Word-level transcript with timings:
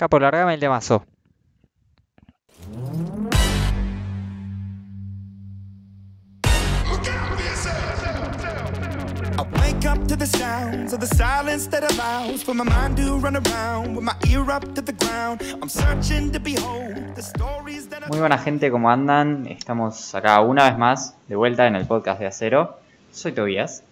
Capo, 0.00 0.18
largame 0.18 0.54
el 0.54 0.60
temazo. 0.60 1.04
I 9.36 9.42
wake 9.60 9.84
up 9.84 10.06
to 10.08 10.16
the 10.16 10.24
sounds 10.24 10.94
of 10.94 11.00
the 11.00 11.06
silence 11.06 11.68
that 11.68 11.84
allows 11.84 12.42
for 12.42 12.54
my 12.54 12.64
mind 12.64 12.96
to 12.96 13.18
run 13.18 13.36
around 13.36 13.94
with 13.94 14.02
my 14.02 14.14
ear 14.26 14.50
up 14.50 14.74
to 14.74 14.80
the 14.80 14.94
ground. 14.94 15.42
I'm 15.60 15.68
searching 15.68 16.32
to 16.32 16.40
behold 16.40 17.14
the 17.14 17.20
stories 17.20 17.90
that 17.90 18.08
Muy 18.08 18.20
buena 18.20 18.38
gente, 18.38 18.70
¿cómo 18.70 18.88
andan? 18.88 19.46
Estamos 19.48 20.14
acá 20.14 20.40
una 20.40 20.64
vez 20.64 20.78
más, 20.78 21.14
de 21.28 21.36
vuelta 21.36 21.66
en 21.66 21.76
el 21.76 21.86
podcast 21.86 22.20
de 22.20 22.26
Acero. 22.26 22.78
Soy 23.12 23.32
Tobías. 23.32 23.82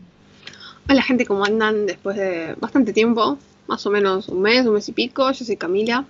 Hola 0.89 1.03
gente, 1.03 1.27
¿cómo 1.27 1.45
andan 1.45 1.85
después 1.85 2.17
de 2.17 2.55
bastante 2.59 2.95
tiempo? 2.95 3.37
Más 3.69 3.87
o 3.87 3.91
menos 3.91 4.29
un 4.29 4.43
mes, 4.43 4.67
un 4.67 4.75
mes 4.75 4.89
y 4.89 4.93
pico. 4.93 5.31
Yo 5.31 5.45
soy 5.45 5.57
Camila. 5.57 6.05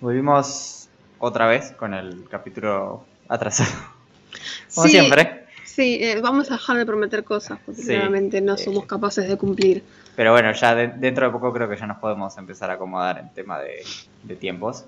Volvimos 0.00 0.88
otra 1.18 1.46
vez 1.46 1.70
con 1.72 1.94
el 1.94 2.24
capítulo 2.28 3.04
atrasado. 3.28 3.70
Como 4.74 4.86
Sí, 4.86 4.92
siempre. 4.92 5.46
Sí, 5.64 5.98
eh, 6.02 6.20
vamos 6.22 6.50
a 6.50 6.54
dejar 6.54 6.78
de 6.78 6.86
prometer 6.86 7.22
cosas 7.22 7.58
porque 7.64 7.82
Sí, 7.82 7.88
claramente 7.88 8.40
no 8.40 8.54
eh. 8.54 8.58
somos 8.58 8.86
capaces 8.86 9.28
de 9.28 9.36
cumplir. 9.36 9.84
Pero 10.16 10.32
bueno, 10.32 10.50
ya 10.52 10.74
de- 10.74 10.88
dentro 10.88 11.26
de 11.26 11.32
poco 11.32 11.52
creo 11.52 11.68
que 11.68 11.76
ya 11.76 11.86
nos 11.86 11.98
podemos 11.98 12.36
empezar 12.38 12.70
a 12.70 12.74
acomodar 12.74 13.18
en 13.18 13.28
tema 13.34 13.58
de, 13.60 13.84
de 14.22 14.36
tiempos. 14.36 14.84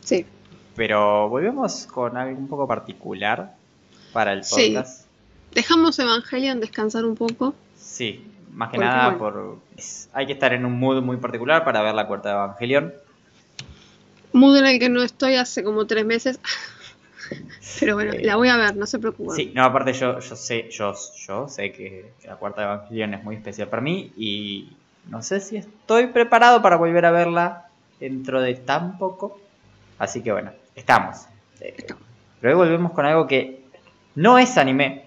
Sí, 0.00 0.24
Pero 0.76 1.28
volvemos 1.28 1.86
con 1.88 2.16
algo 2.16 2.38
un 2.38 2.46
poco 2.46 2.68
particular 2.68 3.56
para 4.12 4.32
el 4.32 4.44
Sí. 4.44 4.70
podcast. 4.74 5.06
dejamos 5.52 5.98
Evangelion 5.98 6.60
descansar 6.60 7.04
un 7.04 7.16
poco. 7.16 7.54
Sí, 7.76 8.24
más 8.58 8.70
que 8.70 8.76
Porque, 8.76 8.88
nada 8.88 9.04
bueno. 9.16 9.18
por 9.18 9.58
es- 9.76 10.10
hay 10.12 10.26
que 10.26 10.32
estar 10.32 10.52
en 10.52 10.64
un 10.66 10.78
mood 10.78 11.00
muy 11.00 11.16
particular 11.16 11.64
para 11.64 11.80
ver 11.80 11.94
la 11.94 12.06
cuarta 12.08 12.28
de 12.30 12.34
Evangelion. 12.34 12.92
Mood 14.32 14.56
en 14.58 14.66
el 14.66 14.78
que 14.80 14.88
no 14.88 15.02
estoy 15.02 15.36
hace 15.36 15.62
como 15.62 15.86
tres 15.86 16.04
meses. 16.04 16.40
Pero 17.80 17.94
bueno, 17.94 18.12
Eh, 18.14 18.24
la 18.24 18.34
voy 18.36 18.48
a 18.48 18.56
ver, 18.56 18.76
no 18.76 18.86
se 18.86 18.98
preocupen. 18.98 19.36
Sí, 19.36 19.52
no, 19.54 19.64
aparte 19.64 19.92
yo, 19.92 20.18
yo 20.18 20.34
sé, 20.36 20.68
yo, 20.70 20.92
yo 21.26 21.48
sé 21.48 21.70
que 21.72 22.12
la 22.26 22.36
cuarta 22.36 22.62
de 22.62 22.66
Evangelion 22.66 23.14
es 23.14 23.22
muy 23.22 23.36
especial 23.36 23.68
para 23.68 23.80
mí 23.82 24.12
y 24.16 24.72
no 25.08 25.22
sé 25.22 25.40
si 25.40 25.56
estoy 25.56 26.08
preparado 26.08 26.60
para 26.60 26.76
volver 26.76 27.06
a 27.06 27.10
verla 27.12 27.66
dentro 28.00 28.40
de 28.42 28.54
tan 28.54 28.98
poco. 28.98 29.40
Así 29.98 30.20
que 30.22 30.32
bueno, 30.32 30.50
estamos. 30.74 31.26
Eh, 31.60 31.74
Estamos. 31.78 32.02
Pero 32.40 32.52
hoy 32.54 32.66
volvemos 32.66 32.92
con 32.92 33.06
algo 33.06 33.26
que 33.26 33.62
no 34.16 34.38
es 34.38 34.56
anime. 34.58 35.04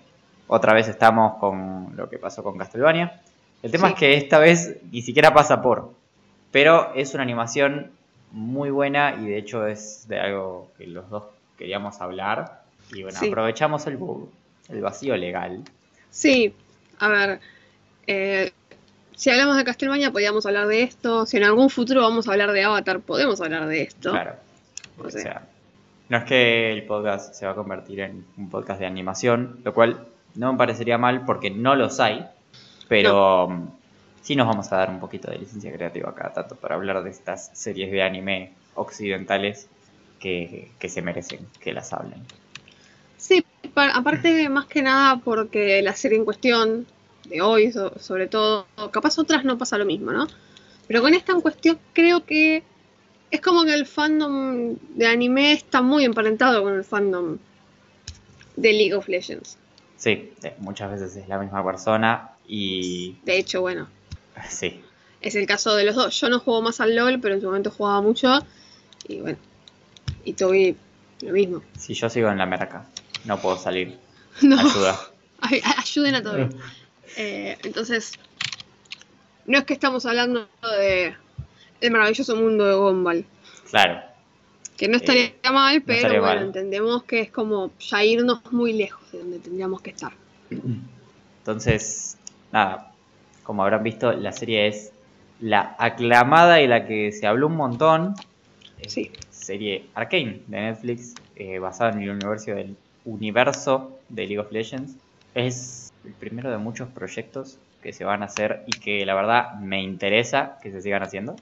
Otra 0.48 0.74
vez 0.74 0.88
estamos 0.90 1.38
con 1.38 1.94
lo 1.96 2.10
que 2.10 2.18
pasó 2.18 2.44
con 2.44 2.58
Castlevania. 2.58 3.21
El 3.64 3.72
tema 3.72 3.88
Sí. 3.90 3.94
es 3.94 4.00
que 4.00 4.18
esta 4.18 4.40
vez 4.40 4.78
ni 4.92 5.02
siquiera 5.02 5.34
pasa 5.34 5.62
por. 5.62 5.94
Pero 6.52 6.94
es 6.96 7.14
una 7.14 7.24
animación 7.24 7.92
muy 8.32 8.70
buena 8.72 9.16
y 9.22 9.28
de 9.28 9.38
hecho 9.38 9.66
es 9.68 10.08
de 10.08 10.20
algo 10.20 10.72
que 10.78 10.88
los 10.88 11.10
dos 11.10 11.24
queríamos 11.58 12.02
hablar. 12.02 12.62
Y 12.94 13.04
bueno, 13.04 13.18
Sí. 13.20 13.28
aprovechamos 13.30 13.86
el, 13.88 13.98
el 14.70 14.82
vacío 14.82 15.16
legal. 15.16 15.64
Sí, 16.10 16.54
a 17.00 17.08
ver. 17.08 17.40
eh, 18.08 18.52
si 19.16 19.30
hablamos 19.30 19.56
de 19.56 19.64
Castlevania, 19.64 20.12
podríamos 20.12 20.46
hablar 20.48 20.66
de 20.68 20.82
esto. 20.82 21.26
Si 21.28 21.38
en 21.38 21.44
algún 21.44 21.70
futuro 21.70 22.02
vamos 22.02 22.28
a 22.28 22.32
hablar 22.32 22.52
de 22.52 22.64
Avatar, 22.64 23.00
podemos 23.02 23.40
hablar 23.40 23.68
de 23.68 23.84
esto. 23.84 24.10
Claro. 24.12 24.34
O 24.98 25.04
O 25.08 25.10
sea. 25.12 25.22
sea, 25.22 25.48
no 26.10 26.18
es 26.18 26.24
que 26.26 26.72
el 26.72 26.84
podcast 26.86 27.34
se 27.36 27.46
va 27.46 27.52
a 27.52 27.56
convertir 27.56 28.00
en 28.02 28.26
un 28.38 28.50
podcast 28.50 28.80
de 28.80 28.88
animación, 28.88 29.60
lo 29.64 29.74
cual 29.74 30.08
no 30.36 30.52
me 30.52 30.58
parecería 30.58 30.98
mal 30.98 31.24
porque 31.26 31.52
no 31.52 31.76
los 31.76 32.00
hay, 32.00 32.26
pero 32.92 33.48
mm, 33.50 33.68
sí 34.22 34.36
nos 34.36 34.48
vamos 34.48 34.72
a 34.72 34.78
dar 34.78 34.90
un 34.90 35.00
poquito 35.00 35.32
de 35.32 35.38
licencia 35.40 35.72
creativa 35.74 36.10
acá, 36.10 36.34
tanto 36.34 36.60
para 36.60 36.76
hablar 36.76 37.04
de 37.04 37.10
estas 37.10 37.52
series 37.58 37.92
de 37.92 38.04
anime 38.04 38.58
occidentales 38.74 39.72
que, 40.20 40.76
que 40.80 40.90
se 40.90 41.02
merecen 41.02 41.52
que 41.60 41.74
las 41.74 41.94
hablen. 41.94 42.22
Sí, 43.18 43.44
pa- 43.74 43.92
aparte 43.92 44.50
más 44.50 44.66
que 44.68 44.82
nada 44.82 45.22
porque 45.24 45.82
la 45.82 45.96
serie 45.96 46.18
en 46.18 46.26
cuestión, 46.26 46.88
de 47.24 47.42
hoy 47.42 47.72
so- 47.72 47.98
sobre 48.00 48.28
todo, 48.28 48.68
capaz 48.92 49.18
otras 49.20 49.46
no 49.46 49.58
pasa 49.58 49.78
lo 49.78 49.86
mismo, 49.86 50.12
¿no? 50.12 50.28
Pero 50.88 51.02
con 51.02 51.14
esta 51.14 51.32
en 51.34 51.42
cuestión 51.42 51.80
creo 51.94 52.26
que 52.26 52.64
es 53.32 53.42
como 53.42 53.64
que 53.66 53.74
el 53.74 53.86
fandom 53.86 54.78
de 54.96 55.08
anime 55.08 55.54
está 55.54 55.82
muy 55.82 56.06
emparentado 56.06 56.64
con 56.64 56.76
el 56.76 56.84
fandom 56.84 57.38
de 58.56 58.72
League 58.72 58.94
of 58.94 59.08
Legends. 59.10 59.58
Sí, 59.96 60.36
eh, 60.44 60.56
muchas 60.60 60.92
veces 60.92 61.16
es 61.16 61.28
la 61.28 61.40
misma 61.40 61.64
persona 61.64 62.31
y 62.48 63.18
De 63.24 63.38
hecho, 63.38 63.62
bueno, 63.62 63.88
sí, 64.50 64.82
es 65.22 65.36
el 65.36 65.46
caso 65.46 65.76
de 65.76 65.86
los 65.86 65.96
dos. 65.96 66.20
Yo 66.20 66.30
no 66.30 66.40
juego 66.40 66.62
más 66.62 66.82
al 66.82 66.96
LOL, 66.96 67.20
pero 67.20 67.36
en 67.36 67.42
su 67.42 67.48
momento 67.48 67.72
jugaba 67.72 68.02
mucho 68.02 68.40
y 69.08 69.20
bueno, 69.22 69.38
y 70.26 70.34
Toby 70.34 70.76
lo 71.22 71.34
mismo. 71.34 71.62
si 71.78 71.94
yo 71.94 72.10
sigo 72.10 72.30
en 72.30 72.38
la 72.38 72.46
merca, 72.46 72.86
no 73.26 73.40
puedo 73.40 73.58
salir. 73.58 73.98
No. 74.42 74.58
Ayuda. 74.60 75.00
Ay, 75.42 75.60
ay, 75.64 75.74
ayuden 75.78 76.16
a 76.16 76.24
todos. 76.24 76.54
Eh, 77.18 77.58
entonces, 77.64 78.14
no 79.46 79.58
es 79.58 79.66
que 79.66 79.74
estamos 79.74 80.06
hablando 80.06 80.48
de 80.80 81.14
el 81.82 81.92
maravilloso 81.92 82.38
mundo 82.38 82.66
de 82.66 82.74
Gumball, 82.76 83.26
Claro. 83.70 84.00
que 84.78 84.88
no 84.88 84.96
estaría 84.96 85.26
Eh, 85.26 85.52
mal, 85.52 85.82
pero 85.82 85.98
estaría 85.98 86.20
bueno, 86.22 86.36
mal. 86.36 86.46
entendemos 86.46 87.04
que 87.04 87.20
es 87.20 87.30
como 87.32 87.74
ya 87.80 88.02
irnos 88.06 88.40
muy 88.54 88.72
lejos 88.72 89.12
de 89.12 89.18
donde 89.20 89.40
tendríamos 89.40 89.82
que 89.82 89.90
estar. 89.90 90.14
Entonces, 91.40 92.18
nada, 92.52 92.92
como 93.44 93.64
habrán 93.64 93.84
visto, 93.84 94.12
la 94.14 94.32
serie 94.32 94.68
es 94.68 94.92
la 95.40 95.76
aclamada 95.80 96.62
y 96.62 96.68
la 96.68 96.86
que 96.86 97.12
se 97.12 97.28
habló 97.28 97.48
un 97.48 97.56
montón. 97.56 98.16
Sí. 98.88 99.12
Serie 99.30 99.86
Arcane 99.96 100.42
de 100.48 100.62
Netflix, 100.62 101.16
eh, 101.36 101.60
basada 101.60 101.92
en 101.92 102.02
el 102.02 102.10
universo 102.12 102.52
del 102.52 102.76
universo 103.06 104.00
de 104.10 104.28
League 104.28 104.40
of 104.40 104.52
Legends. 104.52 104.96
Es 105.34 105.92
el 106.06 106.14
primero 106.14 106.52
de 106.52 106.58
muchos 106.58 106.90
proyectos 106.90 107.58
que 107.82 107.94
se 107.94 108.04
van 108.04 108.22
a 108.22 108.26
hacer 108.26 108.64
y 108.68 108.80
que 108.80 109.06
la 109.06 109.16
verdad 109.16 109.56
me 109.56 109.82
interesa 109.82 110.58
que 110.62 110.72
se 110.72 110.82
sigan 110.82 111.04
haciendo. 111.04 111.36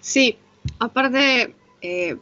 Sí, 0.00 0.38
aparte, 0.78 1.54
eh, 1.80 2.16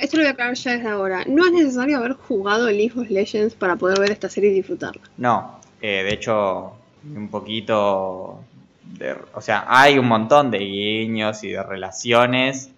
esto 0.00 0.16
lo 0.16 0.22
voy 0.22 0.28
a 0.28 0.30
aclarar 0.30 0.54
ya 0.54 0.72
desde 0.72 0.88
ahora. 0.88 1.24
No 1.26 1.44
es 1.44 1.52
necesario 1.52 1.98
haber 1.98 2.12
jugado 2.14 2.70
League 2.70 2.92
of 2.96 3.10
Legends 3.10 3.54
para 3.54 3.76
poder 3.76 4.00
ver 4.00 4.12
esta 4.12 4.28
serie 4.28 4.50
y 4.50 4.54
disfrutarla. 4.54 5.02
No, 5.18 5.60
eh, 5.82 6.02
de 6.04 6.14
hecho, 6.14 6.76
un 7.14 7.28
poquito 7.28 8.40
de, 8.84 9.16
o 9.34 9.40
sea, 9.40 9.64
hay 9.68 9.98
un 9.98 10.06
montón 10.06 10.50
de 10.50 10.58
guiños 10.58 11.42
y 11.44 11.50
de 11.50 11.62
relaciones 11.62 12.70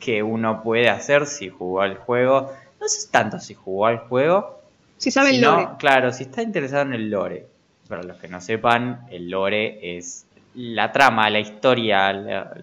que 0.00 0.22
uno 0.22 0.62
puede 0.62 0.88
hacer 0.90 1.26
si 1.26 1.48
jugó 1.48 1.80
al 1.82 1.96
juego. 1.96 2.52
No 2.80 2.88
sé 2.88 3.08
tanto 3.10 3.38
si 3.38 3.54
jugó 3.54 3.86
al 3.86 3.98
juego, 3.98 4.60
Si 4.98 5.10
sabe 5.10 5.30
el 5.30 5.40
lore. 5.40 5.68
claro, 5.78 6.12
si 6.12 6.24
está 6.24 6.42
interesado 6.42 6.82
en 6.82 6.94
el 6.94 7.10
lore. 7.10 7.46
Para 7.88 8.02
los 8.02 8.16
que 8.18 8.28
no 8.28 8.40
sepan, 8.40 9.06
el 9.10 9.30
lore 9.30 9.96
es 9.98 10.24
la 10.54 10.90
trama, 10.92 11.30
la 11.30 11.40
historia, 11.40 12.12
la- 12.12 12.54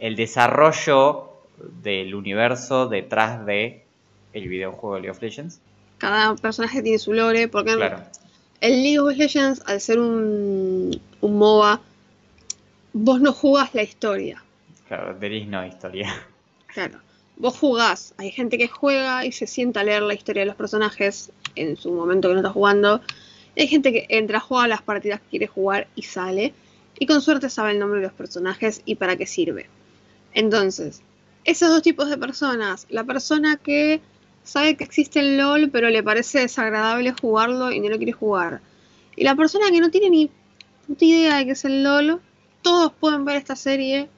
el 0.00 0.16
desarrollo 0.16 1.28
del 1.82 2.14
universo 2.14 2.88
detrás 2.88 3.44
de 3.44 3.84
el 4.32 4.48
videojuego 4.48 4.94
de 4.96 5.00
League 5.02 5.10
of 5.16 5.22
Legends. 5.22 5.60
Cada 5.98 6.34
personaje 6.36 6.82
tiene 6.82 6.98
su 6.98 7.12
lore, 7.12 7.48
porque 7.48 7.74
Claro. 7.74 8.00
El 8.60 8.82
League 8.82 8.98
of 8.98 9.16
Legends, 9.16 9.62
al 9.66 9.80
ser 9.80 9.98
un, 9.98 11.00
un 11.20 11.38
MOBA, 11.38 11.80
vos 12.92 13.20
no 13.20 13.32
jugás 13.32 13.74
la 13.74 13.82
historia. 13.82 14.42
Claro, 14.88 15.14
there 15.16 15.36
is 15.36 15.46
no 15.46 15.64
historia. 15.64 16.26
Claro. 16.66 17.00
Vos 17.36 17.56
jugás. 17.56 18.14
Hay 18.18 18.30
gente 18.32 18.58
que 18.58 18.68
juega 18.68 19.24
y 19.24 19.32
se 19.32 19.46
sienta 19.46 19.80
a 19.80 19.84
leer 19.84 20.02
la 20.02 20.14
historia 20.14 20.42
de 20.42 20.46
los 20.46 20.56
personajes 20.56 21.30
en 21.54 21.76
su 21.76 21.92
momento 21.92 22.28
que 22.28 22.34
no 22.34 22.40
está 22.40 22.52
jugando. 22.52 23.00
Hay 23.56 23.68
gente 23.68 23.92
que 23.92 24.06
entra, 24.08 24.40
juega 24.40 24.68
las 24.68 24.82
partidas 24.82 25.20
que 25.20 25.28
quiere 25.30 25.46
jugar 25.46 25.88
y 25.94 26.02
sale. 26.02 26.52
Y 26.98 27.06
con 27.06 27.20
suerte 27.20 27.48
sabe 27.48 27.72
el 27.72 27.78
nombre 27.78 28.00
de 28.00 28.06
los 28.06 28.14
personajes 28.14 28.82
y 28.84 28.96
para 28.96 29.16
qué 29.16 29.26
sirve. 29.26 29.66
Entonces, 30.34 31.02
esos 31.44 31.68
dos 31.68 31.82
tipos 31.82 32.10
de 32.10 32.18
personas. 32.18 32.86
La 32.90 33.04
persona 33.04 33.56
que 33.56 34.00
sabe 34.48 34.76
que 34.76 34.84
existe 34.84 35.20
el 35.20 35.36
LOL, 35.36 35.70
pero 35.70 35.90
le 35.90 36.02
parece 36.02 36.40
desagradable 36.40 37.14
jugarlo 37.20 37.70
y 37.70 37.80
no 37.80 37.88
lo 37.88 37.98
quiere 37.98 38.12
jugar. 38.12 38.60
Y 39.14 39.24
la 39.24 39.34
persona 39.34 39.66
que 39.70 39.80
no 39.80 39.90
tiene 39.90 40.10
ni 40.10 40.30
puta 40.86 41.04
idea 41.04 41.36
de 41.36 41.46
qué 41.46 41.52
es 41.52 41.64
el 41.64 41.82
LOL. 41.82 42.20
Todos 42.62 42.92
pueden 42.92 43.24
ver 43.24 43.36
esta 43.36 43.54
serie 43.56 44.08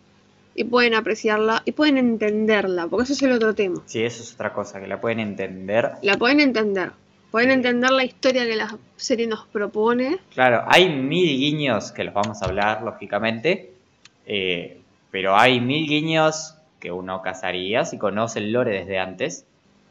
y 0.54 0.64
pueden 0.64 0.94
apreciarla 0.94 1.62
y 1.64 1.72
pueden 1.72 1.98
entenderla, 1.98 2.86
porque 2.86 3.04
eso 3.04 3.12
es 3.12 3.22
el 3.22 3.32
otro 3.32 3.54
tema. 3.54 3.82
Sí, 3.86 4.02
eso 4.02 4.22
es 4.22 4.34
otra 4.34 4.52
cosa, 4.52 4.80
que 4.80 4.86
la 4.86 5.00
pueden 5.00 5.20
entender. 5.20 5.92
La 6.02 6.16
pueden 6.16 6.40
entender. 6.40 6.92
Pueden 7.30 7.50
entender 7.50 7.90
la 7.90 8.04
historia 8.04 8.44
que 8.44 8.56
la 8.56 8.76
serie 8.96 9.26
nos 9.26 9.46
propone. 9.46 10.18
Claro, 10.34 10.64
hay 10.66 10.88
mil 10.88 11.28
guiños 11.28 11.92
que 11.92 12.04
los 12.04 12.14
vamos 12.14 12.42
a 12.42 12.46
hablar, 12.46 12.82
lógicamente, 12.82 13.72
eh, 14.26 14.80
pero 15.10 15.36
hay 15.36 15.60
mil 15.60 15.86
guiños 15.86 16.56
que 16.80 16.90
uno 16.90 17.22
cazaría 17.22 17.84
si 17.84 17.98
conoce 17.98 18.40
el 18.40 18.52
lore 18.52 18.80
desde 18.80 18.98
antes. 18.98 19.44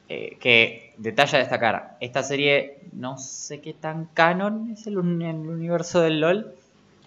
Eh, 0.10 0.38
que 0.40 0.94
detalle 0.98 1.38
a 1.38 1.40
destacar, 1.42 1.98
esta 2.02 2.24
serie 2.24 2.80
no 2.94 3.18
sé 3.18 3.62
qué 3.62 3.74
tan 3.74 4.06
canon 4.14 4.72
es 4.72 4.88
el, 4.88 4.98
un- 4.98 5.22
el 5.22 5.36
universo 5.38 6.02
del 6.02 6.20
LOL, 6.20 6.54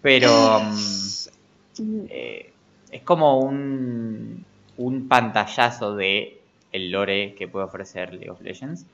pero 0.02 0.60
Mm, 1.78 2.04
eh, 2.08 2.52
es 2.90 3.02
como 3.02 3.40
un 3.40 4.44
un 4.78 5.08
pantallazo 5.08 5.94
de 5.96 6.40
el 6.72 6.90
lore 6.90 7.34
que 7.34 7.46
puede 7.48 7.66
ofrecer 7.66 8.14
League 8.14 8.30
of 8.30 8.40
Legends. 8.40 8.86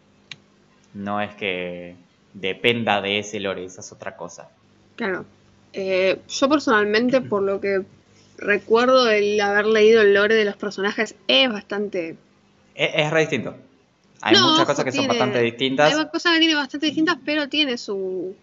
No 0.92 1.20
es 1.22 1.34
que 1.34 1.96
dependa 2.34 3.00
de 3.00 3.20
ese 3.20 3.40
lore, 3.40 3.64
esa 3.64 3.80
es 3.80 3.90
otra 3.92 4.16
cosa. 4.16 4.50
Claro. 4.96 5.24
Eh, 5.72 6.20
yo 6.28 6.48
personalmente, 6.48 7.20
por 7.22 7.42
lo 7.42 7.60
que 7.60 7.82
recuerdo 8.36 9.08
el 9.10 9.40
haber 9.40 9.66
leído 9.66 10.02
el 10.02 10.14
lore 10.14 10.34
de 10.34 10.44
los 10.44 10.56
personajes, 10.56 11.14
es 11.26 11.48
bastante... 11.50 12.16
Es, 12.74 12.90
es 12.94 13.10
re 13.10 13.20
distinto. 13.20 13.56
Hay 14.22 14.34
No, 14.34 14.50
muchas 14.50 14.66
cosas 14.66 14.84
que 14.84 14.92
son 14.92 15.06
bastante 15.06 15.40
distintas. 15.40 15.94
Hay 15.94 16.06
cosas 16.08 16.32
que 16.34 16.38
tiene 16.40 16.54
bastante 16.54 16.86
distintas, 16.86 17.18
pero 17.24 17.48
tiene 17.48 17.78
su, 17.78 18.34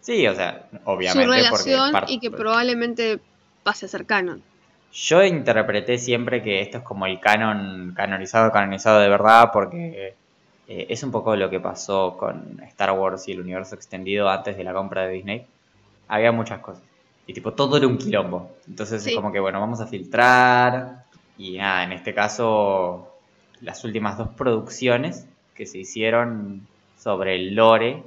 Sí, 0.00 0.26
o 0.26 0.34
sea, 0.34 0.66
su 0.70 0.78
obviamente. 0.90 1.48
porque 1.50 1.70
relación 1.70 2.04
y 2.08 2.18
que 2.18 2.30
probablemente 2.30 3.20
pase 3.62 3.86
a 3.86 3.88
ser 3.88 4.04
canon. 4.04 4.42
Yo 4.92 5.22
interpreté 5.24 5.96
siempre 5.96 6.42
que 6.42 6.60
esto 6.60 6.78
es 6.78 6.84
como 6.84 7.06
el 7.06 7.18
canon 7.20 7.94
canonizado, 7.96 8.50
canonizado 8.50 9.00
de 9.00 9.08
verdad, 9.08 9.50
porque 9.52 10.14
eh, 10.68 10.86
es 10.90 11.02
un 11.02 11.10
poco 11.12 11.34
lo 11.36 11.48
que 11.48 11.60
pasó 11.60 12.16
con 12.18 12.60
Star 12.68 12.90
Wars 12.92 13.26
y 13.28 13.32
el 13.32 13.40
universo 13.40 13.74
extendido 13.74 14.28
antes 14.28 14.56
de 14.56 14.64
la 14.64 14.74
compra 14.74 15.06
de 15.06 15.14
Disney. 15.14 15.46
Había 16.08 16.32
muchas 16.32 16.58
cosas. 16.60 16.82
Y 17.26 17.32
tipo, 17.32 17.52
todo 17.52 17.76
era 17.76 17.86
un 17.86 17.96
quilombo. 17.96 18.50
Entonces 18.68 19.02
Sí. 19.02 19.10
es 19.10 19.16
como 19.16 19.30
que, 19.32 19.38
bueno, 19.40 19.60
vamos 19.60 19.80
a 19.80 19.86
filtrar. 19.86 21.04
Y 21.38 21.56
nada, 21.56 21.84
en 21.84 21.92
este 21.92 22.12
caso, 22.12 23.11
las 23.62 23.84
últimas 23.84 24.18
dos 24.18 24.28
producciones 24.36 25.26
que 25.54 25.66
se 25.66 25.78
hicieron 25.78 26.66
sobre 26.98 27.36
el 27.36 27.54
lore 27.54 28.02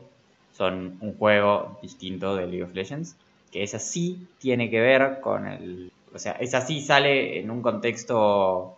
son 0.57 0.97
un 1.01 1.17
juego 1.17 1.79
distinto 1.81 2.35
de 2.35 2.47
League 2.47 2.63
of 2.63 2.73
Legends. 2.73 3.15
Que 3.51 3.63
esa 3.63 3.79
sí 3.79 4.27
tiene 4.39 4.69
que 4.69 4.79
ver 4.81 5.19
con 5.21 5.47
el. 5.47 5.91
O 6.13 6.19
sea, 6.19 6.33
esa 6.33 6.61
sí 6.61 6.81
sale 6.81 7.39
en 7.39 7.49
un 7.51 7.61
contexto 7.61 8.77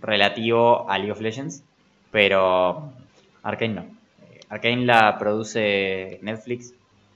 relativo 0.00 0.88
a 0.90 0.98
League 0.98 1.12
of 1.12 1.20
Legends. 1.20 1.62
Pero 2.10 2.92
Arkane 3.42 3.74
no. 3.74 3.82
Eh, 3.82 4.40
Arkane 4.48 4.84
la 4.84 5.18
produce 5.18 6.18
Netflix 6.22 6.72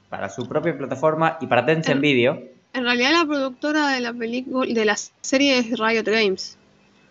para 0.08 0.28
su 0.28 0.48
propia 0.48 0.76
plataforma 0.76 1.38
y 1.40 1.46
para 1.46 1.64
Tencent 1.64 1.96
En- 1.96 2.00
Video. 2.02 2.42
En 2.72 2.84
realidad 2.84 3.12
la 3.12 3.24
productora 3.26 3.88
de 3.88 4.00
la 4.00 4.12
película 4.12 4.72
de 4.72 4.84
la 4.84 4.96
serie 4.96 5.58
es 5.58 5.70
Riot 5.78 6.04
Games. 6.04 6.56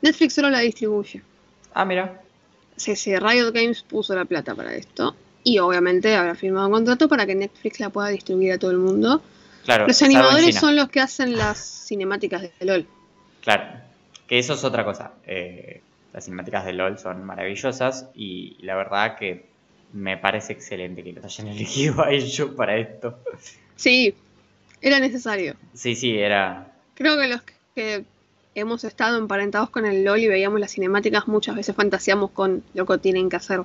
Netflix 0.02 0.34
solo 0.36 0.50
la 0.50 0.60
distribuye. 0.60 1.22
Ah, 1.74 1.86
mira. 1.86 2.22
Sí, 2.76 2.96
sí, 2.96 3.16
Riot 3.16 3.52
Games 3.52 3.84
puso 3.84 4.16
la 4.16 4.26
plata 4.26 4.56
para 4.56 4.74
esto. 4.74 5.16
Y 5.44 5.60
obviamente 5.60 6.16
habrá 6.16 6.36
firmado 6.36 6.68
un 6.68 6.74
contrato 6.74 7.08
para 7.08 7.26
que 7.26 7.36
Netflix 7.36 7.80
la 7.80 7.90
pueda 7.90 8.10
distribuir 8.10 8.54
a 8.54 8.58
todo 8.58 8.72
el 8.72 8.78
mundo. 8.78 9.22
Claro, 9.66 9.88
Los 9.88 10.02
animadores 10.02 10.56
son 10.56 10.76
los 10.76 10.90
que 10.90 11.00
hacen 11.00 11.38
las 11.38 11.86
cinemáticas 11.88 12.42
de 12.42 12.52
LOL. 12.66 12.88
Claro, 13.42 13.82
que 14.28 14.40
eso 14.40 14.54
es 14.54 14.64
otra 14.64 14.84
cosa. 14.84 15.14
Eh, 15.26 15.82
las 16.14 16.26
cinemáticas 16.26 16.66
de 16.66 16.74
LOL 16.74 16.98
son 16.98 17.26
maravillosas 17.26 18.08
y 18.16 18.58
la 18.62 18.76
verdad 18.76 19.18
que 19.18 19.46
me 19.94 20.18
parece 20.18 20.54
excelente 20.54 21.04
que 21.04 21.14
los 21.14 21.24
hayan 21.24 21.48
elegido 21.56 22.04
a 22.04 22.12
ellos 22.12 22.52
para 22.56 22.78
esto. 22.78 23.20
Sí, 23.76 24.14
era 24.82 25.00
necesario. 25.00 25.56
Sí, 25.74 25.96
sí, 25.96 26.18
era... 26.18 26.74
Creo 26.96 27.18
que 27.18 27.28
los 27.28 27.42
que 27.76 28.06
hemos 28.56 28.84
estado 28.84 29.18
emparentados 29.18 29.70
con 29.70 29.86
el 29.86 30.04
LOL 30.04 30.20
y 30.20 30.28
veíamos 30.28 30.60
las 30.60 30.72
cinemáticas 30.72 31.28
muchas 31.28 31.56
veces 31.56 31.76
fantaseamos 31.76 32.32
con 32.32 32.64
lo 32.74 32.86
que 32.86 32.98
tienen 32.98 33.30
que 33.30 33.36
hacer 33.38 33.62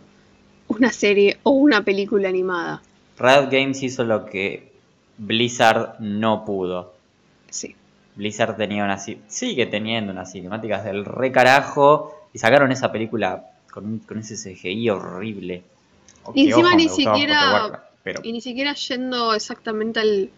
una 0.69 0.92
serie 0.92 1.38
o 1.42 1.50
una 1.50 1.82
película 1.82 2.28
animada. 2.28 2.82
Riot 3.19 3.48
Games 3.50 3.82
hizo 3.82 4.04
lo 4.04 4.25
que 4.26 4.72
Blizzard 5.19 6.00
no 6.00 6.44
pudo. 6.44 6.94
Sí. 7.50 7.75
Blizzard 8.16 8.56
tenía 8.56 8.84
una... 8.84 8.98
Sigue 8.98 9.66
teniendo 9.66 10.12
unas 10.12 10.32
cinemáticas 10.32 10.84
del 10.84 11.04
re 11.04 11.32
carajo 11.32 12.28
y 12.32 12.38
sacaron 12.38 12.72
esa 12.72 12.90
película 12.92 13.44
con, 13.72 13.84
un- 13.86 13.98
con 14.00 14.19
ese 14.19 14.36
CGI 14.36 14.90
horrible. 14.90 15.62
O 16.25 16.32
Y 16.34 16.48
encima 16.48 16.69
ojo, 16.69 16.76
ni 16.76 16.88
siquiera- 16.88 17.84
pero... 18.02 18.20
Y 18.22 18.32
ni 18.32 18.40
siquiera 18.40 18.75
yendo 18.75 19.34
exactamente 19.34 20.00
al, 20.00 20.31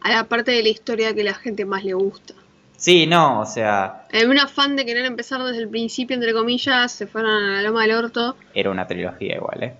a 0.00 0.10
la 0.10 0.24
parte 0.24 0.50
de 0.52 0.62
la 0.62 0.68
historia 0.68 1.14
que 1.14 1.24
la 1.24 1.34
gente 1.34 1.64
más 1.64 1.84
le 1.84 1.94
gusta. 1.94 2.34
Sí, 2.80 3.06
no, 3.06 3.40
o 3.40 3.46
sea, 3.46 4.06
En 4.10 4.30
un 4.30 4.38
afán 4.38 4.74
de 4.74 4.86
querer 4.86 5.04
empezar 5.04 5.42
desde 5.42 5.60
el 5.60 5.68
principio, 5.68 6.14
entre 6.16 6.32
comillas, 6.32 6.90
se 6.90 7.06
fueron 7.06 7.30
a 7.30 7.56
la 7.56 7.62
loma 7.62 7.82
del 7.82 7.92
orto. 7.92 8.36
era 8.54 8.70
una 8.70 8.86
trilogía 8.86 9.36
igual, 9.36 9.62
¿eh? 9.62 9.74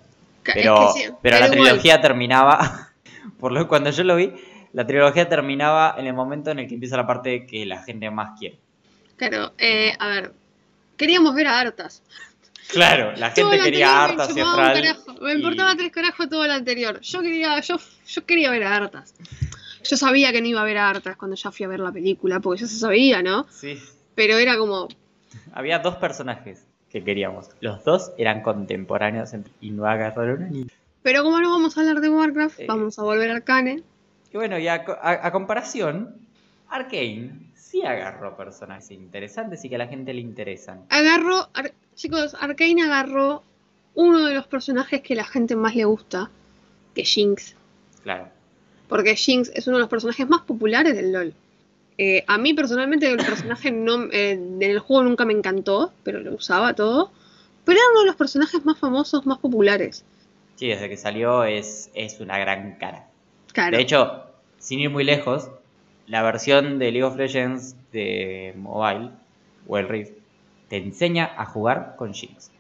Pero, 0.45 0.89
es 0.91 0.95
que 0.95 1.01
sí, 1.01 1.15
pero 1.23 1.39
la 1.39 1.47
igual. 1.47 1.61
trilogía 1.63 2.01
terminaba, 2.03 2.91
por 3.41 3.53
lo 3.53 3.67
cuando 3.69 3.91
yo 3.91 4.05
lo 4.05 4.17
vi, 4.17 4.35
la 4.75 4.87
trilogía 4.87 5.31
terminaba 5.31 5.95
en 5.97 6.09
el 6.09 6.13
momento 6.13 6.51
en 6.51 6.59
el 6.59 6.69
que 6.69 6.75
empieza 6.75 6.99
la 6.99 7.07
parte 7.07 7.47
que 7.47 7.65
la 7.65 7.83
gente 7.83 8.11
más 8.11 8.39
quiere. 8.39 8.59
Claro, 9.17 9.53
eh, 9.57 9.95
a 9.99 10.09
ver. 10.09 10.33
Queríamos 10.99 11.35
ver 11.35 11.47
a 11.47 11.59
Artas. 11.59 12.03
Claro, 12.69 13.13
la 13.17 13.31
gente 13.31 13.59
quería 13.61 14.05
hartas 14.05 14.37
y 14.37 14.41
astral. 14.41 14.97
Me 15.23 15.33
importaba 15.33 15.75
tres 15.75 15.91
carajos 15.91 16.29
todo 16.29 16.47
lo 16.47 16.53
anterior. 16.53 17.01
Yo 17.01 17.23
quería, 17.23 17.59
yo, 17.61 17.77
yo 18.07 18.27
quería 18.27 18.51
ver 18.51 18.65
a 18.65 18.77
Artas. 18.77 19.15
Yo 19.85 19.97
sabía 19.97 20.33
que 20.33 20.41
no 20.41 20.47
iba 20.49 20.61
a 20.61 20.65
ver 20.65 20.79
a 20.79 20.89
Artas 20.91 21.17
cuando 21.17 21.37
ya 21.37 21.51
fui 21.51 21.65
a 21.65 21.69
ver 21.69 21.81
la 21.81 21.93
película, 21.93 22.41
porque 22.41 22.63
ya 22.63 22.67
se 22.67 22.77
sabía, 22.79 23.23
¿no? 23.23 23.47
Sí, 23.51 23.79
Pero 24.15 24.37
era 24.39 24.57
como, 24.59 24.89
había 25.53 25.79
dos 25.79 25.97
personajes 25.97 26.65
que 26.91 27.03
queríamos. 27.05 27.49
Los 27.61 27.85
dos 27.85 28.13
eran 28.19 28.43
contemporáneos 28.43 29.31
y 29.61 29.71
no 29.71 29.87
agarraron 29.87 30.43
a 30.43 30.47
ni. 30.49 30.67
pero 31.03 31.23
como 31.23 31.41
no 31.41 31.51
vamos 31.51 31.77
a 31.77 31.81
hablar 31.81 32.01
de 32.01 32.11
Warcraft, 32.11 32.61
Eh. 32.61 32.67
vamos 32.69 32.99
a 32.99 33.03
volver 33.03 33.31
a 33.31 33.37
Arcane. 33.37 33.83
Y 34.33 34.37
bueno, 34.37 34.59
y 34.59 34.69
a, 34.69 34.85
co- 34.85 34.99
a- 35.01 35.27
a 35.27 35.33
comparación, 35.33 36.15
Arkane 36.69 37.33
sí 37.55 37.83
agarró 37.85 38.37
personajes 38.37 38.91
interesantes 38.93 39.65
y 39.65 39.69
que 39.69 39.75
a 39.77 39.79
la 39.79 39.87
gente 39.89 40.13
le 40.15 40.21
interesan. 40.21 40.83
Agarró, 40.89 41.49
Ar- 41.55 41.73
chicos, 41.95 42.35
Arcane 42.41 42.83
agarró 42.83 43.43
uno 43.95 44.25
de 44.25 44.35
los 44.35 44.47
personajes 44.47 45.01
que 45.03 45.15
la 45.15 45.25
gente 45.25 45.57
más 45.57 45.75
le 45.75 45.85
gusta, 45.85 46.31
que 46.95 47.05
Jinx. 47.05 47.55
Claro. 48.03 48.29
Porque 48.91 49.17
Jinx 49.17 49.51
es 49.55 49.67
uno 49.67 49.79
de 49.79 49.81
los 49.81 49.89
personajes 49.89 50.29
más 50.29 50.43
populares 50.43 50.95
del 50.95 51.13
LOL. 51.13 51.35
Eh, 51.97 52.25
a 52.27 52.37
mí 52.37 52.53
personalmente 52.55 53.11
el 53.11 53.17
personaje 53.17 53.71
no, 53.73 54.05
eh, 54.13 54.33
en 54.33 54.63
el 54.63 54.81
juego 54.81 55.05
nunca 55.05 55.25
me 55.25 55.33
encantó, 55.33 55.95
pero 56.03 56.21
lo 56.21 56.35
usaba 56.35 56.75
todo. 56.75 57.11
Pero 57.65 57.79
era 57.79 57.91
uno 57.93 58.01
de 58.01 58.07
los 58.07 58.17
personajes 58.17 58.63
más 58.67 58.77
famosos, 58.79 59.25
más 59.25 59.39
populares. 59.39 60.05
Sí, 60.57 60.69
desde 60.69 60.91
que 60.91 60.99
salió 60.99 61.45
es, 61.45 61.91
es 61.95 62.21
una 62.21 62.39
gran 62.39 62.77
cara. 62.77 63.07
Claro. 63.53 63.77
De 63.77 63.83
hecho, 63.83 64.25
sin 64.59 64.81
ir 64.81 64.91
muy 64.91 65.05
lejos, 65.05 65.51
la 66.07 66.23
versión 66.23 66.79
de 66.79 66.91
League 66.91 67.05
of 67.05 67.17
Legends 67.17 67.77
de 67.93 68.53
mobile, 68.57 69.11
o 69.67 69.79
el 69.79 69.89
Rift, 69.89 70.13
te 70.69 70.77
enseña 70.77 71.31
a 71.37 71.47
jugar 71.47 71.95
con 71.97 72.13
Jinx. 72.13 72.51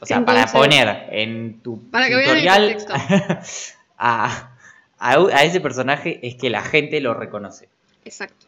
O 0.00 0.06
sea, 0.06 0.24
para 0.24 0.46
poner 0.46 1.08
en 1.10 1.60
tu 1.60 1.90
Para 1.90 2.08
que 2.08 2.16
vean 2.16 2.36
el 2.36 2.76
tutorial 2.76 3.40
a, 3.98 4.50
a, 4.98 5.14
a 5.14 5.44
ese 5.44 5.60
personaje 5.60 6.20
es 6.26 6.34
que 6.34 6.50
la 6.50 6.62
gente 6.62 7.00
lo 7.00 7.14
reconoce. 7.14 7.68
Exacto. 8.04 8.46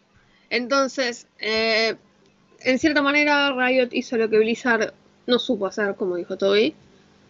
Entonces, 0.50 1.28
eh, 1.38 1.94
en 2.62 2.78
cierta 2.78 3.02
manera, 3.02 3.52
Riot 3.52 3.88
hizo 3.92 4.16
lo 4.16 4.28
que 4.28 4.38
Blizzard 4.38 4.92
no 5.26 5.38
supo 5.38 5.66
hacer, 5.66 5.94
como 5.94 6.16
dijo 6.16 6.36
Toby. 6.36 6.74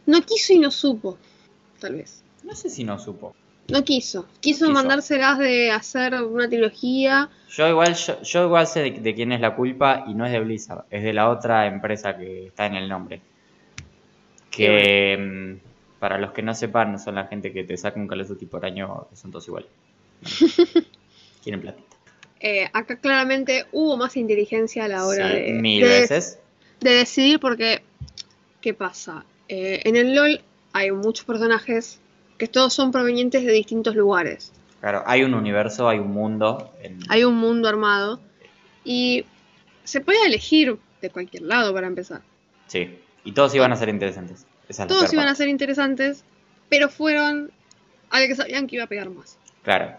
No 0.06 0.22
quiso 0.22 0.54
y 0.54 0.58
no 0.58 0.70
supo, 0.70 1.18
tal 1.78 1.96
vez. 1.96 2.24
No 2.42 2.54
sé 2.54 2.70
si 2.70 2.84
no 2.84 2.98
supo. 2.98 3.34
No 3.68 3.84
quiso. 3.84 4.26
Quiso 4.40 4.66
quiso. 4.66 4.70
mandárselas 4.70 5.38
de 5.38 5.70
hacer 5.70 6.14
una 6.22 6.48
trilogía. 6.48 7.28
Yo 7.50 7.68
igual, 7.68 7.94
yo, 7.94 8.20
yo 8.22 8.44
igual 8.46 8.66
sé 8.66 8.80
de, 8.80 8.90
de 8.92 9.14
quién 9.14 9.32
es 9.32 9.40
la 9.40 9.54
culpa 9.54 10.04
y 10.08 10.14
no 10.14 10.26
es 10.26 10.32
de 10.32 10.40
Blizzard, 10.40 10.84
es 10.90 11.04
de 11.04 11.12
la 11.12 11.28
otra 11.28 11.66
empresa 11.66 12.16
que 12.16 12.46
está 12.46 12.66
en 12.66 12.74
el 12.74 12.88
nombre. 12.88 13.20
Que 14.50 15.16
mm, 15.60 15.69
para 16.00 16.18
los 16.18 16.32
que 16.32 16.42
no 16.42 16.54
sepan, 16.54 16.98
son 16.98 17.14
la 17.14 17.26
gente 17.28 17.52
que 17.52 17.62
te 17.62 17.76
saca 17.76 18.00
un 18.00 18.08
Call 18.08 18.22
of 18.22 18.28
Duty 18.28 18.46
por 18.46 18.64
año, 18.64 19.06
que 19.10 19.16
son 19.16 19.30
todos 19.30 19.46
iguales. 19.46 19.68
Quieren 21.44 21.60
platita. 21.60 21.96
Eh, 22.40 22.68
acá 22.72 22.96
claramente 22.98 23.66
hubo 23.72 23.96
más 23.96 24.16
inteligencia 24.16 24.86
a 24.86 24.88
la 24.88 25.06
hora 25.06 25.28
Sí, 25.28 25.34
de, 25.34 25.52
mil 25.60 25.82
de- 25.82 25.88
veces. 25.88 26.38
de 26.80 26.90
decidir 26.90 27.38
porque, 27.38 27.82
¿qué 28.60 28.72
pasa? 28.74 29.24
Eh, 29.48 29.82
en 29.84 29.96
el 29.96 30.14
LOL 30.14 30.40
hay 30.72 30.90
muchos 30.90 31.26
personajes 31.26 32.00
que 32.38 32.48
todos 32.48 32.72
son 32.72 32.92
provenientes 32.92 33.44
de 33.44 33.52
distintos 33.52 33.94
lugares. 33.94 34.52
Claro, 34.80 35.02
hay 35.06 35.22
un 35.22 35.34
universo, 35.34 35.88
hay 35.88 35.98
un 35.98 36.12
mundo. 36.12 36.72
en- 36.82 37.00
Hay 37.10 37.24
un 37.24 37.36
mundo 37.36 37.68
armado 37.68 38.20
y 38.84 39.26
se 39.84 40.00
puede 40.00 40.24
elegir 40.24 40.78
de 41.02 41.10
cualquier 41.10 41.42
lado 41.42 41.74
para 41.74 41.86
empezar. 41.86 42.22
Sí, 42.68 42.98
y 43.24 43.32
todos 43.32 43.54
iban 43.54 43.72
a 43.72 43.76
ser 43.76 43.90
interesantes. 43.90 44.46
Esa 44.70 44.84
es 44.84 44.90
la 44.90 44.96
Todos 44.96 45.12
iban 45.12 45.26
a 45.26 45.34
ser 45.34 45.48
interesantes, 45.48 46.24
pero 46.68 46.88
fueron 46.88 47.50
al 48.10 48.26
que 48.28 48.36
sabían 48.36 48.68
que 48.68 48.76
iba 48.76 48.84
a 48.84 48.88
pegar 48.88 49.10
más. 49.10 49.36
Claro. 49.62 49.96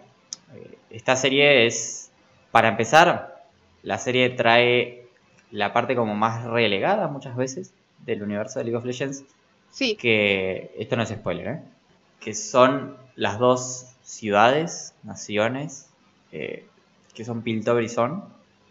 Eh, 0.56 0.78
Esta 0.90 1.16
serie 1.16 1.68
es. 1.68 2.10
Para 2.52 2.70
empezar, 2.70 3.44
la 3.84 3.98
serie 3.98 4.30
trae 4.30 5.08
la 5.52 5.74
parte 5.74 5.96
como 5.96 6.16
más 6.16 6.46
relegada 6.46 7.08
muchas 7.08 7.36
veces 7.36 7.74
del 8.00 8.24
universo 8.24 8.60
de 8.60 8.66
League 8.66 8.78
of 8.78 8.86
Legends. 8.86 9.24
Sí, 9.70 9.96
Que. 9.96 10.74
Esto 10.78 10.96
no 10.96 11.04
es 11.04 11.10
spoiler, 11.10 11.48
¿eh? 11.48 11.62
Que 12.20 12.34
son 12.34 12.98
las 13.16 13.40
dos 13.40 13.88
ciudades, 14.04 14.94
naciones, 15.04 15.90
eh, 16.32 16.66
que 17.14 17.26
son 17.26 17.42
Piltover 17.42 17.84
y 17.84 17.90
Son. 17.90 18.24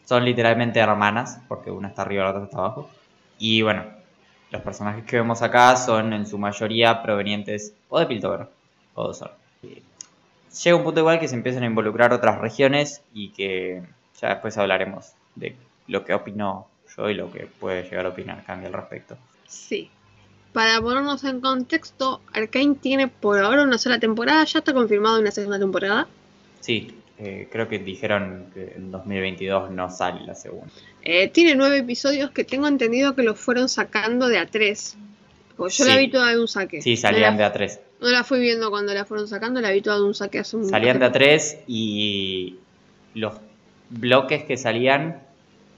Son 0.06 0.24
literalmente 0.24 0.80
hermanas, 0.80 1.40
porque 1.46 1.70
una 1.70 1.88
está 1.88 2.02
arriba 2.02 2.22
y 2.22 2.24
la 2.24 2.30
otra 2.30 2.44
está 2.44 2.58
abajo. 2.58 2.90
Y 3.38 3.62
bueno, 3.62 3.84
los 4.50 4.62
personajes 4.62 5.04
que 5.04 5.16
vemos 5.16 5.42
acá 5.42 5.76
son 5.76 6.12
en 6.12 6.26
su 6.26 6.38
mayoría 6.38 7.02
provenientes 7.02 7.74
o 7.88 7.98
de 7.98 8.06
Piltover 8.06 8.48
o 8.94 9.08
de 9.08 9.14
Sol. 9.14 9.30
Llega 10.62 10.76
un 10.76 10.82
punto 10.82 11.00
igual 11.00 11.20
que 11.20 11.28
se 11.28 11.36
empiezan 11.36 11.62
a 11.62 11.66
involucrar 11.66 12.12
otras 12.12 12.38
regiones 12.38 13.02
y 13.14 13.30
que 13.30 13.82
ya 14.20 14.30
después 14.30 14.58
hablaremos 14.58 15.12
de 15.36 15.54
lo 15.86 16.04
que 16.04 16.14
opino 16.14 16.66
yo 16.96 17.08
y 17.08 17.14
lo 17.14 17.30
que 17.30 17.46
puede 17.46 17.84
llegar 17.84 18.06
a 18.06 18.08
opinar 18.08 18.44
Candy 18.44 18.66
al 18.66 18.72
respecto. 18.72 19.16
Sí. 19.46 19.90
Para 20.52 20.80
ponernos 20.80 21.22
en 21.22 21.40
contexto, 21.40 22.20
Arkane 22.32 22.74
tiene 22.74 23.06
por 23.06 23.38
ahora 23.38 23.62
una 23.62 23.78
sola 23.78 24.00
temporada, 24.00 24.42
ya 24.44 24.58
está 24.58 24.74
confirmado 24.74 25.20
una 25.20 25.30
segunda 25.30 25.60
temporada. 25.60 26.08
Sí, 26.58 26.99
eh, 27.22 27.48
creo 27.52 27.68
que 27.68 27.78
dijeron 27.78 28.46
que 28.54 28.72
en 28.76 28.90
2022 28.90 29.70
no 29.72 29.90
sale 29.90 30.24
la 30.24 30.34
segunda. 30.34 30.72
Eh, 31.02 31.28
tiene 31.28 31.54
nueve 31.54 31.78
episodios 31.78 32.30
que 32.30 32.44
tengo 32.44 32.66
entendido 32.66 33.14
que 33.14 33.22
los 33.22 33.38
fueron 33.38 33.68
sacando 33.68 34.28
de 34.28 34.40
A3. 34.40 34.94
Porque 35.54 35.74
yo 35.74 35.84
la 35.84 35.98
vi 35.98 36.10
toda 36.10 36.30
de 36.30 36.40
un 36.40 36.48
saque. 36.48 36.80
Sí, 36.80 36.96
salían 36.96 37.36
no 37.36 37.42
de 37.42 37.44
la, 37.44 37.54
A3. 37.54 37.80
No 38.00 38.08
la 38.08 38.24
fui 38.24 38.40
viendo 38.40 38.70
cuando 38.70 38.94
la 38.94 39.04
fueron 39.04 39.28
sacando, 39.28 39.60
la 39.60 39.70
vi 39.70 39.82
toda 39.82 39.96
de 39.96 40.04
un 40.04 40.14
saque 40.14 40.38
hace 40.38 40.56
un 40.56 40.66
Salían 40.66 40.98
de 40.98 41.12
A3 41.12 41.58
y 41.66 42.56
los 43.12 43.34
bloques 43.90 44.44
que 44.44 44.56
salían 44.56 45.20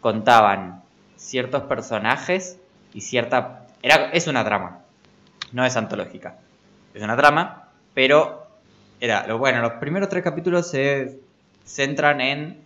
contaban 0.00 0.82
ciertos 1.16 1.64
personajes 1.64 2.58
y 2.94 3.00
cierta... 3.00 3.66
Era, 3.82 4.11
es 4.12 4.28
una 4.28 4.44
trama, 4.44 4.82
no 5.50 5.66
es 5.66 5.76
antológica. 5.76 6.38
Es 6.94 7.02
una 7.02 7.16
trama, 7.16 7.68
pero 7.94 8.46
era... 9.00 9.26
Lo, 9.26 9.38
bueno, 9.38 9.61
los 9.61 9.72
primeros 9.72 10.08
tres 10.08 10.22
capítulos 10.22 10.70
se 10.70 11.18
centran 11.64 12.21
en 12.21 12.59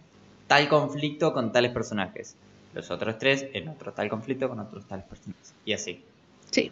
tal 0.47 0.69
conflicto 0.69 1.33
con 1.33 1.53
tales 1.53 1.73
personajes. 1.73 2.37
Los 2.75 2.91
otros 2.91 3.19
tres 3.19 3.47
en 3.53 3.69
otro 3.69 3.93
tal 3.93 4.09
conflicto 4.09 4.49
con 4.49 4.61
otros 4.61 4.87
tales 4.87 5.07
personajes. 5.07 5.55
Y 5.65 5.73
así. 5.73 6.03
Sí. 6.51 6.71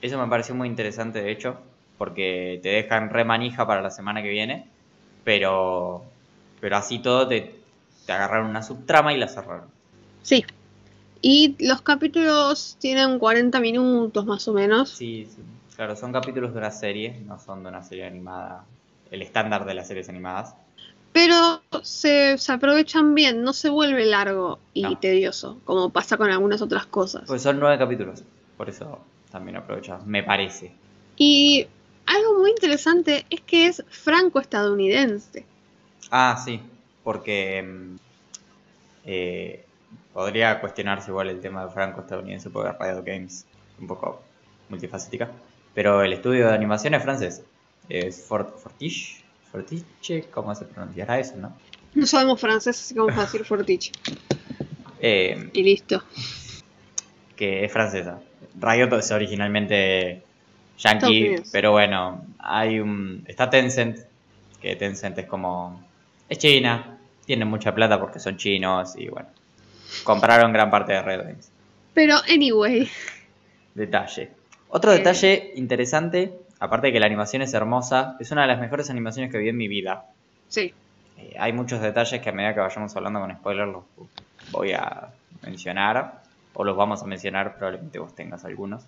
Eso 0.00 0.18
me 0.18 0.28
pareció 0.28 0.54
muy 0.54 0.68
interesante, 0.68 1.22
de 1.22 1.30
hecho, 1.30 1.58
porque 1.98 2.60
te 2.62 2.70
dejan 2.70 3.10
re 3.10 3.24
manija 3.24 3.66
para 3.66 3.82
la 3.82 3.90
semana 3.90 4.22
que 4.22 4.28
viene, 4.28 4.66
pero, 5.24 6.04
pero 6.60 6.76
así 6.76 6.98
todo 6.98 7.28
te, 7.28 7.54
te 8.06 8.12
agarraron 8.12 8.50
una 8.50 8.62
subtrama 8.62 9.12
y 9.12 9.18
la 9.18 9.28
cerraron. 9.28 9.68
Sí. 10.22 10.44
Y 11.20 11.54
los 11.64 11.82
capítulos 11.82 12.76
tienen 12.80 13.18
40 13.18 13.60
minutos 13.60 14.26
más 14.26 14.46
o 14.48 14.52
menos. 14.52 14.90
Sí, 14.90 15.28
sí, 15.30 15.40
claro, 15.76 15.94
son 15.94 16.12
capítulos 16.12 16.52
de 16.52 16.58
una 16.58 16.72
serie, 16.72 17.20
no 17.24 17.38
son 17.38 17.62
de 17.62 17.68
una 17.68 17.84
serie 17.84 18.06
animada, 18.06 18.64
el 19.10 19.22
estándar 19.22 19.64
de 19.64 19.74
las 19.74 19.86
series 19.86 20.08
animadas. 20.08 20.56
Pero 21.12 21.62
se, 21.82 22.38
se 22.38 22.52
aprovechan 22.52 23.14
bien, 23.14 23.42
no 23.42 23.52
se 23.52 23.68
vuelve 23.68 24.06
largo 24.06 24.58
y 24.72 24.82
No. 24.82 24.98
tedioso, 24.98 25.60
como 25.64 25.90
pasa 25.90 26.16
con 26.16 26.30
algunas 26.30 26.62
otras 26.62 26.86
cosas. 26.86 27.24
Pues 27.26 27.42
son 27.42 27.60
nueve 27.60 27.78
capítulos, 27.78 28.22
por 28.56 28.68
eso 28.70 28.98
también 29.30 29.56
aprovechamos, 29.56 30.06
me 30.06 30.22
parece. 30.22 30.72
Y 31.16 31.66
algo 32.06 32.38
muy 32.40 32.50
interesante 32.50 33.26
es 33.28 33.40
que 33.42 33.66
es 33.66 33.84
franco-estadounidense. 33.90 35.44
Ah, 36.10 36.40
sí, 36.42 36.60
porque 37.04 37.62
mm, 37.62 37.96
eh, 39.04 39.64
podría 40.12 40.60
cuestionarse 40.60 41.10
igual 41.10 41.28
el 41.28 41.40
tema 41.40 41.64
de 41.66 41.72
franco 41.72 42.00
estadounidense 42.00 42.50
porque 42.50 42.72
Riot 42.78 43.02
Games 43.04 43.44
es 43.74 43.80
un 43.80 43.86
poco 43.86 44.22
multifacética. 44.68 45.30
Pero 45.74 46.02
el 46.02 46.12
estudio 46.12 46.48
de 46.48 46.54
animación 46.54 46.94
es 46.94 47.02
francés. 47.02 47.42
Es 47.88 48.22
Fort, 48.24 48.58
Fortiche, 48.58 49.21
Fortiche, 49.52 50.24
¿cómo 50.32 50.54
se 50.54 50.64
pronunciará 50.64 51.18
eso, 51.20 51.36
no? 51.36 51.52
No 51.94 52.06
sabemos 52.06 52.40
francés, 52.40 52.80
así 52.80 52.94
que 52.94 53.00
vamos 53.00 53.16
a 53.18 53.22
decir 53.22 53.44
Fortich. 53.44 53.92
Eh, 55.00 55.50
Y 55.52 55.62
listo. 55.62 56.02
que 57.36 57.64
es 57.64 57.72
francesa. 57.72 58.18
Riot 58.58 58.92
es 58.98 59.10
originalmente 59.10 60.22
yankee, 60.78 61.36
pero 61.52 61.72
bueno, 61.72 62.24
hay 62.38 62.80
un 62.80 63.24
está 63.26 63.50
Tencent, 63.50 63.98
que 64.60 64.76
Tencent 64.76 65.18
es 65.18 65.26
como 65.26 65.84
es 66.28 66.38
China, 66.38 66.98
tienen 67.26 67.48
mucha 67.48 67.74
plata 67.74 68.00
porque 68.00 68.18
son 68.20 68.36
chinos 68.36 68.94
y 68.96 69.08
bueno, 69.08 69.28
compraron 70.04 70.52
gran 70.52 70.70
parte 70.70 70.92
de 70.92 71.02
Red 71.02 71.20
Games. 71.24 71.50
Pero, 71.94 72.16
anyway, 72.30 72.88
Detalle. 73.74 74.30
Otro 74.70 74.92
Eh. 74.92 74.98
detalle 74.98 75.52
interesante, 75.56 76.32
aparte 76.62 76.86
de 76.88 76.92
que 76.94 77.00
la 77.00 77.06
animación 77.06 77.42
es 77.42 77.52
hermosa, 77.54 78.16
es 78.20 78.30
una 78.30 78.42
de 78.42 78.48
las 78.48 78.60
mejores 78.60 78.88
animaciones 78.90 79.30
que 79.32 79.38
vi 79.38 79.48
en 79.48 79.56
mi 79.56 79.68
vida. 79.68 80.06
sí. 80.48 80.72
Eh, 81.18 81.34
hay 81.38 81.52
muchos 81.52 81.80
detalles 81.82 82.20
que 82.22 82.28
a 82.30 82.32
medida 82.32 82.54
que 82.54 82.60
vayamos 82.60 82.96
hablando 82.96 83.20
con 83.20 83.34
spoilers 83.36 83.70
los 83.72 83.84
voy 84.50 84.72
a 84.72 85.08
mencionar, 85.42 86.22
o 86.54 86.64
los 86.64 86.76
vamos 86.76 87.02
a 87.02 87.06
mencionar, 87.06 87.56
probablemente 87.56 87.98
vos 87.98 88.14
tengas 88.14 88.44
algunos. 88.44 88.82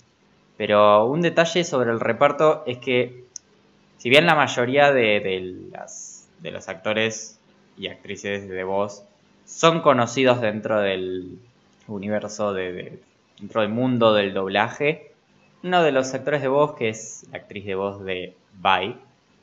Pero 0.57 1.05
un 1.07 1.21
detalle 1.21 1.65
sobre 1.65 1.91
el 1.91 2.01
reparto 2.01 2.63
es 2.67 2.79
que, 2.79 3.25
si 3.99 4.09
bien 4.09 4.25
la 4.27 4.35
mayoría 4.35 4.93
de, 4.93 5.21
de 5.21 5.69
las, 5.73 6.29
de 6.41 6.51
los 6.51 6.69
actores 6.69 7.39
y 7.77 7.89
actrices 7.89 8.49
de 8.49 8.65
voz 8.65 9.03
son 9.47 9.81
conocidos 9.81 10.41
dentro 10.41 10.81
del 10.81 11.39
universo, 11.89 12.53
de, 12.55 12.73
de- 12.73 12.99
dentro 13.39 13.61
del 13.63 13.71
mundo 13.71 14.15
del 14.15 14.33
doblaje, 14.33 15.13
uno 15.65 15.83
de 15.83 15.93
los 15.93 16.13
actores 16.13 16.43
de 16.43 16.49
voz, 16.49 16.75
que 16.75 16.91
es 16.91 17.27
la 17.33 17.39
actriz 17.39 17.65
de 17.65 17.75
voz 17.75 18.05
de 18.05 18.35
Vi, 18.53 18.97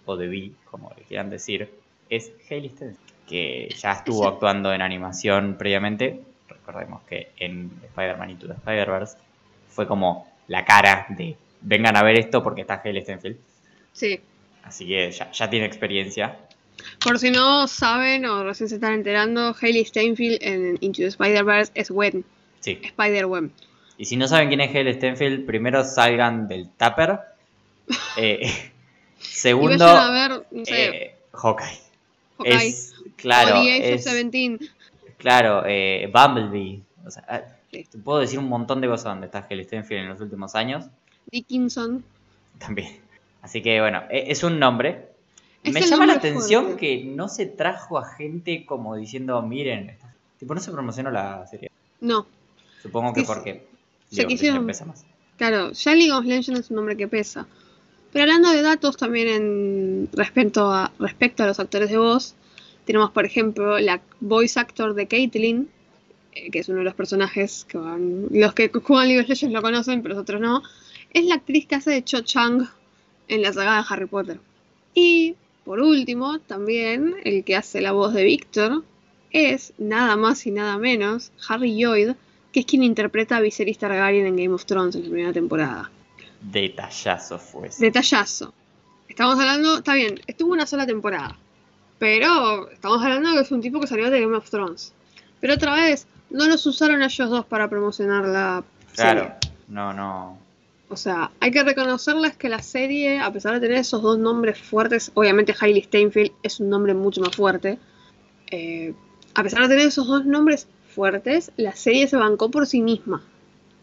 o 0.06 0.16
de 0.16 0.28
Vi, 0.28 0.56
como 0.70 0.94
le 0.96 1.04
quieran 1.04 1.32
decir, 1.32 1.70
es 2.10 2.32
Hailey 2.50 2.70
Steinfeld, 2.70 3.00
que 3.28 3.74
ya 3.76 3.94
estuvo 3.94 4.28
actuando 4.28 4.72
en 4.72 4.84
animación 4.84 5.56
previamente. 5.58 6.22
Recordemos 6.48 7.02
que 7.10 7.32
en 7.38 7.72
Spider-Man 7.84 8.30
Into 8.30 8.48
the 8.48 8.54
Spider-Verse 8.54 9.18
fue 9.68 9.88
como 9.88 10.28
la 10.48 10.64
cara 10.64 11.08
de 11.10 11.36
vengan 11.62 11.98
a 11.98 12.04
ver 12.04 12.20
esto 12.20 12.44
porque 12.44 12.62
está 12.62 12.82
Hailey 12.86 13.02
Steinfeld. 13.02 13.38
Sí. 13.92 14.20
Así 14.64 14.88
que 14.88 15.12
ya, 15.12 15.32
ya 15.32 15.50
tiene 15.50 15.66
experiencia. 15.66 16.38
Por 17.04 17.18
si 17.18 17.32
no 17.32 17.68
saben 17.68 18.26
o 18.26 18.44
recién 18.44 18.70
se 18.70 18.76
están 18.76 18.94
enterando, 18.94 19.56
Hailey 19.60 19.86
Steinfeld 19.86 20.38
en 20.42 20.78
Into 20.82 20.98
the 21.02 21.08
Spider-Verse 21.08 21.72
es 21.74 21.90
Gwen, 21.90 22.24
Sí. 22.60 22.80
Spider-Gwen. 22.84 23.52
Y 24.02 24.06
si 24.06 24.18
no 24.18 24.28
saben 24.28 24.48
quién 24.48 24.62
es 24.62 24.74
Hailey 24.74 24.96
Steinfeld, 24.96 25.46
primero 25.46 25.84
salgan 25.84 26.48
del 26.48 26.68
Tupper. 26.72 27.20
Eh, 28.18 28.52
segundo, 29.20 29.86
a 29.86 30.10
ver, 30.10 30.44
no 30.50 30.66
sé, 30.66 30.86
eh, 30.88 31.16
Hawkeye. 31.34 31.80
Hawkeye, 32.40 32.68
Es, 32.68 32.96
claro, 33.16 33.60
o 33.60 33.64
es, 33.64 34.06
claro, 35.20 35.64
eh, 35.68 36.12
Bumblebee. 36.12 36.82
O 37.06 37.12
sea, 37.12 37.24
ah, 37.28 37.42
Sí. 37.72 37.88
te 37.92 38.00
puedo 38.00 38.18
decir 38.18 38.40
un 38.40 38.50
montón 38.50 38.82
de 38.82 38.88
cosas 38.88 39.04
donde 39.06 39.28
está 39.28 39.46
Hailey 39.48 39.66
Steinfeld 39.66 40.02
en 40.02 40.10
los 40.10 40.20
últimos 40.20 40.56
años. 40.56 40.86
Dickinson. 41.32 42.04
También. 42.58 43.00
Así 43.44 43.62
que 43.62 43.80
bueno, 43.82 44.02
e- 44.10 44.32
es 44.32 44.42
un 44.44 44.58
nombre. 44.58 45.10
Es 45.64 45.74
Me 45.76 45.82
llama 45.82 46.08
la 46.08 46.14
atención 46.14 46.64
fuerte. 46.64 46.80
que 46.80 47.04
no 47.06 47.30
se 47.30 47.46
trajo 47.46 48.00
a 48.00 48.06
gente 48.16 48.66
como 48.66 48.96
diciendo, 48.96 49.40
miren, 49.44 49.92
esta-". 49.92 50.12
tipo 50.40 50.56
no 50.56 50.60
se 50.60 50.72
promocionó 50.72 51.12
la 51.12 51.46
serie. 51.46 51.70
No, 52.00 52.26
Supongo 52.82 53.14
que 53.14 53.20
Sí, 53.22 53.28
porque 53.28 53.71
League 54.12 54.26
of 54.26 54.32
quisieron- 54.32 54.68
Legends 54.68 54.80
pesa 54.80 54.86
más. 54.86 55.06
claro, 55.38 55.72
ya 55.72 55.96
League 55.96 56.12
of 56.12 56.26
Legends 56.26 56.60
es 56.60 56.70
un 56.70 56.76
nombre 56.78 56.98
que 56.98 57.08
pesa. 57.08 57.48
Pero 58.12 58.24
hablando 58.24 58.52
de 58.52 58.62
datos 58.62 58.98
también 58.98 59.28
en 59.30 60.10
respecto 60.12 60.72
a, 60.72 60.92
respecto 61.00 61.44
a 61.44 61.48
los 61.48 61.60
actores 61.60 61.90
de 61.90 61.98
voz, 61.98 62.36
tenemos 62.86 63.12
por 63.12 63.26
ejemplo 63.26 63.80
la 63.80 64.02
voice 64.20 64.60
actor 64.60 64.94
de 64.96 65.08
Caitlyn, 65.08 65.70
eh, 66.34 66.50
que 66.52 66.60
es 66.60 66.68
uno 66.70 66.80
de 66.80 66.84
los 66.84 66.94
personajes 66.94 67.66
que 67.70 67.78
van, 67.78 68.28
los 68.32 68.54
que 68.54 68.70
juegan 68.70 69.08
League 69.08 69.22
of 69.22 69.30
Legends 69.30 69.54
lo 69.54 69.62
conocen, 69.62 70.02
pero 70.02 70.16
los 70.16 70.22
otros 70.24 70.42
no, 70.42 70.62
es 71.14 71.26
la 71.26 71.36
actriz 71.36 71.66
que 71.68 71.76
hace 71.76 71.92
de 71.92 72.04
Cho 72.04 72.22
Chang 72.22 72.68
en 73.30 73.42
la 73.42 73.54
saga 73.54 73.78
de 73.78 73.84
Harry 73.90 74.06
Potter. 74.08 74.40
Y 74.94 75.36
por 75.64 75.80
último, 75.80 76.40
también 76.40 77.16
el 77.24 77.46
que 77.46 77.56
hace 77.56 77.80
la 77.80 77.94
voz 77.94 78.14
de 78.14 78.26
Victor 78.26 78.84
es 79.32 79.74
nada 79.78 80.18
más 80.18 80.46
y 80.48 80.52
nada 80.52 80.78
menos 80.78 81.32
Harry 81.48 81.78
Lloyd, 81.78 82.12
que 82.52 82.62
es 82.62 82.66
quien 82.66 82.84
interpreta 82.84 83.38
a 83.38 83.40
Viserys 83.42 83.78
Targaryen 83.78 84.26
en 84.26 84.36
Game 84.36 84.54
of 84.54 84.66
Thrones 84.66 84.96
en 84.96 85.04
la 85.04 85.10
primera 85.10 85.34
temporada. 85.34 85.90
Detallazo 86.42 87.40
fue 87.40 87.68
ese. 87.68 87.86
Detallazo. 87.86 88.54
Estamos 89.08 89.40
hablando, 89.40 89.78
está 89.78 89.94
bien, 89.94 90.20
estuvo 90.28 90.52
una 90.54 90.66
sola 90.66 90.86
temporada. 90.86 91.38
Pero 92.00 92.70
estamos 92.72 93.02
hablando 93.04 93.30
de 93.30 93.36
que 93.36 93.42
es 93.44 93.52
un 93.52 93.62
tipo 93.62 93.80
que 93.80 93.88
salió 93.88 94.10
de 94.10 94.22
Game 94.22 94.36
of 94.36 94.50
Thrones. 94.50 94.94
Pero 95.40 95.54
otra 95.54 95.76
vez, 95.76 96.08
no 96.30 96.48
los 96.48 96.66
usaron 96.66 97.02
a 97.02 97.06
ellos 97.06 97.30
dos 97.30 97.46
para 97.46 97.70
promocionar 97.70 98.26
la 98.26 98.64
Claro, 98.96 99.22
serie. 99.42 99.54
no, 99.68 99.94
no. 99.94 100.40
O 100.90 100.96
sea, 100.98 101.32
hay 101.40 101.52
que 101.52 101.64
reconocerles 101.64 102.36
que 102.36 102.50
la 102.50 102.62
serie, 102.62 103.20
a 103.20 103.32
pesar 103.32 103.54
de 103.54 103.60
tener 103.62 103.78
esos 103.78 104.02
dos 104.02 104.18
nombres 104.18 104.58
fuertes, 104.60 105.12
obviamente 105.14 105.56
Hailey 105.58 105.84
Steinfeld 105.84 106.32
es 106.44 106.60
un 106.60 106.70
nombre 106.70 106.94
mucho 106.94 107.22
más 107.22 107.36
fuerte. 107.36 107.78
eh, 108.54 108.94
a 109.34 109.44
pesar 109.44 109.62
de 109.62 109.70
tener 109.70 109.88
esos 109.88 110.08
dos 110.08 110.26
nombres 110.26 110.68
fuertes, 110.92 111.52
la 111.58 111.74
serie 111.76 112.08
se 112.08 112.18
bancó 112.18 112.52
por 112.52 112.68
sí 112.68 112.82
misma. 112.82 113.24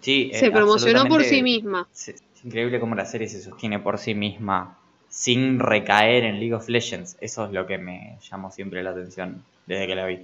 Sí, 0.00 0.31
eh, 0.33 0.38
Se 0.38 0.50
promocionó 0.50 1.07
por 1.07 1.25
sí 1.25 1.43
misma. 1.43 1.88
Es 1.93 2.23
es 2.38 2.45
increíble 2.45 2.79
cómo 2.79 2.95
la 2.95 3.05
serie 3.05 3.29
se 3.29 3.43
sostiene 3.43 3.81
por 3.81 3.99
sí 3.99 4.15
misma 4.15 4.79
sin 5.09 5.59
recaer 5.59 6.23
en 6.23 6.38
League 6.38 6.55
of 6.55 6.69
Legends. 6.69 7.17
Eso 7.21 7.47
es 7.47 7.53
lo 7.53 7.67
que 7.67 7.79
me 7.79 8.17
llamó 8.31 8.53
siempre 8.53 8.81
la 8.85 8.91
atención 8.91 9.43
desde 9.67 9.88
que 9.88 9.95
la 9.97 10.07
vi. 10.07 10.21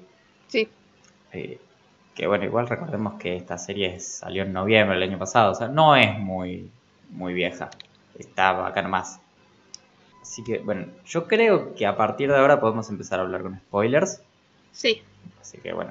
Sí. 0.47 0.69
Eh, 1.33 1.59
Que 2.15 2.29
bueno, 2.29 2.45
igual 2.45 2.69
recordemos 2.69 3.19
que 3.19 3.35
esta 3.35 3.59
serie 3.59 3.99
salió 3.99 4.45
en 4.45 4.53
noviembre 4.53 4.95
del 4.97 5.09
año 5.09 5.19
pasado, 5.19 5.51
o 5.51 5.55
sea, 5.57 5.67
no 5.67 5.97
es 5.97 6.17
muy, 6.17 6.71
muy 7.11 7.35
vieja. 7.35 7.69
Está 8.17 8.65
acá 8.65 8.81
nomás. 8.83 9.19
Así 10.23 10.45
que 10.45 10.59
bueno, 10.59 10.87
yo 11.05 11.27
creo 11.27 11.75
que 11.75 11.85
a 11.87 11.97
partir 11.97 12.31
de 12.31 12.37
ahora 12.37 12.61
podemos 12.61 12.89
empezar 12.91 13.19
a 13.19 13.23
hablar 13.23 13.43
con 13.43 13.57
spoilers. 13.59 14.23
Sí. 14.71 15.03
Así 15.41 15.59
que 15.59 15.73
bueno, 15.73 15.91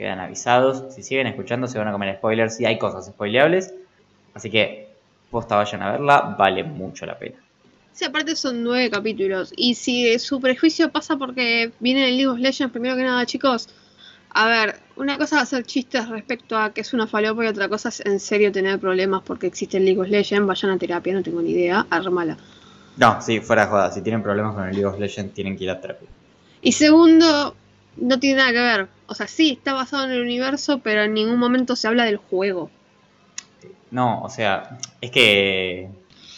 quedan 0.00 0.18
avisados. 0.18 0.94
Si 0.94 1.02
siguen 1.02 1.26
escuchando 1.26 1.68
se 1.68 1.78
van 1.78 1.88
a 1.88 1.92
comer 1.92 2.16
spoilers 2.16 2.58
y 2.60 2.64
hay 2.64 2.78
cosas 2.78 3.06
spoileables. 3.06 3.74
Así 4.34 4.50
que 4.50 4.88
posta 5.30 5.56
vayan 5.56 5.82
a 5.82 5.92
verla, 5.92 6.34
vale 6.38 6.64
mucho 6.64 7.04
la 7.04 7.18
pena. 7.18 7.36
Sí, 7.92 8.04
aparte 8.06 8.34
son 8.34 8.62
nueve 8.62 8.90
capítulos. 8.90 9.52
Y 9.56 9.74
si 9.74 10.18
su 10.18 10.40
prejuicio 10.40 10.90
pasa 10.90 11.16
porque 11.16 11.72
viene 11.80 12.08
en 12.08 12.16
League 12.16 12.28
of 12.28 12.38
Legends, 12.38 12.72
primero 12.72 12.96
que 12.96 13.02
nada, 13.02 13.26
chicos. 13.26 13.68
A 14.32 14.46
ver, 14.46 14.76
una 14.96 15.18
cosa 15.18 15.36
es 15.36 15.42
hacer 15.42 15.64
chistes 15.64 16.08
respecto 16.08 16.56
a 16.56 16.72
que 16.72 16.80
es 16.80 16.94
una 16.94 17.06
falopa 17.06 17.44
y 17.44 17.48
otra 17.48 17.68
cosa 17.68 17.90
es 17.90 18.00
en 18.00 18.20
serio 18.20 18.52
tener 18.52 18.78
problemas 18.78 19.22
porque 19.22 19.48
existe 19.48 19.76
el 19.76 19.84
League 19.84 20.00
of 20.00 20.08
Legends. 20.08 20.46
Vayan 20.46 20.70
a 20.70 20.78
terapia, 20.78 21.12
no 21.12 21.22
tengo 21.22 21.42
ni 21.42 21.50
idea. 21.50 21.86
Armala. 21.90 22.38
No, 22.96 23.20
sí, 23.20 23.40
fuera 23.40 23.66
de 23.66 23.70
joda. 23.70 23.92
Si 23.92 24.00
tienen 24.00 24.22
problemas 24.22 24.54
con 24.54 24.66
el 24.66 24.72
League 24.72 24.86
of 24.86 24.98
Legends, 24.98 25.34
tienen 25.34 25.58
que 25.58 25.64
ir 25.64 25.70
a 25.70 25.80
terapia. 25.80 26.08
Y 26.62 26.72
segundo, 26.72 27.54
no 27.96 28.18
tiene 28.18 28.36
nada 28.38 28.52
que 28.52 28.60
ver. 28.60 28.88
O 29.10 29.14
sea, 29.16 29.26
sí, 29.26 29.50
está 29.58 29.74
basado 29.74 30.04
en 30.04 30.12
el 30.12 30.22
universo, 30.22 30.78
pero 30.84 31.02
en 31.02 31.14
ningún 31.14 31.36
momento 31.36 31.74
se 31.74 31.88
habla 31.88 32.04
del 32.04 32.18
juego. 32.18 32.70
No, 33.90 34.22
o 34.22 34.30
sea, 34.30 34.78
es 35.00 35.10
que 35.10 35.88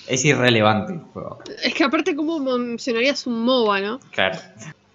es 0.09 0.25
irrelevante 0.25 0.95
el 0.95 1.01
juego. 1.01 1.41
Es 1.63 1.75
que 1.75 1.85
aparte, 1.85 2.17
¿cómo 2.17 2.39
mencionarías 2.39 3.27
un 3.27 3.45
MOBA, 3.45 3.81
no? 3.83 4.01
Claro. 4.11 4.39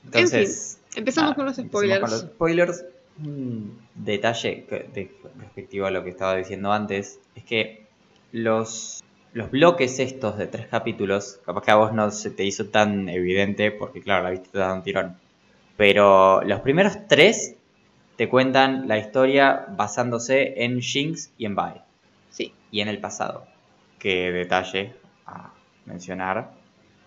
Entonces, 0.06 0.80
empezamos 0.96 1.30
nada, 1.30 1.36
con 1.36 1.46
los 1.46 1.56
spoilers. 1.58 2.02
con 2.02 2.10
los 2.10 2.22
spoilers. 2.22 2.86
Un 3.24 3.80
detalle 3.94 4.66
de, 4.68 5.12
respectivo 5.38 5.86
a 5.86 5.92
lo 5.92 6.04
que 6.04 6.10
estaba 6.10 6.36
diciendo 6.36 6.72
antes 6.72 7.20
es 7.36 7.44
que 7.44 7.86
los, 8.32 9.04
los 9.34 9.52
bloques 9.52 10.00
estos 10.00 10.40
de 10.40 10.48
tres 10.48 10.66
capítulos, 10.66 11.40
capaz 11.46 11.62
que 11.62 11.70
a 11.70 11.76
vos 11.76 11.94
no 11.94 12.10
se 12.10 12.32
te 12.32 12.44
hizo 12.44 12.70
tan 12.70 13.08
evidente 13.08 13.70
porque, 13.70 14.02
claro, 14.02 14.24
la 14.24 14.32
viste 14.32 14.58
un 14.58 14.82
tirón. 14.82 15.16
Pero 15.78 16.42
los 16.42 16.62
primeros 16.62 16.98
tres 17.08 17.57
te 18.18 18.28
cuentan 18.30 18.88
la 18.88 18.98
historia 18.98 19.66
basándose 19.70 20.64
en 20.64 20.82
Jinx 20.82 21.32
y 21.38 21.46
en 21.46 21.56
Vi 21.56 21.82
Sí. 22.30 22.54
y 22.72 22.82
en 22.82 22.88
el 22.88 23.00
pasado. 23.00 23.46
Que 24.00 24.32
detalle 24.32 24.94
a 25.26 25.52
mencionar, 25.86 26.52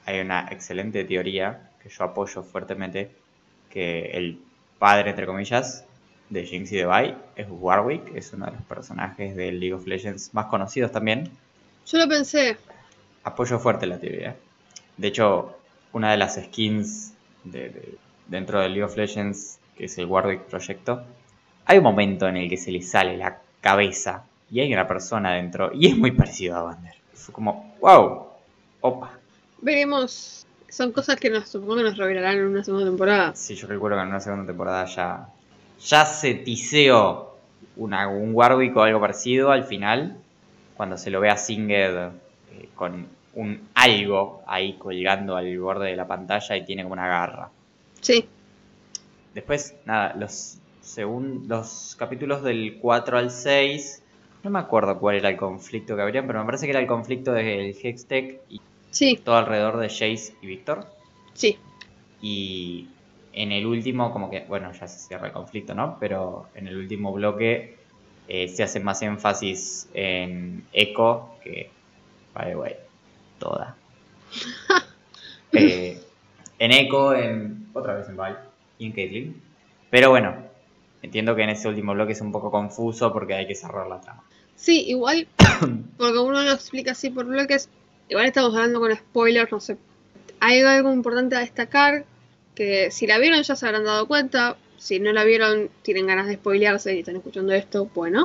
hay 0.07 0.21
una 0.21 0.49
excelente 0.51 1.05
teoría 1.05 1.71
que 1.83 1.89
yo 1.89 2.05
apoyo 2.05 2.43
fuertemente, 2.43 3.11
que 3.71 4.11
el 4.15 4.41
padre, 4.79 5.11
entre 5.11 5.27
comillas, 5.27 5.85
de 6.31 6.45
Jinx 6.47 6.73
y 6.73 6.77
de 6.77 6.87
Vi 6.87 7.15
es 7.37 7.47
Warwick, 7.51 8.15
es 8.15 8.33
uno 8.33 8.47
de 8.47 8.53
los 8.53 8.63
personajes 8.63 9.35
de 9.37 9.53
League 9.53 9.75
of 9.75 9.87
Legends 9.87 10.33
más 10.33 10.47
conocidos 10.47 10.93
también. 10.93 11.31
Yo 11.87 11.99
lo 11.99 12.09
pensé. 12.09 12.57
Apoyo 13.25 13.59
fuerte 13.59 13.87
la 13.87 13.99
teoría. 13.99 14.37
De 14.97 15.09
hecho, 15.09 15.57
una 15.93 16.11
de 16.13 16.17
las 16.19 16.37
skins 16.37 17.15
de- 17.45 17.69
de- 17.71 17.95
dentro 18.27 18.61
de 18.61 18.69
League 18.69 18.85
of 18.85 18.97
Legends, 18.97 19.59
que 19.81 19.87
es 19.87 19.97
el 19.97 20.05
Warwick 20.05 20.43
Proyecto, 20.43 21.03
hay 21.65 21.79
un 21.79 21.85
momento 21.85 22.29
en 22.29 22.37
el 22.37 22.51
que 22.51 22.59
se 22.59 22.71
le 22.71 22.83
sale 22.83 23.17
la 23.17 23.41
cabeza 23.63 24.25
y 24.51 24.61
hay 24.61 24.71
una 24.75 24.87
persona 24.87 25.33
dentro 25.33 25.71
y 25.73 25.87
es 25.87 25.97
muy 25.97 26.11
parecido 26.11 26.57
a 26.57 26.63
Vander. 26.65 26.95
Fue 27.15 27.33
como, 27.33 27.75
wow, 27.81 28.27
opa. 28.83 29.19
Veremos. 29.63 30.47
Son 30.69 30.93
cosas 30.93 31.17
que 31.17 31.31
nos 31.31 31.49
supongo 31.49 31.77
que 31.77 31.85
nos 31.85 31.97
revelarán 31.97 32.37
en 32.37 32.47
una 32.49 32.63
segunda 32.63 32.87
temporada. 32.87 33.35
Sí, 33.35 33.55
yo 33.55 33.67
calculo 33.67 33.97
que 33.97 34.03
en 34.03 34.09
una 34.09 34.21
segunda 34.21 34.47
temporada 34.47 34.85
ya, 34.85 35.29
ya 35.81 36.05
se 36.05 36.35
tiseó 36.35 37.39
una, 37.77 38.07
un 38.07 38.35
Warwick 38.35 38.77
o 38.77 38.83
algo 38.83 39.01
parecido 39.01 39.51
al 39.51 39.65
final, 39.65 40.19
cuando 40.77 40.99
se 40.99 41.11
lo 41.11 41.21
ve 41.21 41.31
a 41.31 41.39
Singed 41.39 41.97
eh, 41.97 42.69
con 42.75 43.07
un 43.35 43.69
algo 43.75 44.43
ahí 44.47 44.75
colgando 44.75 45.37
al 45.37 45.59
borde 45.59 45.89
de 45.89 45.97
la 45.97 46.07
pantalla 46.07 46.55
y 46.55 46.67
tiene 46.67 46.83
como 46.83 46.93
una 46.93 47.09
garra. 47.09 47.49
Sí. 48.03 48.29
Después, 49.35 49.75
nada, 49.87 50.15
los, 50.15 50.59
segun- 50.83 51.47
los 51.47 51.95
capítulos 51.99 52.43
del 52.43 52.79
4 52.81 53.19
al 53.19 53.31
6, 53.31 54.03
no 54.43 54.51
me 54.51 54.59
acuerdo 54.59 54.99
cuál 54.99 55.17
era 55.17 55.29
el 55.29 55.37
conflicto 55.37 55.95
que 55.97 56.03
habrían, 56.03 56.27
pero 56.27 56.41
me 56.41 56.47
parece 56.47 56.67
que 56.67 56.71
era 56.73 56.81
el 56.81 56.87
conflicto 56.87 57.33
del 57.33 57.77
Hextech 57.81 58.41
y 58.49 58.61
Sí. 58.91 59.17
todo 59.25 59.37
alrededor 59.37 59.79
de 59.79 59.89
Jace 59.89 60.35
y 60.43 60.47
Víctor. 60.47 60.87
Sí. 61.35 61.57
Y 62.21 62.89
en 63.33 63.53
el 63.53 63.67
último, 63.67 64.13
como 64.13 64.31
que, 64.31 64.41
bueno, 64.49 64.73
ya 64.73 64.89
se 64.89 64.99
cierra 64.99 65.29
el 65.29 65.33
conflicto, 65.33 65.75
¿no? 65.75 65.97
Pero 66.01 66.49
en 66.55 66.67
el 66.67 66.77
último 66.77 67.13
bloque 67.13 67.77
eh, 68.29 68.49
se 68.49 68.63
hace 68.65 68.81
más 68.81 69.01
énfasis 69.03 69.89
en 69.95 70.65
Echo 70.73 71.31
que, 71.45 71.71
by 72.35 72.47
the 72.51 72.57
way, 72.57 72.77
toda. 73.39 73.77
Eh, 75.53 76.01
en 76.61 76.71
Echo, 76.73 77.13
en, 77.15 77.67
otra 77.75 77.95
vez 77.95 78.09
en 78.09 78.17
Vi 78.17 78.23
y 78.81 78.87
en 78.87 78.93
Caitlyn. 78.93 79.43
Pero 79.91 80.11
bueno, 80.11 80.35
entiendo 81.03 81.37
que 81.37 81.43
en 81.43 81.51
ese 81.51 81.69
último 81.69 81.95
bloque 81.95 82.13
es 82.13 82.21
un 82.21 82.33
poco 82.33 82.51
confuso 82.51 83.13
porque 83.13 83.35
hay 83.35 83.47
que 83.47 83.55
cerrar 83.55 83.87
la 83.87 84.01
trama. 84.01 84.25
Sí, 84.57 84.85
igual, 84.89 85.29
porque 85.97 86.19
uno 86.19 86.43
lo 86.43 86.53
explica 86.53 86.93
así 86.93 87.11
por 87.11 87.27
bloques, 87.27 87.69
igual 88.09 88.27
estamos 88.27 88.55
hablando 88.55 88.81
con 88.81 88.95
spoilers, 88.95 89.53
no 89.53 89.61
sé. 89.61 89.77
Hay 90.41 90.61
algo 90.63 90.93
importante 90.93 91.37
a 91.37 91.41
destacar, 91.41 92.05
que 92.55 92.91
si 92.91 93.07
la 93.07 93.19
vieron 93.19 93.43
ya 93.43 93.55
se 93.55 93.67
habrán 93.67 93.85
dado 93.85 94.09
cuenta, 94.09 94.57
si 94.79 94.99
no 94.99 95.13
la 95.13 95.25
vieron, 95.25 95.71
tienen 95.83 96.07
ganas 96.07 96.27
de 96.27 96.35
spoilearse 96.35 96.97
y 96.97 97.01
están 97.01 97.17
escuchando 97.17 97.53
esto, 97.53 97.87
bueno. 97.95 98.23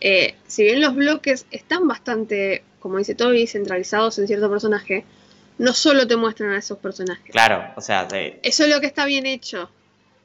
Eh, 0.00 0.34
si 0.46 0.64
bien 0.64 0.80
los 0.80 0.94
bloques 0.94 1.46
están 1.50 1.86
bastante, 1.86 2.62
como 2.80 2.98
dice 2.98 3.14
Toby, 3.14 3.46
centralizados 3.46 4.18
en 4.18 4.26
cierto 4.26 4.48
personaje, 4.48 5.04
no 5.62 5.72
solo 5.72 6.06
te 6.06 6.16
muestran 6.16 6.50
a 6.50 6.58
esos 6.58 6.78
personajes. 6.78 7.30
Claro, 7.30 7.72
o 7.76 7.80
sea, 7.80 8.04
de- 8.06 8.40
Eso 8.42 8.64
es 8.64 8.70
lo 8.70 8.80
que 8.80 8.86
está 8.86 9.04
bien 9.06 9.26
hecho. 9.26 9.70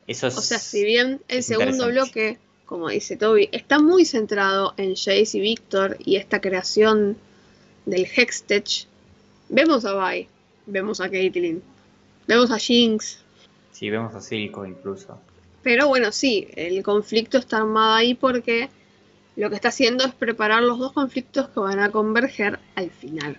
eso 0.08 0.28
es... 0.28 0.38
O 0.38 0.42
sea, 0.42 0.58
si 0.60 0.84
bien 0.84 1.22
el 1.28 1.44
segundo 1.44 1.88
bloque, 1.88 2.38
como 2.66 2.90
dice 2.90 3.18
Toby, 3.18 3.50
está 3.52 3.80
muy 3.80 4.04
centrado 4.06 4.74
en 4.78 4.96
Jace 4.96 5.38
y 5.38 5.40
Victor 5.40 5.98
y 6.00 6.16
esta 6.16 6.42
creación 6.42 7.18
del 7.86 8.06
Hextech, 8.06 8.88
vemos 9.50 9.86
a 9.86 9.94
Vi, 10.10 10.28
vemos 10.66 11.00
a 11.02 11.10
Caitlyn, 11.10 11.62
vemos 12.28 12.52
a 12.52 12.58
Jinx, 12.58 13.20
Si 13.72 13.90
vemos 13.90 14.14
a 14.16 14.22
Silco 14.22 14.66
incluso. 14.66 15.20
pero 15.64 15.88
bueno, 15.88 16.12
sí, 16.12 16.48
el 16.56 16.82
conflicto 16.84 17.38
está 17.38 17.58
armado 17.58 17.94
ahí 17.94 18.14
porque 18.16 18.70
lo 19.36 19.50
que 19.50 19.56
está 19.56 19.68
haciendo 19.70 20.04
es 20.06 20.14
preparar 20.14 20.64
los 20.64 20.80
dos 20.80 20.94
conflictos 20.94 21.48
que 21.50 21.60
van 21.60 21.80
a 21.80 21.92
converger 21.92 22.58
al 22.76 22.90
final. 22.90 23.38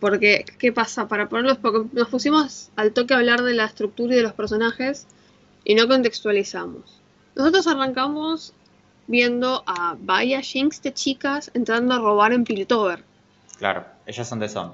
Porque, 0.00 0.44
¿qué 0.58 0.72
pasa? 0.72 1.08
Para 1.08 1.28
ponerlos, 1.28 1.58
porque 1.58 1.88
nos 1.92 2.08
pusimos 2.08 2.70
al 2.76 2.92
toque 2.92 3.14
a 3.14 3.18
hablar 3.18 3.42
de 3.42 3.54
la 3.54 3.64
estructura 3.64 4.12
y 4.14 4.16
de 4.16 4.22
los 4.22 4.32
personajes 4.34 5.06
y 5.64 5.74
no 5.74 5.88
contextualizamos. 5.88 7.00
Nosotros 7.34 7.66
arrancamos 7.66 8.52
viendo 9.06 9.62
a 9.66 9.96
Vaya 9.98 10.40
Jinx 10.42 10.82
de 10.82 10.92
chicas 10.92 11.50
entrando 11.54 11.94
a 11.94 11.98
robar 11.98 12.32
en 12.32 12.44
Piltover. 12.44 13.04
Claro, 13.58 13.86
ellas 14.06 14.28
son 14.28 14.38
de 14.38 14.48
Son. 14.48 14.72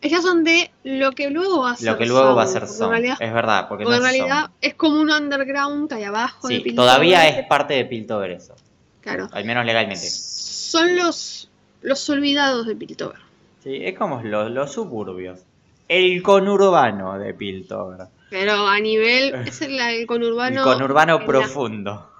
Ellas 0.00 0.22
son 0.22 0.42
de 0.44 0.70
lo 0.84 1.12
que 1.12 1.30
luego 1.30 1.62
va 1.62 1.72
a 1.72 1.76
ser 1.76 1.92
Lo 1.92 1.98
que 1.98 2.06
luego 2.06 2.34
va 2.34 2.42
a 2.42 2.46
ser 2.46 2.66
Son. 2.66 2.90
Realidad, 2.90 3.16
Es 3.20 3.32
verdad, 3.32 3.68
porque 3.68 3.84
porque 3.84 3.98
no 4.00 4.04
en 4.06 4.12
realidad 4.12 4.42
Son. 4.42 4.52
es 4.60 4.74
como 4.74 5.00
un 5.00 5.10
underground 5.10 5.88
que 5.88 5.94
hay 5.96 6.04
abajo 6.04 6.48
de 6.48 6.56
Sí, 6.56 6.60
Piltover. 6.60 6.88
todavía 6.88 7.28
es 7.28 7.46
parte 7.46 7.74
de 7.74 7.84
Piltover 7.84 8.30
eso. 8.32 8.54
Claro. 9.00 9.28
Al 9.32 9.44
menos 9.44 9.64
legalmente. 9.64 10.08
Son 10.08 10.96
los, 10.96 11.48
los 11.82 12.08
olvidados 12.10 12.66
de 12.66 12.76
Piltover. 12.76 13.18
Sí, 13.62 13.78
es 13.84 13.96
como 13.96 14.20
los, 14.22 14.50
los 14.50 14.72
suburbios. 14.72 15.40
El 15.88 16.22
conurbano 16.22 17.18
de 17.18 17.34
Piltover. 17.34 18.06
Pero 18.30 18.66
a 18.66 18.78
nivel. 18.80 19.34
Es 19.46 19.62
el, 19.62 19.78
el 19.78 20.06
conurbano. 20.06 20.58
el 20.60 20.64
conurbano 20.64 21.14
en 21.14 21.20
la- 21.20 21.26
profundo. 21.26 22.10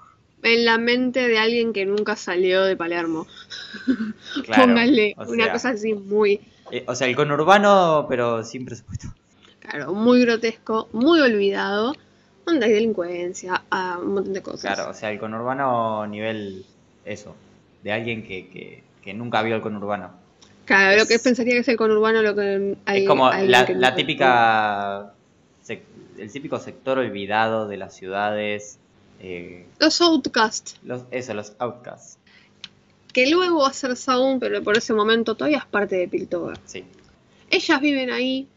en 0.43 0.65
la 0.65 0.77
mente 0.77 1.27
de 1.27 1.37
alguien 1.39 1.73
que 1.73 1.85
nunca 1.85 2.15
salió 2.15 2.63
de 2.63 2.77
Palermo. 2.77 3.27
Claro, 4.45 4.63
Póngale 4.63 5.15
o 5.17 5.23
una 5.31 5.51
cosa 5.51 5.69
así 5.69 5.93
muy. 5.93 6.39
eh, 6.71 6.83
o 6.87 6.95
sea, 6.95 7.07
el 7.07 7.15
conurbano, 7.15 8.05
pero 8.09 8.43
sin 8.43 8.65
presupuesto. 8.65 9.07
Claro, 9.59 9.93
muy 9.93 10.21
grotesco, 10.21 10.89
muy 10.93 11.19
olvidado. 11.21 11.93
Donde 12.45 12.65
hay 12.65 12.73
delincuencia, 12.73 13.63
ah, 13.71 13.97
un 14.01 14.15
montón 14.15 14.33
de 14.33 14.41
cosas. 14.41 14.75
Claro, 14.75 14.89
o 14.91 14.93
sea, 14.93 15.11
el 15.11 15.19
conurbano 15.19 16.05
nivel. 16.07 16.65
Eso. 17.05 17.35
De 17.83 17.91
alguien 17.91 18.23
que, 18.23 18.49
que, 18.49 18.83
que 19.01 19.13
nunca 19.13 19.41
vio 19.43 19.55
el 19.55 19.61
conurbano. 19.61 20.11
Claro, 20.65 20.97
lo 20.99 21.05
que 21.05 21.19
pensaría 21.19 21.53
que 21.53 21.59
es 21.59 21.67
el 21.67 21.77
conurbano, 21.77 22.21
lo 22.21 22.35
que 22.35 22.77
hay. 22.85 23.01
es 23.03 23.07
como 23.07 23.29
la, 23.29 23.65
que 23.65 23.73
la 23.75 23.89
nunca- 23.89 23.95
típica. 23.95 25.13
sec- 25.65 25.81
el 26.17 26.31
típico 26.31 26.59
sector 26.59 26.97
olvidado 26.99 27.67
de 27.67 27.77
las 27.77 27.95
ciudades. 27.95 28.79
eh, 29.19 29.65
Los 29.79 29.99
Outcasts, 30.01 30.77
los, 30.83 31.03
eso, 31.11 31.33
los 31.33 31.53
outcasts. 31.59 32.17
que 33.13 33.29
luego 33.29 33.59
va 33.61 33.69
a 33.69 33.73
ser 33.73 33.95
Sound, 33.95 34.39
pero 34.39 34.61
por 34.63 34.77
ese 34.77 34.93
momento 34.93 35.35
todavía 35.35 35.59
es 35.59 35.65
parte 35.65 35.95
de 35.97 36.07
Piltover. 36.07 36.57
Sí. 36.65 36.83
Ellas 37.49 37.79
viven 37.79 38.09
ahí, 38.11 38.47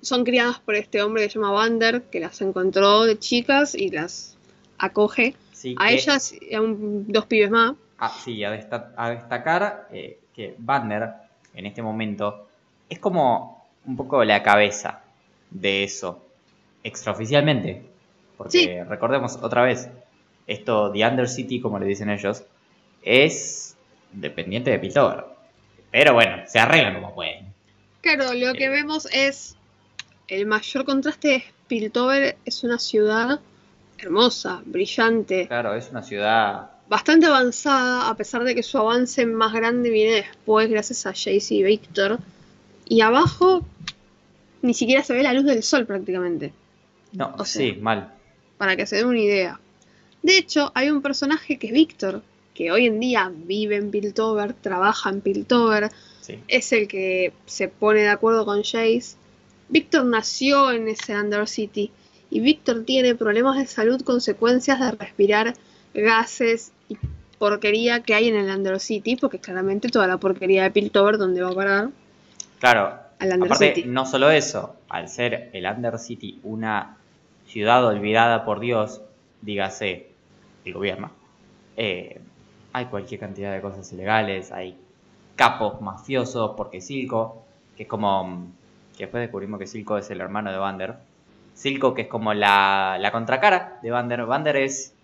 son 0.00 0.24
criadas 0.24 0.58
por 0.60 0.74
este 0.76 1.02
hombre 1.02 1.24
que 1.24 1.30
se 1.30 1.38
llama 1.38 1.50
Vander, 1.52 2.02
que 2.02 2.20
las 2.20 2.40
encontró 2.40 3.04
de 3.04 3.18
chicas 3.18 3.74
y 3.74 3.90
las 3.90 4.36
acoge. 4.78 5.34
Sí, 5.52 5.74
A 5.78 5.88
que- 5.88 5.94
ellas 5.94 6.34
y 6.40 6.54
a 6.54 6.60
un- 6.62 7.04
dos 7.08 7.26
pibes 7.26 7.50
más. 7.50 7.74
Ah, 7.98 8.12
sí, 8.24 8.44
a, 8.44 8.50
desta- 8.52 8.92
a 8.96 9.10
destacar 9.10 9.88
eh, 9.90 10.18
que 10.34 10.54
Vander 10.58 11.10
en 11.56 11.66
este 11.66 11.82
momento 11.82 12.46
es 12.88 12.98
como 12.98 13.66
un 13.86 13.96
poco 13.96 14.22
la 14.24 14.42
cabeza 14.42 15.00
de 15.50 15.82
eso, 15.84 16.22
extraoficialmente. 16.84 17.82
Porque 18.36 18.50
Sí. 18.58 18.82
recordemos 18.88 19.36
otra 19.42 19.62
vez, 19.62 19.88
esto, 20.46 20.92
The 20.92 21.06
Undercity, 21.06 21.60
como 21.60 21.78
le 21.78 21.86
dicen 21.86 22.10
ellos, 22.10 22.44
es 23.02 23.76
dependiente 24.12 24.70
de 24.70 24.78
Piltover. 24.78 25.24
Pero 25.90 26.14
bueno, 26.14 26.42
se 26.46 26.58
arreglan 26.58 26.94
como 26.94 27.14
pueden. 27.14 27.46
Claro, 28.02 28.32
lo 28.34 28.52
que 28.54 28.66
Eh. 28.66 28.68
vemos 28.70 29.06
es 29.12 29.56
el 30.28 30.46
mayor 30.46 30.84
contraste 30.84 31.34
es 31.36 31.44
Piltover 31.68 32.36
es 32.44 32.62
una 32.64 32.78
ciudad 32.78 33.40
hermosa, 33.98 34.62
brillante, 34.66 35.46
Claro, 35.48 35.74
es 35.74 35.90
una 35.90 36.02
ciudad. 36.02 36.70
Bastante 36.88 37.26
avanzada, 37.26 38.08
a 38.08 38.16
pesar 38.16 38.44
de 38.44 38.54
que 38.54 38.62
su 38.62 38.78
avance 38.78 39.26
más 39.26 39.52
grande 39.52 39.90
viene 39.90 40.14
después 40.16 40.68
gracias 40.70 41.06
a 41.06 41.10
Jace 41.10 41.54
y 41.54 41.62
Victor. 41.62 42.18
Y 42.88 43.00
abajo 43.00 43.64
ni 44.62 44.74
siquiera 44.74 45.02
se 45.02 45.12
ve 45.12 45.22
la 45.22 45.32
luz 45.32 45.44
del 45.44 45.62
sol 45.62 45.86
prácticamente, 45.86 46.52
No, 47.12 47.34
O 47.38 47.44
sea, 47.44 47.62
sí, 47.62 47.72
mal. 47.80 48.12
para 48.58 48.76
que 48.76 48.86
se 48.86 48.96
den 48.96 49.06
una 49.06 49.18
idea. 49.20 49.60
De 50.22 50.38
hecho, 50.38 50.72
hay 50.74 50.90
un 50.90 51.02
personaje 51.02 51.58
que 51.58 51.68
es 51.68 51.72
Victor, 51.72 52.22
que 52.54 52.72
hoy 52.72 52.86
en 52.86 52.98
día 53.00 53.30
vive 53.34 53.76
en 53.76 53.90
Piltover, 53.90 54.54
trabaja 54.54 55.10
en 55.10 55.20
Piltover, 55.20 55.90
Sí. 56.20 56.38
es 56.48 56.72
el 56.72 56.88
que 56.88 57.32
se 57.46 57.68
pone 57.68 58.00
de 58.00 58.08
acuerdo 58.08 58.44
con 58.44 58.62
Jace. 58.62 59.16
Víctor 59.68 60.04
nació 60.06 60.72
en 60.72 60.88
ese 60.88 61.14
Undercity 61.18 61.90
y 62.30 62.40
Víctor 62.40 62.84
tiene 62.84 63.14
problemas 63.14 63.58
de 63.58 63.66
salud 63.66 64.00
consecuencias 64.02 64.80
de 64.80 64.90
respirar 64.92 65.54
gases 65.94 66.72
y 66.88 66.98
porquería 67.38 68.02
que 68.02 68.14
hay 68.14 68.28
en 68.28 68.36
el 68.36 68.50
Undercity, 68.56 69.16
porque 69.16 69.40
claramente 69.40 69.88
toda 69.88 70.06
la 70.06 70.18
porquería 70.18 70.64
de 70.64 70.70
Piltover 70.70 71.18
donde 71.18 71.42
va 71.42 71.50
a 71.50 71.54
parar 71.54 71.90
Claro, 72.58 72.98
al 73.18 73.32
Aparte, 73.40 73.74
Undercity. 73.74 73.84
no 73.84 74.06
solo 74.06 74.30
eso, 74.30 74.76
al 74.88 75.08
ser 75.08 75.50
el 75.52 75.66
Undercity 75.66 76.40
una 76.42 76.96
ciudad 77.46 77.84
olvidada 77.86 78.44
por 78.44 78.60
Dios, 78.60 79.02
dígase 79.42 80.14
el 80.64 80.72
gobierno, 80.74 81.12
eh, 81.76 82.20
hay 82.72 82.86
cualquier 82.86 83.20
cantidad 83.20 83.52
de 83.52 83.60
cosas 83.60 83.90
ilegales, 83.92 84.52
hay 84.52 84.78
capos 85.36 85.80
mafiosos, 85.80 86.52
porque 86.56 86.80
Silco, 86.80 87.44
que 87.76 87.84
es 87.84 87.88
como. 87.88 88.24
mm, 88.24 88.52
que 88.96 89.04
después 89.04 89.20
descubrimos 89.22 89.60
que 89.60 89.66
Silco 89.66 89.98
es 89.98 90.10
el 90.10 90.20
hermano 90.22 90.50
de 90.50 90.58
Vander. 90.58 90.96
Silco, 91.54 91.94
que 91.94 92.02
es 92.02 92.08
como 92.08 92.34
la, 92.34 92.96
la 93.00 93.12
contracara 93.12 93.78
de 93.82 93.90
Vander. 93.90 94.24
Vander 94.26 94.56
es 94.56 94.95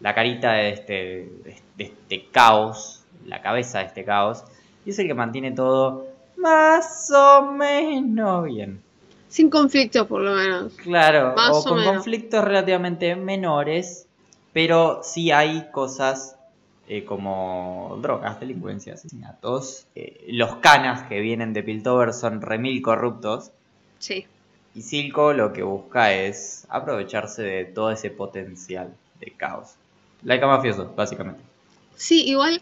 la 0.00 0.14
carita 0.14 0.52
de 0.52 0.70
este, 0.70 1.28
de 1.44 1.84
este 1.84 2.26
caos, 2.30 3.02
la 3.26 3.40
cabeza 3.42 3.80
de 3.80 3.86
este 3.86 4.04
caos, 4.04 4.44
y 4.84 4.90
es 4.90 4.98
el 4.98 5.06
que 5.06 5.14
mantiene 5.14 5.52
todo 5.52 6.06
más 6.36 7.10
o 7.14 7.52
menos 7.52 8.44
bien. 8.46 8.82
Sin 9.28 9.48
conflictos, 9.50 10.06
por 10.06 10.22
lo 10.22 10.34
menos. 10.34 10.72
Claro, 10.74 11.34
Más 11.36 11.50
o 11.50 11.58
o 11.60 11.64
con 11.64 11.78
menos. 11.78 11.94
conflictos 11.94 12.42
relativamente 12.42 13.14
menores, 13.14 14.06
pero 14.52 15.02
sí 15.04 15.30
hay 15.30 15.68
cosas 15.70 16.36
eh, 16.88 17.04
como 17.04 17.96
drogas, 18.02 18.40
delincuencia, 18.40 18.94
asesinatos. 18.94 19.86
Eh, 19.94 20.24
los 20.30 20.56
canas 20.56 21.04
que 21.04 21.20
vienen 21.20 21.52
de 21.52 21.62
Piltover 21.62 22.12
son 22.12 22.42
remil 22.42 22.82
corruptos. 22.82 23.52
Sí. 23.98 24.26
Y 24.74 24.82
Silco 24.82 25.32
lo 25.32 25.52
que 25.52 25.62
busca 25.62 26.12
es 26.12 26.66
aprovecharse 26.68 27.42
de 27.42 27.64
todo 27.66 27.92
ese 27.92 28.10
potencial 28.10 28.92
de 29.20 29.30
caos. 29.32 29.74
Laika 30.22 30.46
mafioso, 30.46 30.92
básicamente. 30.96 31.40
Sí, 31.96 32.24
igual 32.28 32.60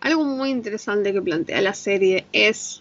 algo 0.00 0.24
muy 0.24 0.50
interesante 0.50 1.12
que 1.12 1.22
plantea 1.22 1.60
la 1.60 1.74
serie 1.74 2.26
es 2.32 2.80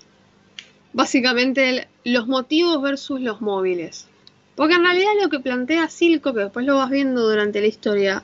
básicamente 0.94 1.70
el- 1.70 1.88
los 2.04 2.28
motivos 2.28 2.82
versus 2.82 3.22
los 3.22 3.42
móviles. 3.42 4.08
Porque 4.56 4.76
en 4.76 4.84
realidad 4.84 5.12
lo 5.22 5.30
que 5.30 5.40
plantea 5.40 5.88
Silco, 5.90 6.34
que 6.34 6.42
después 6.42 6.66
lo 6.66 6.76
vas 6.78 6.90
viendo 6.90 7.28
durante 7.28 7.62
la 7.62 7.68
historia, 7.68 8.24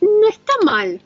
no 0.00 0.28
está 0.28 0.52
mal. 0.64 1.00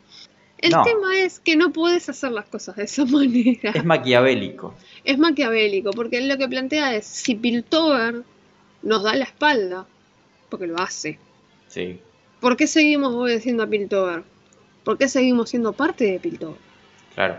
El 0.59 0.71
No. 0.71 0.83
tema 0.83 1.19
es 1.19 1.41
que 1.41 1.57
no 1.57 1.73
puedes 1.73 2.09
hacer 2.09 2.33
las 2.33 2.47
cosas 2.47 2.77
de 2.77 2.85
esa 2.85 3.05
manera. 3.07 3.71
Es 3.75 3.85
maquiavélico. 3.85 4.75
Es 5.05 5.19
maquiavélico, 5.19 5.91
porque 5.91 6.19
él 6.19 6.29
lo 6.29 6.39
que 6.39 6.49
plantea 6.49 6.95
es, 6.95 7.05
si 7.07 7.35
Piltover 7.35 8.23
nos 8.83 9.03
da 9.03 9.15
la 9.15 9.25
espalda, 9.25 9.87
porque 10.49 10.67
lo 10.67 10.79
hace, 10.79 11.19
Sí. 11.69 11.99
¿Por 12.45 12.59
qué 12.59 12.67
seguimos 12.67 13.15
obedeciendo 13.15 13.63
a 13.63 13.67
Piltover? 13.67 14.23
¿Por 14.85 14.99
qué 14.99 15.09
seguimos 15.09 15.49
siendo 15.49 15.73
parte 15.73 16.05
de 16.05 16.21
Piltover? 16.21 16.59
Claro. 17.15 17.37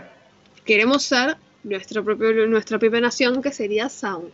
Queremos 0.64 1.04
ser 1.04 1.36
nuestro 1.62 2.02
propio, 2.02 2.48
nuestra 2.48 2.76
propia 2.80 3.00
nación, 3.00 3.40
que 3.40 3.52
sería 3.52 3.88
Sound. 3.88 4.32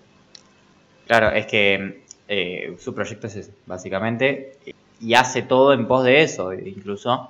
Claro, 1.07 1.29
es 1.29 1.45
que 1.45 2.05
eh, 2.27 2.75
su 2.79 2.95
proyecto 2.95 3.27
es 3.27 3.37
ese, 3.37 3.53
básicamente, 3.67 4.57
y 4.99 5.13
hace 5.13 5.43
todo 5.43 5.75
en 5.75 5.87
pos 5.87 6.05
de 6.05 6.23
eso, 6.23 6.55
incluso. 6.55 7.29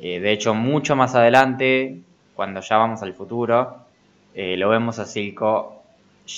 Eh, 0.00 0.20
de 0.20 0.30
hecho, 0.30 0.54
mucho 0.54 0.94
más 0.94 1.16
adelante, 1.16 1.98
cuando 2.36 2.60
ya 2.60 2.76
vamos 2.76 3.02
al 3.02 3.14
futuro, 3.14 3.78
eh, 4.32 4.56
lo 4.56 4.68
vemos 4.68 5.00
a 5.00 5.06
Silco 5.06 5.82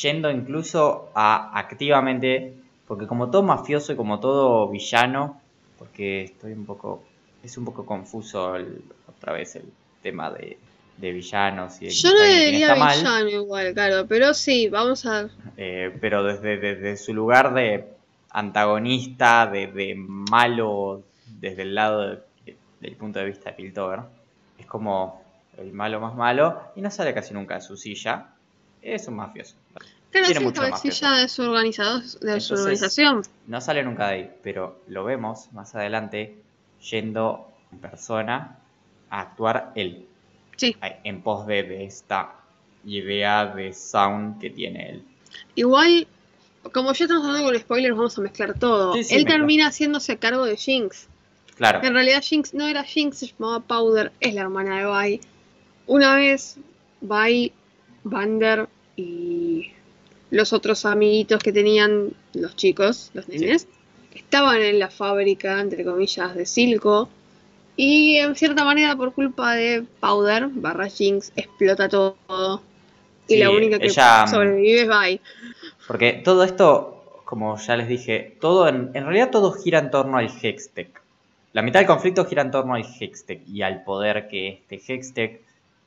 yendo 0.01 0.31
incluso 0.31 1.11
a 1.15 1.59
activamente, 1.59 2.55
porque 2.87 3.07
como 3.07 3.31
todo 3.31 3.43
mafioso 3.43 3.93
y 3.93 3.97
como 3.97 4.19
todo 4.19 4.67
villano, 4.71 5.43
porque 5.79 6.23
estoy 6.25 6.53
un 6.53 6.67
poco, 6.67 7.05
es 7.43 7.57
un 7.57 7.65
poco 7.65 7.87
confuso 7.87 8.57
el- 8.57 8.83
otra 9.09 9.33
vez 9.33 9.57
el 9.57 9.65
tema 10.03 10.31
de, 10.31 10.59
de 10.97 11.13
villanos 11.13 11.81
y 11.81 11.87
de 11.87 11.91
Yo 11.93 12.13
no 12.13 12.19
le 12.21 12.45
diría 12.47 12.67
está 12.73 12.79
mal. 12.79 12.97
villano 12.99 13.29
igual, 13.29 13.75
claro, 13.75 14.07
pero 14.09 14.35
sí, 14.35 14.69
vamos 14.69 15.07
a... 15.07 15.29
Eh, 15.57 15.97
pero 16.01 16.23
desde, 16.25 16.57
desde 16.59 16.97
su 16.97 17.15
lugar 17.15 17.55
de 17.55 17.85
antagonista, 18.31 19.47
de, 19.47 19.67
de 19.69 19.95
malo, 19.97 21.03
desde 21.41 21.63
el 21.63 21.75
lado 21.75 22.01
de- 22.11 22.57
del 22.81 22.97
punto 22.97 23.19
de 23.19 23.27
vista 23.27 23.51
de 23.51 23.57
Piltover, 23.57 24.01
es 24.59 24.67
como 24.67 25.23
el 25.57 25.73
malo 25.73 26.01
más 26.01 26.15
malo 26.15 26.61
y 26.77 26.81
no 26.81 26.91
sale 26.91 27.13
casi 27.13 27.35
nunca 27.35 27.57
de 27.57 27.61
su 27.61 27.77
silla. 27.77 28.29
Es 28.81 29.09
un 29.09 29.15
mafioso. 29.17 29.57
Claro, 30.11 30.27
Tiene 30.27 30.41
sí, 30.41 30.45
mucho 30.47 30.63
cabecilla 30.63 31.13
de 31.13 31.29
su, 31.29 31.43
de 31.43 31.49
organización. 32.61 33.23
No 33.47 33.61
sale 33.61 33.83
nunca 33.83 34.09
de 34.09 34.15
ahí, 34.15 34.31
pero 34.43 34.81
lo 34.89 35.05
vemos 35.05 35.53
más 35.53 35.75
adelante 35.75 36.35
yendo 36.91 37.47
en 37.73 37.79
persona 37.79 38.57
a 39.11 39.21
actuar 39.21 39.73
él, 39.75 40.07
Sí, 40.57 40.75
en 41.05 41.21
pos 41.23 41.47
de, 41.47 41.63
de 41.63 41.85
esta 41.85 42.33
idea 42.85 43.47
de 43.47 43.73
sound 43.73 44.41
que 44.41 44.51
tiene 44.51 44.91
él. 44.91 45.03
igual, 45.55 46.07
como 46.73 46.93
ya 46.93 47.05
estamos 47.05 47.27
hablando 47.27 47.49
con 47.51 47.59
spoilers, 47.61 47.97
vamos 47.97 48.19
a 48.19 48.21
mezclar 48.23 48.59
todo. 48.59 48.95
Sí, 48.95 49.05
sí, 49.05 49.15
Él 49.15 49.25
termina 49.27 49.69
haciéndose 49.69 50.17
cargo 50.17 50.45
de 50.47 50.57
Jinx. 50.57 51.07
Claro. 51.57 51.83
En 51.83 51.93
realidad 51.93 52.23
Jinx 52.23 52.55
no 52.55 52.67
era 52.67 52.83
Jinx, 52.85 53.19
se 53.19 53.27
llamaba 53.27 53.61
Powder, 53.61 54.13
es 54.21 54.33
la 54.35 54.43
hermana 54.43 54.79
de 54.79 55.09
Vi. 55.09 55.21
Una 55.87 56.15
vez 56.17 56.57
Vi, 57.01 57.53
Vander 58.05 58.69
y 58.97 59.28
los 60.31 60.53
otros 60.53 60.85
amiguitos 60.85 61.43
que 61.43 61.53
tenían 61.53 62.13
los 62.35 62.57
chicos, 62.57 63.11
los 63.15 63.29
nenes, 63.29 63.67
estaban 64.15 64.61
en 64.61 64.79
la 64.79 64.89
fábrica, 64.89 65.61
entre 65.61 65.85
comillas, 65.85 66.35
de 66.35 66.47
Silco. 66.47 67.09
Y 67.77 68.17
en 68.17 68.35
cierta 68.35 68.65
manera, 68.65 68.97
por 68.97 69.13
culpa 69.15 69.55
de 69.55 69.85
Powder, 70.01 70.49
barra 70.49 70.89
Jinx, 70.89 71.33
explota 71.37 71.89
todo. 71.89 72.63
Y 73.29 73.37
la 73.37 73.51
única 73.51 73.79
que 73.79 73.87
ella, 73.87 74.25
mm, 74.25 74.29
sobrevive 74.29 74.83
es 74.83 74.89
Vi. 74.89 75.21
Porque 75.87 76.13
todo 76.25 76.43
esto, 76.45 77.23
como 77.25 77.57
ya 77.59 77.77
les 77.77 77.89
dije, 77.89 78.37
todo 78.41 78.69
en, 78.69 78.91
en 78.95 79.05
realidad 79.05 79.31
todo 79.31 79.53
gira 79.53 79.79
en 79.79 79.91
torno 79.91 80.17
al 80.19 80.29
Hextech. 80.29 81.01
La 81.53 81.63
mitad 81.63 81.81
del 81.81 81.87
conflicto 81.87 82.25
gira 82.25 82.43
en 82.43 82.51
torno 82.51 82.75
al 82.75 82.85
Hextech 82.85 83.47
y 83.49 83.63
al 83.63 83.85
poder 83.85 84.29
que 84.29 84.63
este 84.69 84.95
Hextech, 84.95 85.41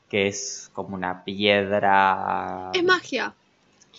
que 0.10 0.28
es 0.28 0.70
como 0.74 0.96
una 0.96 1.24
piedra. 1.24 2.72
Es 2.74 2.84
magia. 2.84 3.34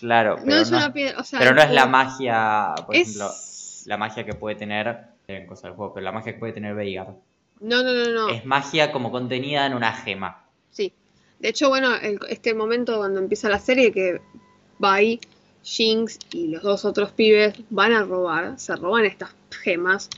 Claro, 0.03 0.35
No 0.39 0.43
pero, 0.43 0.57
es 0.57 0.69
no, 0.69 0.77
una 0.79 0.91
piedra. 0.91 1.17
O 1.21 1.23
sea, 1.23 1.39
pero 1.39 1.53
no 1.55 1.61
es 1.61 1.71
la 1.71 1.85
magia, 1.85 2.73
por 2.85 2.93
es- 2.93 3.01
ejemplo, 3.03 3.31
la 3.85 3.97
magia 3.97 4.25
que 4.25 4.33
puede 4.33 4.57
tener 4.57 4.97
en 5.29 5.47
cosas 5.47 5.63
del 5.63 5.73
juego, 5.75 5.93
pero 5.93 6.03
la 6.03 6.11
magia 6.11 6.33
que 6.33 6.39
puede 6.39 6.51
tener 6.51 6.75
Veigar. 6.75 7.07
No, 7.61 7.81
no, 7.83 7.93
no, 7.93 8.09
no. 8.11 8.27
Es 8.29 8.45
magia 8.45 8.91
como 8.91 9.11
contenida 9.11 9.65
en 9.65 9.73
una 9.73 9.93
gema. 9.93 10.43
Sí. 10.71 10.91
De 11.39 11.47
hecho, 11.47 11.69
bueno, 11.69 11.95
el- 11.95 12.19
este 12.27 12.53
momento 12.53 12.97
cuando 12.97 13.21
empieza 13.21 13.47
la 13.47 13.59
serie 13.59 13.93
que 13.93 14.19
Vi, 14.77 15.21
Jinx 15.63 16.19
y 16.33 16.49
los 16.49 16.63
dos 16.63 16.83
otros 16.83 17.11
pibes 17.11 17.53
van 17.69 17.93
a 17.93 18.03
robar, 18.03 18.59
se 18.59 18.75
roban 18.75 19.05
estas 19.05 19.33
gemas. 19.51 20.09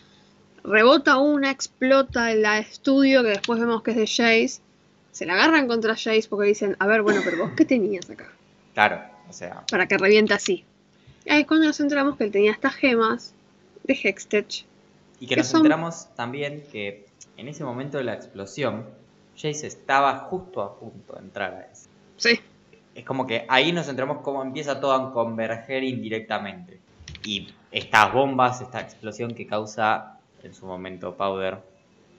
Rebota 0.63 1.17
una, 1.19 1.51
explota 1.51 2.31
el 2.31 2.43
estudio 2.43 3.21
que 3.21 3.29
después 3.29 3.59
vemos 3.59 3.83
que 3.83 3.91
es 3.91 3.97
de 3.97 4.07
Jace. 4.07 4.61
Se 5.11 5.27
la 5.27 5.33
agarran 5.35 5.67
contra 5.67 5.93
Jace 5.93 6.25
porque 6.27 6.47
dicen, 6.47 6.75
a 6.79 6.87
ver, 6.87 7.03
bueno, 7.03 7.21
pero 7.23 7.37
vos 7.37 7.51
qué 7.55 7.63
tenías 7.65 8.09
acá 8.09 8.27
Claro, 8.73 9.01
o 9.29 9.33
sea, 9.33 9.63
para 9.69 9.87
que 9.87 9.97
reviente 9.97 10.33
así. 10.33 10.63
Y 11.25 11.29
ahí 11.31 11.41
es 11.41 11.47
cuando 11.47 11.65
nos 11.67 11.79
enteramos 11.79 12.17
que 12.17 12.23
él 12.25 12.31
tenía 12.31 12.51
estas 12.51 12.75
gemas 12.75 13.33
de 13.83 13.93
Hextech. 13.93 14.65
Y 15.19 15.27
que 15.27 15.35
nos 15.35 15.47
Eso- 15.47 15.57
enteramos 15.57 16.07
también 16.15 16.63
que 16.71 17.05
en 17.37 17.47
ese 17.47 17.63
momento 17.63 17.97
de 17.97 18.03
la 18.03 18.13
explosión, 18.13 18.85
Jace 19.35 19.67
estaba 19.67 20.17
justo 20.19 20.61
a 20.61 20.79
punto 20.79 21.13
de 21.13 21.19
entrar 21.19 21.53
a 21.53 21.61
eso. 21.71 21.89
Sí. 22.17 22.39
Es 22.93 23.03
como 23.03 23.27
que 23.27 23.45
ahí 23.49 23.71
nos 23.73 23.87
enteramos 23.89 24.19
cómo 24.21 24.41
empieza 24.41 24.79
todo 24.79 24.93
a 24.93 25.11
converger 25.13 25.83
indirectamente. 25.83 26.79
Y 27.23 27.49
estas 27.71 28.13
bombas, 28.13 28.61
esta 28.61 28.79
explosión 28.79 29.33
que 29.33 29.45
causa 29.47 30.17
en 30.43 30.53
su 30.53 30.65
momento 30.65 31.15
Powder, 31.15 31.57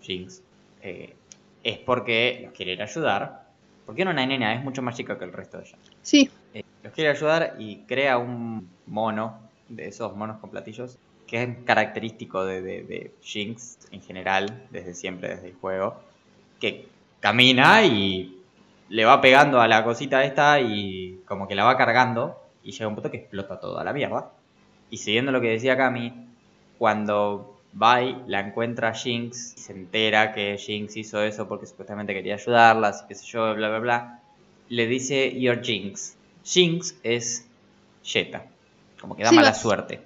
Jinx, 0.03 0.43
eh, 0.83 1.15
es 1.63 1.79
porque 1.79 2.41
los 2.45 2.53
quiere 2.53 2.73
ir 2.73 2.83
a 2.83 2.85
ayudar. 2.85 3.47
Porque 3.87 4.03
era 4.03 4.11
una 4.11 4.27
nena, 4.27 4.53
es 4.55 4.63
mucho 4.65 4.83
más 4.83 4.97
chica 4.97 5.17
que 5.19 5.25
el 5.25 5.33
resto 5.33 5.59
de 5.59 5.65
ella. 5.69 5.77
Sí. 6.03 6.29
Eh, 6.57 6.65
los 6.83 6.95
quiere 6.95 7.11
ayudar 7.11 7.57
y 7.59 7.81
crea 7.81 8.17
un 8.17 8.71
mono, 8.87 9.39
de 9.69 9.89
esos 9.89 10.17
monos 10.17 10.39
con 10.39 10.49
platillos, 10.49 10.99
que 11.27 11.43
es 11.43 11.57
característico 11.67 12.47
de, 12.47 13.13
Jinx 13.21 13.79
en 13.91 14.01
general, 14.01 14.67
desde 14.71 14.95
siempre, 14.95 15.29
desde 15.29 15.49
el 15.49 15.55
juego, 15.57 16.01
que 16.59 16.89
camina 17.21 17.85
y 17.85 18.41
le 18.89 19.05
va 19.05 19.21
pegando 19.21 19.61
a 19.61 19.69
la 19.69 19.85
cosita 19.85 20.25
esta 20.25 20.61
y 20.61 21.21
como 21.27 21.47
que 21.47 21.55
la 21.55 21.65
va 21.65 21.77
cargando 21.77 22.41
y 22.63 22.71
llega 22.71 22.89
un 22.89 22.95
punto 22.95 23.11
que 23.11 23.19
explota 23.19 23.61
toda 23.61 23.85
la 23.85 23.93
mierda. 23.93 24.31
Y 24.89 24.97
siguiendo 24.97 25.33
lo 25.33 25.43
que 25.43 25.51
decía 25.51 25.77
Cami, 25.77 26.27
cuando 26.79 27.61
Vi 27.73 28.17
la 28.29 28.41
encuentra 28.41 28.89
a 28.89 28.95
Jinx 28.95 29.53
se 29.57 29.75
entera 29.75 30.33
que 30.33 30.57
Jinx 30.57 30.97
hizo 30.97 31.23
eso 31.23 31.47
porque 31.49 31.67
supuestamente 31.67 32.15
quería 32.15 32.37
ayudarla, 32.37 32.89
así 32.89 33.05
que 33.07 33.15
sé 33.15 33.27
yo, 33.27 33.55
bla 33.55 33.69
bla 33.69 33.79
bla, 33.81 34.21
le 34.71 34.87
dice 34.87 35.39
Your 35.39 35.63
Jinx. 35.63 36.16
Jinx 36.47 36.95
es 37.03 37.47
Jetta, 38.05 38.45
como 39.01 39.17
que 39.17 39.25
da 39.25 39.31
Sí, 39.31 39.37
mala 39.37 39.53
suerte. 39.55 40.01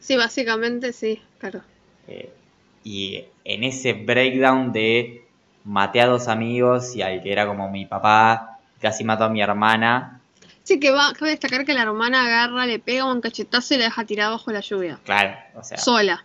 Sí, 0.00 0.16
básicamente 0.16 0.92
sí, 0.92 1.20
claro. 1.38 1.62
Eh, 2.06 2.32
y 2.84 3.24
en 3.44 3.64
ese 3.64 3.94
breakdown 3.94 4.72
de 4.72 5.24
maté 5.64 6.00
a 6.00 6.06
dos 6.06 6.28
amigos 6.28 6.94
y 6.94 7.02
al 7.02 7.22
que 7.22 7.32
era 7.32 7.46
como 7.46 7.68
mi 7.70 7.86
papá, 7.86 8.58
casi 8.80 9.02
mató 9.04 9.24
a 9.24 9.28
mi 9.28 9.40
hermana, 9.42 10.14
Sí, 10.62 10.78
que 10.78 10.90
va, 10.90 11.14
cabe 11.14 11.30
destacar 11.30 11.64
que 11.64 11.72
la 11.72 11.80
hermana 11.80 12.26
agarra, 12.26 12.66
le 12.66 12.78
pega 12.78 13.10
un 13.10 13.22
cachetazo 13.22 13.72
y 13.72 13.78
la 13.78 13.84
deja 13.84 14.04
tirada 14.04 14.32
bajo 14.32 14.52
la 14.52 14.60
lluvia. 14.60 14.98
claro, 15.02 15.34
o 15.54 15.64
sea, 15.64 15.78
Sola. 15.78 16.22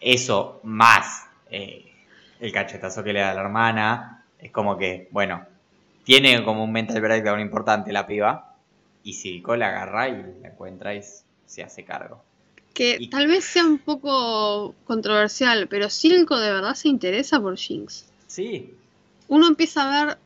eso 0.00 0.60
más 0.62 1.26
eh, 1.50 1.92
el 2.38 2.52
cachetazo 2.52 3.02
que 3.02 3.12
le 3.12 3.18
da 3.18 3.32
a 3.32 3.34
la 3.34 3.40
hermana, 3.40 4.22
es 4.38 4.52
como 4.52 4.78
que, 4.78 5.08
bueno, 5.10 5.44
tiene 6.04 6.44
como 6.44 6.62
un 6.62 6.70
mental 6.70 7.00
breakdown 7.00 7.40
importante 7.40 7.92
la 7.92 8.06
piba, 8.06 8.51
y 9.04 9.14
Silco 9.14 9.56
la 9.56 9.68
agarra 9.68 10.08
y 10.08 10.12
la 10.42 10.48
encuentra 10.48 10.94
y 10.94 11.02
se 11.46 11.62
hace 11.62 11.84
cargo. 11.84 12.22
Que 12.74 12.96
Y- 12.98 13.08
tal 13.08 13.26
vez 13.26 13.44
sea 13.44 13.64
un 13.64 13.78
poco 13.78 14.74
controversial, 14.84 15.68
pero 15.68 15.90
Silco 15.90 16.38
de 16.38 16.52
verdad 16.52 16.74
se 16.74 16.88
interesa 16.88 17.40
por 17.40 17.56
Jinx. 17.56 18.06
Sí, 18.26 18.74
Uno 19.28 19.46
empieza 19.48 19.82
a 20.02 20.06
ver 20.06 20.18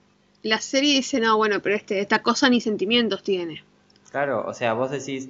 la 0.43 0.59
serie 0.61 0.93
y 0.93 0.97
dice, 0.97 1.21
no, 1.21 1.37
bueno, 1.37 1.61
pero 1.61 1.77
este, 1.77 2.01
esta 2.01 2.23
cosa 2.23 2.49
ni 2.49 2.61
sentimientos 2.61 3.23
tiene. 3.23 3.63
Claro, 4.11 4.45
o 4.47 4.55
sea, 4.55 4.73
vos 4.73 4.91
decís, 4.91 5.29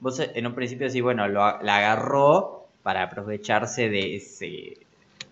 vos 0.00 0.18
en 0.20 0.46
un 0.46 0.54
principio 0.54 0.86
decís, 0.86 1.02
bueno, 1.02 1.26
lo, 1.28 1.40
la 1.62 1.76
agarró 1.78 2.66
para 2.82 3.02
aprovecharse 3.02 3.88
de 3.90 4.16
ese 4.16 4.78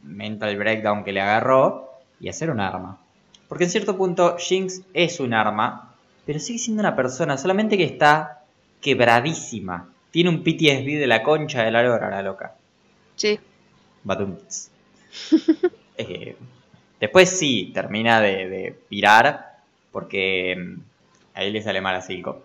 mental 0.02 0.56
breakdown 0.56 1.04
que 1.04 1.12
le 1.12 1.20
agarró 1.20 1.90
y 2.20 2.28
hacer 2.28 2.50
un 2.50 2.60
arma. 2.60 2.98
Porque 3.48 3.64
en 3.64 3.70
cierto 3.70 3.96
punto 3.96 4.36
Jinx 4.38 4.82
es 4.92 5.20
un 5.20 5.32
arma, 5.34 5.85
pero 6.26 6.38
sigue 6.38 6.58
siendo 6.58 6.80
una 6.80 6.94
persona, 6.94 7.38
solamente 7.38 7.78
que 7.78 7.84
está 7.84 8.42
quebradísima. 8.80 9.88
Tiene 10.10 10.28
un 10.30 10.42
PTSD 10.42 10.98
de 10.98 11.06
la 11.06 11.22
concha 11.22 11.62
de 11.62 11.70
la 11.70 11.82
lora, 11.82 12.10
la 12.10 12.22
loca. 12.22 12.54
Sí. 13.14 13.38
Badumts. 14.04 14.70
Eh, 15.98 16.36
después 17.00 17.30
sí, 17.30 17.70
termina 17.72 18.20
de, 18.20 18.50
de 18.50 18.78
pirar 18.86 19.56
porque 19.96 20.54
mm, 20.54 20.80
ahí 21.32 21.50
le 21.50 21.62
sale 21.62 21.80
mal 21.80 21.94
a 21.94 22.02
Silco. 22.02 22.42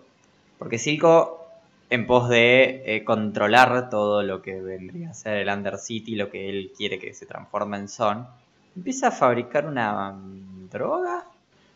Porque 0.58 0.78
Silco, 0.78 1.48
en 1.90 2.06
pos 2.06 2.30
de 2.30 2.82
eh, 2.86 3.04
controlar 3.04 3.90
todo 3.90 4.22
lo 4.22 4.40
que 4.40 4.58
vendría 4.62 5.10
a 5.10 5.14
ser 5.14 5.36
el 5.36 5.50
Undercity, 5.50 6.14
lo 6.14 6.30
que 6.30 6.48
él 6.48 6.72
quiere 6.74 6.98
que 6.98 7.12
se 7.12 7.26
transforme 7.26 7.76
en 7.76 7.88
Son, 7.88 8.26
empieza 8.74 9.08
a 9.08 9.10
fabricar 9.10 9.66
una 9.66 10.12
mm, 10.12 10.70
droga. 10.70 11.26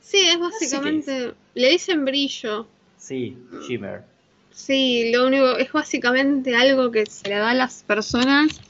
Sí, 0.07 0.19
es 0.29 0.39
básicamente. 0.39 1.35
Le 1.55 1.71
dicen 1.71 2.05
brillo. 2.05 2.67
Sí, 2.97 3.37
Shimmer. 3.67 4.03
Sí, 4.53 5.11
lo 5.13 5.27
único. 5.27 5.57
Es 5.57 5.73
básicamente 5.73 6.55
algo 6.55 6.91
que 6.93 7.07
se 7.07 7.29
le 7.29 7.35
da 7.37 7.51
a 7.51 7.55
las 7.55 7.83
personas 7.83 8.61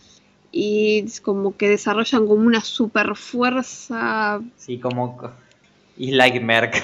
y 0.51 1.03
es 1.07 1.21
como 1.21 1.57
que 1.57 1.69
desarrollan 1.69 2.27
como 2.27 2.41
una 2.47 2.63
super 2.63 3.15
fuerza. 3.17 4.41
Sí, 4.57 4.79
como... 4.79 5.17
co- 5.17 5.33
Is 5.99 6.13
like 6.13 6.41
Merc. 6.41 6.83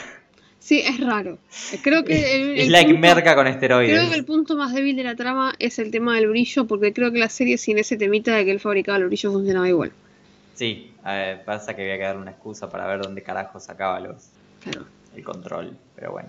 Sí, 0.58 0.80
es 0.80 1.00
raro. 1.00 1.38
Creo 1.82 2.04
que. 2.04 2.14
el- 2.36 2.58
Es 2.58 2.66
el 2.66 2.72
like 2.72 2.92
punto- 2.94 3.00
Merca 3.00 3.34
con 3.34 3.46
esteroides. 3.46 3.90
Creo 3.98 4.10
que 4.10 4.16
el 4.16 4.24
punto 4.24 4.56
más 4.56 4.72
débil 4.74 4.96
de 4.96 5.02
la 5.04 5.16
trama 5.16 5.54
es 5.58 5.78
el 5.78 5.90
tema 5.90 6.14
del 6.16 6.28
brillo, 6.28 6.66
porque 6.66 6.92
creo 6.92 7.10
que 7.10 7.18
la 7.18 7.28
serie 7.28 7.58
sin 7.58 7.78
ese 7.78 7.96
temita 7.96 8.36
de 8.36 8.44
que 8.44 8.52
él 8.52 8.60
fabricaba 8.60 8.98
el 8.98 9.06
brillo 9.06 9.32
funcionaba 9.32 9.68
igual. 9.68 9.92
Sí, 10.54 10.92
eh, 11.06 11.40
pasa 11.44 11.74
que 11.74 11.82
había 11.82 11.96
que 11.96 12.02
darle 12.04 12.22
una 12.22 12.30
excusa 12.30 12.70
para 12.70 12.86
ver 12.86 13.00
dónde 13.02 13.22
carajo 13.22 13.58
sacaba 13.58 13.98
los, 14.00 14.28
Claro. 14.62 14.87
el 15.14 15.25
control, 15.25 15.77
pero 15.94 16.12
bueno. 16.12 16.29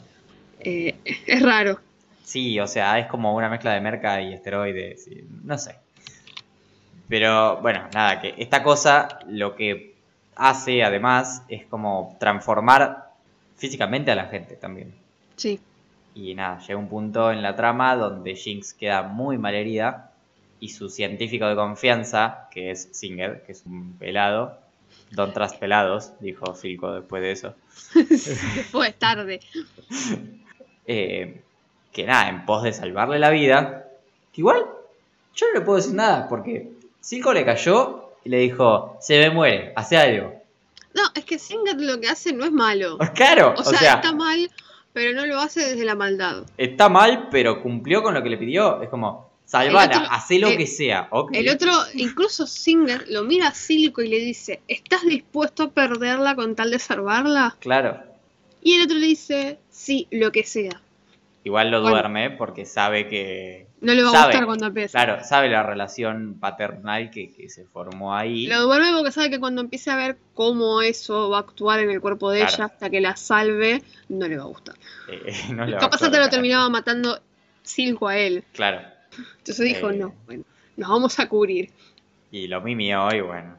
Eh, 0.60 0.96
es 1.04 1.42
raro. 1.42 1.80
Sí, 2.24 2.60
o 2.60 2.68
sea, 2.68 3.00
es 3.00 3.08
como 3.08 3.36
una 3.36 3.50
mezcla 3.50 3.74
de 3.74 3.82
merca 3.82 4.22
y 4.22 4.34
esteroides, 4.34 5.08
y 5.08 5.24
no 5.44 5.58
sé. 5.58 5.76
Pero 7.10 7.62
bueno, 7.62 7.88
nada, 7.94 8.22
que 8.22 8.34
esta 8.38 8.64
cosa 8.64 9.20
lo 9.28 9.56
que 9.56 9.96
hace 10.36 10.84
además 10.84 11.44
es 11.48 11.66
como 11.66 12.16
transformar 12.20 13.12
físicamente 13.58 14.12
a 14.12 14.16
la 14.16 14.26
gente 14.26 14.56
también. 14.56 14.94
Sí. 15.36 15.60
Y 16.16 16.34
nada, 16.36 16.60
llega 16.60 16.80
un 16.80 16.88
punto 16.88 17.32
en 17.32 17.42
la 17.42 17.56
trama 17.56 17.96
donde 17.96 18.36
Jinx 18.36 18.74
queda 18.74 19.04
muy 19.04 19.38
mal 19.38 19.56
herida 19.56 20.12
y 20.60 20.70
su 20.70 20.90
científico 20.90 21.46
de 21.48 21.56
confianza, 21.56 22.48
que 22.52 22.72
es 22.72 22.90
Singer, 22.94 23.44
que 23.44 23.52
es 23.52 23.66
un 23.66 23.94
pelado, 23.98 24.58
don 25.16 25.32
tras 25.34 25.54
pelados, 25.56 26.12
dijo 26.20 26.56
Silco 26.56 26.92
después 26.94 27.22
de 27.22 27.32
eso, 27.32 27.56
Después 27.94 28.90
es 28.90 29.00
tarde. 29.00 29.40
eh, 30.88 31.42
que 31.92 32.06
nada, 32.06 32.30
en 32.30 32.46
pos 32.46 32.64
de 32.64 32.74
salvarle 32.74 33.20
la 33.20 33.30
vida, 33.30 33.86
que 34.32 34.42
igual 34.42 34.66
yo 35.36 35.48
no 35.48 35.54
le 35.60 35.62
puedo 35.66 35.78
decir 35.78 35.94
nada, 35.94 36.28
porque 36.28 36.72
Silco 37.00 37.34
le 37.34 37.46
cayó 37.46 38.10
y 38.24 38.30
le 38.30 38.38
dijo, 38.40 38.98
se 39.02 39.20
me 39.20 39.30
muere, 39.30 39.74
hace 39.76 39.98
algo. 39.98 40.34
No, 40.94 41.02
es 41.16 41.26
que 41.26 41.40
Singer 41.40 41.80
lo 41.80 42.00
que 42.00 42.08
hace 42.08 42.34
no 42.34 42.46
es 42.46 42.52
malo. 42.52 42.98
Claro, 43.16 43.54
O 43.58 43.64
sea, 43.64 43.96
está 43.96 44.14
mal, 44.14 44.50
pero 44.94 45.14
no 45.20 45.26
lo 45.26 45.40
hace 45.40 45.62
desde 45.72 45.86
la 45.86 45.96
maldad. 45.96 46.44
está 46.58 46.90
mal, 46.90 47.28
pero 47.32 47.62
cumplió 47.62 48.02
con 48.04 48.14
lo 48.14 48.22
que 48.24 48.30
le 48.30 48.38
pidió. 48.38 48.82
Es 48.82 48.90
como, 48.90 49.30
salvala, 49.54 50.08
hacé 50.12 50.40
lo 50.40 50.50
eh, 50.50 50.58
que 50.58 50.68
sea. 50.68 51.10
El 51.32 51.50
otro, 51.50 51.72
incluso 51.94 52.48
Singer, 52.48 53.06
lo 53.10 53.24
mira 53.24 53.50
a 53.50 53.54
Silco 53.54 54.02
y 54.02 54.08
le 54.08 54.20
dice, 54.20 54.62
¿estás 54.68 55.04
dispuesto 55.04 55.64
a 55.64 55.70
perderla 55.72 56.36
con 56.36 56.56
tal 56.56 56.72
de 56.72 56.80
salvarla? 56.80 57.56
Claro. 57.60 58.02
Y 58.62 58.76
el 58.76 58.84
otro 58.84 58.98
le 58.98 59.08
dice, 59.08 59.60
sí, 59.70 60.08
lo 60.12 60.32
que 60.32 60.44
sea. 60.44 60.82
Igual 61.46 61.72
lo 61.72 61.82
Bueno. 61.82 61.98
duerme 61.98 62.30
porque 62.32 62.66
sabe 62.66 63.10
que. 63.10 63.68
No 63.82 63.94
le 63.94 64.02
va 64.02 64.10
a 64.10 64.12
sabe, 64.14 64.26
gustar 64.28 64.46
cuando 64.46 64.68
empiece. 64.68 64.92
Claro, 64.92 65.24
sabe 65.26 65.50
la 65.50 65.62
relación 65.62 66.38
paternal 66.40 67.12
que, 67.12 67.34
que 67.34 67.50
se 67.50 67.66
formó 67.66 68.16
ahí. 68.16 68.48
Lo 68.48 68.62
duerme 68.62 68.94
porque 68.94 69.12
sabe 69.12 69.30
que 69.30 69.42
cuando 69.42 69.60
empiece 69.60 69.92
a 69.92 69.98
ver 69.98 70.18
cómo 70.34 70.82
eso 70.82 71.30
va 71.30 71.40
a 71.40 71.42
actuar 71.42 71.82
en 71.82 71.90
el 71.90 72.00
cuerpo 72.00 72.32
de 72.32 72.40
Claro. 72.40 72.54
ella 72.56 72.66
hasta 72.66 72.90
que 72.90 73.02
la 73.02 73.18
salve, 73.18 73.84
no 74.08 74.26
le 74.30 74.38
va 74.38 74.44
a 74.44 74.48
gustar. 74.48 74.76
Eh, 75.10 75.34
no 75.54 75.66
le 75.66 75.74
va 75.74 75.78
a 75.80 75.82
Capaz 75.82 76.02
hasta 76.02 76.18
lo 76.18 76.30
terminaba 76.30 76.70
matando 76.70 77.20
Silco 77.62 78.08
a 78.08 78.18
él. 78.18 78.46
Claro. 78.54 78.93
Entonces 79.38 79.66
dijo, 79.66 79.90
Eh. 79.90 79.98
no, 79.98 80.14
bueno, 80.26 80.44
nos 80.78 80.90
vamos 80.90 81.20
a 81.20 81.28
cubrir. 81.30 81.70
Y 82.32 82.48
lo 82.48 82.62
mimió 82.62 83.14
y 83.14 83.22
bueno. 83.22 83.58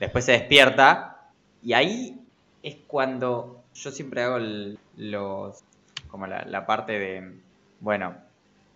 Después 0.00 0.24
se 0.24 0.32
despierta. 0.32 1.30
Y 1.62 1.72
ahí 1.72 2.20
es 2.62 2.76
cuando 2.86 3.62
yo 3.74 3.90
siempre 3.90 4.22
hago 4.22 4.36
el- 4.36 4.78
los. 4.96 5.62
como 6.08 6.26
la, 6.26 6.44
la 6.44 6.66
parte 6.66 6.98
de. 6.98 7.32
Bueno, 7.80 8.16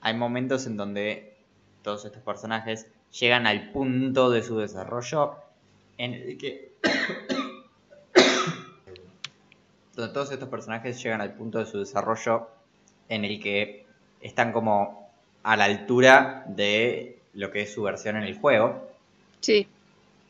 hay 0.01 0.15
momentos 0.15 0.67
en 0.67 0.77
donde 0.77 1.35
todos 1.83 2.05
estos 2.05 2.23
personajes 2.23 2.87
llegan 3.19 3.47
al 3.47 3.71
punto 3.73 4.31
de 4.31 4.43
su 4.43 4.59
desarrollo 4.59 5.35
en 5.99 6.15
el 6.15 6.39
que. 6.39 6.73
donde 9.97 10.13
todos 10.15 10.31
estos 10.33 10.49
personajes 10.49 11.03
llegan 11.03 11.21
al 11.21 11.35
punto 11.35 11.59
de 11.59 11.67
su 11.67 11.79
desarrollo 11.79 12.49
en 13.09 13.25
el 13.25 13.41
que 13.43 13.87
están 14.21 14.53
como 14.53 15.10
a 15.43 15.57
la 15.57 15.65
altura 15.65 16.45
de 16.49 17.19
lo 17.35 17.51
que 17.51 17.63
es 17.63 17.73
su 17.73 17.83
versión 17.83 18.17
en 18.17 18.25
el 18.25 18.39
juego. 18.39 18.89
Sí, 19.41 19.67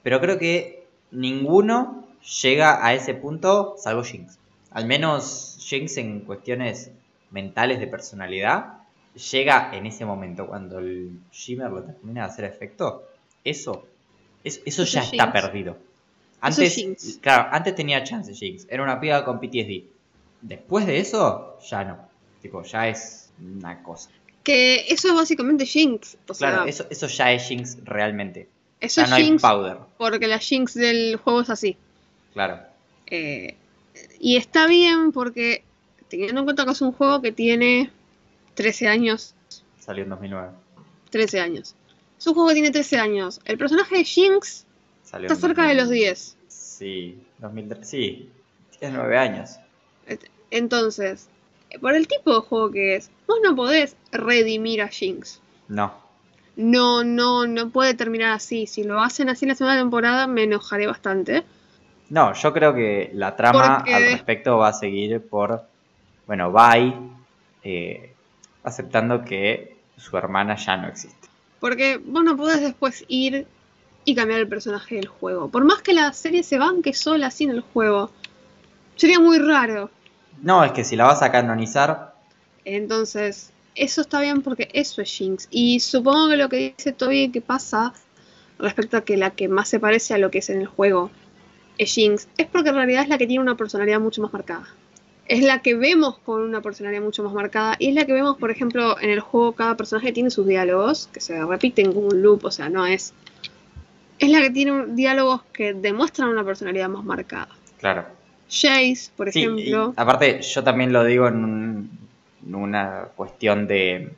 Pero 0.03 0.21
creo 0.21 0.39
que 0.39 0.87
ninguno 1.11 2.07
llega 2.43 2.85
a 2.85 2.95
ese 2.95 3.15
punto 3.15 3.75
salvo 3.79 4.03
Jinx. 4.05 4.39
Al 4.71 4.87
menos 4.87 5.57
Jinx 5.61 5.97
en 5.97 6.21
cuestiones 6.21 6.91
mentales 7.31 7.81
de 7.81 7.87
personalidad 7.87 8.75
llega 9.33 9.75
en 9.75 9.87
ese 9.87 10.05
momento 10.05 10.47
cuando 10.47 10.79
el 10.79 11.19
Shimmer 11.33 11.71
lo 11.71 11.83
termina 11.83 12.23
de 12.23 12.27
hacer 12.33 12.45
efecto. 12.45 13.05
Eso 13.45 13.87
Es- 14.45 14.63
eso 14.65 14.83
Eso 14.85 14.85
ya 14.85 15.01
es 15.03 15.13
está 15.13 15.33
perdido. 15.33 15.73
Es 15.73 15.79
Antes, 16.41 17.19
claro, 17.21 17.49
antes 17.53 17.75
tenía 17.75 18.03
chance 18.05 18.33
Jinx. 18.33 18.67
Era 18.71 18.83
una 18.83 18.99
piba 19.01 19.25
con 19.25 19.39
PTSD. 19.41 19.85
Después 20.41 20.87
de 20.87 20.99
eso, 20.99 21.59
ya 21.69 21.85
no. 21.85 21.99
Tipo, 22.41 22.63
ya 22.63 22.89
es 22.89 23.31
una 23.39 23.83
cosa. 23.83 24.09
Que 24.51 24.87
eso 24.93 25.09
es 25.09 25.15
básicamente 25.15 25.65
Jinx. 25.65 26.17
O 26.29 26.35
sea, 26.35 26.49
Claro, 26.51 26.65
eso, 26.69 26.85
eso 26.91 27.07
ya 27.07 27.33
es 27.33 27.47
Jinx 27.47 27.79
realmente. 27.85 28.49
eso 28.81 29.01
Ya 29.01 29.05
es 29.05 29.11
no 29.11 29.17
hay 29.17 29.25
Jinx 29.25 29.43
powder. 29.43 29.77
porque 29.97 30.27
la 30.27 30.39
Jinx 30.39 30.75
del 30.75 31.17
juego 31.17 31.43
es 31.43 31.51
así. 31.51 31.77
Claro. 32.33 32.61
Eh, 33.07 33.55
y 34.19 34.37
está 34.37 34.67
bien 34.67 35.13
porque, 35.13 35.63
teniendo 36.09 36.41
en 36.41 36.45
cuenta 36.47 36.65
que 36.65 36.73
es 36.73 36.81
un 36.83 36.91
juego 36.93 37.23
que 37.23 37.31
tiene 37.33 37.91
13 38.55 38.89
años, 38.89 39.35
Salió 39.79 40.03
en 40.05 40.11
2009. 40.11 40.49
13 41.11 41.41
años. 41.41 41.75
Es 42.19 42.27
un 42.27 42.35
juego 42.35 42.49
que 42.49 42.55
tiene 42.55 42.71
13 42.71 42.99
años. 42.99 43.41
El 43.45 43.57
personaje 43.57 43.99
de 43.99 44.05
Jinx 44.05 44.67
Salió 45.05 45.29
está 45.29 45.41
cerca 45.41 45.63
de 45.69 45.75
2000. 45.75 45.77
los 45.77 45.91
10. 45.91 46.37
Sí, 46.49 47.19
2003. 47.39 47.89
Sí, 47.89 48.29
tiene 48.79 48.97
9 48.97 49.17
años. 49.17 49.51
Entonces, 50.51 51.29
por 51.81 51.95
el 51.95 52.09
tipo 52.09 52.35
de 52.35 52.41
juego 52.41 52.71
que 52.71 52.97
es, 52.97 53.11
vos 53.27 53.39
no 53.43 53.55
podés 53.55 53.97
redimir 54.13 54.83
a 54.83 54.89
Jinx. 54.89 55.41
No. 55.69 55.93
No, 56.57 57.05
no, 57.05 57.47
no 57.47 57.71
puede 57.71 57.95
terminar 57.95 58.33
así. 58.33 58.67
Si 58.67 58.83
lo 58.85 59.01
hacen 59.01 59.29
así 59.29 59.45
en 59.45 59.51
la 59.51 59.55
segunda 59.55 59.79
temporada, 59.79 60.27
me 60.27 60.43
enojaré 60.45 60.87
bastante. 60.87 61.45
No, 62.09 62.35
yo 62.35 62.53
creo 62.53 62.75
que 62.75 63.11
la 63.15 63.37
trama 63.37 63.79
Porque- 63.79 63.95
al 63.95 64.03
respecto 64.03 64.59
va 64.59 64.69
a 64.69 64.73
seguir 64.73 65.21
por, 65.23 65.63
bueno, 66.27 66.53
Vi 66.53 66.93
eh, 67.63 68.15
aceptando 68.65 69.25
que 69.25 69.77
su 69.97 70.17
hermana 70.17 70.57
ya 70.57 70.77
no 70.77 70.89
existe. 70.89 71.29
Porque 71.61 71.99
vos 72.03 72.25
no 72.25 72.37
podés 72.37 72.61
después 72.61 73.05
ir 73.09 73.47
y 74.05 74.15
cambiar 74.15 74.41
el 74.41 74.49
personaje 74.49 74.97
del 74.97 75.07
juego. 75.07 75.49
Por 75.51 75.65
más 75.65 75.83
que 75.83 75.93
la 75.93 76.13
serie 76.13 76.43
se 76.43 76.59
banque 76.59 76.95
sola 76.95 77.29
así 77.29 77.45
en 77.45 77.51
el 77.51 77.61
juego, 77.61 78.11
sería 78.97 79.21
muy 79.21 79.39
raro. 79.39 79.91
No, 80.43 80.65
es 80.65 80.73
que 80.73 80.85
si 80.85 80.97
la 80.97 81.05
vas 81.05 81.23
a 81.23 81.31
canonizar, 81.31 82.15
Entonces, 82.65 83.53
eso 83.75 84.01
está 84.01 84.21
bien 84.21 84.43
porque 84.43 84.69
eso 84.73 85.03
es 85.03 85.11
Jinx. 85.11 85.49
Y 85.51 85.81
supongo 85.81 86.29
que 86.29 86.37
lo 86.37 86.49
que 86.49 86.75
dice 86.77 86.93
Toby 86.93 87.31
que 87.31 87.41
pasa 87.41 87.93
respecto 88.59 88.97
a 88.97 89.03
que 89.03 89.17
la 89.17 89.31
que 89.31 89.49
más 89.49 89.69
se 89.69 89.81
parece 89.81 90.15
a 90.15 90.19
lo 90.19 90.31
que 90.31 90.39
es 90.39 90.51
en 90.51 90.61
el 90.61 90.67
juego 90.67 91.11
es 91.79 91.95
Jinx, 91.95 92.29
es 92.37 92.47
porque 92.47 92.71
en 92.71 92.75
realidad 92.75 93.03
es 93.03 93.09
la 93.09 93.17
que 93.17 93.27
tiene 93.27 93.43
una 93.43 93.57
personalidad 93.57 94.01
mucho 94.01 94.21
más 94.23 94.33
marcada. 94.33 94.67
Es 95.27 95.43
la 95.43 95.63
que 95.63 95.75
vemos 95.75 96.19
con 96.19 96.43
una 96.43 96.61
personalidad 96.61 97.03
mucho 97.03 97.23
más 97.23 97.33
marcada 97.33 97.77
y 97.79 97.89
es 97.89 97.95
la 97.95 98.05
que 98.05 98.13
vemos, 98.13 98.37
por 98.37 98.51
ejemplo, 98.51 99.01
en 99.01 99.11
el 99.11 99.21
juego 99.21 99.53
cada 99.53 99.77
personaje 99.77 100.13
tiene 100.13 100.31
sus 100.31 100.47
diálogos 100.47 101.09
que 101.13 101.21
se 101.21 101.43
repiten 101.45 101.93
como 101.93 102.09
un 102.09 102.21
loop, 102.21 102.45
o 102.45 102.51
sea, 102.51 102.69
no 102.69 102.87
es... 102.87 103.15
Es 104.19 104.29
la 104.29 104.43
que 104.43 104.51
tiene 104.51 104.87
diálogos 104.89 105.43
que 105.53 105.73
demuestran 105.73 106.29
una 106.29 106.45
personalidad 106.45 106.91
más 106.91 107.05
marcada. 107.05 107.49
claro. 107.79 108.20
Jace, 108.51 109.11
por 109.17 109.31
Sí, 109.31 109.41
y 109.41 109.45
ejemplo, 109.45 109.95
aparte, 109.97 110.43
yo 110.43 110.65
también 110.65 110.93
lo 110.93 111.05
digo 111.05 111.29
en, 111.29 111.45
un- 111.45 111.99
en 112.47 112.55
una 112.55 113.09
cuestión 113.15 113.67
de, 113.69 114.13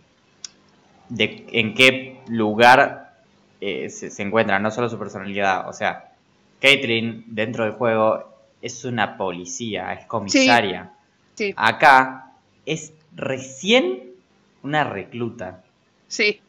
de 1.09 1.47
en 1.53 1.75
qué 1.75 2.21
lugar 2.29 3.12
eh, 3.61 3.90
se, 3.90 4.11
se 4.11 4.23
encuentra, 4.23 4.59
no 4.59 4.71
solo 4.71 4.88
su 4.88 4.99
personalidad. 4.99 5.68
O 5.68 5.73
sea, 5.73 6.12
Caitlyn 6.61 7.25
dentro 7.27 7.64
del 7.64 7.75
juego 7.75 8.25
es 8.62 8.85
una 8.85 9.16
policía, 9.16 9.92
es 9.92 10.07
comisaria. 10.07 10.92
sí, 11.35 11.53
Acá 11.57 12.33
es 12.64 12.92
recién 13.14 14.12
una 14.62 14.85
recluta. 14.85 15.62
sí, 16.09 16.40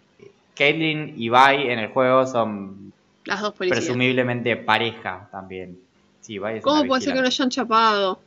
Caitlyn 0.55 1.15
y 1.17 1.29
Vi 1.29 1.67
en 1.71 1.79
el 1.79 1.87
juego 1.89 2.25
son 2.27 2.93
las 3.25 3.41
dos 3.41 3.53
policías. 3.55 3.79
presumiblemente 3.79 4.55
pareja 4.55 5.27
también. 5.31 5.79
Sí, 6.23 6.39
¿Cómo 6.61 6.85
puede 6.85 7.01
ser 7.01 7.13
que 7.13 7.19
no 7.21 7.25
vigilante. 7.25 7.27
hayan 7.27 7.49
chapado? 7.49 8.19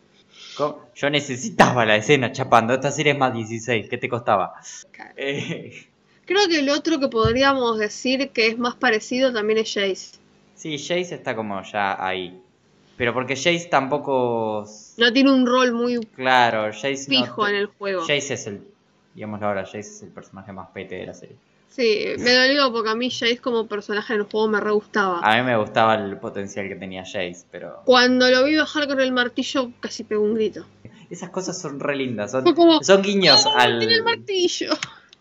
Yo 0.95 1.11
necesitaba 1.11 1.85
la 1.85 1.97
escena 1.97 2.31
chapando. 2.33 2.75
Esta 2.75 2.91
serie 2.91 3.13
es 3.13 3.19
más 3.19 3.33
16. 3.35 3.89
¿Qué 3.89 3.99
te 3.99 4.09
costaba? 4.09 4.55
Eh, 5.17 5.87
Creo 6.27 6.49
que 6.49 6.59
el 6.61 6.69
otro 6.71 6.99
que 7.01 7.09
podríamos 7.09 7.79
decir 7.79 8.31
que 8.31 8.49
es 8.49 8.59
más 8.59 8.75
parecido 8.75 9.33
también 9.33 9.59
es 9.61 9.73
Jace. 9.73 10.19
sí, 10.55 10.79
Jace 10.79 11.15
está 11.15 11.35
como 11.37 11.63
ya 11.63 12.05
ahí. 12.05 12.41
Pero 12.97 13.13
porque 13.13 13.37
Jace 13.37 13.69
tampoco. 13.71 14.67
No 14.97 15.13
tiene 15.13 15.31
un 15.31 15.47
rol 15.47 15.73
muy 15.73 15.99
Claro, 16.15 16.65
Jace. 16.73 16.97
fijo 17.09 17.47
en 17.47 17.55
el 17.57 17.67
juego. 17.67 18.01
Jace 18.03 18.35
es 18.35 18.47
el. 18.47 18.63
Digámoslo 19.15 19.47
ahora, 19.49 19.65
Jace 19.65 19.81
es 19.81 20.03
el 20.03 20.09
personaje 20.11 20.53
más 20.53 20.69
pete 20.75 20.97
de 20.97 21.07
la 21.07 21.15
serie. 21.15 21.37
Sí, 21.69 22.07
me 22.19 22.33
dolió 22.35 22.73
porque 22.73 22.89
a 22.91 22.95
mí 22.95 23.11
Jace 23.11 23.39
como 23.39 23.67
personaje 23.67 24.15
en 24.15 24.21
el 24.21 24.27
juego 24.27 24.49
me 24.49 24.61
re 24.61 24.71
gustaba. 24.71 25.21
A 25.23 25.37
mí 25.37 25.43
me 25.43 25.57
gustaba 25.59 25.95
el 25.97 26.17
potencial 26.19 26.69
que 26.69 26.75
tenía 26.77 27.03
Jace, 27.05 27.45
pero. 27.51 27.83
Cuando 27.85 28.31
lo 28.31 28.45
vi 28.45 28.57
bajar 28.57 28.87
con 28.89 28.99
el 29.01 29.13
martillo 29.13 29.71
casi 29.81 30.05
pegó 30.05 30.23
un 30.25 30.35
grito. 30.35 30.65
Esas 31.11 31.31
cosas 31.31 31.61
son 31.61 31.79
re 31.79 31.97
lindas. 31.97 32.31
Son, 32.33 32.43
Fue 32.43 32.55
como, 32.55 32.83
son 32.83 33.03
guiños 33.03 33.45
¡Oh, 33.47 33.53
al. 33.57 33.79
tiene 33.79 33.95
el 33.95 34.05
martillo! 34.05 34.71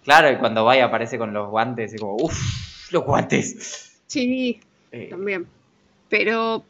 Claro, 0.03 0.31
y 0.31 0.37
cuando 0.37 0.67
Vi 0.69 0.79
aparece 0.79 1.17
con 1.17 1.33
los 1.33 1.49
guantes, 1.49 1.93
es 1.93 1.99
como, 1.99 2.15
uff, 2.21 2.91
los 2.91 3.03
guantes. 3.03 3.99
Sí, 4.07 4.59
Eh, 4.91 5.07
también. 5.09 5.47
Pero 6.09 6.63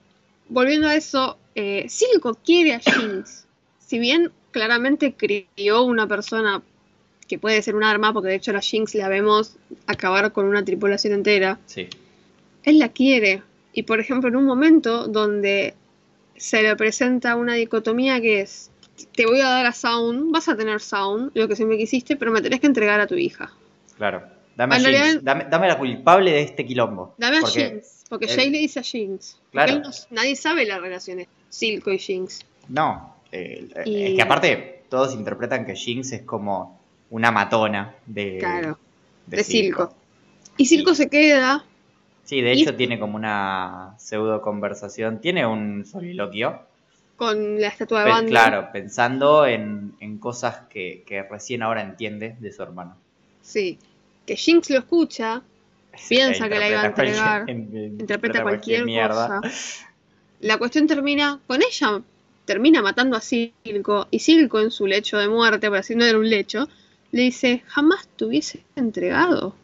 volviendo 0.50 0.88
a 0.88 0.96
eso, 0.96 1.38
eh, 1.54 1.86
Silco 1.90 2.34
quiere 2.44 2.74
a 2.74 2.80
Jinx. 2.80 3.46
Si 3.78 4.00
bien 4.00 4.32
claramente 4.52 5.14
crió 5.16 5.84
una 5.84 6.08
persona 6.08 6.64
que 7.28 7.40
puede 7.40 7.62
ser 7.62 7.76
un 7.76 7.84
arma, 7.84 8.14
porque 8.14 8.30
de 8.30 8.36
hecho 8.36 8.52
a 8.52 8.56
la 8.56 8.62
Jinx 8.62 8.94
la 8.96 9.10
vemos 9.10 9.56
acabar 9.88 10.32
con 10.32 10.46
una 10.46 10.64
tripulación 10.64 11.14
entera, 11.14 11.60
sí. 11.66 11.88
él 12.64 12.80
la 12.80 12.90
quiere. 12.90 13.42
Y 13.74 13.84
por 13.84 14.00
ejemplo, 14.00 14.30
en 14.30 14.36
un 14.36 14.46
momento 14.46 15.08
donde 15.08 15.74
se 16.38 16.62
le 16.62 16.76
presenta 16.76 17.36
una 17.36 17.56
dicotomía 17.56 18.22
que 18.22 18.42
es, 18.42 18.70
te 19.16 19.26
voy 19.26 19.40
a 19.42 19.50
dar 19.50 19.66
a 19.66 19.72
Sound, 19.74 20.32
vas 20.32 20.48
a 20.50 20.56
tener 20.56 20.80
Sound, 20.82 21.32
lo 21.34 21.48
que 21.48 21.56
siempre 21.56 21.78
quisiste, 21.78 22.16
pero 22.16 22.32
me 22.32 22.42
tenés 22.42 22.60
que 22.60 22.68
entregar 22.68 23.00
a 23.00 23.08
tu 23.08 23.16
hija. 23.16 23.52
Claro. 23.98 24.24
Dame, 24.56 24.76
a 24.76 24.80
Jinx, 24.80 24.90
realidad- 24.92 25.22
dame, 25.22 25.46
dame 25.50 25.68
la 25.68 25.78
culpable 25.78 26.32
de 26.32 26.42
este 26.44 26.66
quilombo. 26.66 27.14
Dame 27.18 27.38
a 27.38 27.42
Porque- 27.42 27.66
Jinx, 27.72 28.04
porque 28.10 28.26
él- 28.26 28.36
Jay 28.36 28.50
le 28.50 28.60
dice 28.60 28.80
a 28.80 28.84
Jinx. 28.84 29.38
Claro. 29.52 29.74
él 29.74 29.82
no- 29.82 29.90
nadie 30.12 30.36
sabe 30.38 30.66
las 30.66 30.80
relaciones 30.80 31.28
Silco 31.50 31.92
y 31.92 32.00
Jinx. 32.00 32.46
No, 32.70 33.16
eh, 33.34 33.68
Y- 33.86 34.04
es 34.04 34.14
que 34.16 34.22
aparte 34.22 34.84
todos 34.90 35.14
interpretan 35.14 35.66
que 35.66 35.76
Jinx 35.76 36.14
es 36.14 36.22
como 36.22 36.80
una 37.16 37.32
matona 37.32 37.96
de, 38.06 38.38
Claro, 38.40 38.78
de. 39.26 39.44
Silco. 39.44 39.94
Y 40.58 40.66
Silco 40.66 40.94
se 40.96 41.10
queda, 41.10 41.64
Sí, 42.24 42.42
de 42.42 42.54
Y- 42.56 42.62
hecho 42.64 42.76
tiene 42.76 42.98
como 43.00 43.16
una 43.18 43.94
pseudo 44.00 44.42
conversación, 44.42 45.22
tiene 45.22 45.46
un 45.46 45.86
soliloquio, 45.86 46.60
con 47.18 47.62
la 47.62 47.68
estatua 47.68 48.04
de 48.04 48.10
Banda. 48.10 48.30
claro, 48.30 48.70
pensando 48.74 49.46
en, 49.46 49.94
en 50.00 50.18
cosas 50.18 50.62
que, 50.70 51.04
que 51.06 51.22
recién 51.24 51.62
ahora 51.62 51.82
entiende 51.84 52.36
de 52.40 52.52
su 52.52 52.64
hermano. 52.64 52.98
Sí. 53.42 53.78
Que 54.26 54.36
Jinx 54.36 54.70
lo 54.72 54.80
escucha, 54.80 55.42
Piensa 56.10 56.50
que 56.50 56.60
la 56.60 56.68
iba 56.70 56.82
a 56.82 56.86
entregar, 56.88 57.46
cualquier- 57.46 58.00
interpreta 58.02 58.42
cualquier 58.44 58.86
mierda. 58.86 59.40
cosa. 59.42 59.88
La 60.42 60.58
cuestión 60.58 60.88
termina 60.88 61.40
con 61.48 61.62
ella, 61.62 62.02
termina 62.46 62.82
matando 62.82 63.16
a 63.18 63.22
Silco, 63.22 64.08
y 64.12 64.20
Silco 64.20 64.60
en 64.60 64.72
su 64.72 64.88
lecho 64.88 65.18
de 65.20 65.30
muerte, 65.30 65.70
por 65.70 65.78
así 65.78 65.96
no 65.96 66.04
era 66.04 66.18
un 66.18 66.30
lecho, 66.30 66.68
le 67.12 67.22
dice, 67.24 67.64
jamás 67.68 68.08
te 68.16 68.26
hubiese 68.26 68.64
entregado. 68.76 69.56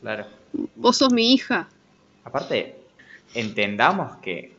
Claro. 0.00 0.26
Vos 0.74 0.96
sos 0.98 1.12
mi 1.12 1.32
hija. 1.32 1.68
Aparte, 2.24 2.76
entendamos 3.34 4.16
que 4.18 4.54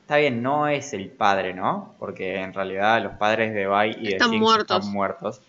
está 0.00 0.16
bien, 0.16 0.42
no 0.42 0.68
es 0.68 0.92
el 0.94 1.08
padre, 1.10 1.52
¿no? 1.54 1.94
Porque 1.98 2.36
en 2.40 2.54
realidad 2.54 3.02
los 3.02 3.12
padres 3.14 3.52
de 3.54 3.66
Vi 3.66 3.96
y 4.00 4.04
de 4.08 4.12
Están 4.12 4.30
Jinx 4.30 4.42
muertos. 4.42 4.78
están 4.78 4.92
muertos. 4.92 5.40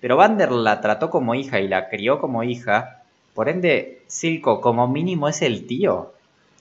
Pero 0.00 0.16
Vander 0.16 0.52
la 0.52 0.80
trató 0.80 1.10
como 1.10 1.34
hija 1.34 1.60
y 1.60 1.68
la 1.68 1.88
crió 1.88 2.20
como 2.20 2.42
hija. 2.44 3.02
Por 3.34 3.48
ende, 3.48 4.02
Silco 4.06 4.60
como 4.60 4.88
mínimo 4.88 5.28
es 5.28 5.42
el 5.42 5.66
tío. 5.66 6.14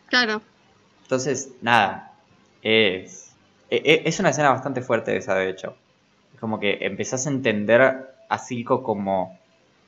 Claro. 0.08 0.42
Entonces, 1.04 1.52
nada, 1.62 2.14
es, 2.62 3.32
e- 3.70 3.82
e- 3.86 4.02
es 4.06 4.20
una 4.20 4.30
escena 4.32 4.50
bastante 4.50 4.82
fuerte 4.82 5.16
esa, 5.16 5.36
de 5.36 5.50
hecho. 5.50 5.76
Es 6.34 6.40
como 6.40 6.60
que 6.60 6.80
empezás 6.82 7.28
a 7.28 7.30
entender 7.30 8.14
a 8.30 8.38
Silco 8.38 8.84
como 8.84 9.38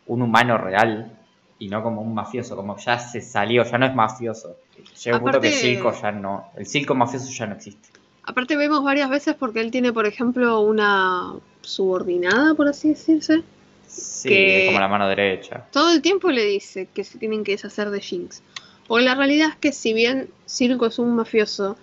un 0.08 0.22
humano 0.22 0.58
real 0.58 1.18
y 1.60 1.68
no 1.70 1.84
como 1.84 2.02
un 2.02 2.14
mafioso, 2.14 2.56
como 2.56 2.78
ya 2.78 2.98
se 3.00 3.22
salió, 3.22 3.64
ya 3.64 3.78
no 3.78 3.86
es 3.86 3.94
mafioso. 3.96 4.56
Llega 5.04 5.18
un 5.18 5.24
punto 5.24 5.42
que 5.42 5.52
Silco 5.52 5.94
ya 6.02 6.12
no, 6.12 6.52
el 6.56 6.66
Silco 6.66 6.96
mafioso 6.96 7.30
ya 7.32 7.46
no 7.48 7.56
existe. 7.56 7.90
Aparte 8.24 8.56
vemos 8.56 8.84
varias 8.84 9.10
veces 9.10 9.36
porque 9.36 9.60
él 9.60 9.72
tiene, 9.72 9.92
por 9.92 10.06
ejemplo, 10.06 10.62
una 10.62 11.34
subordinada, 11.62 12.54
por 12.54 12.68
así 12.68 12.90
decirse. 12.90 13.42
Sí, 13.88 14.30
Que- 14.30 14.60
es 14.62 14.66
como 14.68 14.80
la 14.80 14.88
mano 14.88 15.08
derecha. 15.08 15.66
Todo 15.72 15.92
el 15.92 16.02
tiempo 16.02 16.30
le 16.30 16.46
dice 16.46 16.88
que 16.94 17.04
se 17.04 17.18
tienen 17.18 17.44
que 17.44 17.54
deshacer 17.54 17.90
de 17.90 18.00
Jinx. 18.00 18.44
Porque 18.88 19.04
la 19.06 19.16
realidad 19.16 19.50
es 19.50 19.56
que 19.56 19.72
si 19.72 19.94
bien 19.94 20.30
Silco 20.46 20.86
es 20.86 21.00
un 21.00 21.16
mafioso, 21.16 21.76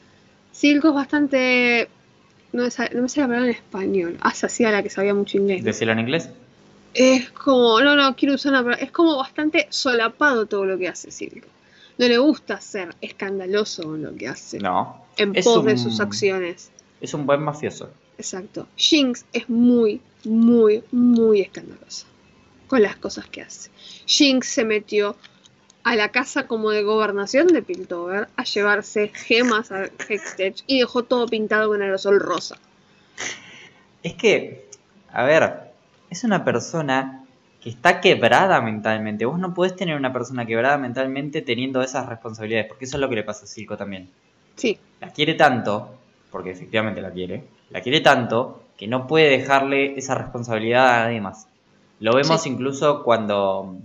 Silco 0.52 0.88
es 0.88 0.94
bastante... 0.94 1.88
No 2.52 2.62
me 2.62 2.70
sale, 2.70 2.94
no 2.94 3.02
me 3.02 3.08
sale 3.08 3.22
la 3.22 3.28
palabra 3.28 3.50
en 3.50 3.54
español. 3.56 4.16
Ah, 4.20 4.32
se 4.32 4.46
hacía 4.46 4.70
la 4.70 4.82
que 4.82 4.90
sabía 4.90 5.14
mucho 5.14 5.36
inglés. 5.36 5.64
Decirlo 5.64 5.92
en 5.94 5.98
inglés. 6.00 6.30
Es 6.96 7.30
como... 7.30 7.80
No, 7.80 7.94
no, 7.94 8.16
quiero 8.16 8.34
usar 8.34 8.52
una 8.52 8.62
palabra. 8.62 8.84
Es 8.84 8.90
como 8.90 9.16
bastante 9.16 9.66
solapado 9.70 10.46
todo 10.46 10.64
lo 10.64 10.78
que 10.78 10.88
hace 10.88 11.10
Silco. 11.10 11.48
No 11.98 12.08
le 12.08 12.18
gusta 12.18 12.60
ser 12.60 12.94
escandaloso 13.00 13.94
en 13.94 14.02
lo 14.02 14.14
que 14.14 14.28
hace. 14.28 14.58
No. 14.58 15.04
en 15.16 15.32
pos 15.32 15.64
de 15.64 15.76
sus 15.76 16.00
acciones. 16.00 16.70
Es 17.00 17.14
un 17.14 17.26
buen 17.26 17.42
mafioso. 17.42 17.90
Exacto. 18.18 18.66
Jinx 18.76 19.26
es 19.32 19.48
muy, 19.48 20.00
muy, 20.24 20.82
muy 20.90 21.42
escandalosa 21.42 22.06
con 22.66 22.82
las 22.82 22.96
cosas 22.96 23.28
que 23.28 23.42
hace. 23.42 23.70
Jinx 24.06 24.48
se 24.48 24.64
metió 24.64 25.16
a 25.84 25.94
la 25.94 26.10
casa 26.10 26.46
como 26.46 26.70
de 26.70 26.82
gobernación 26.82 27.46
de 27.48 27.62
Piltover 27.62 28.28
a 28.36 28.44
llevarse 28.44 29.12
gemas 29.14 29.70
a 29.70 29.84
Hextech 29.84 30.64
y 30.66 30.80
dejó 30.80 31.04
todo 31.04 31.26
pintado 31.26 31.68
con 31.68 31.80
aerosol 31.80 32.18
rosa. 32.18 32.56
Es 34.02 34.14
que, 34.14 34.68
a 35.12 35.24
ver, 35.24 35.65
es 36.10 36.24
una 36.24 36.44
persona 36.44 37.24
que 37.60 37.70
está 37.70 38.00
quebrada 38.00 38.60
mentalmente. 38.60 39.24
Vos 39.24 39.38
no 39.38 39.52
podés 39.54 39.74
tener 39.74 39.96
una 39.96 40.12
persona 40.12 40.46
quebrada 40.46 40.78
mentalmente 40.78 41.42
teniendo 41.42 41.82
esas 41.82 42.06
responsabilidades, 42.06 42.66
porque 42.68 42.84
eso 42.84 42.96
es 42.96 43.00
lo 43.00 43.08
que 43.08 43.16
le 43.16 43.24
pasa 43.24 43.44
a 43.44 43.48
Silco 43.48 43.76
también. 43.76 44.08
Sí, 44.54 44.78
La 45.00 45.08
quiere 45.10 45.34
tanto, 45.34 45.94
porque 46.30 46.50
efectivamente 46.50 47.00
la 47.02 47.10
quiere, 47.10 47.44
la 47.70 47.80
quiere 47.80 48.00
tanto 48.00 48.62
que 48.78 48.86
no 48.86 49.06
puede 49.06 49.28
dejarle 49.30 49.98
esa 49.98 50.14
responsabilidad 50.14 50.94
a 51.02 51.04
nadie 51.04 51.20
más. 51.20 51.48
Lo 52.00 52.14
vemos 52.14 52.42
Sí. 52.42 52.50
incluso 52.50 53.02
cuando 53.02 53.76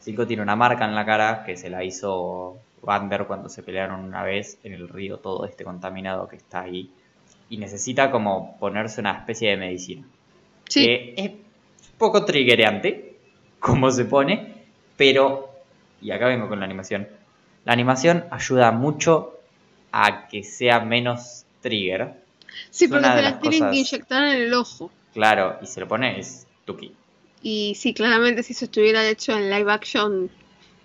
Silco 0.00 0.26
tiene 0.26 0.42
una 0.42 0.56
marca 0.56 0.84
en 0.84 0.94
la 0.94 1.04
cara 1.06 1.44
que 1.44 1.56
se 1.56 1.70
la 1.70 1.82
hizo 1.84 2.58
Vander 2.82 3.26
cuando 3.26 3.48
se 3.48 3.62
pelearon 3.62 4.00
una 4.04 4.22
vez 4.22 4.58
en 4.64 4.72
el 4.72 4.88
río 4.88 5.18
todo 5.18 5.44
este 5.44 5.64
contaminado 5.64 6.28
que 6.28 6.36
está 6.36 6.62
ahí. 6.62 6.90
Y 7.48 7.56
necesita 7.58 8.10
como 8.10 8.56
ponerse 8.58 9.00
una 9.00 9.12
especie 9.12 9.50
de 9.50 9.56
medicina. 9.56 10.06
sí. 10.68 10.84
Que 10.84 11.14
es 11.16 11.30
poco 12.00 12.24
triggereante, 12.24 13.14
como 13.60 13.90
se 13.92 14.06
pone, 14.06 14.64
pero, 14.96 15.50
y 16.02 16.10
acá 16.10 16.26
vengo 16.26 16.48
con 16.48 16.58
la 16.58 16.64
animación, 16.64 17.06
la 17.64 17.72
animación 17.74 18.24
ayuda 18.32 18.72
mucho 18.72 19.38
a 19.92 20.26
que 20.28 20.42
sea 20.42 20.80
menos 20.80 21.44
trigger, 21.60 22.14
sí, 22.70 22.86
es 22.86 22.90
porque 22.90 23.06
se 23.06 23.22
las 23.22 23.40
tienen 23.40 23.60
cosas- 23.60 23.72
que 23.72 23.76
inyectar 23.80 24.22
en 24.24 24.42
el 24.42 24.54
ojo. 24.54 24.90
claro, 25.12 25.58
y 25.62 25.66
se 25.66 25.80
lo 25.80 25.86
pone 25.86 26.18
es 26.18 26.46
Tuki. 26.64 26.92
Y 27.42 27.74
sí, 27.76 27.94
claramente 27.94 28.42
si 28.42 28.52
eso 28.54 28.64
estuviera 28.66 29.06
hecho 29.08 29.36
en 29.36 29.50
live 29.50 29.70
action, 29.72 30.30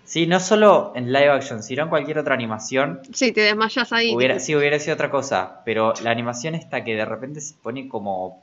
Sí, 0.04 0.26
no 0.28 0.38
solo 0.38 0.92
en 0.94 1.12
live 1.12 1.30
action, 1.30 1.62
sino 1.64 1.82
en 1.82 1.88
cualquier 1.88 2.18
otra 2.20 2.34
animación, 2.34 3.00
sí, 3.12 3.32
te 3.32 3.40
desmayas 3.40 3.92
ahí. 3.92 4.14
hubiera, 4.14 4.38
sí 4.38 4.54
hubiera 4.54 4.78
sido 4.78 4.94
otra 4.94 5.10
cosa, 5.10 5.62
pero 5.64 5.94
la 6.04 6.10
animación 6.12 6.54
esta 6.54 6.84
que 6.84 6.94
de 6.94 7.04
repente 7.04 7.40
se 7.40 7.54
pone 7.54 7.88
como 7.88 8.40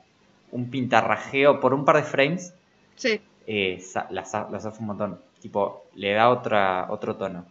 un 0.52 0.70
pintarrajeo 0.70 1.62
por 1.62 1.74
un 1.74 1.86
par 1.86 1.96
de 1.96 2.04
frames, 2.04 2.54
Sí, 2.96 3.20
eh, 3.48 3.80
sa- 3.82 4.08
la, 4.12 4.24
za- 4.26 4.48
la 4.52 4.60
zafa 4.60 4.80
un 4.80 4.88
montón. 4.88 5.20
Tipo, 5.41 5.86
le 5.96 6.14
da 6.14 6.30
otra, 6.30 6.88
otro 6.89 7.16
tono. 7.16 7.46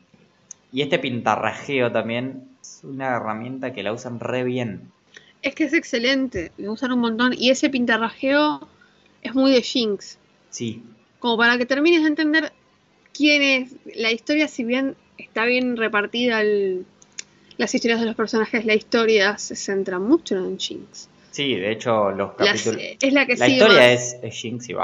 Y 0.72 0.80
este 0.82 0.98
pintarrajeo 0.98 1.92
también 1.92 2.48
es 2.62 2.80
una 2.82 3.16
herramienta 3.16 3.72
que 3.72 3.82
la 3.82 3.92
usan 3.92 4.18
re 4.20 4.44
bien. 4.44 4.90
es 5.42 5.54
que 5.54 5.64
es 5.64 5.72
excelente, 5.74 6.52
me 6.56 6.68
gustan 6.68 6.92
un 6.92 7.00
montón. 7.00 7.34
Y 7.36 7.50
ese 7.50 7.68
pintarrajeo 7.68 8.66
es 9.22 9.34
muy 9.34 9.52
de 9.52 9.60
Jinx. 9.62 10.18
Sí, 10.50 10.82
como 11.18 11.36
para 11.36 11.58
que 11.58 11.66
termines 11.66 12.02
de 12.02 12.08
entender 12.08 12.52
quién 13.12 13.42
es 13.42 13.74
la 13.96 14.10
historia, 14.10 14.48
si 14.48 14.64
bien 14.64 14.96
está 15.18 15.44
bien 15.44 15.76
repartida 15.76 16.40
el- 16.40 16.86
las 17.58 17.74
historias 17.74 18.00
de 18.00 18.06
los 18.06 18.14
personajes, 18.16 18.64
la 18.64 18.74
historia 18.74 19.36
se 19.38 19.54
centra 19.56 19.98
mucho 19.98 20.36
en 20.36 20.58
Jinx. 20.58 21.08
sí, 21.30 21.54
de 21.54 21.70
hecho 21.72 22.10
los 22.12 22.32
capítulos... 22.34 22.80
es 23.00 23.12
la 23.12 23.26
que 23.26 23.36
La 23.36 23.48
historia 23.48 23.76
más. 23.78 23.86
es, 23.86 24.16
es 24.22 24.34
Jinx 24.34 24.68
y 24.70 24.74
Vi, 24.74 24.80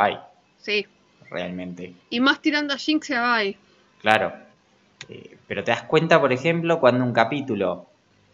Sí, 0.69 0.87
realmente. 1.31 1.95
y 2.11 2.21
más 2.21 2.43
tirando 2.43 2.75
a 2.75 2.77
Jinx 2.77 3.09
y 3.09 3.15
a 3.15 3.39
Vi. 3.39 3.57
Claro. 4.03 4.35
Eh, 5.09 5.39
pero 5.47 5.65
te 5.65 5.71
das 5.71 5.85
cuenta, 5.85 6.21
por 6.21 6.31
ejemplo, 6.31 6.79
cuando 6.79 7.03
un 7.05 7.15
capítulo 7.15 7.87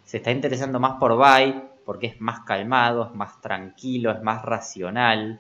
se 0.05 0.17
está 0.17 0.33
interesando 0.33 0.81
más 0.81 0.95
por 0.99 1.17
Vi, 1.17 1.55
porque 1.85 2.09
es 2.09 2.21
más 2.21 2.41
calmado, 2.41 3.07
es 3.07 3.15
más 3.15 3.41
tranquilo, 3.41 4.11
es 4.11 4.21
más 4.23 4.43
racional. 4.43 5.39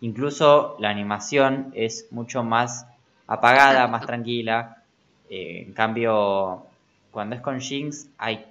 Incluso 0.00 0.76
la 0.78 0.88
animación 0.88 1.72
es 1.74 2.06
mucho 2.10 2.42
más 2.42 2.86
apagada, 3.26 3.72
Exacto. 3.72 3.92
más 3.92 4.06
tranquila. 4.06 4.82
Eh, 5.28 5.64
en 5.66 5.74
cambio, 5.74 6.64
cuando 7.10 7.36
es 7.36 7.42
con 7.42 7.60
Jinx 7.60 8.08
hay, 8.16 8.46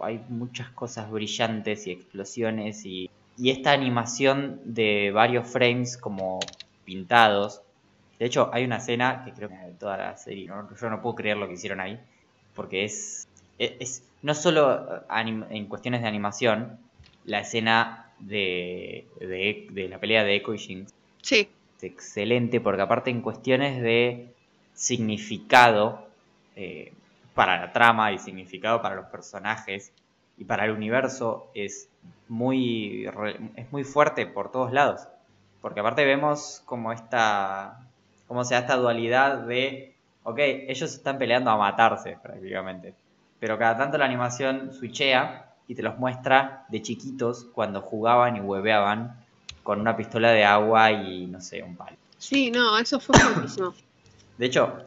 hay 0.00 0.20
muchas 0.28 0.68
cosas 0.70 1.10
brillantes 1.10 1.88
y 1.88 1.90
explosiones 1.90 2.86
y, 2.86 3.10
y 3.36 3.50
esta 3.50 3.72
animación 3.72 4.60
de 4.64 5.10
varios 5.10 5.48
frames 5.48 5.96
como 5.96 6.38
pintados. 6.84 7.62
De 8.18 8.26
hecho, 8.26 8.50
hay 8.52 8.64
una 8.64 8.76
escena 8.78 9.24
que 9.24 9.32
creo 9.34 9.48
que 9.48 9.56
de 9.56 9.74
toda 9.74 9.96
la 9.96 10.16
serie, 10.16 10.46
¿no? 10.48 10.68
yo 10.76 10.90
no 10.90 11.02
puedo 11.02 11.16
creer 11.16 11.36
lo 11.36 11.48
que 11.48 11.54
hicieron 11.54 11.80
ahí, 11.80 12.00
porque 12.54 12.84
es, 12.84 13.28
es, 13.58 13.72
es- 13.80 14.10
no 14.22 14.34
solo 14.34 15.06
anim- 15.08 15.46
en 15.50 15.66
cuestiones 15.68 16.02
de 16.02 16.08
animación, 16.08 16.78
la 17.24 17.40
escena 17.40 18.12
de, 18.18 19.08
de, 19.20 19.66
de 19.70 19.88
la 19.88 19.98
pelea 20.00 20.24
de 20.24 20.36
Echo 20.36 20.54
y 20.54 20.58
Jinx 20.58 20.92
Sí, 21.22 21.48
es 21.78 21.84
excelente, 21.84 22.60
porque 22.60 22.82
aparte 22.82 23.10
en 23.10 23.20
cuestiones 23.22 23.82
de 23.82 24.34
significado 24.72 26.08
eh, 26.56 26.92
para 27.34 27.58
la 27.60 27.72
trama 27.72 28.12
y 28.12 28.18
significado 28.18 28.80
para 28.82 28.94
los 28.96 29.06
personajes 29.06 29.92
y 30.36 30.44
para 30.44 30.64
el 30.64 30.72
universo 30.72 31.50
es 31.54 31.88
muy, 32.28 33.06
es 33.56 33.70
muy 33.72 33.84
fuerte 33.84 34.26
por 34.26 34.50
todos 34.50 34.72
lados. 34.72 35.06
Porque 35.64 35.80
aparte 35.80 36.04
vemos 36.04 36.60
como 36.66 36.92
esta, 36.92 37.78
como 38.28 38.44
se 38.44 38.52
da 38.52 38.60
esta 38.60 38.76
dualidad 38.76 39.38
de, 39.46 39.94
ok, 40.22 40.38
ellos 40.38 40.92
están 40.92 41.16
peleando 41.16 41.50
a 41.50 41.56
matarse 41.56 42.18
prácticamente. 42.22 42.92
Pero 43.40 43.56
cada 43.56 43.78
tanto 43.78 43.96
la 43.96 44.04
animación 44.04 44.74
switchea 44.74 45.54
y 45.66 45.74
te 45.74 45.82
los 45.82 45.96
muestra 45.98 46.66
de 46.68 46.82
chiquitos 46.82 47.46
cuando 47.54 47.80
jugaban 47.80 48.36
y 48.36 48.40
hueveaban 48.40 49.16
con 49.62 49.80
una 49.80 49.96
pistola 49.96 50.32
de 50.32 50.44
agua 50.44 50.92
y 50.92 51.24
no 51.28 51.40
sé, 51.40 51.62
un 51.62 51.76
palo. 51.76 51.96
sí, 52.18 52.50
no, 52.50 52.76
eso 52.76 53.00
fue 53.00 53.16
buenísimo. 53.32 53.72
De 54.36 54.44
hecho, 54.44 54.82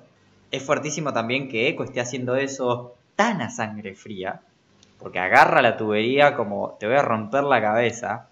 es 0.52 0.62
fuertísimo 0.64 1.12
también 1.12 1.50
que 1.50 1.70
Echo 1.70 1.86
esté 1.86 2.02
haciendo 2.02 2.36
eso 2.36 2.94
tan 3.16 3.42
a 3.42 3.50
sangre 3.50 3.96
fría, 3.96 4.42
porque 5.00 5.18
agarra 5.18 5.64
la 5.64 5.76
tubería 5.76 6.36
como 6.36 6.78
te 6.80 6.86
voy 6.86 6.98
a 6.98 7.02
romper 7.02 7.46
la 7.46 7.60
cabeza 7.64 8.30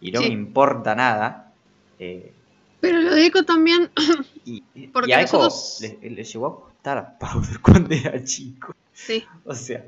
y 0.00 0.10
no 0.10 0.20
Sí. 0.20 0.28
me 0.28 0.32
importa 0.32 0.94
nada. 0.94 1.51
Eh, 2.02 2.32
Pero 2.80 3.00
lo 3.00 3.14
de 3.14 3.26
Echo 3.26 3.44
también, 3.44 3.90
y, 4.44 4.62
y 4.74 4.86
Porque 4.92 5.14
a 5.14 5.22
Echo 5.22 5.38
nosotros- 5.38 5.78
le, 6.02 6.10
le 6.10 6.24
llegó 6.24 6.46
a 6.46 6.60
costar 6.60 6.98
a 6.98 7.18
Powder 7.18 7.60
cuando 7.62 7.94
era 7.94 8.22
chico. 8.24 8.74
sí, 8.92 9.24
O 9.44 9.54
sea, 9.54 9.84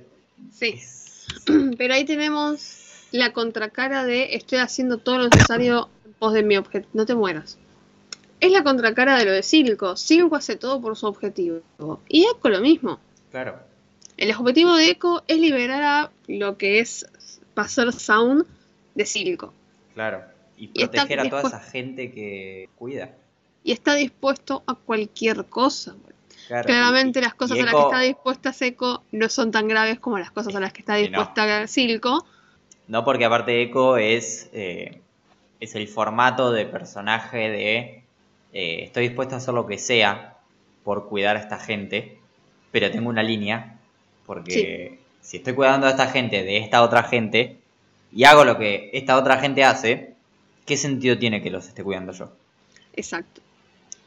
sí. 0.53 0.69
es- 0.77 1.27
Pero 1.79 1.95
ahí 1.95 2.05
tenemos 2.05 2.81
la 3.11 3.33
contracara 3.33 4.05
de 4.05 4.35
estoy 4.35 4.59
haciendo 4.59 4.99
todo 4.99 5.19
lo 5.19 5.29
necesario 5.29 5.89
en 6.05 6.12
pos 6.15 6.33
de 6.33 6.43
mi 6.43 6.57
objetivo. 6.57 6.91
No 6.95 7.07
te 7.07 7.15
mueras. 7.15 7.59
Es 8.41 8.51
la 8.53 8.62
contracara 8.62 9.17
de 9.19 9.25
lo 9.25 9.33
de 9.33 9.43
Silco. 9.43 9.97
Silco 9.97 10.37
hace 10.37 10.57
todo 10.57 10.81
por 10.81 10.97
su 10.97 11.07
objetivo. 11.07 11.61
Y 12.09 12.25
Echo 12.27 12.49
lo 12.49 12.61
mismo. 12.61 12.99
claro, 13.31 13.59
El 14.17 14.31
objetivo 14.33 14.75
de 14.77 14.91
Echo 14.91 15.23
es 15.29 15.39
liberar 15.39 15.83
a 15.83 16.11
lo 16.29 16.57
que 16.59 16.81
es 16.81 17.07
pasar 17.55 17.93
Sound 17.93 18.45
de 18.95 19.07
Silco. 19.07 19.53
claro. 19.95 20.23
Y 20.73 20.87
proteger 20.87 21.21
a 21.21 21.29
toda 21.29 21.43
esa 21.43 21.61
gente 21.61 22.12
que 22.12 22.69
cuida. 22.77 23.12
Y 23.62 23.73
está 23.73 23.95
dispuesto 23.95 24.62
a 24.67 24.75
cualquier 24.75 25.47
cosa. 25.47 25.95
Claro, 26.49 26.67
Claramente 26.67 27.21
y- 27.21 27.23
las 27.23 27.35
cosas 27.35 27.59
a 27.59 27.65
las 27.65 27.75
que 27.75 27.81
está 27.81 28.01
dispuesta 28.01 28.53
Seco 28.53 29.05
no 29.12 29.29
son 29.29 29.51
tan 29.51 29.67
graves 29.69 29.99
como 29.99 30.19
las 30.19 30.31
cosas 30.31 30.55
a 30.55 30.61
las 30.61 30.73
que 30.73 30.81
está 30.81 31.01
Y 31.01 31.05
no. 31.05 31.19
dispuesta 31.19 31.67
Silco. 31.67 32.27
No, 32.87 33.05
porque 33.05 33.25
aparte 33.25 33.62
Echo 33.62 33.97
es, 33.97 34.51
eh, 34.53 35.01
es 35.61 35.75
el 35.75 35.89
formato 35.89 36.53
de 36.53 36.67
personaje 36.67 37.49
de 37.49 38.05
eh, 38.53 38.85
estoy 38.85 39.09
dispuesto 39.09 39.35
a 39.35 39.39
hacer 39.39 39.55
lo 39.55 39.67
que 39.67 39.79
sea 39.79 40.37
por 40.85 41.09
cuidar 41.09 41.37
a 41.37 41.41
esta 41.41 41.59
gente, 41.59 42.19
pero 42.71 42.91
tengo 42.91 43.09
una 43.09 43.23
línea, 43.23 43.79
porque 44.27 44.99
si 45.23 45.39
estoy 45.39 45.55
cuidando 45.55 45.87
a 45.87 45.91
esta 45.91 46.09
gente 46.09 46.45
de 46.45 46.59
esta 46.59 46.83
otra 46.83 47.05
gente 47.05 47.57
y 48.12 48.25
hago 48.25 48.45
lo 48.45 48.59
que 48.59 48.91
esta 48.93 49.17
otra 49.17 49.39
gente 49.39 49.65
hace, 49.65 50.14
¿qué 50.67 50.77
sentido 50.77 51.19
tiene 51.19 51.43
que 51.43 51.51
los 51.51 51.67
esté 51.69 51.83
cuidando 51.85 52.12
yo? 52.12 52.31
Exacto. 52.95 53.41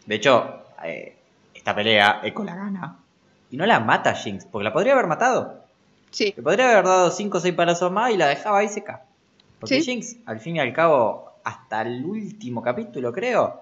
De 0.05 0.15
hecho, 0.15 0.63
eh, 0.83 1.15
esta 1.53 1.75
pelea 1.75 2.21
Echo 2.23 2.43
la 2.43 2.55
gana 2.55 2.97
y 3.51 3.57
no 3.57 3.65
la 3.65 3.79
mata 3.79 4.13
Jinx, 4.13 4.45
porque 4.45 4.63
la 4.63 4.73
podría 4.73 4.93
haber 4.93 5.07
matado. 5.07 5.63
Sí, 6.11 6.33
Le 6.35 6.41
podría 6.43 6.71
haber 6.71 6.85
dado 6.85 7.11
5 7.11 7.37
o 7.37 7.41
6 7.41 7.53
palazos 7.53 7.91
más 7.91 8.11
y 8.11 8.17
la 8.17 8.27
dejaba 8.27 8.59
ahí 8.59 8.69
seca. 8.69 9.03
Porque 9.59 9.81
Sí. 9.81 9.91
Jinx, 9.91 10.15
al 10.25 10.39
fin 10.39 10.55
y 10.55 10.59
al 10.59 10.71
cabo, 10.73 11.31
hasta 11.43 11.81
el 11.81 12.03
último 12.05 12.61
capítulo, 12.61 13.11
creo, 13.11 13.61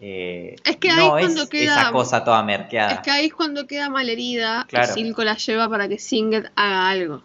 eh, 0.00 0.56
Es 0.64 0.76
que 0.78 0.90
ahí 0.90 0.96
no 1.08 1.18
es 1.18 1.24
cuando 1.26 1.48
queda- 1.48 1.80
esa 1.82 1.92
cosa 1.92 2.24
toda 2.24 2.42
merqueada. 2.42 2.92
es 2.94 3.00
que 3.00 3.10
ahí 3.10 3.26
es 3.26 3.34
cuando 3.34 3.66
queda 3.66 3.88
malherida 3.90 4.66
Claro. 4.68 4.90
y 4.90 4.94
Silco 4.94 5.22
la 5.24 5.36
lleva 5.36 5.68
para 5.68 5.88
que 5.88 5.98
Singet 5.98 6.50
haga 6.56 6.88
algo. 6.88 7.22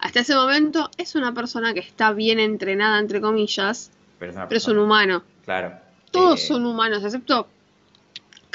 Hasta 0.00 0.20
ese 0.20 0.34
momento 0.36 0.90
es 0.96 1.16
una 1.16 1.34
persona 1.34 1.74
que 1.74 1.80
está 1.80 2.12
bien 2.12 2.38
entrenada, 2.38 3.00
entre 3.00 3.20
comillas, 3.20 3.90
pero 4.18 4.30
es 4.30 4.36
una 4.36 4.48
pero 4.48 4.58
es 4.58 4.68
un 4.68 4.78
humano. 4.78 5.22
Claro. 5.44 5.72
Todos 6.10 6.42
Eh, 6.42 6.46
son 6.46 6.64
humanos, 6.66 7.04
excepto 7.04 7.46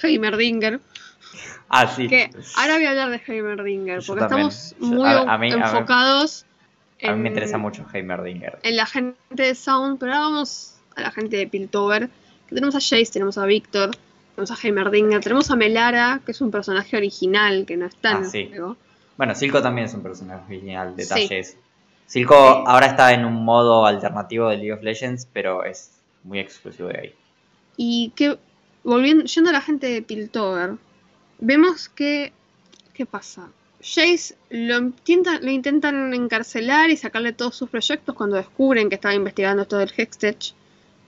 Heimerdinger. 0.02 0.80
Ah, 1.70 1.88
sí. 1.88 2.08
Que 2.08 2.30
ahora 2.58 2.76
voy 2.76 2.86
a 2.86 2.90
hablar 2.92 3.10
de 3.10 3.22
Heimerdinger, 3.26 4.00
Yo 4.00 4.08
porque 4.08 4.26
también. 4.28 4.50
estamos 4.50 4.76
muy 4.80 5.08
a- 5.10 5.22
a 5.22 5.38
mí- 5.38 5.52
a 5.52 5.58
mí- 5.58 5.62
enfocados 5.64 6.46
A 7.02 7.12
mí 7.12 7.20
me 7.20 7.22
en- 7.22 7.28
interesa 7.28 7.58
mucho 7.58 7.86
Heimerdinger. 7.92 8.60
en 8.64 8.76
la 8.76 8.86
gente 8.86 9.18
de 9.30 9.56
Sound, 9.56 10.00
pero 10.00 10.14
ahora 10.14 10.26
vamos 10.26 10.76
a 10.96 11.02
la 11.02 11.12
gente 11.12 11.38
de 11.38 11.48
Piltover. 11.48 12.10
Que 12.48 12.56
tenemos 12.56 12.76
a 12.76 12.80
Jace, 12.80 13.08
tenemos 13.12 13.38
a 13.38 13.46
Victor, 13.46 13.92
tenemos 14.36 14.52
a 14.52 14.68
Heimerdinger, 14.68 15.22
tenemos 15.22 15.50
a 15.50 15.56
Melara, 15.56 16.22
que 16.26 16.32
es 16.34 16.42
un 16.42 16.52
personaje 16.52 16.96
original 16.98 17.66
que 17.66 17.78
no 17.78 17.86
está 17.88 18.12
en 18.12 18.18
Ah, 18.18 18.20
el 18.20 18.26
sí. 18.30 18.48
juego. 18.50 18.78
Bueno, 19.18 19.34
Silco 19.36 19.62
también 19.62 19.86
es 19.88 19.94
un 19.94 20.04
personaje 20.04 20.44
original, 20.56 20.94
Sí. 20.98 21.28
Silco 22.06 22.36
Sí. 22.36 22.64
ahora 22.68 22.88
está 22.88 23.14
en 23.14 23.26
un 23.26 23.44
modo 23.46 23.86
alternativo 23.86 24.50
de 24.50 24.58
League 24.58 24.74
of 24.74 24.84
Legends, 24.84 25.28
pero 25.32 25.64
es 25.64 25.92
muy 26.24 26.40
exclusivo 26.40 26.90
de 26.90 27.00
ahí. 27.00 27.14
Y 27.78 28.12
que, 28.16 28.38
volviendo, 28.84 29.24
yendo 29.26 29.50
a 29.50 29.54
la 29.54 29.62
gente 29.62 29.88
de 29.88 30.02
Piltover, 30.02 30.76
vemos 31.40 31.90
que. 31.90 32.32
¿Qué 32.94 33.06
pasa? 33.06 33.50
Jace 33.82 34.36
lo, 34.50 34.78
intenta- 34.78 35.40
lo 35.42 35.50
intentan 35.50 36.14
encarcelar 36.14 36.90
y 36.90 36.96
sacarle 36.98 37.34
todos 37.34 37.56
sus 37.56 37.70
proyectos 37.70 38.16
cuando 38.16 38.36
descubren 38.38 38.88
que 38.90 38.96
estaba 38.96 39.14
investigando 39.16 39.64
esto 39.64 39.78
del 39.78 39.92
Hextech. 39.96 40.54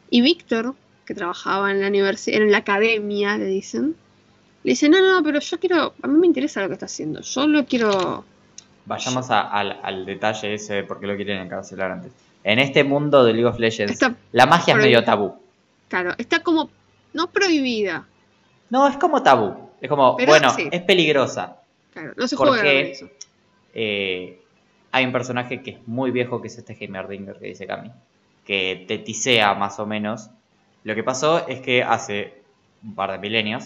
Y 0.10 0.22
Víctor, 0.22 0.76
que 1.06 1.14
trabajaba 1.14 1.72
en 1.72 1.82
la 1.82 1.88
universidad, 1.88 2.42
en 2.42 2.52
la 2.52 2.58
academia, 2.60 3.38
le 3.38 3.46
dicen, 3.46 3.96
le 4.64 4.72
dice, 4.72 4.90
no, 4.90 5.00
no, 5.00 5.24
pero 5.24 5.40
yo 5.40 5.60
quiero, 5.60 5.94
a 6.02 6.08
mí 6.08 6.18
me 6.20 6.28
interesa 6.28 6.62
lo 6.62 6.68
que 6.68 6.74
está 6.74 6.88
haciendo, 6.88 7.22
yo 7.22 7.48
lo 7.48 7.66
quiero... 7.66 8.26
Vayamos 8.86 9.32
a- 9.32 9.50
al, 9.50 9.80
al 9.82 10.06
detalle 10.06 10.54
ese 10.54 10.76
de 10.76 10.84
por 10.84 11.00
qué 11.00 11.08
lo 11.08 11.16
quieren 11.16 11.42
encarcelar 11.42 11.92
antes. 11.92 12.12
En 12.44 12.60
este 12.60 12.84
mundo 12.84 13.24
de 13.24 13.34
League 13.34 13.48
of 13.48 13.58
Legends, 13.60 13.94
Está, 13.94 14.16
la 14.32 14.46
magia 14.46 14.74
es 14.76 14.80
medio 14.80 15.04
tabú. 15.04 15.36
claro, 15.88 16.14
está 16.18 16.42
como, 16.44 16.70
no 17.14 17.28
prohibida, 17.32 18.06
No, 18.70 18.88
es 18.88 18.98
como 18.98 19.22
tabú. 19.24 19.70
Es 19.82 19.90
como, 19.90 20.16
Pero 20.16 20.32
bueno, 20.32 20.50
sí. 20.52 20.68
es 20.72 20.82
peligrosa. 20.84 21.58
claro, 21.94 22.14
no 22.16 22.28
se 22.28 22.36
¿Por 22.36 22.48
juega 22.50 22.72
eso. 22.72 23.10
Eh, 23.74 24.40
hay 24.92 25.06
un 25.06 25.12
personaje 25.12 25.62
que 25.62 25.72
es 25.72 25.88
muy 25.88 26.12
viejo, 26.12 26.42
que 26.42 26.48
es 26.48 26.58
este 26.58 26.78
Heimerdinger 26.80 27.38
que 27.40 27.48
dice 27.48 27.68
Cami, 27.68 27.92
que 28.46 28.86
te 28.88 28.98
tisea 29.00 29.54
más 29.56 29.80
o 29.80 29.86
menos. 29.86 30.30
Lo 30.84 30.96
que 30.96 31.04
pasó 31.04 31.48
es 31.48 31.60
que 31.62 31.84
hace 31.84 32.42
un 32.84 32.96
par 32.96 33.12
de 33.12 33.18
milenios 33.18 33.66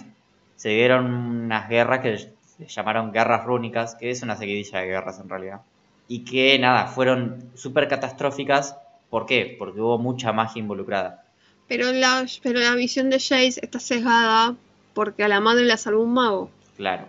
se 0.56 0.70
dieron 0.70 1.06
unas 1.06 1.70
guerras 1.70 2.00
que 2.00 2.30
se 2.68 2.74
llamaron 2.76 3.12
guerras 3.12 3.46
rúnicas, 3.46 3.96
que 3.96 4.10
es 4.12 4.22
una 4.22 4.36
seguidilla 4.36 4.80
de 4.80 4.88
guerras 4.88 5.20
en 5.20 5.30
realidad. 5.30 5.62
Y 6.08 6.26
que 6.26 6.58
nada, 6.60 6.88
fueron 6.88 7.52
súper 7.56 7.88
catastróficas. 7.88 8.76
¿Por 9.10 9.26
qué? 9.26 9.56
Porque 9.58 9.80
hubo 9.82 9.98
mucha 9.98 10.32
magia 10.34 10.60
involucrada. 10.60 11.24
Pero 11.68 11.92
la, 11.92 12.26
pero 12.42 12.60
la 12.60 12.74
visión 12.76 13.10
de 13.10 13.20
Jace 13.20 13.60
está 13.62 13.80
sesgada 13.80 14.56
porque 14.94 15.24
a 15.24 15.28
la 15.28 15.40
madre 15.40 15.66
la 15.66 15.78
salvó 15.78 16.02
un 16.04 16.14
mago, 16.14 16.50
Claro. 16.78 17.06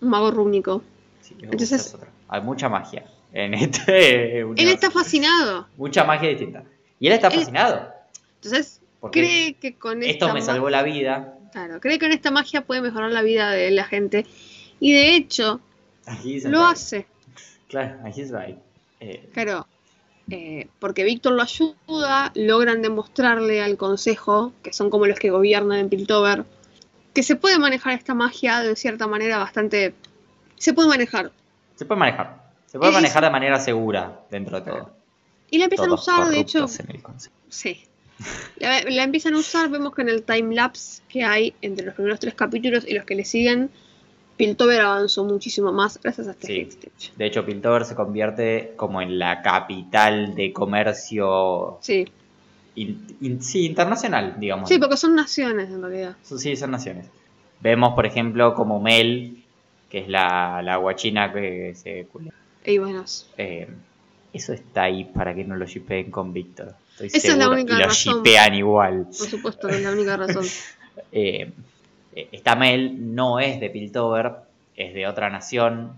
un 0.00 0.08
mago 0.08 0.30
rúnico. 0.32 0.82
Sí, 1.20 1.36
Entonces-. 1.40 1.96
Hay 2.28 2.40
mucha 2.40 2.68
magia 2.68 3.04
en 3.32 3.54
este 3.54 4.38
Él 4.40 4.44
universo. 4.46 4.74
está 4.74 4.90
fascinado. 4.90 5.68
Mucha 5.76 6.02
magia 6.04 6.28
distinta. 6.30 6.64
Y 6.98 7.06
él 7.06 7.12
está 7.12 7.28
Él- 7.28 7.34
fascinado. 7.34 7.88
Entonces, 8.36 8.80
Porque 9.00 9.20
cree 9.20 9.54
que 9.54 9.74
con 9.76 10.02
esta 10.02 10.26
esto 10.26 10.34
me 10.34 10.42
salvó 10.42 10.68
la 10.68 10.82
vida. 10.82 11.38
Claro, 11.52 11.80
cree 11.80 11.98
que 11.98 12.06
con 12.06 12.12
esta 12.12 12.30
magia 12.32 12.62
puede 12.64 12.80
mejorar 12.82 13.12
la 13.12 13.22
vida 13.22 13.50
de 13.52 13.70
la 13.70 13.84
gente. 13.84 14.26
Y 14.84 14.92
de 14.92 15.14
hecho, 15.14 15.60
lo 16.44 16.66
hace. 16.66 17.06
Claro, 17.68 18.00
he's 18.08 18.32
right. 18.32 18.58
Eh, 18.98 19.28
Claro. 19.32 19.68
eh, 20.28 20.66
porque 20.80 21.04
Víctor 21.04 21.34
lo 21.34 21.42
ayuda, 21.42 22.32
logran 22.34 22.82
demostrarle 22.82 23.62
al 23.62 23.76
consejo, 23.76 24.52
que 24.62 24.72
son 24.72 24.90
como 24.90 25.06
los 25.06 25.20
que 25.20 25.30
gobiernan 25.30 25.78
en 25.78 25.88
Piltover, 25.88 26.44
que 27.14 27.22
se 27.22 27.36
puede 27.36 27.60
manejar 27.60 27.92
esta 27.92 28.12
magia 28.14 28.60
de 28.60 28.74
cierta 28.74 29.06
manera 29.06 29.38
bastante. 29.38 29.94
Se 30.58 30.72
puede 30.74 30.88
manejar. 30.88 31.30
se 31.76 31.84
puede 31.86 32.00
manejar. 32.00 32.42
Se 32.66 32.78
puede 32.78 32.90
Es- 32.90 32.94
manejar 32.96 33.22
de 33.22 33.30
manera 33.30 33.60
segura 33.60 34.20
dentro 34.32 34.60
de 34.60 34.70
todo. 34.70 34.90
Y 35.50 35.58
la 35.58 35.64
empiezan 35.64 35.88
Todos 35.90 36.08
a 36.08 36.12
usar, 36.16 36.28
de 36.30 36.40
hecho. 36.40 36.66
Sí. 37.50 37.84
La, 38.56 38.82
la 38.82 39.02
empiezan 39.04 39.34
a 39.34 39.38
usar, 39.38 39.68
vemos 39.68 39.94
que 39.94 40.02
en 40.02 40.08
el 40.08 40.22
timelapse 40.24 41.02
que 41.08 41.22
hay 41.24 41.54
entre 41.62 41.86
los 41.86 41.94
primeros 41.94 42.18
tres 42.18 42.34
capítulos 42.34 42.84
y 42.86 42.94
los 42.94 43.04
que 43.04 43.14
le 43.14 43.24
siguen, 43.24 43.70
Piltover 44.46 44.80
avanzó 44.80 45.24
muchísimo 45.24 45.72
más 45.72 46.00
gracias 46.02 46.28
a 46.28 46.30
este 46.32 46.46
Sí. 46.46 46.60
Hextech. 46.60 47.14
De 47.16 47.26
hecho, 47.26 47.44
Piltover 47.44 47.84
se 47.84 47.94
convierte 47.94 48.72
como 48.76 49.00
en 49.02 49.18
la 49.18 49.42
capital 49.42 50.34
de 50.34 50.52
comercio 50.52 51.78
Sí. 51.80 52.06
in- 52.74 53.06
in- 53.20 53.42
sí, 53.42 53.66
internacional, 53.66 54.36
digamos. 54.38 54.68
sí, 54.68 54.78
porque 54.78 54.96
son 54.96 55.14
naciones 55.14 55.68
en 55.70 55.80
realidad. 55.82 56.16
Sí, 56.22 56.56
son 56.56 56.70
naciones. 56.70 57.06
Vemos, 57.60 57.94
por 57.94 58.06
ejemplo, 58.06 58.54
como 58.54 58.80
Mel, 58.80 59.44
que 59.88 60.00
es 60.00 60.08
la, 60.08 60.60
la 60.62 60.76
guachina 60.76 61.32
que 61.32 61.74
se 61.76 62.06
culea. 62.06 62.32
Y 62.64 62.78
bueno, 62.78 63.04
Eh, 63.38 63.68
eso 64.32 64.52
está 64.52 64.84
ahí 64.84 65.04
para 65.04 65.34
que 65.34 65.44
no 65.44 65.54
lo 65.56 65.66
shippeen 65.66 66.10
con 66.10 66.32
Víctor. 66.32 66.74
Estoy 66.98 67.06
Esa 67.18 67.28
es 67.32 67.36
la 67.38 67.48
única 67.50 67.74
y 67.74 67.78
lo 67.78 67.84
razón. 67.86 68.14
shippean 68.16 68.54
igual. 68.54 69.04
por 69.06 69.28
supuesto, 69.28 69.68
es 69.68 69.82
la 69.82 69.92
única 69.92 70.16
razón. 70.16 70.44
Eh, 71.10 71.50
esta 72.14 72.56
Mel 72.56 73.14
no 73.14 73.40
es 73.40 73.60
de 73.60 73.70
Piltover, 73.70 74.32
es 74.76 74.94
de 74.94 75.06
otra 75.06 75.30
nación 75.30 75.92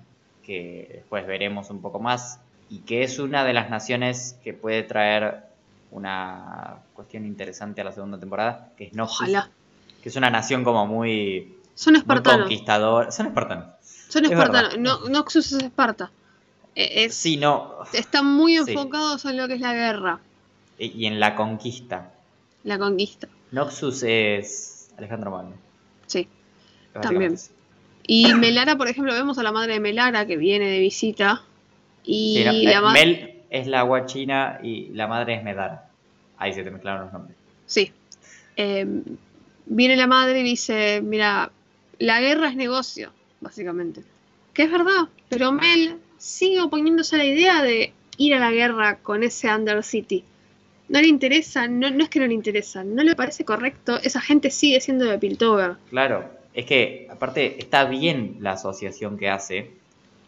que 0.44 0.88
después 0.92 1.26
veremos 1.26 1.70
un 1.70 1.80
poco 1.80 1.98
más 2.00 2.38
y 2.70 2.78
que 2.80 3.02
es 3.02 3.18
una 3.18 3.44
de 3.44 3.52
las 3.52 3.70
naciones 3.70 4.36
que 4.44 4.52
puede 4.54 4.82
traer 4.82 5.42
una 5.90 6.76
cuestión 6.94 7.24
interesante 7.24 7.80
a 7.80 7.84
la 7.84 7.92
segunda 7.92 8.18
temporada, 8.18 8.70
que 8.76 8.84
es 8.84 8.94
Noxus, 8.94 9.20
Ojalá. 9.22 9.50
que 10.02 10.08
es 10.08 10.16
una 10.16 10.30
nación 10.30 10.64
como 10.64 10.86
muy, 10.86 11.54
Son 11.74 11.92
muy 11.94 12.00
espartanos. 12.00 12.40
conquistadora. 12.42 13.10
Son 13.10 13.26
espartanos. 13.26 13.66
Son 14.08 14.24
es 14.24 14.30
espartanos. 14.30 14.78
No, 14.78 15.08
Noxus 15.08 15.52
es 15.52 15.62
Esparta. 15.62 16.10
Eh, 16.74 17.04
es- 17.04 17.14
Sí, 17.14 17.36
no. 17.36 17.74
Están 17.92 18.26
muy 18.26 18.56
Sí. 18.64 18.72
enfocados 18.72 19.24
en 19.24 19.36
lo 19.36 19.46
que 19.48 19.54
es 19.54 19.60
la 19.60 19.72
guerra, 19.72 20.18
Y 20.78 20.86
y 21.02 21.06
en 21.06 21.20
la 21.20 21.36
conquista. 21.36 22.10
la 22.64 22.78
conquista. 22.78 23.28
Noxus 23.52 24.02
es 24.02 24.90
Alejandro 24.98 25.30
Magno. 25.30 25.52
Sí. 26.06 26.28
También. 27.00 27.36
Y 28.06 28.32
Melara, 28.34 28.76
por 28.76 28.88
ejemplo, 28.88 29.12
vemos 29.12 29.38
a 29.38 29.42
la 29.42 29.52
madre 29.52 29.74
de 29.74 29.80
Melara 29.80 30.26
que 30.26 30.36
viene 30.36 30.68
de 30.68 30.78
visita. 30.78 31.42
Y 32.04 32.36
Sí, 32.36 32.44
no, 32.44 32.80
la 32.80 32.90
eh, 32.90 32.92
Mel 32.92 33.34
es 33.50 33.66
la 33.66 33.82
guachina 33.82 34.60
y 34.62 34.88
la 34.90 35.06
madre 35.06 35.34
es 35.34 35.44
Medara. 35.44 35.88
Ahí 36.36 36.52
se 36.52 36.62
te 36.62 36.70
mezclaron 36.70 37.04
los 37.04 37.12
nombres. 37.12 37.36
Sí. 37.66 37.92
Eh, 38.56 38.86
viene 39.66 39.96
la 39.96 40.06
madre 40.06 40.40
y 40.40 40.42
dice, 40.42 41.00
mira, 41.02 41.50
la 41.98 42.20
guerra 42.20 42.48
es 42.48 42.56
negocio, 42.56 43.12
básicamente. 43.40 44.02
Que 44.52 44.64
es 44.64 44.70
verdad, 44.70 45.08
pero 45.28 45.52
Mel 45.52 45.98
sigue 46.18 46.60
oponiéndose 46.60 47.16
a 47.16 47.18
la 47.18 47.24
idea 47.24 47.62
de 47.62 47.92
ir 48.18 48.34
a 48.34 48.38
la 48.38 48.52
guerra 48.52 48.98
con 48.98 49.22
ese 49.22 49.52
Undercity. 49.52 50.24
No 50.88 51.00
le 51.00 51.08
interesa, 51.08 51.66
no, 51.66 51.90
no 51.90 52.04
es 52.04 52.10
que 52.10 52.20
no 52.20 52.26
le 52.26 52.34
interesa, 52.34 52.84
no 52.84 53.02
le 53.02 53.14
parece 53.14 53.44
correcto, 53.44 53.98
esa 54.02 54.20
gente 54.20 54.50
sigue 54.50 54.80
siendo 54.80 55.06
de 55.06 55.18
Piltover. 55.18 55.76
Claro, 55.90 56.28
es 56.52 56.66
que 56.66 57.08
aparte 57.10 57.56
está 57.58 57.84
bien 57.84 58.36
la 58.40 58.52
asociación 58.52 59.16
que 59.16 59.28
hace, 59.30 59.70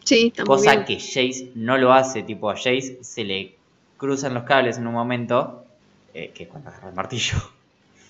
Sí, 0.05 0.29
está 0.29 0.45
muy 0.45 0.57
cosa 0.57 0.73
bien. 0.73 0.85
que 0.87 0.95
Jace 0.99 1.51
no 1.57 1.77
lo 1.77 1.93
hace, 1.93 2.23
tipo 2.23 2.49
a 2.49 2.55
Jace 2.55 2.99
se 3.03 3.25
le 3.25 3.55
cruzan 3.99 4.35
los 4.35 4.45
cables 4.45 4.79
en 4.79 4.87
un 4.87 4.95
momento, 4.95 5.65
eh, 6.15 6.31
que 6.35 6.45
es 6.45 6.49
cuando 6.49 6.71
agarra 6.71 6.89
el 6.89 6.95
martillo. 6.95 7.37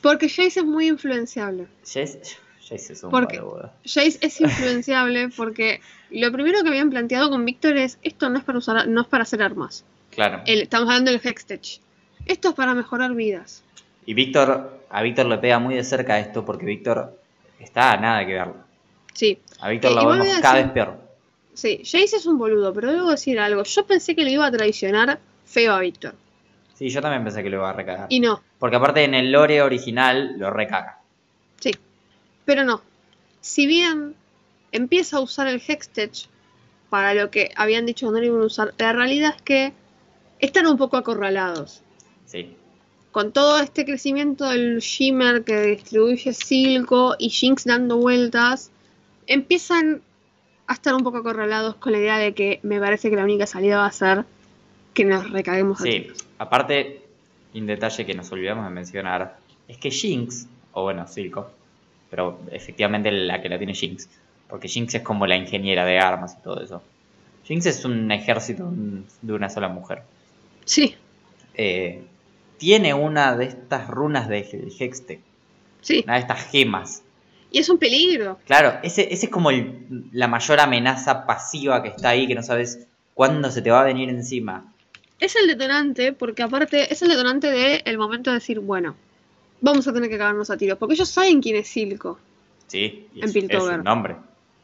Porque 0.02 0.28
Jace 0.28 0.60
es 0.60 0.64
muy 0.64 0.86
influenciable. 0.88 1.66
Jace, 1.82 2.20
Jace 2.68 2.92
es 2.92 3.02
un 3.02 3.10
¿Por 3.10 3.26
qué? 3.26 3.40
boludo. 3.40 3.72
Jace 3.84 4.18
es 4.20 4.40
influenciable 4.40 5.30
porque 5.36 5.80
lo 6.10 6.30
primero 6.30 6.62
que 6.62 6.68
habían 6.68 6.90
planteado 6.90 7.28
con 7.30 7.44
Víctor 7.44 7.76
es 7.76 7.98
esto 8.02 8.28
no 8.28 8.38
es 8.38 8.44
para 8.44 8.58
usar, 8.58 8.86
no 8.86 9.00
es 9.00 9.06
para 9.08 9.22
hacer 9.22 9.42
armas. 9.42 9.84
Claro. 10.10 10.42
El- 10.46 10.62
estamos 10.62 10.88
hablando 10.88 11.10
del 11.10 11.20
Hextech. 11.24 11.80
Esto 12.26 12.48
es 12.50 12.54
para 12.54 12.74
mejorar 12.74 13.14
vidas. 13.14 13.62
Y 14.04 14.14
Víctor, 14.14 14.80
a 14.90 15.02
Víctor 15.02 15.26
le 15.26 15.38
pega 15.38 15.58
muy 15.58 15.74
de 15.74 15.84
cerca 15.84 16.18
esto 16.18 16.44
porque 16.44 16.66
Víctor 16.66 17.18
está 17.58 17.92
a 17.92 17.96
nada 17.96 18.26
que 18.26 18.32
verlo. 18.34 18.56
Sí, 19.14 19.38
A 19.60 19.68
Víctor 19.70 19.92
Eh, 19.92 19.94
lo 19.94 20.08
vemos 20.08 20.28
cada 20.40 20.54
vez 20.56 20.70
peor. 20.72 20.98
sí. 21.54 21.78
Jace 21.84 22.16
es 22.16 22.26
un 22.26 22.38
boludo, 22.38 22.72
pero 22.74 22.92
debo 22.92 23.10
decir 23.10 23.38
algo. 23.40 23.62
Yo 23.62 23.86
pensé 23.86 24.14
que 24.14 24.24
le 24.24 24.32
iba 24.32 24.46
a 24.46 24.50
traicionar 24.50 25.18
feo 25.44 25.72
a 25.72 25.80
Víctor. 25.80 26.14
Sí, 26.74 26.90
yo 26.90 27.00
también 27.00 27.24
pensé 27.24 27.42
que 27.42 27.48
lo 27.48 27.56
iba 27.56 27.70
a 27.70 27.72
recagar. 27.72 28.06
Y 28.10 28.20
no, 28.20 28.42
Porque 28.58 28.76
aparte 28.76 29.02
en 29.04 29.14
el 29.14 29.32
lore 29.32 29.62
original 29.62 30.34
lo 30.38 30.50
recaga. 30.50 30.98
sí. 31.60 31.72
Pero 32.44 32.62
no. 32.64 32.80
Si 33.40 33.66
bien 33.66 34.14
empieza 34.72 35.16
a 35.16 35.20
usar 35.20 35.46
el 35.48 35.60
Hextech 35.66 36.28
para 36.90 37.12
lo 37.14 37.30
que 37.30 37.50
habían 37.56 37.86
dicho 37.86 38.06
que 38.06 38.12
no 38.12 38.18
lo 38.20 38.24
iban 38.26 38.42
a 38.42 38.46
usar, 38.46 38.74
la 38.78 38.92
realidad 38.92 39.34
es 39.36 39.42
que 39.42 39.72
están 40.38 40.66
un 40.66 40.76
poco 40.76 40.96
acorralados. 40.96 41.82
Sí. 42.26 42.54
con 43.12 43.32
todo 43.32 43.60
este 43.60 43.84
crecimiento 43.86 44.48
del 44.50 44.80
Shimmer 44.80 45.42
que 45.42 45.62
distribuye 45.62 46.32
Silco 46.34 47.16
y 47.18 47.30
Jinx 47.30 47.64
dando 47.64 47.96
vueltas, 47.96 48.70
empiezan 49.26 50.02
a 50.66 50.74
estar 50.74 50.94
un 50.94 51.02
poco 51.02 51.18
acorralados 51.18 51.76
con 51.76 51.92
la 51.92 51.98
idea 51.98 52.18
de 52.18 52.34
que 52.34 52.60
me 52.62 52.78
parece 52.78 53.08
que 53.08 53.16
la 53.16 53.24
única 53.24 53.46
salida 53.46 53.78
va 53.78 53.86
a 53.86 53.92
ser 53.92 54.24
que 54.92 55.04
nos 55.04 55.30
recaguemos 55.30 55.80
a 55.80 55.84
Sí, 55.84 56.08
aparte, 56.38 57.02
un 57.54 57.66
detalle 57.66 58.04
que 58.04 58.14
nos 58.14 58.30
olvidamos 58.32 58.64
de 58.64 58.70
mencionar, 58.70 59.38
es 59.68 59.78
que 59.78 59.90
Jinx, 59.90 60.46
o 60.72 60.82
bueno, 60.82 61.06
Silco, 61.06 61.50
pero 62.10 62.40
efectivamente 62.50 63.10
la 63.10 63.40
que 63.40 63.48
la 63.48 63.56
tiene 63.58 63.74
Jinx, 63.74 64.08
Porque 64.48 64.68
Jinx 64.68 64.96
es 64.96 65.02
como 65.02 65.26
la 65.26 65.36
ingeniera 65.36 65.84
de 65.84 65.98
armas 65.98 66.36
y 66.38 66.42
todo 66.42 66.60
eso. 66.62 66.82
Jinx 67.44 67.66
es 67.66 67.84
un 67.84 68.10
ejército 68.12 68.70
de 69.22 69.32
una 69.32 69.48
sola 69.48 69.68
mujer. 69.68 70.02
Sí, 70.64 70.94
Eh, 71.54 72.02
tiene 72.58 72.94
una 72.94 73.36
de 73.36 73.46
estas 73.46 73.88
runas 73.88 74.28
de 74.28 74.38
Hextech. 74.78 75.20
sí. 75.82 76.02
Una 76.04 76.14
de 76.14 76.20
estas 76.20 76.44
gemas. 76.50 77.02
Y 77.50 77.58
es 77.58 77.68
un 77.68 77.78
peligro. 77.78 78.38
Claro, 78.44 78.78
ese, 78.82 79.12
ese 79.12 79.26
es 79.26 79.32
como 79.32 79.50
el- 79.50 79.86
la 80.12 80.26
mayor 80.28 80.58
amenaza 80.60 81.26
pasiva 81.26 81.82
que 81.82 81.88
está 81.90 82.10
ahí, 82.10 82.26
que 82.26 82.34
no 82.34 82.42
sabes 82.42 82.86
cuándo 83.14 83.50
se 83.50 83.62
te 83.62 83.70
va 83.70 83.80
a 83.80 83.84
venir 83.84 84.08
encima. 84.08 84.72
Es 85.20 85.36
el 85.36 85.46
detonante, 85.46 86.12
porque 86.12 86.42
aparte 86.42 86.92
es 86.92 87.00
el 87.02 87.08
detonante 87.08 87.50
del 87.50 87.82
el 87.84 87.98
momento 87.98 88.30
de 88.30 88.34
decir, 88.36 88.58
bueno, 88.60 88.96
vamos 89.60 89.86
a 89.88 89.92
tener 89.92 90.10
que 90.10 90.18
cagarnos 90.18 90.50
a 90.50 90.56
tiros. 90.56 90.76
Porque 90.76 90.94
ellos 90.94 91.08
saben 91.08 91.40
quién 91.40 91.56
es 91.56 91.68
Silco. 91.68 92.18
Sí, 92.66 93.06
y 93.14 93.20
En 93.20 93.28
es, 93.28 93.36
es 93.36 93.62
un 93.62 93.84
nombre. 93.84 94.16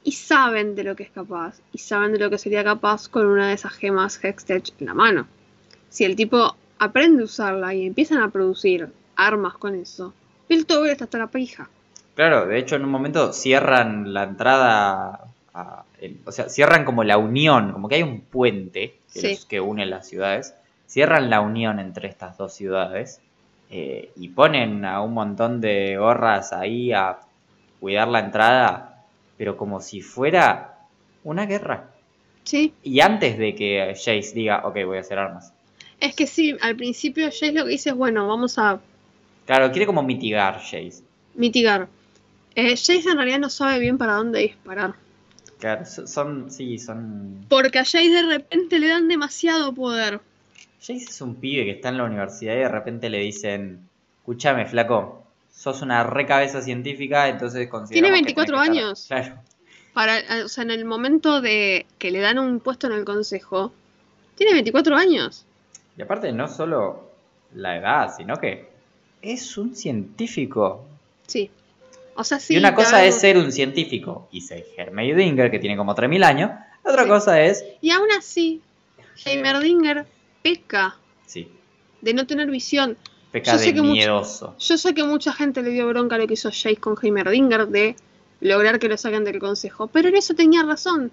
Y 0.04 0.12
saben 0.12 0.74
de 0.74 0.82
lo 0.84 0.96
que 0.96 1.04
es 1.04 1.10
capaz. 1.10 1.60
Y 1.72 1.78
saben 1.78 2.12
de 2.12 2.18
lo 2.18 2.28
que 2.28 2.36
sería 2.36 2.64
capaz 2.64 3.08
con 3.08 3.26
una 3.26 3.46
de 3.48 3.54
esas 3.54 3.72
gemas 3.74 4.18
Hextech 4.22 4.72
en 4.80 4.86
la 4.86 4.94
mano. 4.94 5.26
Si 5.88 6.04
el 6.04 6.16
tipo 6.16 6.56
aprende 6.84 7.22
a 7.22 7.26
usarla 7.26 7.74
y 7.74 7.86
empiezan 7.86 8.22
a 8.22 8.30
producir 8.30 8.88
armas 9.16 9.54
con 9.54 9.74
eso, 9.74 10.12
Piltover 10.48 10.90
está 10.90 11.04
hasta 11.04 11.18
la 11.18 11.26
pija. 11.28 11.68
Claro, 12.14 12.46
de 12.46 12.58
hecho 12.58 12.76
en 12.76 12.84
un 12.84 12.90
momento 12.90 13.32
cierran 13.32 14.12
la 14.12 14.24
entrada, 14.24 15.20
a- 15.54 15.84
el- 16.00 16.18
o 16.24 16.32
sea, 16.32 16.48
cierran 16.48 16.84
como 16.84 17.04
la 17.04 17.18
unión, 17.18 17.72
como 17.72 17.88
que 17.88 17.96
hay 17.96 18.02
un 18.02 18.20
puente 18.20 18.96
que, 19.12 19.20
Sí. 19.20 19.28
los- 19.30 19.46
que 19.46 19.60
une 19.60 19.86
las 19.86 20.08
ciudades, 20.08 20.54
cierran 20.86 21.30
la 21.30 21.40
unión 21.40 21.78
entre 21.78 22.08
estas 22.08 22.36
dos 22.36 22.52
ciudades 22.52 23.20
eh, 23.70 24.10
y 24.16 24.28
ponen 24.28 24.84
a 24.84 25.00
un 25.00 25.14
montón 25.14 25.60
de 25.62 25.96
gorras 25.96 26.52
ahí 26.52 26.92
a 26.92 27.18
cuidar 27.80 28.08
la 28.08 28.18
entrada, 28.20 29.02
pero 29.38 29.56
como 29.56 29.80
si 29.80 30.02
fuera 30.02 30.74
una 31.24 31.46
guerra. 31.46 31.84
Sí, 32.44 32.74
Y 32.82 33.00
antes 33.00 33.38
de 33.38 33.54
que 33.54 33.94
Jace 33.96 34.32
diga, 34.34 34.62
ok, 34.66 34.76
voy 34.84 34.98
a 34.98 35.00
hacer 35.00 35.18
armas. 35.18 35.54
Es 36.02 36.14
que 36.14 36.26
sí, 36.26 36.56
al 36.60 36.76
principio 36.76 37.26
Jace 37.26 37.52
lo 37.52 37.64
que 37.64 37.70
dice 37.70 37.90
es, 37.90 37.94
bueno, 37.96 38.26
vamos 38.28 38.58
a 38.58 38.80
Claro, 39.46 39.70
quiere 39.70 39.86
como 39.86 40.02
mitigar 40.02 40.60
Jace. 40.60 41.02
mitigar. 41.34 41.88
Eh, 42.54 42.70
Jace 42.76 43.08
en 43.10 43.16
realidad 43.16 43.38
no 43.38 43.50
sabe 43.50 43.78
bien 43.78 43.98
para 43.98 44.14
dónde 44.14 44.40
disparar. 44.40 44.94
Claro, 45.58 45.84
so- 45.86 46.06
son, 46.06 46.50
sí, 46.50 46.78
son... 46.78 47.46
Porque 47.48 47.78
a 47.78 47.84
Jace 47.84 48.08
de 48.10 48.22
repente 48.22 48.78
le 48.78 48.88
dan 48.88 49.08
demasiado 49.08 49.72
poder. 49.72 50.20
Jace 50.80 51.04
es 51.08 51.20
un 51.20 51.36
pibe 51.36 51.64
que 51.64 51.70
está 51.72 51.88
en 51.88 51.98
la 51.98 52.04
universidad 52.04 52.54
y 52.54 52.58
de 52.58 52.68
repente 52.68 53.08
le 53.08 53.18
dicen, 53.20 53.88
escúchame, 54.18 54.66
flaco, 54.66 55.24
sos 55.52 55.82
una 55.82 56.02
recabeza 56.04 56.60
científica, 56.62 57.28
entonces 57.28 57.68
Tiene 57.88 58.08
que 58.08 58.12
24 58.12 58.56
tenés 58.56 58.68
que 58.68 58.72
estar-". 58.72 58.84
años. 58.84 59.04
Claro, 59.08 59.38
Para, 59.94 60.18
eh, 60.18 60.42
o 60.44 60.48
sea, 60.48 60.64
en 60.64 60.70
el 60.72 60.84
momento 60.84 61.40
de 61.40 61.86
que 61.98 62.10
le 62.10 62.20
dan 62.20 62.38
un 62.38 62.58
puesto 62.60 62.86
en 62.88 62.94
el 62.94 63.04
consejo, 63.04 63.72
tiene 64.34 64.52
24 64.54 64.96
años. 64.96 65.44
Y 65.96 66.02
aparte 66.02 66.32
no 66.32 66.48
solo 66.48 67.10
la 67.54 67.76
edad, 67.76 68.14
sino 68.16 68.36
que 68.36 68.68
es 69.20 69.56
un 69.58 69.74
científico. 69.76 70.84
Sí. 71.26 71.50
O 72.14 72.24
sea, 72.24 72.38
sí. 72.38 72.54
y 72.54 72.58
una 72.58 72.74
cosa 72.74 73.04
es 73.04 73.18
ser 73.20 73.38
un 73.38 73.50
científico 73.52 74.28
y 74.32 74.42
ser 74.42 74.66
Heimerdinger, 74.76 75.50
que 75.50 75.58
tiene 75.58 75.76
como 75.76 75.94
3.000 75.94 76.24
años, 76.24 76.50
otra 76.84 77.04
Sí. 77.04 77.08
cosa 77.08 77.40
es... 77.40 77.64
Y 77.80 77.90
aún 77.90 78.08
así, 78.18 78.60
Heimerdinger 79.24 80.04
peca 80.42 80.96
Sí, 81.26 81.48
de 82.02 82.12
no 82.14 82.26
tener 82.26 82.50
visión. 82.50 82.98
peca 83.30 83.52
Yo 83.52 83.58
sé 83.58 83.66
de 83.66 83.74
que 83.74 83.82
miedoso. 83.82 84.54
Yo 84.58 84.76
sé 84.76 84.92
que 84.94 85.04
mucha 85.04 85.32
gente 85.32 85.62
le 85.62 85.70
dio 85.70 85.86
bronca 85.88 86.16
a 86.16 86.18
lo 86.18 86.26
que 86.26 86.34
hizo 86.34 86.50
Jace 86.50 86.76
con 86.76 86.96
Heimerdinger 87.00 87.68
de 87.68 87.96
lograr 88.40 88.78
que 88.78 88.88
lo 88.88 88.96
saquen 88.98 89.24
del 89.24 89.38
consejo, 89.38 89.86
pero 89.86 90.08
en 90.08 90.16
eso 90.16 90.34
tenía 90.34 90.62
razón. 90.64 91.10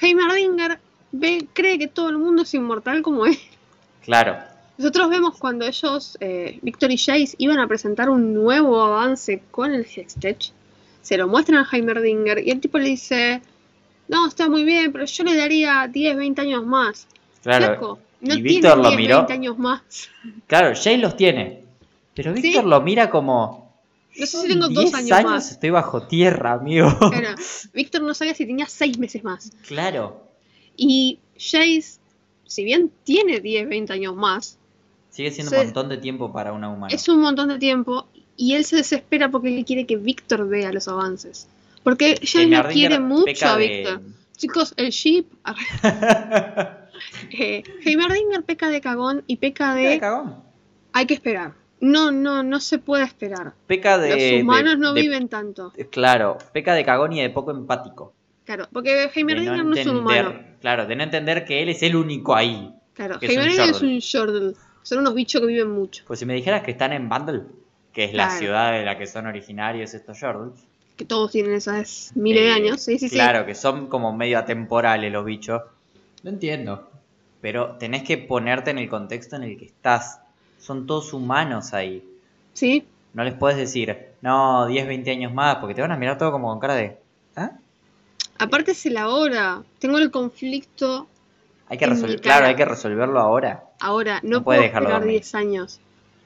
Heimerdinger 0.00 0.80
ve, 1.12 1.46
cree 1.52 1.78
que 1.78 1.86
todo 1.86 2.08
el 2.08 2.18
mundo 2.18 2.42
es 2.42 2.54
inmortal 2.54 3.02
como 3.02 3.26
él. 3.26 3.38
Claro, 4.04 4.36
Nosotros 4.76 5.08
vemos 5.08 5.38
cuando 5.38 5.64
ellos, 5.66 6.16
eh, 6.20 6.58
Victor 6.62 6.90
y 6.90 6.98
Jace, 6.98 7.34
iban 7.38 7.58
a 7.60 7.66
presentar 7.68 8.08
un 8.10 8.34
nuevo 8.34 8.82
avance 8.82 9.42
con 9.50 9.72
el 9.72 9.84
Hextech, 9.86 10.50
se 11.00 11.16
lo 11.16 11.28
muestran 11.28 11.58
a 11.64 11.68
Heimerdinger 11.70 12.38
y 12.46 12.50
el 12.50 12.60
tipo 12.60 12.78
le 12.78 12.88
dice, 12.88 13.40
no, 14.08 14.26
está 14.26 14.48
muy 14.48 14.64
bien, 14.64 14.92
pero 14.92 15.04
yo 15.04 15.24
le 15.24 15.36
daría 15.36 15.88
10, 15.90 16.16
20 16.16 16.40
años 16.40 16.66
más. 16.66 17.06
claro. 17.42 17.66
Flaco, 17.66 17.98
no 18.20 18.34
y 18.34 18.42
tiene 18.42 18.48
Víctor 18.48 18.78
lo 18.78 18.88
10, 18.88 18.96
miró. 18.96 19.16
20 19.18 19.32
años 19.32 19.58
más. 19.58 19.82
Claro, 20.46 20.74
Jay 20.74 20.96
los 20.96 21.16
tiene. 21.16 21.62
Pero 22.14 22.32
Víctor 22.32 22.64
lo 22.64 22.80
mira 22.80 23.10
como. 23.10 23.72
No 24.16 24.26
sé 24.26 24.26
si 24.26 24.36
"Son 24.38 24.48
tengo 24.48 24.68
dos 24.68 24.92
10 24.92 24.94
años 24.94 25.24
más". 25.24 25.50
estoy 25.50 25.70
bajo 25.70 26.02
tierra, 26.06 26.52
amigo. 26.52 26.88
Claro, 26.98 27.34
Víctor 27.74 28.02
no 28.02 28.14
sabía 28.14 28.34
si 28.34 28.46
tenía 28.46 28.66
6 28.66 28.98
meses 28.98 29.22
más. 29.24 29.50
claro. 29.68 30.22
Y 30.76 31.18
Jace, 31.36 31.98
si 32.54 32.62
bien 32.64 32.90
tiene 33.02 33.40
10, 33.40 33.68
20 33.68 33.92
años 33.92 34.14
más, 34.14 34.58
Sigue 35.10 35.30
siendo 35.32 35.56
un 35.58 35.64
montón 35.66 35.88
de 35.88 35.96
tiempo 35.98 36.32
para 36.32 36.52
una 36.52 36.68
humana. 36.68 36.94
es 36.94 37.08
un 37.08 37.20
montón 37.20 37.48
de 37.48 37.58
tiempo 37.58 38.06
y 38.36 38.54
él 38.54 38.64
se 38.64 38.76
desespera 38.76 39.28
porque 39.30 39.56
él 39.56 39.64
quiere 39.64 39.86
que 39.86 39.96
Víctor 39.96 40.48
vea 40.48 40.72
los 40.72 40.86
avances. 40.88 41.48
Porque 41.82 42.14
no 42.14 42.40
Heimerdinger 42.40 42.72
quiere 42.72 42.98
mucho 43.00 43.46
a 43.46 43.56
de- 43.56 43.68
Víctor. 43.68 44.00
Chicos, 44.36 44.74
el 44.76 44.90
Sheep. 44.90 45.26
eh, 47.30 47.62
Heimerdinger 47.84 48.42
peca 48.44 48.68
de 48.68 48.80
cagón 48.80 49.22
y 49.26 49.36
peca 49.36 49.74
Peca 49.74 49.74
de 49.74 49.88
de. 49.88 50.00
cagón. 50.00 50.36
Hay 50.92 51.06
que 51.06 51.14
esperar. 51.14 51.52
No, 51.80 52.10
no, 52.10 52.42
no 52.42 52.60
se 52.60 52.78
puede 52.78 53.04
esperar. 53.04 53.52
Peca 53.66 53.98
de. 53.98 54.32
Los 54.32 54.42
humanos 54.42 54.74
de- 54.74 54.78
no 54.78 54.94
de- 54.94 55.00
viven 55.02 55.28
tanto. 55.28 55.72
Claro, 55.90 56.38
peca 56.52 56.74
de 56.74 56.84
cagón 56.84 57.12
y 57.12 57.20
de 57.20 57.30
poco 57.30 57.50
empático. 57.50 58.12
Claro, 58.44 58.68
porque 58.72 58.90
De 58.94 59.10
Heimerdinger 59.14 59.58
no 59.58 59.64
no, 59.64 59.74
es 59.76 59.86
un 59.86 59.96
humano. 59.98 60.34
Claro, 60.64 60.86
de 60.86 60.96
no 60.96 61.02
entender 61.02 61.44
que 61.44 61.62
él 61.62 61.68
es 61.68 61.82
el 61.82 61.94
único 61.94 62.34
ahí. 62.34 62.74
Claro, 62.94 63.18
que 63.18 63.26
es 63.26 63.82
un 63.82 64.00
Yordle. 64.00 64.54
Son 64.82 64.98
unos 64.98 65.14
bichos 65.14 65.42
que 65.42 65.46
viven 65.46 65.70
mucho. 65.70 66.04
Pues 66.06 66.20
si 66.20 66.24
me 66.24 66.32
dijeras 66.32 66.62
que 66.62 66.70
están 66.70 66.94
en 66.94 67.06
Bundle, 67.06 67.42
que 67.92 68.04
es 68.04 68.14
la 68.14 68.30
ciudad 68.30 68.72
de 68.72 68.82
la 68.82 68.96
que 68.96 69.06
son 69.06 69.26
originarios 69.26 69.92
estos 69.92 70.18
Yordles. 70.18 70.58
Que 70.96 71.04
todos 71.04 71.32
tienen 71.32 71.52
esas 71.52 72.12
miles 72.14 72.44
de 72.44 72.48
eh, 72.48 72.52
años. 72.52 72.80
Sí, 72.80 72.98
sí, 72.98 73.10
sí. 73.10 73.14
Claro, 73.14 73.44
que 73.44 73.54
son 73.54 73.88
como 73.88 74.16
medio 74.16 74.38
atemporales 74.38 75.12
los 75.12 75.26
bichos. 75.26 75.60
Lo 76.22 76.30
entiendo. 76.30 76.90
Pero 77.42 77.76
tenés 77.78 78.02
que 78.02 78.16
ponerte 78.16 78.70
en 78.70 78.78
el 78.78 78.88
contexto 78.88 79.36
en 79.36 79.42
el 79.42 79.58
que 79.58 79.66
estás. 79.66 80.20
Son 80.58 80.86
todos 80.86 81.12
humanos 81.12 81.74
ahí. 81.74 82.02
Sí, 82.54 82.86
No 83.12 83.22
les 83.22 83.34
puedes 83.34 83.58
decir, 83.58 83.94
no, 84.22 84.66
10, 84.66 84.86
20 84.86 85.10
años 85.10 85.34
más, 85.34 85.56
porque 85.56 85.74
te 85.74 85.82
van 85.82 85.92
a 85.92 85.98
mirar 85.98 86.16
todo 86.16 86.32
como 86.32 86.48
con 86.48 86.58
cara 86.58 86.74
de. 86.74 87.03
Aparte 88.38 88.72
es 88.72 88.84
la 88.86 89.08
hora. 89.08 89.62
Tengo 89.78 89.98
el 89.98 90.10
conflicto 90.10 91.06
Hay 91.68 91.78
que 91.78 91.86
resolver. 91.86 92.20
Claro, 92.20 92.46
hay 92.46 92.56
que 92.56 92.64
resolverlo 92.64 93.18
ahora. 93.20 93.64
ahora. 93.80 94.20
No, 94.22 94.38
No 94.38 94.44
puede 94.44 94.58
puedo 94.60 94.74
esperar 94.74 94.92
dormir. 95.00 95.20
10 95.20 95.34
años. 95.34 95.80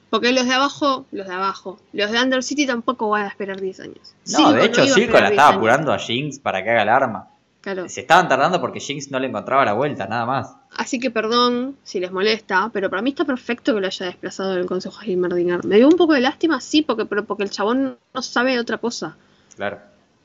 Porque 0.09 0.31
los 0.31 0.45
de 0.47 0.53
abajo, 0.55 1.05
los 1.11 1.27
de 1.27 1.33
abajo, 1.33 1.79
los 1.93 2.11
de 2.11 2.19
Under 2.19 2.41
City 2.43 2.65
tampoco 2.65 3.09
van 3.09 3.25
a 3.25 3.27
esperar 3.27 3.61
10 3.61 3.79
años. 3.81 4.15
No, 4.25 4.37
Silco 4.37 4.51
de 4.53 4.65
hecho, 4.65 4.83
Silco 4.85 4.99
esperar 5.01 5.21
la 5.21 5.29
10 5.29 5.31
estaba 5.31 5.49
años. 5.49 5.57
apurando 5.57 5.93
a 5.93 5.99
Jinx 5.99 6.39
para 6.39 6.63
que 6.63 6.69
haga 6.71 6.81
el 6.81 6.89
arma. 6.89 7.27
Claro. 7.61 7.87
Se 7.89 8.01
estaban 8.01 8.27
tardando 8.29 8.59
porque 8.61 8.79
Jinx 8.79 9.11
no 9.11 9.19
le 9.19 9.27
encontraba 9.27 9.65
la 9.65 9.73
vuelta, 9.73 10.07
nada 10.07 10.25
más. 10.25 10.55
Así 10.77 10.97
que 10.99 11.11
perdón 11.11 11.75
si 11.83 11.99
les 11.99 12.11
molesta, 12.11 12.69
pero 12.73 12.89
para 12.89 13.01
mí 13.01 13.09
está 13.09 13.25
perfecto 13.25 13.75
que 13.75 13.81
lo 13.81 13.87
haya 13.87 14.05
desplazado 14.05 14.55
del 14.55 14.65
Consejo 14.65 14.97
a 14.99 15.03
Heimerdinger. 15.03 15.65
Me 15.65 15.75
dio 15.75 15.87
un 15.89 15.97
poco 15.97 16.13
de 16.13 16.21
lástima, 16.21 16.59
sí, 16.61 16.81
porque, 16.81 17.05
pero 17.05 17.25
porque 17.25 17.43
el 17.43 17.49
chabón 17.51 17.97
no 18.13 18.21
sabe 18.21 18.53
de 18.53 18.59
otra 18.61 18.77
cosa. 18.77 19.15
Claro. 19.57 19.77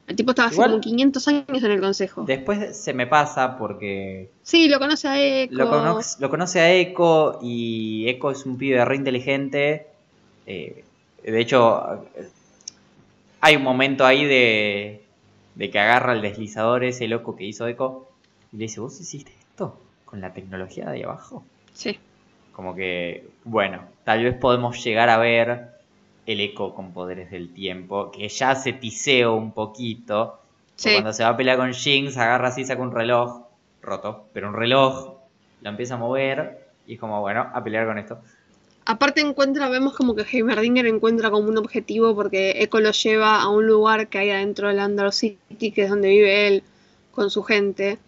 El 0.07 0.16
tipo 0.16 0.30
estaba 0.32 0.48
hace 0.48 0.57
Igual- 0.57 0.70
como 0.72 0.80
500 0.82 1.28
años 1.28 1.62
en 1.62 1.70
el 1.70 1.80
Consejo. 1.80 2.24
Después 2.24 2.76
se 2.76 2.92
me 2.92 3.07
pasa 3.07 3.57
porque 3.57 4.30
Sí, 4.42 4.68
lo 4.68 4.78
conoce 4.78 5.09
a 5.09 5.18
Echo. 5.20 5.55
Lo 5.55 6.28
conoce 6.30 6.61
a 6.61 6.70
Echo 6.72 7.38
y 7.42 8.07
Echo 8.09 8.30
es 8.30 8.44
un 8.44 8.59
pibe 8.59 8.84
re 8.84 8.96
inteligente. 8.96 9.86
Eh, 10.46 10.84
de 11.22 11.40
hecho, 11.40 12.05
eh, 12.16 12.28
hay 13.40 13.57
un 13.57 13.62
momento 13.62 14.05
ahí 14.05 14.24
de, 14.26 15.05
de 15.55 15.70
que 15.70 15.78
agarra 15.78 16.12
el 16.12 16.20
deslizador 16.22 16.84
ese 16.84 17.09
loco 17.09 17.34
que 17.36 17.44
hizo 17.44 17.66
Echo 17.66 18.09
y 18.52 18.59
le 18.59 18.64
dice, 18.64 18.80
¿vos 18.80 19.00
hiciste 19.00 19.32
esto 19.50 19.78
con 20.05 20.20
la 20.20 20.32
tecnología 20.34 20.84
de 20.86 20.96
ahí 20.96 21.02
abajo? 21.02 21.44
Sí, 21.72 21.98
Como 22.52 22.74
que, 22.74 23.26
bueno, 23.44 23.80
tal 24.05 24.22
vez 24.22 24.36
podemos 24.36 24.82
llegar 24.84 25.09
a 25.09 25.16
ver 25.18 25.74
el 26.27 26.41
Echo 26.41 26.75
con 26.75 26.93
poderes 26.93 27.31
del 27.31 27.53
tiempo, 27.53 28.11
que 28.11 28.29
ya 28.29 28.55
se 28.55 28.72
tiseó 28.72 29.35
un 29.35 29.53
poquito. 29.53 30.41
sí. 30.77 30.93
Cuando 30.93 31.12
se 31.12 31.22
va 31.22 31.31
a 31.31 31.37
pelear 31.37 31.59
con 31.59 31.72
Jinx, 31.72 32.16
agarra 32.16 32.49
así, 32.49 32.64
saca 32.64 32.83
un 32.83 32.93
reloj, 32.93 33.43
roto, 33.83 34.27
pero 34.33 34.49
un 34.49 34.55
reloj, 34.55 35.14
lo 35.62 35.70
empieza 35.70 35.95
a 35.95 35.99
mover 35.99 36.68
y 36.87 36.95
es 36.95 37.01
como, 37.01 37.20
bueno, 37.20 37.51
a 37.53 37.62
pelear 37.62 37.87
con 37.87 37.99
esto. 37.99 38.18
Aparte 38.87 39.22
encuentra, 39.22 39.70
vemos 39.70 39.95
como 39.95 40.14
que 40.14 40.27
Heimerdinger 40.31 40.87
encuentra 40.87 41.31
como 41.31 41.49
un 41.49 41.57
objetivo 41.57 42.14
porque 42.14 42.62
Echo 42.62 42.81
lo 42.81 42.91
lleva 42.91 43.41
a 43.41 43.49
un 43.49 43.66
lugar 43.66 44.09
que 44.09 44.18
hay 44.18 44.31
adentro 44.31 44.68
del 44.68 44.79
Under 44.79 45.11
City, 45.11 45.70
que 45.70 45.85
es 45.85 45.91
donde 45.91 46.09
vive 46.09 46.49
él 46.49 46.62
con 47.12 47.31
su 47.31 47.43
gente, 47.43 47.99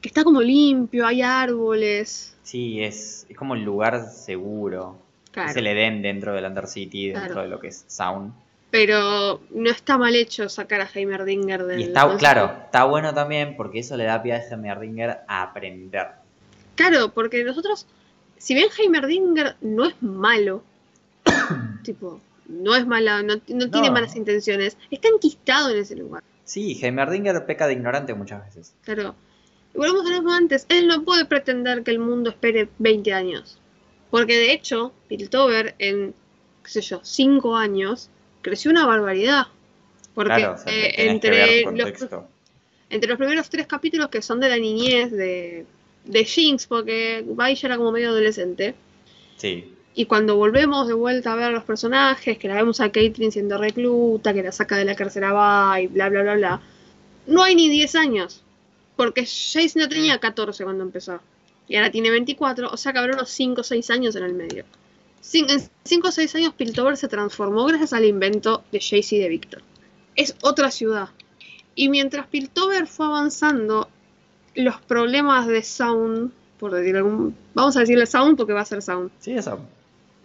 que 0.00 0.08
está 0.08 0.24
como 0.24 0.40
limpio, 0.40 1.06
hay 1.06 1.20
árboles. 1.20 2.34
Sí, 2.42 2.82
es, 2.82 3.26
es 3.28 3.36
como 3.36 3.54
el 3.54 3.62
lugar 3.62 4.08
seguro. 4.08 4.96
Claro. 5.32 5.50
Es 5.50 5.56
el 5.56 5.66
Edén 5.66 6.02
dentro 6.02 6.32
del 6.34 6.44
Under 6.44 6.66
City, 6.66 7.08
dentro 7.08 7.26
Claro. 7.26 7.42
de 7.42 7.48
lo 7.48 7.58
que 7.60 7.68
es 7.68 7.84
Sound. 7.88 8.32
Pero 8.70 9.40
no 9.50 9.70
está 9.70 9.98
mal 9.98 10.14
hecho 10.14 10.48
sacar 10.48 10.80
a 10.80 10.88
Heimerdinger 10.94 11.64
del 11.64 11.80
Y 11.80 11.82
está, 11.84 12.16
claro, 12.16 12.52
está 12.64 12.84
bueno 12.84 13.12
también 13.12 13.54
porque 13.56 13.80
eso 13.80 13.96
le 13.96 14.04
da 14.04 14.22
pie 14.22 14.32
a 14.34 14.38
Heimerdinger 14.38 15.18
a 15.28 15.42
aprender. 15.42 16.08
Claro, 16.74 17.12
porque 17.12 17.44
nosotros, 17.44 17.86
si 18.38 18.54
bien 18.54 18.68
Heimerdinger 18.78 19.56
no 19.60 19.84
es 19.86 19.94
malo, 20.02 20.62
tipo, 21.82 22.20
no 22.48 22.74
es 22.74 22.86
mala, 22.86 23.22
no, 23.22 23.34
no 23.34 23.70
tiene 23.70 23.88
No. 23.88 23.92
malas 23.92 24.16
intenciones, 24.16 24.76
está 24.90 25.08
enquistado 25.08 25.70
en 25.70 25.78
ese 25.78 25.96
lugar. 25.96 26.22
Sí, 26.44 26.78
Heimerdinger 26.82 27.44
peca 27.46 27.66
de 27.66 27.74
ignorante 27.74 28.14
muchas 28.14 28.44
veces. 28.44 28.74
Claro. 28.84 29.14
Y 29.74 29.78
volvemos 29.78 30.04
a 30.06 30.10
lo 30.10 30.14
mismo 30.16 30.32
antes, 30.32 30.66
él 30.68 30.86
no 30.86 31.02
puede 31.02 31.24
pretender 31.24 31.82
que 31.82 31.90
el 31.90 31.98
mundo 31.98 32.30
espere 32.30 32.68
20 32.78 33.12
años. 33.12 33.58
Porque 34.12 34.36
de 34.36 34.52
hecho, 34.52 34.92
Piltover 35.08 35.74
en, 35.78 36.14
qué 36.62 36.70
sé 36.70 36.82
yo, 36.82 37.00
5 37.02 37.56
años, 37.56 38.10
creció 38.42 38.70
una 38.70 38.84
barbaridad. 38.86 39.46
Porque 40.14 40.34
claro, 40.34 40.54
o 40.54 40.58
sea, 40.58 40.70
eh, 40.70 41.10
entre, 41.10 41.62
los, 41.62 41.64
contexto. 41.64 42.28
entre 42.90 43.08
los 43.08 43.16
primeros 43.16 43.48
tres 43.48 43.66
capítulos 43.66 44.10
que 44.10 44.20
son 44.20 44.38
de 44.38 44.50
la 44.50 44.58
niñez 44.58 45.10
de, 45.10 45.64
de 46.04 46.24
Jinx, 46.26 46.66
porque 46.66 47.24
Vi 47.26 47.54
ya 47.54 47.68
era 47.68 47.78
como 47.78 47.90
medio 47.90 48.10
adolescente, 48.10 48.74
Sí, 49.38 49.72
y 49.94 50.04
cuando 50.04 50.36
volvemos 50.36 50.88
de 50.88 50.94
vuelta 50.94 51.32
a 51.32 51.36
ver 51.36 51.46
a 51.46 51.50
los 51.50 51.64
personajes, 51.64 52.36
que 52.36 52.48
la 52.48 52.54
vemos 52.54 52.80
a 52.80 52.92
Caitlyn 52.92 53.32
siendo 53.32 53.56
recluta, 53.56 54.34
que 54.34 54.42
la 54.42 54.52
saca 54.52 54.76
de 54.76 54.84
la 54.84 54.94
cárcel 54.94 55.24
a 55.24 55.76
Vi, 55.78 55.86
bla, 55.86 56.10
bla, 56.10 56.22
bla, 56.22 56.34
bla, 56.34 56.60
no 57.26 57.42
hay 57.42 57.54
ni 57.54 57.70
10 57.70 57.94
años. 57.96 58.42
Porque 58.96 59.22
Jace 59.22 59.72
no 59.76 59.88
tenía 59.88 60.18
14 60.18 60.64
cuando 60.64 60.84
empezó. 60.84 61.20
Y 61.68 61.76
ahora 61.76 61.90
tiene 61.90 62.10
24, 62.10 62.68
o 62.70 62.76
sea 62.76 62.92
que 62.92 62.98
habrá 62.98 63.14
unos 63.14 63.30
5 63.30 63.60
o 63.60 63.64
6 63.64 63.90
años 63.90 64.16
en 64.16 64.24
el 64.24 64.34
medio. 64.34 64.64
Cin- 65.22 65.50
en 65.50 65.60
5 65.84 66.08
o 66.08 66.12
6 66.12 66.34
años 66.34 66.54
Piltover 66.54 66.96
se 66.96 67.08
transformó 67.08 67.64
gracias 67.66 67.92
al 67.92 68.04
invento 68.04 68.64
de 68.72 68.80
Jace 68.80 69.16
y 69.16 69.18
de 69.20 69.28
Victor. 69.28 69.62
Es 70.16 70.34
otra 70.42 70.70
ciudad. 70.70 71.08
Y 71.74 71.88
mientras 71.88 72.26
Piltover 72.26 72.86
fue 72.86 73.06
avanzando, 73.06 73.88
los 74.54 74.80
problemas 74.82 75.46
de 75.46 75.62
Sound, 75.62 76.32
por 76.58 76.72
decir 76.72 76.96
algún... 76.96 77.34
Vamos 77.54 77.76
a 77.76 77.80
decirle 77.80 78.04
Sound 78.06 78.36
porque 78.36 78.52
va 78.52 78.60
a 78.60 78.64
ser 78.66 78.82
Sound. 78.82 79.10
sí, 79.20 79.32
eso. 79.32 79.58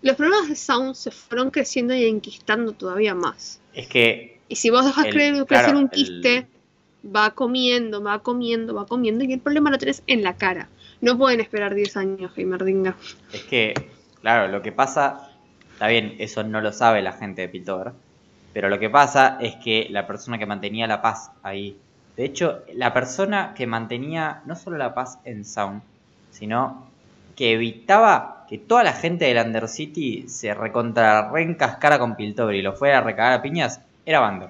Los 0.01 0.15
problemas 0.15 0.49
de 0.49 0.55
Sound 0.55 0.93
se 0.95 1.11
fueron 1.11 1.49
creciendo 1.49 1.93
y 1.95 2.05
enquistando 2.05 2.73
todavía 2.73 3.15
más. 3.15 3.59
Es 3.73 3.87
que, 3.87 4.39
Y 4.49 4.55
si 4.57 4.69
vos 4.69 4.85
dejas 4.85 5.05
El- 5.05 5.13
creer- 5.13 5.45
crecer 5.45 5.65
claro, 5.65 5.77
un 5.79 5.85
el- 5.85 5.89
quiste, 5.91 6.47
va 7.05 7.31
comiendo, 7.33 8.01
va 8.03 8.19
comiendo, 8.21 8.73
va 8.75 8.85
comiendo, 8.85 9.23
y 9.23 9.33
el 9.33 9.39
problema 9.39 9.71
lo 9.71 9.77
tenés 9.77 10.03
en 10.07 10.23
la 10.23 10.35
cara. 10.35 10.69
No 11.01 11.17
pueden 11.17 11.39
esperar 11.39 11.75
10 11.75 11.97
años, 11.97 12.31
Heimerdinger. 12.35 12.95
es 13.31 13.43
que, 13.43 13.73
claro, 14.21 14.47
lo 14.51 14.61
que 14.61 14.71
pasa, 14.71 15.29
está 15.73 15.87
bien, 15.87 16.15
eso 16.19 16.43
no 16.43 16.61
lo 16.61 16.71
sabe 16.71 17.01
la 17.01 17.13
gente 17.13 17.41
de 17.41 17.49
Piltover, 17.49 17.93
pero 18.53 18.69
lo 18.69 18.79
que 18.79 18.89
pasa 18.89 19.37
es 19.39 19.55
que 19.57 19.87
la 19.91 20.07
persona 20.07 20.37
que 20.39 20.45
mantenía 20.45 20.87
la 20.87 21.01
paz 21.01 21.31
ahí, 21.43 21.77
de 22.15 22.25
hecho, 22.25 22.63
la 22.73 22.93
persona 22.93 23.53
que 23.55 23.67
mantenía 23.67 24.41
no 24.45 24.55
solo 24.55 24.77
la 24.77 24.95
paz 24.95 25.19
en 25.25 25.45
Sound, 25.45 25.83
sino 26.31 26.87
que 27.35 27.53
evitaba 27.53 28.45
que 28.49 28.57
toda 28.57 28.83
la 28.83 28.93
gente 28.93 29.25
del 29.25 29.45
Undercity 29.45 30.27
se 30.27 30.53
recontra 30.53 31.29
reencascara 31.31 31.99
con 31.99 32.15
Piltover 32.15 32.55
y 32.55 32.63
lo 32.63 32.73
fuera 32.73 32.97
a 32.97 33.01
recagar 33.01 33.33
a 33.33 33.41
piñas, 33.43 33.81
era 34.05 34.21
Vander. 34.21 34.49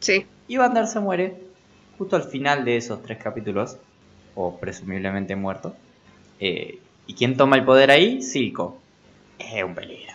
Sí. 0.00 0.26
Y 0.48 0.56
Vander 0.56 0.88
se 0.88 0.98
muere 0.98 1.36
justo 1.96 2.16
al 2.16 2.24
final 2.24 2.64
de 2.64 2.76
esos 2.76 3.02
tres 3.02 3.18
capítulos, 3.18 3.78
o 4.34 4.56
presumiblemente 4.58 5.36
muerto. 5.36 5.74
Eh, 6.40 6.78
¿Y 7.06 7.14
quién 7.14 7.36
toma 7.36 7.56
el 7.56 7.64
poder 7.64 7.90
ahí? 7.90 8.22
Silco. 8.22 8.78
Es 9.38 9.62
un 9.62 9.74
peligro. 9.74 10.12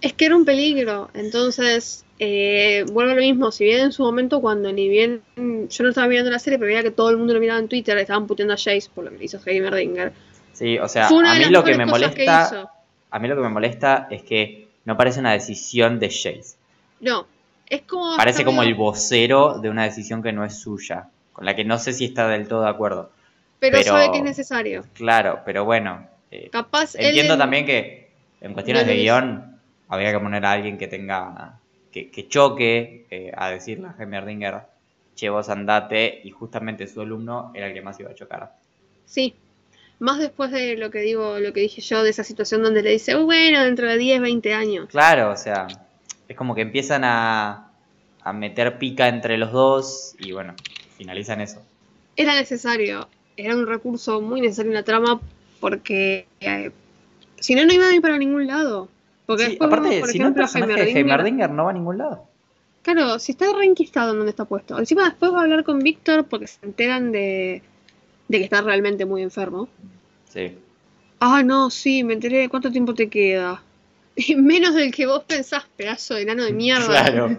Es 0.00 0.12
que 0.12 0.26
era 0.26 0.36
un 0.36 0.44
peligro. 0.44 1.10
Entonces, 1.14 2.04
eh, 2.18 2.84
vuelvo 2.92 3.12
a 3.12 3.14
lo 3.14 3.20
mismo. 3.20 3.50
Si 3.50 3.64
bien 3.64 3.80
en 3.80 3.92
su 3.92 4.02
momento, 4.02 4.40
cuando 4.40 4.72
ni 4.72 4.88
bien 4.88 5.22
yo 5.36 5.84
no 5.84 5.88
estaba 5.88 6.06
mirando 6.06 6.30
la 6.30 6.38
serie, 6.38 6.58
pero 6.58 6.68
veía 6.68 6.82
que 6.82 6.90
todo 6.90 7.10
el 7.10 7.16
mundo 7.16 7.34
lo 7.34 7.40
miraba 7.40 7.58
en 7.58 7.68
Twitter, 7.68 7.96
estaban 7.98 8.26
puteando 8.26 8.54
a 8.54 8.56
Jace 8.56 8.88
por 8.94 9.04
lo 9.04 9.16
que 9.16 9.24
hizo 9.24 9.40
Heimerdinger. 9.44 10.12
Sí, 10.52 10.78
o 10.78 10.88
sea, 10.88 11.08
a 11.08 11.34
mí 11.34 11.46
lo 11.46 11.64
que 11.64 11.72
me 11.72 11.84
que 11.84 11.90
molesta, 11.90 12.70
a 13.10 13.18
mí 13.18 13.28
lo 13.28 13.34
que 13.34 13.42
me 13.42 13.48
molesta 13.48 14.06
es 14.10 14.22
que 14.22 14.68
no 14.84 14.96
parece 14.96 15.20
una 15.20 15.32
decisión 15.32 15.98
de 15.98 16.08
Jace. 16.10 16.56
No, 17.00 17.26
es 17.68 17.82
como. 17.82 18.16
Parece 18.16 18.44
como 18.44 18.62
el 18.62 18.74
vocero 18.74 19.58
de 19.58 19.70
una 19.70 19.84
decisión 19.84 20.22
que 20.22 20.32
no 20.32 20.44
es 20.44 20.56
suya, 20.56 21.08
con 21.32 21.44
la 21.44 21.56
que 21.56 21.64
no 21.64 21.78
sé 21.78 21.92
si 21.92 22.04
está 22.04 22.28
del 22.28 22.46
todo 22.46 22.62
de 22.62 22.70
acuerdo. 22.70 23.10
Pero, 23.60 23.78
pero- 23.78 23.92
sabe 23.92 24.10
que 24.12 24.18
es 24.18 24.24
necesario. 24.24 24.84
Claro, 24.94 25.40
pero 25.44 25.64
bueno, 25.64 26.06
eh, 26.30 26.48
Capaz 26.50 26.94
Entiendo 26.96 27.34
en- 27.34 27.38
también 27.38 27.64
que 27.66 28.10
en 28.40 28.52
cuestiones 28.52 28.86
de 28.86 28.96
guion 28.96 29.58
había 29.88 30.12
que 30.12 30.18
poner 30.20 30.44
a 30.44 30.52
alguien 30.52 30.76
que 30.78 30.86
tenga. 30.88 31.58
que, 31.92 32.10
que 32.10 32.26
choque 32.28 33.06
eh, 33.10 33.30
a 33.36 33.50
decirle 33.50 33.86
a 33.86 33.94
Heimerdinger, 33.96 34.62
che, 35.14 35.28
vos 35.30 35.48
andate, 35.48 36.20
y 36.24 36.30
justamente 36.32 36.88
su 36.88 37.00
alumno 37.00 37.52
era 37.54 37.68
el 37.68 37.72
que 37.72 37.82
más 37.82 38.00
iba 38.00 38.10
a 38.10 38.14
chocar. 38.16 38.52
Sí. 39.06 39.34
Más 40.00 40.18
después 40.18 40.50
de 40.50 40.76
lo 40.76 40.90
que 40.90 40.98
digo, 40.98 41.38
lo 41.38 41.52
que 41.52 41.60
dije 41.60 41.80
yo, 41.80 42.02
de 42.02 42.10
esa 42.10 42.24
situación 42.24 42.64
donde 42.64 42.82
le 42.82 42.90
dice, 42.90 43.14
"Oh, 43.14 43.24
bueno, 43.24 43.62
dentro 43.62 43.88
de 43.88 43.96
10, 43.96 44.20
20 44.20 44.52
años. 44.52 44.88
Claro, 44.90 45.30
o 45.30 45.36
sea, 45.36 45.68
es 46.26 46.36
como 46.36 46.56
que 46.56 46.62
empiezan 46.62 47.04
a, 47.04 47.70
a 48.22 48.32
meter 48.32 48.76
pica 48.78 49.06
entre 49.06 49.38
los 49.38 49.52
dos 49.52 50.16
y 50.18 50.32
bueno, 50.32 50.54
finalizan 50.98 51.40
eso. 51.42 51.62
Era 52.16 52.34
necesario. 52.34 53.08
Era 53.36 53.56
un 53.56 53.66
recurso 53.66 54.20
muy 54.20 54.40
necesario 54.40 54.70
en 54.70 54.74
la 54.74 54.82
trama 54.84 55.20
porque 55.60 56.26
eh, 56.40 56.70
si 57.38 57.54
no, 57.54 57.64
no 57.64 57.72
iba 57.72 57.88
a 57.88 57.94
ir 57.94 58.00
para 58.02 58.18
ningún 58.18 58.46
lado. 58.46 58.88
Porque 59.26 59.44
Sí, 59.44 59.48
después 59.50 59.68
aparte, 59.68 59.88
vemos, 59.88 60.00
por 60.00 60.08
si 60.10 60.18
no 60.18 60.26
el 60.26 60.32
ejemplo, 60.32 60.42
personaje 60.42 60.72
de 60.72 60.80
Heimerdinger- 60.92 60.96
Heimerdinger 60.98 61.50
no 61.50 61.64
va 61.64 61.70
a 61.70 61.74
ningún 61.74 61.98
lado. 61.98 62.24
Claro, 62.82 63.18
si 63.18 63.32
está 63.32 63.46
reenquistado 63.56 64.10
en 64.12 64.18
donde 64.18 64.30
está 64.30 64.44
puesto. 64.44 64.78
Encima 64.78 65.04
después 65.04 65.32
va 65.32 65.38
a 65.40 65.42
hablar 65.44 65.64
con 65.64 65.78
Víctor 65.78 66.26
porque 66.26 66.46
se 66.46 66.58
enteran 66.62 67.12
de, 67.12 67.62
de 68.28 68.38
que 68.38 68.44
está 68.44 68.60
realmente 68.60 69.06
muy 69.06 69.22
enfermo. 69.22 69.68
Sí. 70.28 70.58
Ah, 71.20 71.42
no, 71.42 71.70
sí, 71.70 72.04
me 72.04 72.12
enteré 72.12 72.40
de 72.40 72.48
cuánto 72.50 72.70
tiempo 72.70 72.92
te 72.94 73.08
queda. 73.08 73.62
Menos 74.36 74.74
del 74.74 74.92
que 74.92 75.06
vos 75.06 75.24
pensás, 75.24 75.64
pedazo 75.76 76.14
de 76.14 76.22
enano 76.22 76.44
de 76.44 76.52
mierda. 76.52 76.84
Claro. 77.10 77.38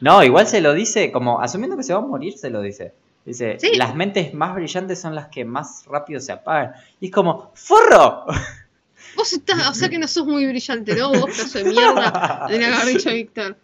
No, 0.00 0.22
igual 0.22 0.46
se 0.46 0.60
lo 0.60 0.72
dice, 0.72 1.10
como 1.10 1.40
asumiendo 1.40 1.76
que 1.76 1.82
se 1.82 1.92
va 1.92 1.98
a 1.98 2.02
morir, 2.02 2.38
se 2.38 2.50
lo 2.50 2.62
dice. 2.62 2.92
Dice, 3.26 3.58
Sí. 3.60 3.72
las 3.76 3.94
mentes 3.96 4.32
más 4.32 4.54
brillantes 4.54 5.00
son 5.00 5.14
las 5.14 5.26
que 5.28 5.44
más 5.44 5.84
rápido 5.86 6.20
se 6.20 6.32
apagan. 6.32 6.72
Y 7.00 7.06
es 7.06 7.12
como, 7.12 7.50
¡forro! 7.54 8.24
Vos 9.16 9.32
estás, 9.32 9.68
o 9.68 9.74
sea 9.74 9.88
que 9.88 9.98
no 9.98 10.06
sos 10.06 10.26
muy 10.26 10.46
brillante, 10.46 10.94
¿no? 10.94 11.08
Vos, 11.10 11.30
pedazo 11.36 11.58
de 11.58 11.64
mierda. 11.64 12.46
Que 12.48 12.64
haber 12.64 12.86
dicho 12.94 13.10
Víctor. 13.10 13.56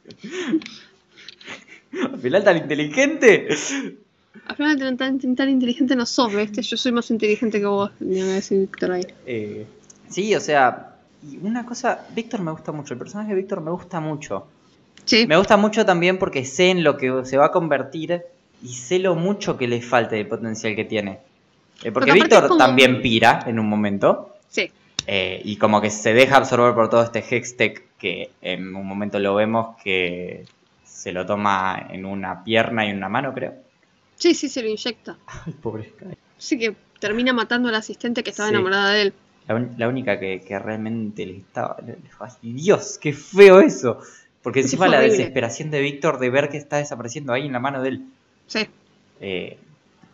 Al 1.92 2.18
final 2.20 2.42
tan 2.44 2.56
inteligente. 2.56 3.48
Al 4.46 4.56
final 4.56 4.78
tan, 4.78 4.96
tan, 4.96 5.36
tan 5.36 5.48
inteligente 5.50 5.94
no 5.94 6.06
sos, 6.06 6.34
¿viste? 6.34 6.62
Yo 6.62 6.76
soy 6.76 6.90
más 6.92 7.10
inteligente 7.10 7.60
que 7.60 7.66
vos, 7.66 7.90
que 7.98 8.04
decir 8.06 8.60
Víctor 8.60 8.92
ahí. 8.92 9.06
Eh, 9.26 9.66
sí, 10.08 10.34
o 10.34 10.40
sea, 10.40 10.96
y 11.30 11.36
una 11.36 11.66
cosa, 11.66 12.06
Víctor 12.14 12.40
me 12.40 12.50
gusta 12.50 12.72
mucho, 12.72 12.94
el 12.94 12.98
personaje 12.98 13.30
de 13.30 13.36
Víctor 13.36 13.60
me 13.60 13.70
gusta 13.70 14.00
mucho. 14.00 14.46
Sí. 15.04 15.26
Me 15.26 15.36
gusta 15.36 15.56
mucho 15.56 15.84
también 15.84 16.18
porque 16.18 16.44
sé 16.44 16.70
en 16.70 16.82
lo 16.82 16.96
que 16.96 17.24
se 17.24 17.36
va 17.36 17.46
a 17.46 17.50
convertir 17.52 18.22
y 18.62 18.68
sé 18.68 18.98
lo 18.98 19.14
mucho 19.14 19.56
que 19.56 19.66
le 19.68 19.80
falta 19.82 20.16
de 20.16 20.24
potencial 20.24 20.74
que 20.76 20.84
tiene. 20.84 21.18
Eh, 21.82 21.90
porque 21.92 22.12
Víctor 22.12 22.46
como- 22.48 22.58
también 22.58 23.02
pira 23.02 23.44
en 23.46 23.58
un 23.58 23.68
momento. 23.68 24.28
Sí. 24.48 24.70
eh, 25.06 25.40
y 25.44 25.56
como 25.56 25.80
que 25.80 25.90
se 25.90 26.12
deja 26.14 26.36
absorber 26.36 26.74
por 26.74 26.88
todo 26.88 27.02
este 27.02 27.18
Hextech 27.28 27.82
que 27.98 28.30
en 28.40 28.74
un 28.76 28.86
momento 28.86 29.18
lo 29.18 29.34
vemos 29.34 29.76
que 29.82 30.44
se 30.84 31.10
lo 31.12 31.26
toma 31.26 31.88
en 31.90 32.04
una 32.04 32.44
pierna 32.44 32.86
y 32.86 32.90
en 32.90 32.98
una 32.98 33.08
mano, 33.08 33.32
creo. 33.34 33.54
Sí, 34.16 34.32
sí, 34.34 34.48
se 34.48 34.62
lo 34.62 34.68
inyecta. 34.68 35.16
Ay, 35.46 35.54
pobre 35.60 35.90
Sky. 35.96 36.16
Así 36.38 36.56
que 36.58 36.76
termina 37.00 37.32
matando 37.32 37.68
a 37.68 37.72
la 37.72 37.78
asistente 37.78 38.22
que 38.22 38.30
estaba 38.30 38.48
Sí. 38.50 38.54
enamorada 38.54 38.90
de 38.92 39.02
él. 39.02 39.14
La, 39.48 39.54
un- 39.56 39.74
la 39.76 39.88
única 39.88 40.20
que, 40.20 40.40
que 40.40 40.56
realmente 40.58 41.26
le 41.26 41.38
estaba. 41.38 41.76
le- 41.84 41.94
le- 41.94 41.98
ay, 42.20 42.52
Dios, 42.52 42.98
qué 43.00 43.12
feo 43.12 43.58
eso. 43.60 43.98
Porque 44.40 44.60
Sí, 44.60 44.66
encima 44.66 44.86
la 44.86 44.98
horrible. 44.98 45.16
desesperación 45.16 45.70
de 45.72 45.80
Víctor 45.80 46.20
de 46.20 46.30
ver 46.30 46.48
que 46.48 46.58
está 46.58 46.76
desapareciendo 46.76 47.32
ahí 47.32 47.46
en 47.46 47.52
la 47.52 47.58
mano 47.60 47.82
de 47.82 47.88
él. 47.88 48.04
Eh, 49.20 49.56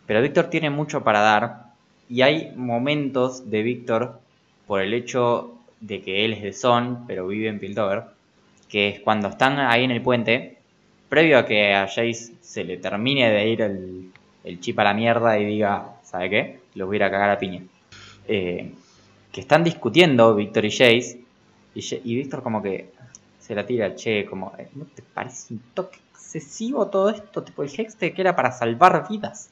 pero 0.05 0.21
Víctor 0.21 0.49
tiene 0.49 0.69
mucho 0.69 1.03
para 1.03 1.19
dar. 1.19 1.63
Y 2.09 2.21
hay 2.21 2.53
momentos 2.55 3.49
de 3.49 3.61
Víctor, 3.61 4.19
por 4.67 4.81
el 4.81 4.93
hecho 4.93 5.55
de 5.79 6.01
que 6.01 6.25
él 6.25 6.33
es 6.33 6.41
de 6.43 6.53
Son, 6.53 7.05
pero 7.07 7.27
vive 7.27 7.49
en 7.49 7.59
Piltover, 7.59 8.03
que 8.67 8.89
es 8.89 8.99
cuando 9.01 9.29
están 9.29 9.59
ahí 9.59 9.83
en 9.83 9.91
el 9.91 10.01
puente, 10.01 10.57
previo 11.07 11.37
a 11.39 11.45
que 11.45 11.73
a 11.73 11.87
Jace 11.87 12.33
se 12.41 12.63
le 12.63 12.77
termine 12.77 13.29
de 13.31 13.47
ir 13.49 13.61
el, 13.61 14.59
chip 14.59 14.79
a 14.79 14.83
la 14.83 14.93
mierda 14.93 15.37
y 15.39 15.45
diga, 15.45 15.95
¿sabe 16.03 16.29
qué? 16.29 16.59
Los 16.75 16.87
voy 16.87 16.95
a 16.95 16.97
ir 16.97 17.03
a 17.03 17.11
cagar 17.11 17.29
a 17.31 17.39
piña. 17.39 17.61
Eh, 18.27 18.71
que 19.31 19.41
están 19.41 19.63
discutiendo 19.63 20.35
Víctor 20.35 20.65
y 20.65 20.71
Jace, 20.71 21.19
y, 21.75 21.81
Ja- 21.81 21.97
y 22.03 22.15
Víctor 22.15 22.43
como 22.43 22.61
que 22.61 22.89
se 23.39 23.55
la 23.55 23.65
tira, 23.65 23.95
che, 23.95 24.25
como, 24.25 24.53
eh, 24.57 24.67
¿no 24.75 24.85
te 24.85 25.01
parece 25.01 25.53
un 25.53 25.61
toque 25.73 25.99
excesivo 26.29 26.87
todo 26.87 27.09
esto? 27.09 27.43
Tipo, 27.43 27.63
el 27.63 27.71
Hexte 27.75 28.13
que 28.13 28.21
era 28.21 28.35
para 28.35 28.51
salvar 28.51 29.07
vidas. 29.09 29.49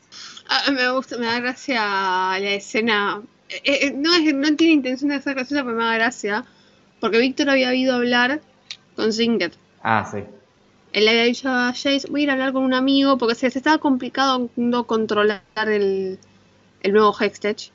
Ah, 0.47 0.69
me 0.71 0.91
gusta, 0.91 1.17
me 1.17 1.25
da 1.25 1.39
gracia 1.39 1.81
la 1.81 2.51
escena. 2.51 3.21
Eh, 3.49 3.61
eh, 3.65 3.93
no, 3.95 4.13
es, 4.13 4.33
no 4.33 4.55
tiene 4.55 4.73
intención 4.73 5.09
de 5.09 5.21
ser 5.21 5.33
graciosa, 5.33 5.63
pero 5.63 5.75
me 5.75 5.83
da 5.83 5.95
gracia. 5.95 6.45
Porque 6.99 7.17
Víctor 7.19 7.49
había 7.49 7.69
oído 7.69 7.95
hablar 7.95 8.41
con 8.95 9.11
Zinget. 9.11 9.53
Ah, 9.81 10.07
sí. 10.09 10.19
Él 10.93 11.05
le 11.05 11.11
había 11.11 11.23
dicho 11.23 11.49
a 11.49 11.73
Jace, 11.73 12.07
voy 12.09 12.21
a 12.21 12.23
ir 12.23 12.29
a 12.29 12.33
hablar 12.33 12.53
con 12.53 12.63
un 12.63 12.73
amigo 12.73 13.17
porque 13.17 13.35
se, 13.35 13.49
se 13.49 13.59
estaba 13.59 13.77
complicado 13.77 14.49
controlar 14.85 15.41
el, 15.65 16.17
el 16.81 16.93
nuevo 16.93 17.15
Hextech. 17.19 17.71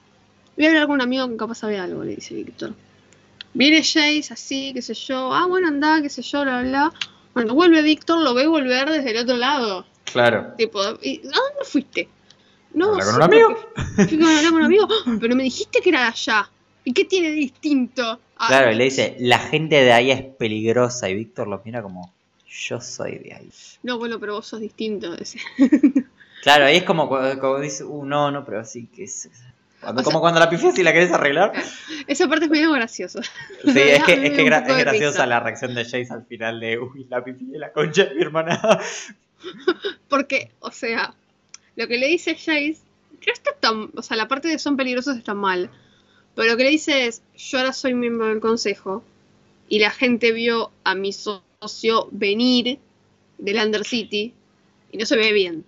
Voy 0.56 0.66
a 0.66 0.68
hablar 0.68 0.86
con 0.86 0.94
un 0.94 1.02
amigo 1.02 1.28
que 1.28 1.36
capaz 1.36 1.56
sabe 1.56 1.78
algo, 1.78 2.04
le 2.04 2.16
dice 2.16 2.34
Víctor. 2.34 2.74
Viene 3.54 3.82
Jace 3.82 4.32
así, 4.32 4.72
qué 4.74 4.82
sé 4.82 4.94
yo. 4.94 5.32
Ah, 5.34 5.46
bueno, 5.46 5.68
anda, 5.68 6.00
qué 6.02 6.08
sé 6.08 6.22
yo, 6.22 6.42
bla, 6.42 6.62
bla. 6.62 6.70
bla. 6.70 7.11
Cuando 7.32 7.54
vuelve 7.54 7.82
Víctor, 7.82 8.22
lo 8.22 8.34
ve 8.34 8.46
volver 8.46 8.90
desde 8.90 9.10
el 9.10 9.18
otro 9.18 9.36
lado. 9.36 9.86
Claro. 10.04 10.54
Tipo, 10.58 10.80
¿y 11.02 11.18
¿a 11.20 11.22
dónde 11.22 11.64
fuiste? 11.64 12.08
No, 12.74 12.90
¿Hablar 12.90 13.06
con 13.06 13.14
un 13.16 13.22
amigo? 13.22 13.56
Fui 14.08 14.18
con 14.18 14.54
un 14.54 14.62
amigo, 14.64 14.88
pero 15.20 15.34
me 15.34 15.42
dijiste 15.44 15.80
que 15.80 15.90
era 15.90 16.00
de 16.02 16.06
allá. 16.08 16.50
¿Y 16.84 16.92
qué 16.92 17.04
tiene 17.04 17.28
de 17.28 17.34
distinto? 17.34 18.20
Ah, 18.36 18.48
Claro, 18.48 18.72
y 18.72 18.74
le 18.74 18.84
dice, 18.84 19.16
la 19.20 19.38
gente 19.38 19.76
de 19.76 19.92
ahí 19.92 20.10
es 20.10 20.22
peligrosa. 20.22 21.08
Y 21.08 21.14
Víctor 21.14 21.48
lo 21.48 21.62
mira 21.64 21.82
como, 21.82 22.12
yo 22.48 22.80
soy 22.80 23.18
de 23.18 23.34
ahí. 23.34 23.50
No, 23.82 23.98
bueno, 23.98 24.18
pero 24.18 24.34
vos 24.34 24.46
sos 24.46 24.60
distinto. 24.60 25.16
dice. 25.16 25.38
Claro, 26.42 26.64
ahí 26.64 26.76
es 26.76 26.82
como, 26.82 27.08
como 27.08 27.60
dice, 27.60 27.84
uh, 27.84 28.04
no, 28.04 28.32
no, 28.32 28.44
pero 28.44 28.64
sí 28.64 28.86
que 28.86 29.04
es. 29.04 29.30
Cuando, 29.82 30.00
O 30.00 30.04
sea- 30.04 30.10
como 30.10 30.20
cuando 30.20 30.40
la 30.40 30.48
pifias 30.48 30.78
y 30.78 30.82
la 30.82 30.92
querés 30.92 31.12
arreglar. 31.12 31.52
Esa 32.06 32.28
parte 32.28 32.44
es 32.46 32.50
medio 32.50 32.72
graciosa. 32.72 33.20
Sí, 33.22 33.30
es 33.80 34.02
que, 34.04 34.12
es 34.26 34.32
que 34.32 34.44
gra- 34.44 34.64
es 34.66 34.76
graciosa 34.78 35.26
la 35.26 35.40
reacción 35.40 35.74
de 35.74 35.84
Jace 35.84 36.08
al 36.10 36.24
final 36.24 36.60
de, 36.60 36.78
uy, 36.78 37.06
la 37.10 37.22
pifi 37.24 37.46
de 37.46 37.58
la 37.58 37.72
concha 37.72 38.04
de 38.04 38.14
mi 38.14 38.22
hermana. 38.22 38.60
Porque, 40.08 40.50
o 40.60 40.70
sea, 40.70 41.14
lo 41.76 41.88
que 41.88 41.98
le 41.98 42.06
dice 42.08 42.34
Jace 42.34 42.76
no 43.26 43.32
está 43.32 43.52
tan. 43.58 43.90
O 43.96 44.02
sea, 44.02 44.16
la 44.16 44.28
parte 44.28 44.48
de 44.48 44.58
son 44.58 44.76
peligrosos 44.76 45.16
está 45.16 45.34
mal. 45.34 45.70
Pero 46.34 46.50
lo 46.50 46.56
que 46.56 46.64
le 46.64 46.70
dice 46.70 47.06
es: 47.06 47.22
Yo 47.36 47.58
ahora 47.58 47.72
soy 47.72 47.94
miembro 47.94 48.28
del 48.28 48.40
consejo. 48.40 49.04
Y 49.68 49.78
la 49.78 49.90
gente 49.90 50.32
vio 50.32 50.70
a 50.84 50.94
mi 50.94 51.12
socio 51.12 52.08
venir 52.10 52.78
del 53.38 53.56
Undercity. 53.56 54.34
Y 54.90 54.98
no 54.98 55.06
se 55.06 55.16
ve 55.16 55.32
bien. 55.32 55.64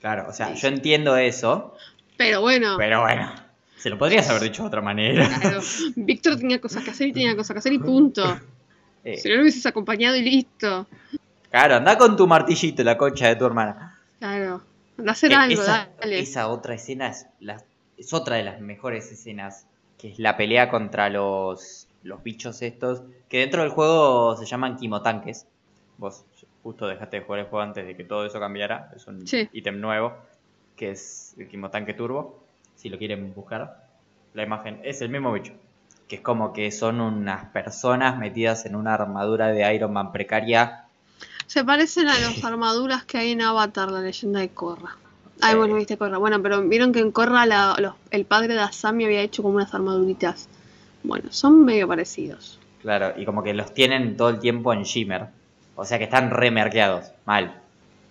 Claro, 0.00 0.26
o 0.28 0.32
sea, 0.32 0.52
yo 0.54 0.68
entiendo 0.68 1.16
eso, 1.16 1.74
Pero 2.18 2.42
bueno. 2.42 2.76
pero 2.76 3.00
bueno, 3.00 3.32
se 3.76 3.90
lo 3.90 3.98
podrías 3.98 4.28
haber 4.30 4.42
dicho 4.42 4.62
de 4.62 4.68
otra 4.68 4.80
manera. 4.82 5.28
Claro, 5.40 5.60
Víctor 5.96 6.36
tenía 6.36 6.60
cosas 6.60 6.82
que 6.84 6.90
hacer 6.90 7.08
y 7.08 7.12
tenía 7.12 7.36
cosas 7.36 7.54
que 7.54 7.58
hacer 7.58 7.72
y 7.72 7.78
punto. 7.78 8.24
Eh, 9.04 9.16
Si 9.18 9.28
no 9.28 9.36
lo 9.36 9.42
hubieses 9.42 9.64
acompañado 9.66 10.16
y 10.16 10.22
listo. 10.22 10.86
claro, 11.50 11.76
anda 11.76 11.96
con 11.96 12.16
tu 12.16 12.26
martillito, 12.26 12.82
la 12.82 12.96
concha 12.98 13.28
de 13.28 13.36
tu 13.36 13.44
hermana. 13.46 13.98
Claro. 14.18 14.62
Anda 14.98 15.10
a 15.10 15.12
hacer 15.12 15.30
Eh, 15.32 15.34
algo, 15.34 15.62
esa, 15.62 15.88
dale. 16.00 16.18
esa 16.20 16.48
otra 16.48 16.74
escena 16.74 17.08
es, 17.08 17.26
la- 17.40 17.62
es 17.98 18.12
otra 18.12 18.36
de 18.36 18.44
las 18.44 18.60
mejores 18.60 19.10
escenas, 19.12 19.66
que 19.98 20.10
es 20.12 20.18
la 20.18 20.36
pelea 20.36 20.68
contra 20.70 21.08
los, 21.10 21.86
los 22.02 22.22
bichos 22.22 22.62
estos, 22.62 23.02
que 23.28 23.38
dentro 23.40 23.62
del 23.62 23.70
juego 23.70 24.36
se 24.36 24.46
llaman 24.46 24.76
quimotanques. 24.76 25.46
Vos 25.98 26.24
justo 26.62 26.86
dejaste 26.88 27.18
de 27.20 27.24
jugar 27.24 27.40
el 27.40 27.46
juego 27.46 27.62
antes 27.62 27.86
de 27.86 27.96
que 27.96 28.04
todo 28.04 28.26
eso 28.26 28.40
cambiara, 28.40 28.90
es 28.96 29.06
un 29.06 29.26
Sí. 29.26 29.48
ítem 29.52 29.80
nuevo, 29.80 30.14
que 30.76 30.90
es 30.90 31.34
el 31.38 31.46
quimotanque 31.48 31.94
turbo, 31.94 32.42
si 32.76 32.88
lo 32.88 32.98
quieren 32.98 33.34
buscar. 33.34 33.84
La 34.34 34.42
imagen 34.44 34.80
es 34.84 35.00
el 35.02 35.08
mismo 35.08 35.32
bicho, 35.32 35.52
que 36.08 36.16
es 36.16 36.22
como 36.22 36.52
que 36.52 36.70
son 36.70 37.00
unas 37.00 37.46
personas 37.46 38.18
metidas 38.18 38.64
en 38.66 38.76
una 38.76 38.94
armadura 38.94 39.48
de 39.48 39.74
Iron 39.74 39.92
Man 39.92 40.12
precaria. 40.12 40.84
Se 41.46 41.64
parecen 41.64 42.08
a 42.08 42.18
las 42.18 42.44
armaduras 42.44 43.04
que 43.04 43.18
hay 43.18 43.32
en 43.32 43.42
Avatar, 43.42 43.90
la 43.90 44.00
leyenda 44.00 44.40
de 44.40 44.50
Korra. 44.50 44.96
Ay, 45.40 45.52
Sí. 45.52 45.58
bueno, 45.58 45.74
viste 45.74 45.96
Korra. 45.98 46.18
Bueno, 46.18 46.40
pero 46.42 46.62
vieron 46.62 46.92
que 46.92 47.00
en 47.00 47.10
Korra 47.12 47.44
la- 47.46 47.76
los- 47.78 47.94
el 48.10 48.24
padre 48.24 48.54
de 48.54 48.60
Asami 48.60 49.04
había 49.04 49.20
hecho 49.22 49.42
como 49.42 49.56
unas 49.56 49.74
armaduritas. 49.74 50.48
Bueno, 51.02 51.28
son 51.30 51.64
medio 51.64 51.86
parecidos. 51.88 52.58
Claro, 52.82 53.12
y 53.20 53.24
como 53.24 53.42
que 53.42 53.52
los 53.54 53.72
tienen 53.74 54.16
todo 54.16 54.28
el 54.30 54.38
tiempo 54.38 54.72
en 54.72 54.82
Shimmer. 54.82 55.26
O 55.76 55.84
sea 55.84 55.98
que 55.98 56.04
están 56.04 56.30
remerqueados, 56.30 57.12
mal. 57.26 57.60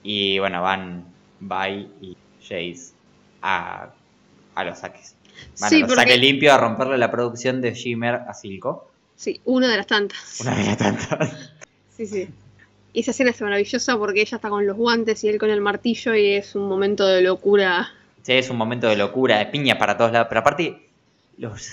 Y 0.03 0.37
bueno, 0.39 0.61
van 0.61 1.05
Bai 1.39 1.89
y 2.01 2.15
Jace 2.41 2.93
a, 3.41 3.89
a 4.55 4.63
los 4.63 4.79
saques. 4.79 5.15
Van 5.59 5.69
Sí, 5.69 5.75
a 5.77 5.79
los 5.79 5.89
porque- 5.89 6.01
saques 6.01 6.19
limpios 6.19 6.53
a 6.53 6.57
romperle 6.57 6.97
la 6.97 7.11
producción 7.11 7.61
de 7.61 7.73
Shimmer 7.73 8.15
a 8.15 8.33
Silco. 8.33 8.89
Sí, 9.15 9.39
una 9.45 9.67
de 9.69 9.77
las 9.77 9.87
tantas. 9.87 10.39
Una 10.41 10.55
de 10.55 10.63
las 10.65 10.77
tantas. 10.77 11.51
Sí, 11.95 12.07
sí. 12.07 12.27
Y 12.93 13.01
esa 13.01 13.11
escena 13.11 13.31
es 13.31 13.41
maravillosa 13.41 13.97
porque 13.97 14.21
ella 14.21 14.37
está 14.37 14.49
con 14.49 14.65
los 14.65 14.75
guantes 14.77 15.23
y 15.23 15.29
él 15.29 15.37
con 15.37 15.49
el 15.49 15.61
martillo 15.61 16.15
y 16.15 16.31
es 16.33 16.55
un 16.55 16.67
momento 16.67 17.05
de 17.05 17.21
locura. 17.21 17.89
Sí, 18.23 18.33
es 18.33 18.49
un 18.49 18.57
momento 18.57 18.87
de 18.87 18.95
locura, 18.95 19.37
de 19.39 19.45
piña 19.47 19.77
para 19.77 19.97
todos 19.97 20.11
lados. 20.11 20.27
Pero 20.29 20.39
aparte, 20.41 20.87
los, 21.37 21.69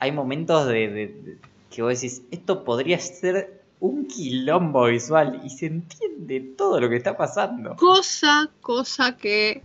hay 0.00 0.12
momentos 0.12 0.66
de, 0.66 0.72
de- 0.88 1.06
de- 1.06 1.38
que 1.70 1.82
vos 1.82 2.00
decís, 2.00 2.22
esto 2.30 2.62
podría 2.64 2.98
ser 3.00 3.62
un 3.80 4.06
quilombo 4.06 4.86
visual 4.86 5.40
y 5.44 5.50
se 5.50 5.66
entiende 5.66 6.40
todo 6.56 6.80
lo 6.80 6.88
que 6.88 6.96
está 6.96 7.16
pasando. 7.16 7.74
Cosa, 7.76 8.48
cosa 8.60 9.16
que, 9.16 9.62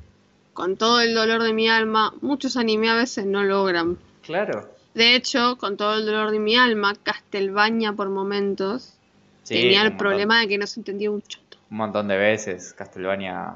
con 0.60 0.76
todo 0.76 1.00
el 1.00 1.14
dolor 1.16 1.42
de 1.42 1.54
mi 1.54 1.70
alma, 1.70 2.14
muchos 2.22 2.58
anime 2.58 2.90
a 2.90 2.96
veces 2.96 3.26
no 3.26 3.44
logran. 3.44 3.98
Claro. 4.22 4.70
De 4.94 5.16
hecho, 5.16 5.58
con 5.58 5.78
todo 5.78 5.94
el 5.96 6.06
dolor 6.06 6.32
de 6.32 6.40
mi 6.40 6.58
alma, 6.58 6.94
Castelbaña 7.02 7.94
por 7.94 8.10
momentos 8.10 8.94
Sí, 9.44 9.54
tenía 9.56 9.84
el 9.84 9.92
montón. 9.92 9.98
problema 9.98 10.42
de 10.42 10.50
que 10.50 10.58
no 10.58 10.68
se 10.68 10.82
entendía 10.82 11.10
un 11.12 11.22
choto. 11.22 11.58
un 11.72 11.78
montón 11.78 12.10
de 12.10 12.18
veces. 12.18 12.74
Castlevania. 12.74 13.56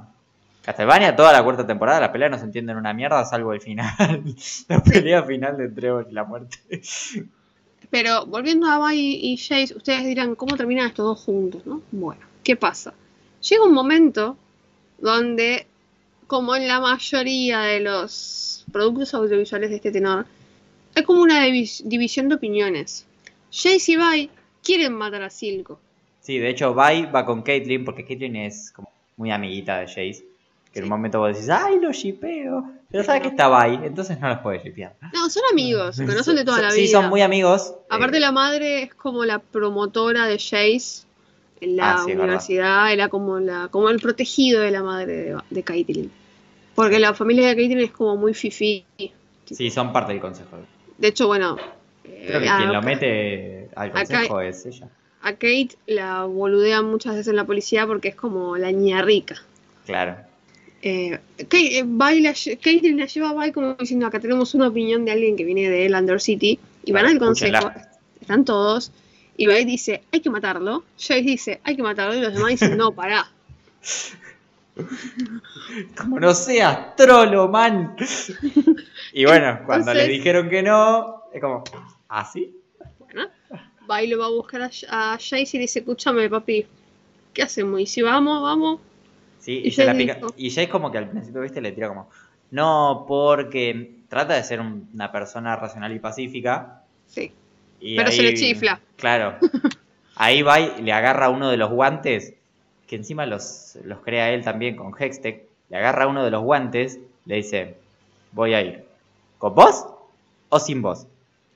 Castlevania, 0.64 1.14
toda 1.14 1.34
la 1.34 1.43
cuarta 1.43 1.68
temporada, 1.68 1.99
la 1.99 2.12
pelea 2.14 2.30
no 2.30 2.38
se 2.38 2.45
entiende 2.45 2.72
en 2.72 2.78
una 2.78 2.93
mierda, 2.93 3.26
salvo 3.26 3.51
el 3.51 3.60
final. 3.60 3.93
la 4.70 4.82
pelea 4.82 5.24
final 5.24 5.58
de 5.58 5.68
Trevor 5.68 6.08
y 6.10 6.14
la 6.14 6.24
muerte. 6.24 6.58
Pero 7.89 8.26
volviendo 8.26 8.68
a 8.68 8.78
Bai 8.78 8.97
y 8.97 9.36
Jace, 9.38 9.76
ustedes 9.76 10.06
dirán, 10.06 10.36
¿cómo 10.36 10.56
terminan 10.56 10.88
estos 10.88 11.06
dos 11.06 11.20
juntos, 11.20 11.66
no? 11.66 11.82
Bueno, 11.91 12.22
¿qué 12.43 12.56
pasa? 12.56 12.93
Llega 13.47 13.66
un 13.66 13.74
momento 13.74 14.38
donde, 14.99 15.68
como 16.34 16.55
en 16.55 16.67
la 16.67 16.79
mayoría 16.79 17.59
de 17.61 17.79
los 17.79 18.65
productos 18.71 19.13
audiovisuales 19.13 19.69
de 19.69 19.75
este 19.75 19.91
tenor, 19.91 20.25
hay 20.95 21.03
como 21.03 21.21
una 21.21 21.45
divis- 21.45 21.84
división 21.86 22.27
de 22.27 22.34
opiniones. 22.34 23.05
Jace 23.51 23.91
y 23.91 23.95
Bai 23.97 24.29
quieren 24.63 24.93
matar 24.93 25.21
a 25.21 25.29
Silco. 25.29 25.79
Sí, 26.21 26.39
de 26.39 26.49
hecho, 26.49 26.73
Vi 26.73 27.05
va 27.05 27.23
con 27.23 27.43
Caitlyn, 27.43 27.86
porque 27.86 28.03
Caitlyn 28.03 28.36
es 28.38 28.71
como 28.71 28.89
muy 29.15 29.29
amiguita 29.29 29.77
de 29.77 29.86
Jace. 29.86 30.25
Que 30.73 30.79
en 30.79 30.86
un 30.86 30.89
momento 30.89 31.19
vos 31.19 31.36
decís, 31.36 31.51
¡ay, 31.51 31.79
lo 31.79 31.91
shipeo! 31.91 32.65
Pero 32.89 33.03
sabes 33.03 33.21
que 33.21 33.27
está 33.27 33.47
Vi, 33.67 33.75
entonces 33.86 34.19
no 34.19 34.27
los 34.29 34.39
puedes 34.39 34.63
shipear. 34.63 34.95
No, 35.13 35.29
son 35.29 35.43
amigos, 35.51 35.97
se 35.97 36.03
conocen 36.07 36.36
de 36.36 36.45
toda 36.45 36.61
la 36.63 36.67
vida. 36.73 36.77
Sí, 36.77 36.88
son 36.88 37.09
muy 37.09 37.21
amigos. 37.21 37.75
Aparte 37.89 38.17
eh, 38.17 38.21
la 38.21 38.31
madre 38.31 38.81
es 38.81 38.95
como 38.95 39.23
la 39.23 39.38
promotora 39.38 40.25
de 40.25 40.39
Jace 40.39 41.05
en 41.61 41.75
la 41.75 41.93
Ah, 41.93 42.01
sí, 42.03 42.13
universidad, 42.13 42.91
era 42.91 43.07
como 43.07 43.39
la 43.39 43.67
como 43.69 43.89
el 43.89 43.99
protegido 43.99 44.61
de 44.61 44.71
la 44.71 44.81
madre 44.81 45.13
de, 45.15 45.38
de 45.51 45.61
Caitlyn. 45.63 46.11
Porque 46.76 46.99
la 46.99 47.13
familia 47.13 47.47
de 47.49 47.55
Caitlyn 47.55 47.80
es 47.82 47.91
como 47.91 48.17
muy 48.17 48.34
fifi. 48.34 48.84
Sí, 49.45 49.69
son 49.69 49.93
parte 49.93 50.13
del 50.13 50.21
consejo. 50.21 50.57
De 50.97 51.07
hecho, 51.09 51.28
bueno, 51.28 51.57
Creo 52.03 52.39
que 52.39 52.47
eh, 52.47 52.51
quien 52.57 52.74
lo 52.74 52.82
mete 52.82 53.69
al 53.76 53.91
consejo 53.91 54.41
es 54.41 54.65
ella. 54.65 54.88
a 55.21 55.32
Kate 55.34 55.69
la 55.88 56.24
boludean 56.26 56.86
muchas 56.86 57.13
veces 57.13 57.28
en 57.30 57.36
la 57.36 57.45
policía 57.45 57.86
porque 57.86 58.09
es 58.09 58.15
como 58.15 58.57
la 58.57 58.71
niña 58.71 59.01
rica. 59.01 59.36
Claro. 59.86 60.15
Eh, 60.82 61.19
Kate, 61.38 61.80
eh, 61.80 61.84
la 61.86 62.32
lle- 62.34 62.59
Caitlyn 62.59 62.97
la 62.99 63.05
lleva 63.05 63.30
a 63.45 63.51
como 63.53 63.74
diciendo 63.76 64.05
acá 64.05 64.19
tenemos 64.19 64.53
una 64.53 64.67
opinión 64.67 65.05
de 65.05 65.11
alguien 65.11 65.36
que 65.38 65.43
viene 65.45 65.69
de 65.69 65.86
el 65.86 65.93
Undercity 65.95 66.59
y 66.86 66.91
van 66.91 67.05
al 67.05 67.19
consejo, 67.19 67.55
escúchenla. 67.55 67.91
están 68.19 68.43
todos 68.45 68.91
y 69.38 69.47
Vi 69.47 69.63
dice 69.65 70.03
hay 70.11 70.19
que 70.19 70.30
matarlo, 70.30 70.84
Jace 70.97 71.21
dice 71.21 71.61
hay 71.63 71.76
que 71.78 71.84
matarlo 71.84 72.15
y 72.15 72.21
los 72.21 72.34
demás 72.34 72.49
dicen 72.51 72.76
no, 72.78 72.91
pará. 72.91 73.32
Como 75.97 76.19
no 76.19 76.34
seas 76.34 76.95
trolo, 76.95 77.47
man. 77.49 77.95
Y 79.13 79.26
bueno, 79.26 79.59
cuando 79.65 79.91
Entonces- 79.91 80.07
le 80.07 80.13
dijeron 80.13 80.49
que 80.49 80.63
no, 80.63 81.24
es 81.34 81.41
como, 81.41 81.63
¿ah, 82.09 82.26
sí? 82.32 82.55
Bueno, 82.99 83.28
Va 83.89 84.01
y 84.01 84.07
lo 84.07 84.17
va 84.19 84.26
a 84.28 84.30
buscar 84.30 84.61
a, 84.61 84.67
a 84.89 85.11
Jace 85.13 85.49
y 85.53 85.59
dice, 85.59 85.80
escúchame 85.80 86.30
papi, 86.30 86.65
¿qué 87.34 87.43
hacemos? 87.43 87.80
Y 87.82 87.86
si 87.86 88.01
vamos, 88.01 88.41
vamos. 88.41 88.80
Sí, 89.39 89.61
Y 89.63 89.67
y, 89.67 89.71
se 89.71 89.84
la 89.86 89.91
Jay 89.93 90.01
pica- 90.05 90.15
dijo- 90.15 90.34
y 90.38 90.49
Jay 90.51 90.67
como 90.67 90.89
que 90.91 90.97
al 90.99 91.09
principio, 91.09 91.41
viste, 91.41 91.59
le 91.61 91.74
tira 91.74 91.89
como, 91.89 92.09
no, 92.51 93.03
porque 93.07 93.97
trata 94.07 94.36
de 94.36 94.43
ser 94.43 94.61
un- 94.61 94.89
una 94.93 95.11
persona 95.11 95.55
racional 95.57 95.91
y 95.93 95.99
pacífica. 95.99 96.82
Sí. 97.07 97.32
y 97.82 97.97
Pero 97.97 98.11
se 98.11 98.24
le 98.24 98.34
chifla. 98.36 98.80
Claro. 98.95 99.38
Ahí 100.15 100.41
va 100.43 100.59
y 100.61 100.82
le 100.82 100.93
agarra 100.93 101.30
uno 101.30 101.49
de 101.49 101.57
los 101.57 101.69
guantes, 101.69 102.36
que 102.88 102.95
encima 102.95 103.25
los, 103.25 103.77
los 103.84 103.99
crea 103.99 104.31
él 104.31 104.43
también 104.43 104.75
con 104.75 104.93
Hextech. 104.97 105.47
Le 105.69 105.77
agarra 105.77 106.07
uno 106.07 106.23
de 106.23 106.31
los 106.31 106.43
guantes, 106.43 106.99
le 107.25 107.36
dice, 107.36 107.77
voy 108.31 108.53
a 108.53 108.61
ir. 108.61 108.84
¿Con 109.38 109.55
vos 109.55 109.86
o 110.49 110.59
sin 110.59 110.81
vos? 110.81 111.07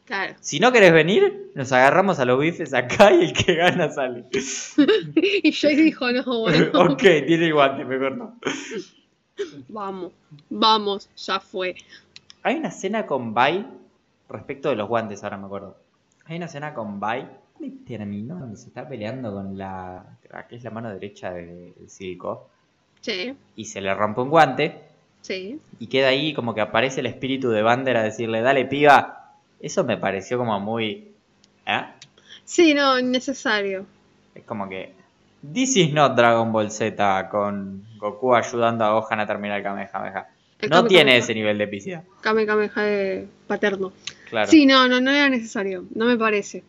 Claro. 0.06 0.36
Si 0.40 0.60
no 0.60 0.72
querés 0.72 0.94
venir, 0.94 1.52
nos 1.54 1.72
agarramos 1.74 2.20
a 2.20 2.26
los 2.26 2.40
bifes 2.40 2.74
acá 2.74 3.12
y 3.12 3.26
el 3.26 3.34
que 3.34 3.56
gana 3.56 3.92
sale. 3.92 4.24
y 4.34 5.52
Jace 5.52 5.76
dijo, 5.76 6.10
no, 6.12 6.24
bueno, 6.24 6.72
ok, 6.94 7.00
tiene 7.00 7.48
el 7.48 7.54
guante, 7.54 7.84
mejor 7.84 8.16
no. 8.16 8.36
vamos, 9.68 10.14
vamos, 10.50 11.10
ya 11.18 11.42
fue. 11.42 11.76
Hay 12.44 12.56
una 12.56 12.70
escena 12.70 13.06
con 13.06 13.34
Bai 13.34 13.68
respecto 14.30 14.70
de 14.70 14.78
los 14.78 14.88
guantes, 14.88 15.24
ahora 15.24 15.38
me 15.38 15.48
acuerdo. 15.48 15.76
Hay 16.26 16.38
una 16.38 16.46
escena 16.46 16.74
con 16.74 17.02
Bai 17.02 17.28
me 17.60 17.70
terminó 17.86 18.38
cuando 18.38 18.56
se 18.56 18.68
está 18.68 18.88
peleando 18.88 19.34
con 19.34 19.58
la. 19.58 20.06
que 20.50 20.56
es 20.56 20.64
la 20.64 20.70
mano 20.72 20.90
derecha 20.90 21.32
del 21.32 21.74
Silco. 21.88 22.50
Sí, 23.02 23.36
Y 23.56 23.66
se 23.66 23.80
le 23.82 23.94
rompe 23.94 24.22
un 24.22 24.30
guante. 24.30 24.82
sí. 25.22 25.60
Y 25.80 25.88
queda 25.88 26.10
ahí 26.10 26.34
como 26.34 26.54
que 26.54 26.62
aparece 26.62 27.00
el 27.00 27.06
espíritu 27.06 27.50
de 27.50 27.62
Bander 27.62 27.96
a 27.98 28.04
decirle, 28.04 28.42
dale 28.42 28.66
piba. 28.66 29.36
Eso 29.60 29.84
me 29.84 29.98
pareció 29.98 30.38
como 30.38 30.60
muy. 30.60 31.12
¿Eh? 31.66 31.82
Sí, 32.44 32.74
no, 32.74 32.98
innecesario. 33.00 33.86
Es 34.36 34.44
como 34.44 34.68
que. 34.68 34.94
This 35.54 35.78
is 35.78 35.94
not 35.94 36.16
Dragon 36.16 36.52
Ball 36.52 36.72
Z 36.72 37.30
con 37.30 37.86
Goku 38.00 38.34
ayudando 38.34 38.84
a 38.86 38.92
Gohan 38.94 39.20
a 39.20 39.28
terminar 39.28 39.58
el 39.58 39.64
Kamehameha. 39.64 40.28
El 40.60 40.70
No 40.72 40.78
Kame 40.78 40.90
tiene 40.90 41.18
ese 41.18 41.36
nivel 41.36 41.58
de 41.60 41.66
epicidad. 41.66 42.04
Kame 42.22 42.46
Kameha 42.48 42.82
de 42.82 43.28
paterno. 43.46 43.94
Claro. 44.30 44.50
Sí, 44.50 44.66
no, 44.66 44.88
no, 44.88 45.00
no 45.00 45.12
era 45.12 45.30
necesario. 45.30 45.86
No 45.94 46.06
me 46.06 46.18
parece. 46.18 46.64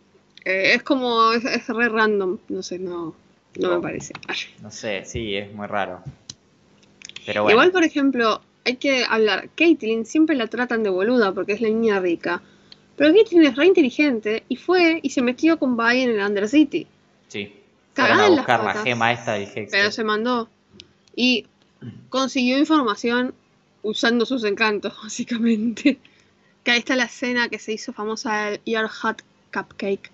Eh, 0.48 0.72
es 0.76 0.82
como, 0.82 1.32
es, 1.32 1.44
es 1.44 1.68
re 1.68 1.90
random. 1.90 2.38
No 2.48 2.62
sé, 2.62 2.78
no, 2.78 3.14
no 3.56 3.74
me 3.76 3.82
parece. 3.82 4.14
Ay. 4.26 4.36
No 4.62 4.70
sé, 4.70 5.04
sí, 5.04 5.36
es 5.36 5.52
muy 5.52 5.66
raro. 5.66 6.02
Pero 7.26 7.42
bueno. 7.42 7.54
Igual, 7.54 7.70
por 7.70 7.84
ejemplo, 7.84 8.40
hay 8.64 8.76
que 8.76 9.04
hablar. 9.04 9.50
Caitlyn 9.54 10.06
siempre 10.06 10.34
la 10.36 10.46
tratan 10.46 10.82
de 10.82 10.88
boluda 10.88 11.32
porque 11.32 11.52
es 11.52 11.60
la 11.60 11.68
niña 11.68 12.00
rica. 12.00 12.40
Pero 12.96 13.12
Caitlyn 13.12 13.44
es 13.44 13.56
re 13.56 13.66
inteligente 13.66 14.44
y 14.48 14.56
fue 14.56 15.00
y 15.02 15.10
se 15.10 15.20
metió 15.20 15.58
con 15.58 15.76
Vi 15.76 16.00
en 16.00 16.10
el 16.12 16.26
Undercity. 16.26 16.86
Sí. 17.28 17.54
Cagada 17.92 18.24
a 18.24 18.28
las 18.30 18.38
buscar 18.38 18.64
la 18.64 18.74
gema 18.76 19.12
esta 19.12 19.34
del. 19.34 19.68
Pero 19.70 19.90
se 19.90 20.02
mandó. 20.02 20.48
Y 21.14 21.44
consiguió 22.08 22.58
información 22.58 23.34
usando 23.82 24.24
sus 24.24 24.44
encantos, 24.44 24.94
básicamente. 25.02 25.98
Que 26.64 26.70
ahí 26.70 26.78
está 26.78 26.96
la 26.96 27.04
escena 27.04 27.50
que 27.50 27.58
se 27.58 27.74
hizo 27.74 27.92
famosa 27.92 28.46
del 28.46 28.60
Your 28.64 28.88
Hot 28.88 29.22
Cupcake. 29.52 30.10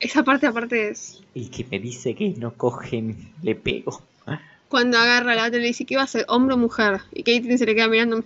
Esa 0.00 0.24
parte 0.24 0.46
aparte 0.46 0.88
es 0.88 1.22
El 1.34 1.50
que 1.50 1.66
me 1.70 1.78
dice 1.78 2.14
que 2.14 2.30
no 2.30 2.54
cogen, 2.54 3.32
le 3.42 3.54
pego. 3.54 4.00
cuando 4.68 4.98
agarra 4.98 5.34
la 5.34 5.46
otra 5.46 5.58
y 5.58 5.62
le 5.62 5.68
dice 5.68 5.84
que 5.84 5.94
iba 5.94 6.02
a 6.02 6.06
ser 6.06 6.24
hombre 6.28 6.54
o 6.54 6.58
mujer. 6.58 7.00
Y 7.12 7.22
Caitlyn 7.22 7.58
se 7.58 7.66
le 7.66 7.74
queda 7.74 7.88
mirando. 7.88 8.16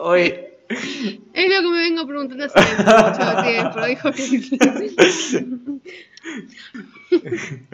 Hoy, 0.00 0.34
es 0.68 1.50
lo 1.50 1.60
que 1.60 1.68
me 1.68 1.78
vengo 1.78 2.06
preguntando 2.06 2.44
hace 2.46 2.58
mucho 2.58 3.42
tiempo, 3.42 3.86
dijo 3.86 4.10
Caitlyn. 4.12 5.82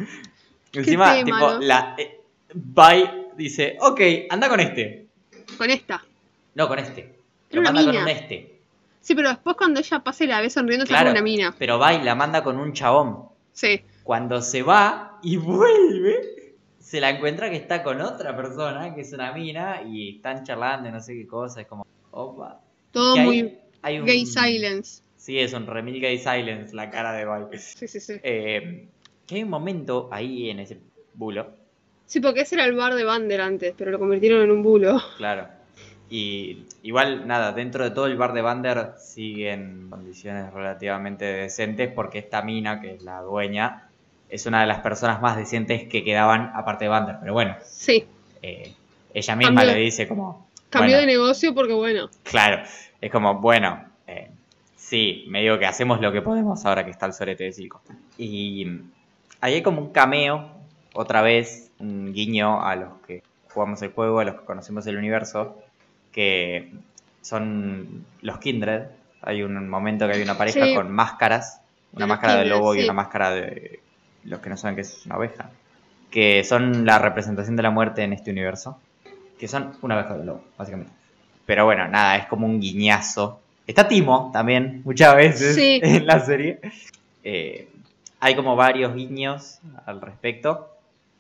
encima, 0.73 1.15
tema, 1.15 1.25
tipo, 1.25 1.39
¿no? 1.39 1.61
la. 1.61 1.95
Eh, 1.99 2.19
Bai 2.55 3.29
dice, 3.37 3.77
ok, 3.81 4.01
anda 4.29 4.49
con 4.49 4.59
este. 4.59 5.07
Con 5.57 5.71
esta. 5.71 6.05
No, 6.55 6.67
con 6.69 6.79
este. 6.81 7.15
Manda 7.53 7.83
con 7.83 7.91
mina. 7.93 8.03
un 8.03 8.09
este. 8.09 8.59
Sí, 9.03 9.15
pero 9.15 9.29
después 9.29 9.57
cuando 9.57 9.81
ella 9.81 9.99
pasa 9.99 10.25
y 10.25 10.29
la 10.29 10.41
ve 10.41 10.49
sonriendo, 10.49 10.85
está 10.85 10.95
Claro. 10.95 11.09
con 11.09 11.13
una 11.13 11.23
mina. 11.23 11.55
Pero 11.59 11.79
Bai 11.79 12.03
la 12.03 12.15
manda 12.15 12.43
con 12.43 12.59
un 12.59 12.73
chabón. 12.73 13.25
Sí. 13.53 13.83
Cuando 14.05 14.41
se 14.41 14.63
va 14.63 15.19
y 15.23 15.37
vuelve, 15.83 16.55
se 16.79 17.01
la 17.01 17.11
encuentra 17.11 17.51
que 17.51 17.57
está 17.57 17.83
con 17.83 18.01
otra 18.01 18.35
persona, 18.37 18.95
que 18.95 19.01
es 19.03 19.13
una 19.13 19.33
mina, 19.33 19.83
y 19.83 20.17
están 20.17 20.45
charlando 20.45 20.89
y 20.89 20.93
no 20.93 21.01
sé 21.01 21.15
qué 21.15 21.27
cosa. 21.27 21.61
Es 21.61 21.67
como, 21.67 21.85
opa. 22.13 22.61
Todo 22.93 23.15
Que 23.17 23.21
muy 23.23 23.59
hay 23.83 23.99
un- 23.99 24.07
gay 24.07 24.25
silence. 24.25 25.03
Sí, 25.17 25.39
es 25.39 25.53
un 25.53 25.67
remil 25.67 26.01
gay 26.01 26.19
silence, 26.19 26.75
la 26.75 26.91
cara 26.91 27.13
de 27.13 27.25
Bai. 27.25 27.45
Sí, 27.59 27.87
sí, 27.89 28.01
sí. 28.01 28.15
Eh, 28.23 28.89
que 29.27 29.35
hay 29.37 29.43
un 29.43 29.51
momento 29.51 30.09
ahí 30.13 30.49
en 30.51 30.61
ese 30.61 30.79
bulo, 31.15 31.61
Sí, 32.07 32.21
porque 32.21 32.41
ese 32.43 32.57
era 32.57 32.65
el 32.67 32.75
bar 32.75 32.95
de 32.95 33.05
Bander 33.05 33.41
antes, 33.41 33.75
pero 33.79 33.91
lo 33.91 33.99
convirtieron 33.99 34.43
en 34.43 34.51
un 34.51 34.63
bulo. 34.63 35.01
claro. 35.17 35.49
Y 36.15 36.67
igual, 36.83 37.27
nada, 37.27 37.53
dentro 37.53 37.85
de 37.85 37.91
todo 37.91 38.05
el 38.07 38.19
bar 38.19 38.35
de 38.35 38.43
Bander 38.43 38.93
siguen 38.99 39.87
condiciones 39.89 40.53
relativamente 40.53 41.25
decentes 41.25 41.91
porque 41.91 42.19
esta 42.19 42.43
mina, 42.43 42.83
que 42.83 42.97
es 42.97 43.03
la 43.03 43.23
dueña, 43.23 43.89
es 44.29 44.45
una 44.45 44.61
de 44.61 44.67
las 44.67 44.81
personas 44.81 45.23
más 45.23 45.39
decentes 45.39 45.89
que 45.89 46.05
quedaban 46.05 46.53
aparte 46.55 46.85
de 46.85 46.91
Bander. 46.91 47.17
Pero 47.19 47.33
bueno, 47.33 47.57
Sí. 47.65 48.05
eh, 48.43 48.75
ella 49.15 49.37
misma 49.37 49.65
le 49.65 49.75
dice 49.77 50.07
como... 50.07 50.47
Cambió 50.69 50.97
bueno, 50.97 51.01
de 51.01 51.07
negocio 51.07 51.55
porque, 51.55 51.73
bueno, 51.73 52.11
Claro, 52.25 52.63
es 53.01 53.11
como, 53.11 53.41
bueno, 53.41 53.83
eh, 54.07 54.29
sí, 54.77 55.25
me 55.29 55.41
digo 55.41 55.59
que 55.59 55.65
hacemos 55.65 56.03
lo 56.03 56.13
que 56.13 56.21
podemos 56.21 56.67
ahora 56.67 56.85
que 56.85 56.91
está 56.91 57.07
el 57.07 57.15
sorete 57.15 57.45
de 57.45 57.53
Silco. 57.55 57.81
Y 58.19 58.67
ahí 59.41 59.55
hay 59.55 59.63
como 59.63 59.81
un 59.81 59.93
cameo, 59.93 60.51
otra 60.93 61.23
vez, 61.23 61.71
un 61.79 62.13
guiño 62.13 62.63
a 62.63 62.77
los 62.77 63.01
que 63.07 63.23
jugamos 63.49 63.81
el 63.81 63.93
juego, 63.93 64.21
a 64.21 64.25
los 64.25 64.35
que 64.35 64.45
conocemos 64.45 64.87
el 64.87 64.99
universo, 64.99 65.62
que 66.13 66.71
son 67.21 68.05
los 68.21 68.39
Kindred. 68.39 68.83
Hay 69.23 69.43
un 69.43 69.69
momento 69.69 70.07
que 70.07 70.15
hay 70.15 70.23
una 70.23 70.37
pareja 70.37 70.65
Sí. 70.67 70.75
con 70.75 70.91
máscaras, 70.91 71.61
una 71.93 72.07
Los 72.07 72.09
máscara 72.09 72.37
de 72.37 72.45
lobo 72.47 72.75
y 72.75 72.85
una 72.85 72.93
máscara 72.93 73.31
de 73.31 73.81
los 74.25 74.41
que 74.41 74.51
no 74.51 74.57
saben 74.57 74.75
que 74.77 74.83
es 74.83 75.05
una 75.07 75.17
oveja, 75.17 75.51
que 76.11 76.45
son 76.45 76.85
la 76.87 76.99
representación 76.99 77.57
de 77.57 77.63
la 77.63 77.71
muerte 77.71 78.03
en 78.03 78.13
este 78.13 78.31
universo, 78.31 78.79
que 79.39 79.49
son 79.49 79.73
una 79.83 79.97
oveja 79.97 80.17
de 80.17 80.25
lobo, 80.25 80.45
básicamente. 80.57 80.93
Pero 81.47 81.65
bueno, 81.65 81.87
nada, 81.89 82.17
es 82.17 82.27
como 82.27 82.47
un 82.47 82.61
guiñazo. 82.61 83.41
Está 83.67 83.89
Timo 83.89 84.31
también, 84.33 84.83
muchas 84.85 85.15
veces 85.17 85.55
Sí. 85.55 85.81
en 85.83 86.07
la 86.07 86.21
serie. 86.21 86.61
Eh, 87.25 87.69
hay 88.21 88.35
como 88.37 88.55
varios 88.57 88.95
guiños 88.95 89.59
al 89.87 90.01
respecto. 90.01 90.69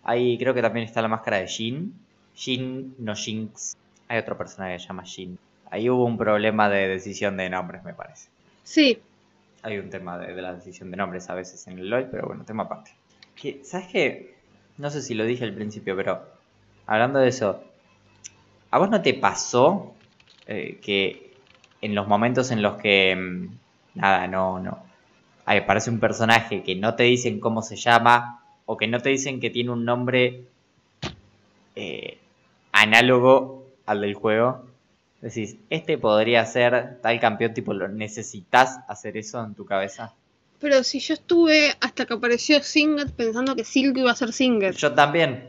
Ahí 0.05 0.37
creo 0.39 0.55
que 0.55 0.63
también 0.63 0.87
está 0.87 1.03
la 1.03 1.09
máscara 1.09 1.39
de 1.39 1.47
Jin. 1.49 1.95
Jin, 2.35 2.95
no 2.99 3.15
Jinx. 3.15 3.77
Hay 4.13 4.19
otro 4.19 4.37
personaje 4.37 4.75
que 4.75 4.81
se 4.81 4.89
llama 4.89 5.05
Jin. 5.05 5.39
Ahí 5.71 5.89
hubo 5.89 6.05
un 6.05 6.19
problema 6.19 6.69
de 6.69 6.87
decisión 6.87 7.39
de 7.39 7.49
nombres, 7.49 7.83
me 7.83 7.95
parece. 7.95 8.29
sí. 8.63 9.01
Hay 9.63 9.79
un 9.79 9.89
tema 9.89 10.19
de, 10.19 10.35
de 10.35 10.43
la 10.43 10.53
decisión 10.53 10.91
de 10.91 10.99
nombres 10.99 11.31
a 11.31 11.35
veces 11.35 11.67
en 11.69 11.79
el 11.79 11.89
LOL, 11.89 12.09
pero 12.11 12.27
bueno, 12.27 12.45
tema 12.45 12.65
aparte. 12.65 12.91
Que, 13.37 13.63
¿Sabes 13.65 13.87
qué? 13.87 14.35
No 14.77 14.91
sé 14.91 15.01
si 15.01 15.15
lo 15.15 15.25
dije 15.25 15.45
al 15.45 15.55
principio, 15.55 15.97
pero 15.97 16.21
hablando 16.85 17.21
de 17.21 17.29
eso, 17.29 17.63
¿a 18.71 18.79
vos 18.79 18.91
no 18.91 19.01
te 19.01 19.15
pasó 19.15 19.95
eh, 20.47 20.79
que 20.83 21.33
en 21.81 21.95
los 21.95 22.07
momentos 22.07 22.51
en 22.51 22.61
los 22.61 22.75
que, 22.75 23.17
mm, 23.17 23.49
nada, 23.95 24.27
no, 24.27 24.59
no, 24.59 24.83
ahí 25.47 25.59
aparece 25.59 25.89
un 25.89 26.01
personaje 26.01 26.63
que 26.65 26.75
no 26.75 26.97
te 26.97 27.05
dicen 27.05 27.41
cómo 27.41 27.63
se 27.63 27.77
llama 27.77 28.43
o 28.67 28.77
que 28.77 28.89
no 28.89 29.01
te 29.01 29.09
dicen 29.09 29.41
que 29.41 29.49
tiene 29.49 29.71
un 29.71 29.87
nombre 29.87 30.43
eh, 31.77 32.19
análogo 32.73 33.62
al 33.87 34.01
del 34.01 34.15
juego? 34.15 34.65
Decís, 35.21 35.57
este 35.71 35.99
podría 35.99 36.45
ser 36.47 36.99
tal 37.01 37.21
campeón, 37.21 37.55
tipo, 37.55 37.73
¿lo 37.75 37.87
necesitas 37.89 38.81
hacer 38.89 39.17
eso 39.17 39.43
en 39.45 39.55
tu 39.55 39.65
cabeza? 39.65 40.13
Pero 40.61 40.83
si 40.85 41.01
yo 41.01 41.15
estuve 41.15 41.75
hasta 41.81 42.07
que 42.07 42.15
apareció 42.15 42.63
Singet 42.63 43.13
pensando 43.13 43.55
que 43.55 43.65
Silk 43.65 43.97
iba 43.97 44.11
a 44.11 44.17
ser 44.17 44.33
Singet. 44.33 44.77
Yo 44.77 44.93
también. 44.93 45.49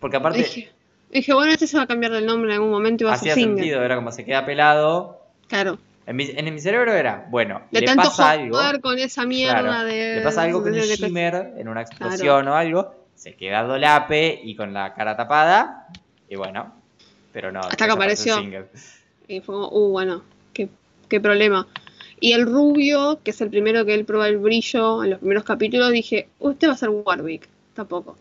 Porque 0.00 0.16
aparte 0.18 0.38
Dije, 0.38 0.70
dije, 1.10 1.34
bueno, 1.34 1.52
este 1.52 1.66
se 1.66 1.76
va 1.76 1.84
a 1.84 1.86
cambiar 1.86 2.12
del 2.12 2.26
nombre 2.26 2.50
en 2.50 2.56
algún 2.56 2.70
momento 2.70 3.04
y 3.04 3.06
va 3.06 3.14
a 3.14 3.18
ser 3.18 3.34
Singet. 3.34 3.56
sentido, 3.58 3.82
era 3.82 3.96
como 3.96 4.12
se 4.12 4.24
queda 4.24 4.44
pelado. 4.46 5.20
Claro. 5.48 5.78
En 6.06 6.16
mi, 6.16 6.24
en 6.28 6.54
mi 6.54 6.60
cerebro 6.60 6.92
era, 6.92 7.26
bueno, 7.28 7.62
De 7.70 7.80
le 7.80 7.86
tanto 7.86 8.04
pasa 8.04 8.30
algo. 8.30 8.56
jugar 8.56 8.80
con 8.80 8.98
esa 8.98 9.26
mierda 9.26 9.60
claro, 9.60 9.84
de. 9.88 10.16
le 10.16 10.22
pasa 10.22 10.42
algo 10.42 10.62
con 10.62 10.72
de- 10.72 10.80
el 10.80 10.88
de- 10.88 10.96
shimmer 10.96 11.52
en 11.56 11.68
una 11.68 11.82
explosión 11.82 12.48
o 12.48 12.54
algo. 12.54 12.94
Se 13.14 13.34
queda 13.34 13.62
dolape 13.64 14.40
y 14.44 14.54
con 14.54 14.72
la 14.72 14.94
cara 14.94 15.16
tapada. 15.16 15.88
Y 16.28 16.36
bueno, 16.36 16.72
pero 17.32 17.52
no. 17.52 17.60
Hasta 17.60 17.86
que 17.86 17.92
apareció. 17.92 18.36
Y 19.26 19.40
fue 19.40 19.54
como, 19.54 19.68
uh, 19.68 19.90
bueno, 19.90 20.22
qué, 20.52 20.68
qué 21.08 21.20
problema. 21.20 21.66
Y 22.20 22.32
el 22.32 22.46
rubio, 22.46 23.20
que 23.22 23.30
es 23.30 23.40
el 23.40 23.50
primero 23.50 23.84
que 23.84 23.94
él 23.94 24.04
prueba 24.04 24.26
el 24.28 24.38
brillo 24.38 25.04
en 25.04 25.10
los 25.10 25.18
primeros 25.20 25.44
capítulos, 25.44 25.92
dije, 25.92 26.28
usted 26.40 26.68
va 26.68 26.72
a 26.72 26.76
ser 26.76 26.88
Warwick. 26.88 27.48
Tampoco. 27.74 28.16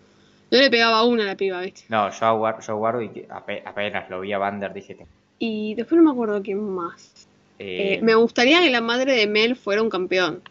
No 0.51 0.58
le 0.60 0.70
pegaba 0.70 1.03
una 1.03 1.24
a 1.24 1.26
la 1.28 1.36
piba, 1.36 1.60
¿viste? 1.62 1.84
No, 1.89 2.10
yo 2.12 2.26
a, 2.26 2.34
War, 2.34 2.60
yo 2.62 2.74
a 2.74 2.76
Warwick 2.76 3.28
ape- 3.30 3.64
apenas 3.66 4.10
lo 4.10 4.22
vi 4.22 4.32
a 4.34 4.38
Vander 4.38 4.74
dije. 4.74 4.97
Y 5.39 5.74
después 5.76 5.97
no 5.99 6.05
me 6.05 6.12
acuerdo 6.12 6.41
quién 6.43 6.60
más. 6.64 7.28
eh, 7.60 7.95
Eh, 7.95 7.99
me 8.03 8.14
gustaría 8.16 8.62
que 8.62 8.70
la 8.70 8.82
madre 8.82 9.14
de 9.14 9.28
Mel 9.28 9.55
fuera 9.55 9.82
un 9.82 9.89
campeón. 9.89 10.41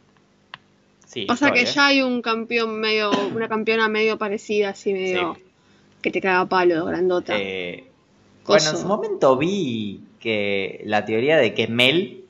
sí, 1.07 1.25
Pasa 1.27 1.51
que 1.53 1.65
ya 1.65 1.87
hay 1.87 2.03
un 2.03 2.21
campeón 2.21 2.79
medio, 2.81 3.11
una 3.35 3.49
campeona 3.49 3.89
medio 3.89 4.19
parecida, 4.19 4.71
así 4.71 4.93
medio, 4.93 5.35
Sí. 5.37 5.43
que 6.03 6.11
te 6.11 6.21
caga 6.21 6.47
palo, 6.47 6.85
grandota. 6.85 7.35
Eh, 7.39 7.86
bueno, 8.47 8.71
en 8.71 8.77
su 8.77 8.87
momento 8.87 9.37
vi 9.37 10.01
que 10.21 10.83
la 10.85 11.05
teoría 11.05 11.37
de 11.37 11.55
que 11.55 11.69
Mel, 11.69 12.25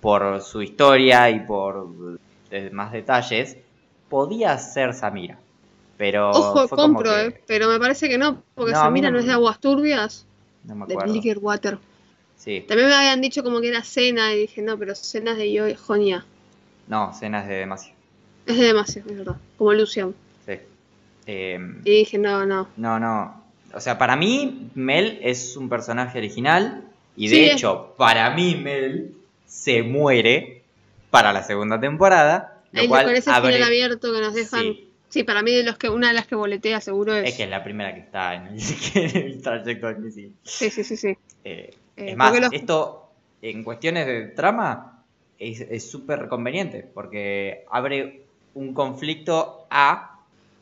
por 0.00 0.40
su 0.40 0.62
historia 0.62 1.30
y 1.30 1.40
por 1.40 1.88
eh, 2.50 2.70
más 2.72 2.92
detalles, 2.92 3.56
podía 4.08 4.56
ser 4.58 4.94
Samira. 4.94 5.38
Pero 5.96 6.30
Ojo, 6.30 6.68
fue 6.68 6.76
como 6.76 6.94
compro, 6.94 7.10
que- 7.10 7.26
eh, 7.26 7.40
pero 7.46 7.68
me 7.68 7.78
parece 7.78 8.08
que 8.08 8.18
no, 8.18 8.42
porque 8.54 8.72
No, 8.72 8.80
Samira 8.80 9.10
no 9.10 9.18
es 9.18 9.26
de 9.26 9.32
aguas 9.32 9.60
turbias, 9.60 10.26
no 10.64 10.74
me 10.74 10.86
de 10.86 10.94
acuerdo. 10.94 11.12
Liquor 11.12 11.38
Water. 11.38 11.78
Sí, 12.36 12.64
También 12.66 12.88
me 12.88 12.94
habían 12.94 13.20
dicho 13.20 13.44
como 13.44 13.60
que 13.60 13.68
era 13.68 13.84
cena 13.84 14.34
y 14.34 14.40
dije, 14.40 14.62
no, 14.62 14.76
pero 14.76 14.94
cenas 14.96 15.36
de 15.36 15.52
yo 15.52 15.64
Jonia. 15.76 16.24
no, 16.88 17.12
cenas 17.14 17.46
de 17.46 17.54
demasiado. 17.54 17.96
Es 18.46 18.56
de 18.58 18.64
demasiado, 18.66 19.10
es 19.10 19.16
verdad. 19.18 19.36
Como 19.56 19.72
Lucian. 19.74 20.12
Sí. 20.44 20.54
Eh, 21.26 21.58
Y 21.84 21.90
dije, 21.98 22.18
no, 22.18 22.44
no. 22.44 22.66
no, 22.76 22.98
no. 22.98 23.41
O 23.74 23.80
sea, 23.80 23.98
para 23.98 24.16
mí, 24.16 24.70
Mel 24.74 25.18
es 25.22 25.56
un 25.56 25.68
personaje 25.68 26.18
original. 26.18 26.84
Y 27.16 27.28
de 27.28 27.36
Sí, 27.36 27.44
es- 27.44 27.52
hecho, 27.54 27.94
para 27.96 28.30
mí, 28.30 28.54
Mel 28.56 29.14
se 29.46 29.82
muere 29.82 30.62
para 31.10 31.32
la 31.32 31.42
segunda 31.42 31.78
temporada. 31.80 32.60
Lo 32.72 32.80
Ahí 32.80 32.88
cual 32.88 33.04
con 33.06 33.14
ese 33.16 33.30
abre- 33.30 33.52
final 33.54 33.68
abierto 33.68 34.12
que 34.12 34.20
nos 34.20 34.34
dejan. 34.34 34.60
Sí. 34.62 34.88
Sí. 35.10 35.24
para 35.24 35.42
mí 35.42 35.52
de 35.52 35.62
los 35.62 35.76
que 35.76 35.90
una 35.90 36.08
de 36.08 36.14
las 36.14 36.26
que 36.26 36.34
boletea 36.34 36.80
seguro 36.80 37.14
es. 37.14 37.28
Es 37.28 37.36
que 37.36 37.42
es 37.42 37.50
la 37.50 37.62
primera 37.62 37.92
que 37.92 38.00
está 38.00 38.34
en 38.34 38.46
el, 38.46 38.58
en 38.94 39.16
el 39.26 39.42
trayecto 39.42 39.86
de 39.88 39.96
crisis. 39.96 40.30
Sí, 40.42 40.70
sí, 40.70 40.82
sí, 40.84 40.96
sí. 40.96 41.08
Eh, 41.44 41.70
Eh, 41.98 42.10
es 42.12 42.16
más, 42.16 42.40
los- 42.40 42.50
esto 42.50 43.10
en 43.42 43.62
cuestiones 43.62 44.06
de 44.06 44.28
trama 44.28 45.04
es 45.38 45.90
súper 45.90 46.28
conveniente 46.28 46.88
porque 46.94 47.66
abre 47.70 48.22
un 48.54 48.72
conflicto 48.72 49.66
a 49.68 50.11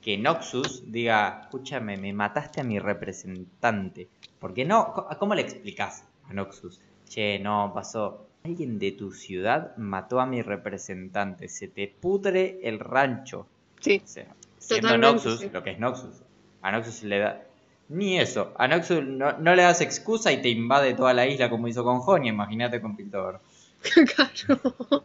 que 0.01 0.17
Noxus 0.17 0.91
diga, 0.91 1.41
escúchame, 1.43 1.97
me 1.97 2.13
mataste 2.13 2.61
a 2.61 2.65
mi 2.65 2.79
representante. 2.79 4.09
¿Por 4.39 4.55
qué 4.55 4.65
no? 4.65 4.95
¿Cómo 5.19 5.35
le 5.35 5.43
explicas 5.43 6.05
a 6.29 6.33
Noxus? 6.33 6.81
Che, 7.09 7.39
no, 7.39 7.73
pasó. 7.75 8.27
Alguien 8.43 8.79
de 8.79 8.93
tu 8.93 9.13
ciudad 9.13 9.77
mató 9.77 10.21
a 10.21 10.27
mi 10.27 10.41
representante. 10.41 11.49
Se 11.49 11.69
te 11.69 11.89
pudre 11.89 12.61
el 12.63 12.79
rancho. 12.79 13.47
Sí. 13.81 14.01
O 14.03 14.09
sea, 14.09 14.35
siendo 14.59 14.97
Noxus, 14.97 15.41
sí. 15.41 15.51
lo 15.53 15.63
que 15.63 15.73
es 15.73 15.79
Noxus. 15.79 16.23
A 16.63 16.73
Noxus 16.73 17.03
le 17.03 17.19
da. 17.19 17.43
Ni 17.91 18.19
eso. 18.19 18.55
A 18.57 18.69
Noxus 18.69 19.05
no, 19.05 19.37
no 19.39 19.55
le 19.55 19.63
das 19.63 19.83
excusa 19.83 20.33
y 20.33 20.41
te 20.41 20.49
invade 20.49 20.95
toda 20.95 21.13
la 21.13 21.27
isla 21.27 21.51
como 21.51 21.69
hizo 21.69 21.85
con 21.85 22.01
Jonia. 22.01 22.33
Imagínate 22.33 22.81
con 22.81 22.97
Piltover. 22.97 23.41
claro. 24.15 24.61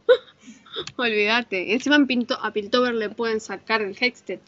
Olvídate. 0.96 1.74
Encima 1.74 1.98
a 2.42 2.52
Piltover 2.54 2.94
le 2.94 3.10
pueden 3.10 3.42
sacar 3.42 3.82
el 3.82 3.98
Hextech. 4.00 4.42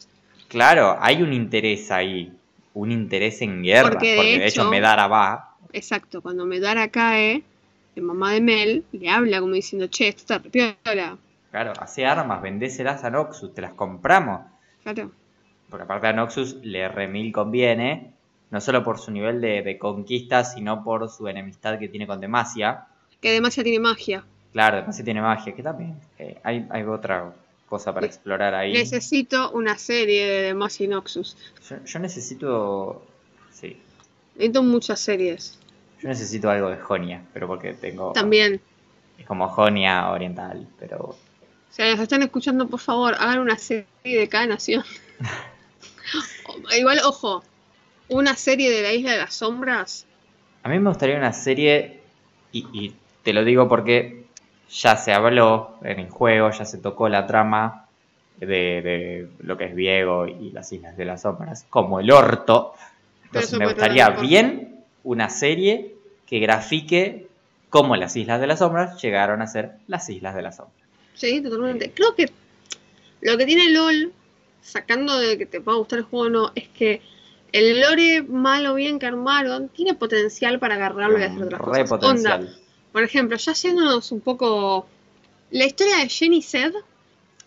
Claro, 0.48 0.98
hay 1.00 1.22
un 1.22 1.34
interés 1.34 1.92
ahí. 1.92 2.34
Un 2.74 2.92
interés 2.92 3.42
en 3.42 3.64
guerra. 3.64 3.90
Porque 3.90 4.16
Porque 4.16 4.40
de 4.40 4.46
hecho, 4.48 4.62
hecho- 4.62 4.70
Medara 4.70 5.08
va. 5.08 5.56
Exacto. 5.74 6.22
Cuando 6.22 6.46
Medara 6.46 6.88
cae, 6.90 7.44
el 7.96 8.04
mamá 8.04 8.34
de 8.34 8.42
Mel 8.42 8.86
le 8.92 9.10
habla 9.10 9.40
como 9.40 9.54
diciendo, 9.54 9.88
che, 9.88 10.08
esto 10.10 10.22
está 10.22 10.40
piola. 10.40 11.18
Claro, 11.52 11.74
hace 11.80 12.06
armas, 12.06 12.42
vendéselas 12.42 13.04
a 13.04 13.10
Noxus, 13.10 13.54
te 13.54 13.62
las 13.62 13.74
compramos. 13.74 14.42
Claro. 14.84 15.12
Porque 15.70 15.84
aparte 15.84 16.08
a 16.08 16.14
Noxus 16.14 16.58
le 16.64 16.88
remil 16.88 17.32
conviene. 17.32 18.14
No 18.50 18.62
solo 18.62 18.82
por 18.82 18.98
su 19.00 19.12
nivel 19.12 19.42
de, 19.42 19.62
de 19.62 19.78
conquista, 19.78 20.46
sino 20.46 20.82
por 20.82 21.10
su 21.10 21.28
enemistad 21.28 21.78
que 21.80 21.90
tiene 21.90 22.08
con 22.08 22.22
Demacia. 22.22 22.86
Que 23.20 23.30
además 23.30 23.56
ya 23.58 23.64
tiene 23.64 23.80
magia. 23.80 24.24
Claro, 24.54 24.78
Demacia 24.78 25.04
tiene 25.04 25.22
magia, 25.22 25.54
que 25.54 25.62
también 25.64 25.96
eh, 26.18 26.38
hay, 26.44 26.66
hay 26.70 26.84
otra 26.84 27.34
cosa 27.68 27.94
para 27.94 28.06
explorar 28.08 28.56
ahí. 28.56 28.74
Necesito 28.74 29.52
una 29.52 29.78
serie 29.78 30.26
de 30.26 30.42
Demacia 30.44 30.86
y 30.86 30.88
Noxus. 30.88 31.38
Yo, 31.70 31.78
yo 31.86 32.00
necesito. 32.00 33.06
Sí. 33.52 33.78
Necesito 34.36 34.64
muchas 34.64 35.00
series. 35.00 35.60
Yo 36.02 36.10
necesito 36.10 36.50
algo 36.50 36.70
de 36.70 36.78
Jonia, 36.78 37.24
pero 37.34 37.48
porque 37.48 37.74
tengo. 37.74 38.12
También. 38.14 38.62
Es 39.18 39.26
como 39.26 39.48
Jonia 39.50 40.10
oriental, 40.12 40.68
pero. 40.80 41.16
Si 41.70 41.82
nos 41.84 42.00
están 42.00 42.24
escuchando, 42.24 42.68
por 42.68 42.80
favor, 42.80 43.16
hagan 43.20 43.40
una 43.40 43.58
serie 43.58 43.86
de 44.04 44.30
cada 44.30 44.48
nación. 44.48 44.84
O- 46.48 46.74
Igual, 46.78 47.00
ojo, 47.04 47.44
una 48.10 48.36
serie 48.36 48.72
de 48.72 48.82
la 48.82 48.94
Isla 48.94 49.12
de 49.12 49.18
las 49.18 49.34
Sombras. 49.36 50.06
A 50.64 50.70
mí 50.70 50.80
me 50.80 50.90
gustaría 50.90 51.18
una 51.18 51.34
serie. 51.34 52.02
Y, 52.52 52.66
y 52.74 52.96
te 53.24 53.34
lo 53.34 53.44
digo 53.44 53.68
porque 53.68 54.26
ya 54.70 54.96
se 54.98 55.14
habló 55.14 55.76
en 55.84 56.00
el 56.00 56.10
juego, 56.10 56.52
ya 56.52 56.66
se 56.66 56.78
tocó 56.78 57.10
la 57.10 57.26
trama 57.28 57.86
de, 58.38 58.82
de 58.82 59.28
lo 59.40 59.58
que 59.58 59.66
es 59.66 59.76
Viego 59.76 60.28
y 60.28 60.52
las 60.52 60.72
Islas 60.72 60.98
de 60.98 61.06
las 61.06 61.22
Sombras, 61.24 61.66
como 61.70 62.00
el 62.00 62.12
orto. 62.12 62.74
Entonces 63.26 63.58
me 63.58 63.66
gustaría 63.66 64.10
bien 64.10 64.84
una 65.04 65.30
serie 65.30 65.96
que 66.26 66.40
grafique 66.40 67.28
cómo 67.70 67.96
las 67.96 68.16
Islas 68.16 68.40
de 68.40 68.48
las 68.48 68.60
Sombras 68.60 69.02
llegaron 69.02 69.42
a 69.42 69.48
ser 69.48 69.74
las 69.88 70.10
Islas 70.10 70.36
de 70.36 70.42
las 70.42 70.58
Sombras. 70.58 70.78
Sí, 71.16 71.42
totalmente. 71.42 71.92
Creo 71.92 72.14
que 72.16 72.30
lo 73.22 73.38
que 73.38 73.46
tiene 73.46 73.72
LOL, 73.72 74.14
sacando 74.62 75.18
de 75.20 75.38
que 75.38 75.46
te 75.46 75.62
pueda 75.62 75.78
gustar 75.78 76.00
el 76.00 76.06
juego 76.06 76.28
o 76.28 76.30
no, 76.30 76.52
es 76.54 76.68
que 76.68 77.02
el 77.52 77.82
lore 77.82 78.22
mal 78.24 78.66
o 78.68 78.76
bien 78.76 79.00
que 79.00 79.06
armaron 79.06 79.70
tiene 79.70 79.94
potencial 79.96 80.60
para 80.60 80.76
agarrarlo 80.76 81.18
y 81.18 81.24
hacer 81.24 81.44
otras 81.44 81.62
Re 81.62 81.68
cosas. 81.68 81.90
potencial. 81.90 82.40
Onda, 82.42 82.54
por 82.98 83.04
ejemplo, 83.04 83.38
ya 83.38 83.54
yéndonos 83.54 84.12
un 84.12 84.22
poco. 84.22 84.88
La 85.52 85.66
historia 85.66 85.98
de 85.98 86.10
Jenny 86.10 86.42
Zed 86.42 86.74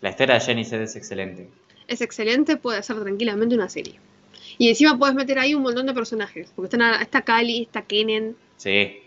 La 0.01 0.11
historia 0.11 0.35
de 0.37 0.41
Jenny 0.43 0.65
Zed 0.65 0.81
es 0.83 0.95
excelente. 0.95 1.49
es 1.89 2.01
excelente, 2.01 2.57
puede 2.57 2.81
ser 2.85 3.01
tranquilamente 3.03 3.57
una 3.57 3.69
serie. 3.69 3.97
Y 4.59 4.69
encima 4.69 4.97
puedes 4.97 5.17
meter 5.17 5.41
ahí 5.41 5.53
un 5.57 5.63
montón 5.63 5.87
de 5.87 5.93
personajes. 5.93 6.53
Porque 6.55 6.67
están 6.67 6.83
a- 6.83 7.03
está 7.03 7.23
Kali, 7.23 7.63
está 7.63 7.83
Kennen. 7.83 8.37
Sí. 8.59 8.99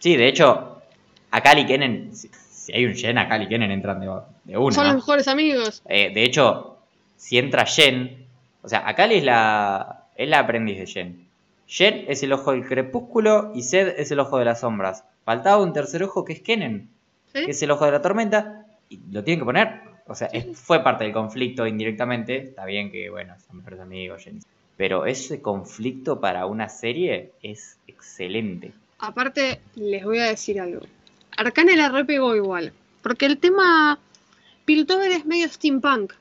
Sí, 0.00 0.16
de 0.16 0.28
hecho, 0.28 0.82
a 1.30 1.40
Kali 1.40 1.64
Kennen, 1.64 2.14
si, 2.14 2.28
si 2.50 2.72
hay 2.74 2.84
un 2.84 2.94
Jen, 2.94 3.16
a 3.16 3.26
Kali 3.26 3.48
Kennen 3.48 3.70
entran 3.70 3.98
de, 4.00 4.06
de 4.44 4.58
una. 4.58 4.74
Son 4.74 4.86
los 4.86 4.96
mejores 4.96 5.28
amigos. 5.28 5.82
Eh, 5.88 6.12
de 6.12 6.24
hecho, 6.24 6.76
si 7.16 7.38
entra 7.38 7.64
Jen, 7.64 8.26
o 8.62 8.68
sea, 8.68 8.86
Akali 8.86 9.14
es 9.14 9.24
la, 9.24 10.04
es 10.14 10.28
la 10.28 10.40
aprendiz 10.40 10.78
de 10.78 10.86
Jen. 10.86 11.26
Jen 11.66 12.04
es 12.08 12.22
el 12.22 12.32
ojo 12.34 12.52
del 12.52 12.66
crepúsculo 12.66 13.50
y 13.54 13.62
Zed 13.62 13.94
es 13.98 14.10
el 14.10 14.20
ojo 14.20 14.38
de 14.38 14.44
las 14.44 14.60
sombras. 14.60 15.02
Faltaba 15.26 15.60
un 15.62 15.72
tercer 15.74 16.02
ojo 16.04 16.24
que 16.24 16.32
es 16.34 16.40
Kennen, 16.40 16.88
¿sí? 17.34 17.44
que 17.44 17.50
es 17.50 17.60
el 17.62 17.70
ojo 17.72 17.84
de 17.84 17.90
la 17.90 18.00
tormenta, 18.00 18.64
y 18.88 19.00
lo 19.10 19.22
tienen 19.24 19.40
que 19.40 19.44
poner. 19.44 19.80
O 20.06 20.14
sea, 20.14 20.28
es- 20.28 20.56
fue 20.56 20.84
parte 20.84 21.02
del 21.02 21.12
conflicto 21.12 21.66
indirectamente. 21.66 22.36
Está 22.38 22.64
bien 22.64 22.92
que, 22.92 23.10
bueno, 23.10 23.34
son 23.44 23.56
mejores 23.58 23.80
amigos, 23.80 24.22
Jen. 24.22 24.36
y- 24.38 24.40
Pero 24.76 25.04
ese 25.04 25.42
conflicto 25.42 26.20
para 26.20 26.46
una 26.46 26.68
serie 26.68 27.32
es 27.42 27.76
excelente. 27.88 28.72
Aparte, 29.00 29.60
les 29.74 30.04
voy 30.04 30.18
a 30.20 30.26
decir 30.26 30.60
algo. 30.60 30.80
Arcane 31.36 31.76
la 31.76 31.88
repegó 31.88 32.36
igual. 32.36 32.72
Porque 33.02 33.26
el 33.26 33.38
tema 33.38 33.98
Piltover 34.64 35.10
es 35.10 35.26
medio 35.26 35.48
steampunk. 35.48 36.12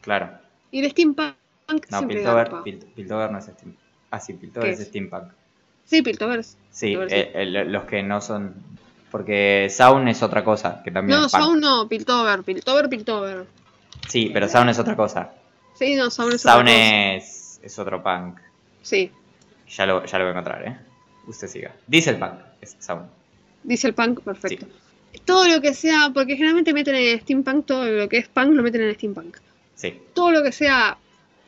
Claro. 0.00 0.30
Y 0.70 0.82
el 0.84 0.90
steampunk 0.92 1.34
No, 1.68 1.98
siempre 1.98 2.16
Piltover. 2.16 2.48
Pil- 2.64 2.84
Piltover 2.94 3.30
no 3.30 3.38
es 3.38 3.44
steampunk. 3.44 3.76
Ah, 4.10 4.20
sí, 4.20 4.32
Piltover 4.34 4.68
¿Qué 4.68 4.74
es 4.74 4.80
es? 4.80 4.88
steampunk. 4.88 5.32
Sí, 5.86 6.02
Piltover. 6.02 6.40
es- 6.40 6.56
Sí, 6.70 6.94
eh, 6.94 7.30
eh, 7.34 7.46
los 7.46 7.84
que 7.84 8.02
no 8.02 8.20
son. 8.20 8.54
Porque 9.10 9.68
Sound 9.70 10.08
es 10.08 10.22
otra 10.22 10.44
cosa, 10.44 10.82
que 10.84 10.90
también 10.90 11.20
No. 11.20 11.28
Sound 11.28 11.60
no, 11.62 11.88
Piltover. 11.88 12.42
Piltover, 12.42 12.88
Piltover. 12.90 13.46
Sí, 14.08 14.30
pero 14.32 14.48
Sound 14.48 14.68
es 14.70 14.78
otra 14.78 14.94
cosa. 14.96 15.32
Sí, 15.74 15.94
no, 15.94 16.10
Sound 16.10 16.34
es 16.34 16.42
Sound 16.42 16.62
otra 16.68 16.72
cosa. 16.74 17.14
es, 17.14 17.60
es 17.62 17.78
otro 17.78 18.02
punk. 18.02 18.38
Sí, 18.82 19.10
Ya 19.74 19.86
lo, 19.86 20.04
ya 20.04 20.18
lo 20.18 20.24
voy 20.24 20.28
a 20.34 20.38
encontrar, 20.38 20.68
¿eh? 20.68 20.76
Usted 21.26 21.48
siga. 21.48 21.74
Diesel 21.86 22.18
Punk 22.18 22.34
es 22.60 22.76
Sound. 22.78 23.08
dice 23.64 23.88
el 23.88 23.94
punk, 23.94 24.20
perfecto. 24.20 24.66
Todo 25.24 25.48
lo 25.48 25.60
que 25.60 25.72
sea, 25.74 26.10
porque 26.14 26.34
generalmente 26.36 26.72
meten 26.74 26.94
en 26.94 27.20
steampunk, 27.20 27.64
todo 27.66 27.84
lo 27.86 28.08
que 28.08 28.18
es 28.18 28.28
punk 28.28 28.52
lo 28.52 28.62
meten 28.62 28.82
en 28.82 28.94
steampunk. 28.94 29.38
Sí. 29.74 29.98
Todo 30.14 30.30
lo 30.30 30.42
que 30.42 30.52
sea 30.52 30.98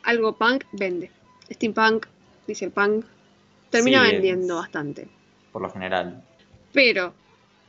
algo 0.03 0.35
punk, 0.35 0.63
vende. 0.73 1.11
Steampunk, 1.51 2.07
dice 2.47 2.65
el 2.65 2.71
punk, 2.71 3.05
termina 3.69 4.05
Sí, 4.05 4.11
vendiendo 4.11 4.55
bastante. 4.55 5.07
Por 5.51 5.61
lo 5.61 5.69
general. 5.69 6.23
Pero 6.73 7.13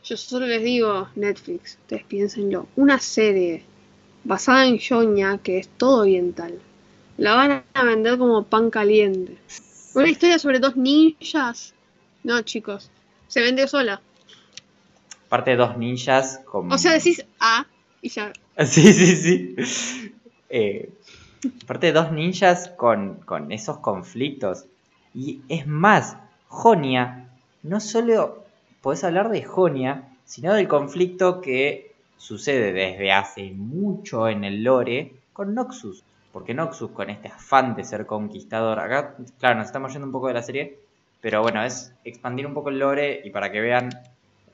yo 0.05 0.17
solo 0.17 0.47
les 0.47 0.63
digo, 0.63 1.09
Netflix, 1.15 1.79
ustedes 1.83 2.05
piénsenlo, 2.05 2.67
una 2.77 2.99
serie 2.99 3.63
basada 4.25 4.67
en 4.67 4.79
Yoña, 4.79 5.39
que 5.39 5.59
es 5.59 5.69
todo 5.69 6.03
oriental, 6.03 6.59
la 7.17 7.35
van 7.35 7.65
a 7.75 7.85
vender 7.85 8.19
como 8.19 8.45
pan 8.45 8.71
caliente. 8.71 9.37
Una 9.95 10.09
historia 10.09 10.39
sobre 10.39 10.59
dos 10.59 10.77
ninjas. 10.77 11.75
No, 12.23 12.41
chicos, 12.43 12.91
se 13.29 13.41
vende 13.41 13.67
sola. 13.67 14.01
Aparte 15.27 15.53
de 15.53 15.57
dos 15.57 15.77
ninjas 15.77 16.41
con. 16.45 16.71
O 16.73 16.79
sea, 16.79 16.93
decís 16.93 17.25
A 17.39 17.67
y 18.03 18.09
ya. 18.09 18.33
Sí, 18.65 18.93
sí, 18.93 19.17
sí. 19.17 20.13
Eh, 20.51 20.91
aparte 21.63 21.87
de 21.87 21.93
dos 21.93 22.13
ninjas 22.13 22.69
con, 22.77 23.17
con 23.25 23.53
esos 23.53 23.79
conflictos. 23.79 24.65
Y 25.15 25.43
es 25.49 25.67
más, 25.67 26.17
Jonia, 26.49 27.29
no 27.63 27.81
solo 27.81 28.45
podés 28.83 29.05
hablar 29.05 29.31
de 29.31 29.43
Jonia, 29.43 30.09
sino 30.25 30.55
del 30.55 30.69
conflicto 30.69 31.41
que 31.41 31.93
sucede 32.17 32.73
desde 32.73 33.13
hace 33.13 33.51
mucho 33.53 34.29
en 34.29 34.45
el 34.45 34.63
lore 34.65 35.13
con 35.33 35.55
Noxus. 35.55 36.05
Porque 36.33 36.55
Noxus, 36.55 36.91
con 36.93 37.11
este 37.11 37.29
afán 37.29 37.75
de 37.75 37.85
ser 37.85 38.07
conquistador, 38.07 38.79
acá, 38.79 39.17
claro, 39.39 39.57
nos 39.57 39.67
estamos 39.67 39.93
yendo 39.93 40.07
un 40.07 40.13
poco 40.13 40.29
de 40.29 40.35
la 40.35 40.43
serie, 40.43 40.79
pero 41.21 41.43
bueno, 41.43 41.63
es 41.65 41.93
expandir 42.05 42.47
un 42.47 42.55
poco 42.55 42.69
el 42.71 42.79
lore 42.79 43.21
y 43.25 43.31
para 43.31 43.51
que 43.51 43.61
vean 43.61 43.91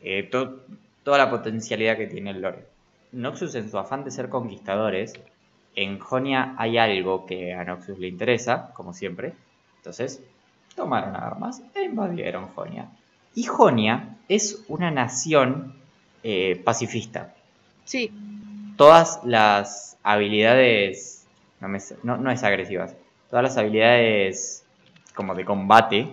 eh, 0.00 0.22
to- 0.30 0.64
toda 1.02 1.18
la 1.18 1.30
potencialidad 1.30 1.96
que 1.96 2.06
tiene 2.06 2.30
el 2.30 2.40
lore. 2.40 2.66
Noxus 3.12 3.54
en 3.54 3.70
su 3.70 3.78
afán 3.78 4.04
de 4.04 4.10
ser 4.10 4.28
conquistadores, 4.28 5.12
en 5.74 5.98
Jonia 5.98 6.54
hay 6.58 6.78
algo 6.78 7.26
que 7.26 7.52
a 7.54 7.64
Noxus 7.64 7.98
le 7.98 8.08
interesa, 8.08 8.72
como 8.74 8.92
siempre. 8.94 9.34
Entonces, 9.76 10.22
tomaron 10.76 11.16
armas 11.16 11.62
e 11.74 11.82
invadieron 11.84 12.48
Jonia. 12.54 12.88
Y 13.34 13.44
Jonia 13.44 14.16
es 14.28 14.64
una 14.68 14.90
nación 14.90 15.74
eh, 16.22 16.60
pacifista. 16.64 17.34
Sí, 17.84 18.12
Todas 18.76 19.20
las 19.24 19.96
habilidades, 20.02 21.26
no, 21.60 21.68
me 21.68 21.78
no, 22.02 22.18
no 22.18 22.30
es 22.30 22.44
agresivas, 22.44 22.94
todas 23.30 23.42
las 23.42 23.56
habilidades 23.56 24.64
como 25.14 25.34
de 25.34 25.46
combate 25.46 26.08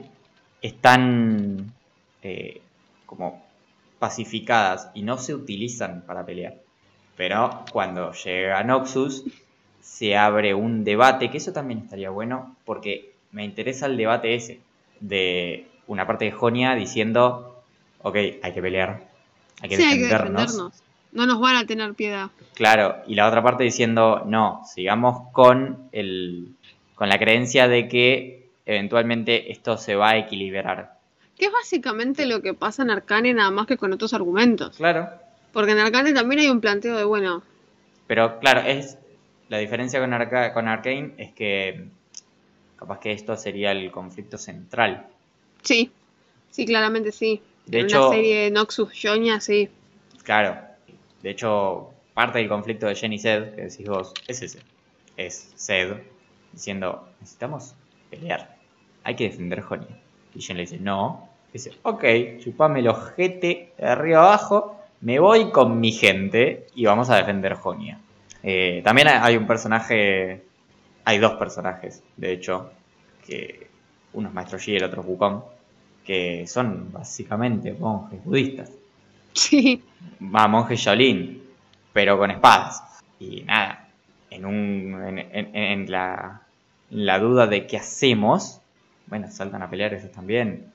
están 0.62 1.74
eh, 2.22 2.62
como 3.06 3.44
pacificadas 4.00 4.90
y 4.94 5.02
no 5.02 5.18
se 5.18 5.36
utilizan 5.36 6.04
para 6.08 6.26
pelear. 6.26 6.56
Pero 7.18 7.66
cuando 7.72 8.14
llega 8.14 8.64
Noxus, 8.64 9.26
se 9.82 10.16
abre 10.16 10.54
un 10.54 10.84
debate, 10.86 11.30
que 11.30 11.38
eso 11.38 11.52
también 11.52 11.82
estaría 11.82 12.10
bueno, 12.10 12.56
porque 12.66 13.13
me 13.34 13.44
interesa 13.44 13.88
el 13.88 13.98
debate 13.98 14.36
ese, 14.36 14.62
de 15.00 15.68
una 15.88 16.08
parte 16.08 16.26
de 16.26 16.32
Jonia 16.32 16.76
diciendo, 16.76 17.62
ok, 18.02 18.16
hay 18.42 18.54
que 18.54 18.62
pelear, 18.62 19.04
hay 19.62 19.70
que 19.70 19.76
Sí, 19.76 19.84
hay 19.84 19.98
que 19.98 20.04
defendernos. 20.06 20.42
defendernos. 20.42 20.84
No 21.12 21.26
nos 21.28 21.40
van 21.40 21.58
a 21.58 21.66
tener 21.68 21.94
piedad. 21.94 22.30
Claro, 22.56 22.96
y 23.06 23.16
la 23.16 23.28
otra 23.28 23.44
parte 23.44 23.64
diciendo, 23.64 24.24
no, 24.26 24.62
sigamos 24.74 25.30
con, 25.32 25.90
el, 25.92 26.56
con 26.96 27.10
la 27.10 27.20
creencia 27.20 27.68
de 27.68 27.88
que 27.88 28.48
eventualmente 28.66 29.52
esto 29.52 29.78
se 29.78 29.96
va 29.96 30.12
a 30.12 30.18
equilibrar. 30.18 30.98
Que 31.38 31.46
es 31.48 31.52
básicamente 31.52 32.26
lo 32.26 32.42
que 32.42 32.54
pasa 32.54 32.82
en 32.84 32.90
Arcane, 32.92 33.34
nada 33.34 33.52
más 33.52 33.68
que 33.68 33.78
con 33.78 33.92
otros 33.94 34.14
argumentos. 34.14 34.78
Claro, 34.78 35.10
Porque 35.52 35.74
en 35.74 35.80
Arcane 35.80 36.14
también 36.14 36.42
hay 36.42 36.50
un 36.50 36.62
planteo 36.62 36.98
de, 36.98 37.04
bueno, 37.04 37.44
pero 38.08 38.40
claro, 38.40 38.62
es 38.62 38.98
la 39.50 39.58
diferencia 39.60 40.00
con, 40.00 40.14
Arca 40.14 40.54
con 40.54 40.68
Arkane 40.68 41.14
es 41.18 41.32
que 41.34 41.86
capaz 42.84 43.00
que 43.00 43.12
esto 43.12 43.36
sería 43.36 43.72
el 43.72 43.92
conflicto 43.92 44.38
central. 44.38 45.08
sí, 45.62 45.92
sí, 46.52 46.66
claramente 46.66 47.12
sí. 47.12 47.42
De 47.66 47.80
en 47.80 47.86
hecho- 47.86 48.08
una 48.10 48.16
serie 48.18 48.36
de 48.44 48.52
Noxus 48.52 48.90
Jonia, 49.02 49.40
sí. 49.40 49.70
Claro, 50.24 50.58
de 51.22 51.30
hecho, 51.30 51.92
parte 52.14 52.40
del 52.40 52.48
conflicto 52.50 52.86
de 52.88 52.96
Jenny 52.96 53.18
Zed, 53.20 53.56
que 53.56 53.62
decís 53.64 53.88
vos, 53.88 54.14
es 54.28 54.42
ese. 54.42 54.60
Es 55.18 55.54
Zed 55.58 55.98
diciendo, 56.52 57.08
necesitamos 57.20 57.74
pelear, 58.10 58.58
hay 59.04 59.16
que 59.16 59.26
defender 59.26 59.62
Jonia. 59.62 59.98
Y 60.36 60.42
Jen 60.42 60.58
le 60.58 60.64
dice, 60.64 60.78
no. 60.80 61.30
Dice, 61.54 61.72
ok, 61.84 62.04
chupame 62.40 62.80
el 62.80 62.88
ojete 62.88 63.74
de 63.78 63.86
arriba 63.86 64.20
abajo, 64.24 64.80
me 65.02 65.20
voy 65.20 65.52
con 65.52 65.80
mi 65.80 65.92
gente 65.92 66.68
y 66.76 66.86
vamos 66.86 67.10
a 67.10 67.18
defender 67.18 67.54
Jonia. 67.54 68.00
Eh, 68.42 68.82
también 68.84 69.08
hay 69.08 69.38
un 69.38 69.46
personaje, 69.48 70.44
hay 71.06 71.20
dos 71.20 71.34
personajes, 71.34 72.04
de 72.18 72.32
hecho, 72.32 72.72
que 73.26 73.68
uno 74.14 74.30
es 74.30 74.34
Maestro 74.34 74.58
Yi 74.58 74.74
y 74.74 74.76
el 74.78 74.84
otro 74.84 75.02
es 75.02 75.08
Wukong, 75.08 75.42
que 76.06 76.46
son 76.48 76.92
básicamente 76.92 77.74
monjes 77.74 78.24
budistas 78.24 78.72
Sí, 79.34 79.82
a 80.34 80.48
monje 80.48 80.76
Shaolin, 80.76 81.42
pero 81.92 82.18
con 82.18 82.32
espadas. 82.32 82.84
Y 83.20 83.42
nada, 83.42 83.88
en, 84.30 84.46
un, 84.46 85.02
en, 85.08 85.20
en- 85.20 85.56
en 85.56 85.92
la, 85.92 86.42
en 86.92 87.06
la 87.06 87.20
duda 87.20 87.48
de 87.48 87.66
qué 87.66 87.78
hacemos, 87.78 88.60
bueno, 89.08 89.28
saltan 89.32 89.62
a 89.64 89.70
pelear 89.70 89.94
ellos 89.94 90.12
también. 90.12 90.72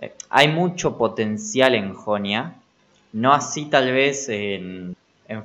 Eh, 0.00 0.12
hay 0.30 0.48
mucho 0.48 0.98
potencial 0.98 1.74
en 1.74 1.94
Jonia, 1.94 2.54
no 3.12 3.32
así 3.32 3.66
tal 3.66 3.92
vez 3.92 4.28
en, 4.28 4.94
en 5.28 5.42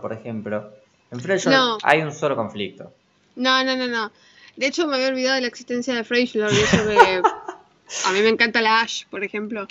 por 0.00 0.12
ejemplo. 0.12 0.70
En 1.10 1.20
No. 1.50 1.78
hay 1.82 2.02
un 2.02 2.12
solo 2.12 2.36
conflicto. 2.36 2.92
No, 3.38 3.64
no, 3.64 3.76
no, 3.76 3.86
no. 3.86 4.12
De 4.56 4.66
hecho, 4.66 4.86
me 4.86 4.96
había 4.96 5.08
olvidado 5.08 5.36
de 5.36 5.40
la 5.42 5.46
existencia 5.48 5.94
de 5.94 6.04
Freyjord 6.04 6.52
y 6.52 6.56
eso 6.56 6.76
que 6.88 7.22
a 8.06 8.12
mí 8.12 8.20
me 8.22 8.28
encanta 8.28 8.60
la 8.60 8.80
Ash, 8.80 9.04
por 9.06 9.22
ejemplo. 9.24 9.66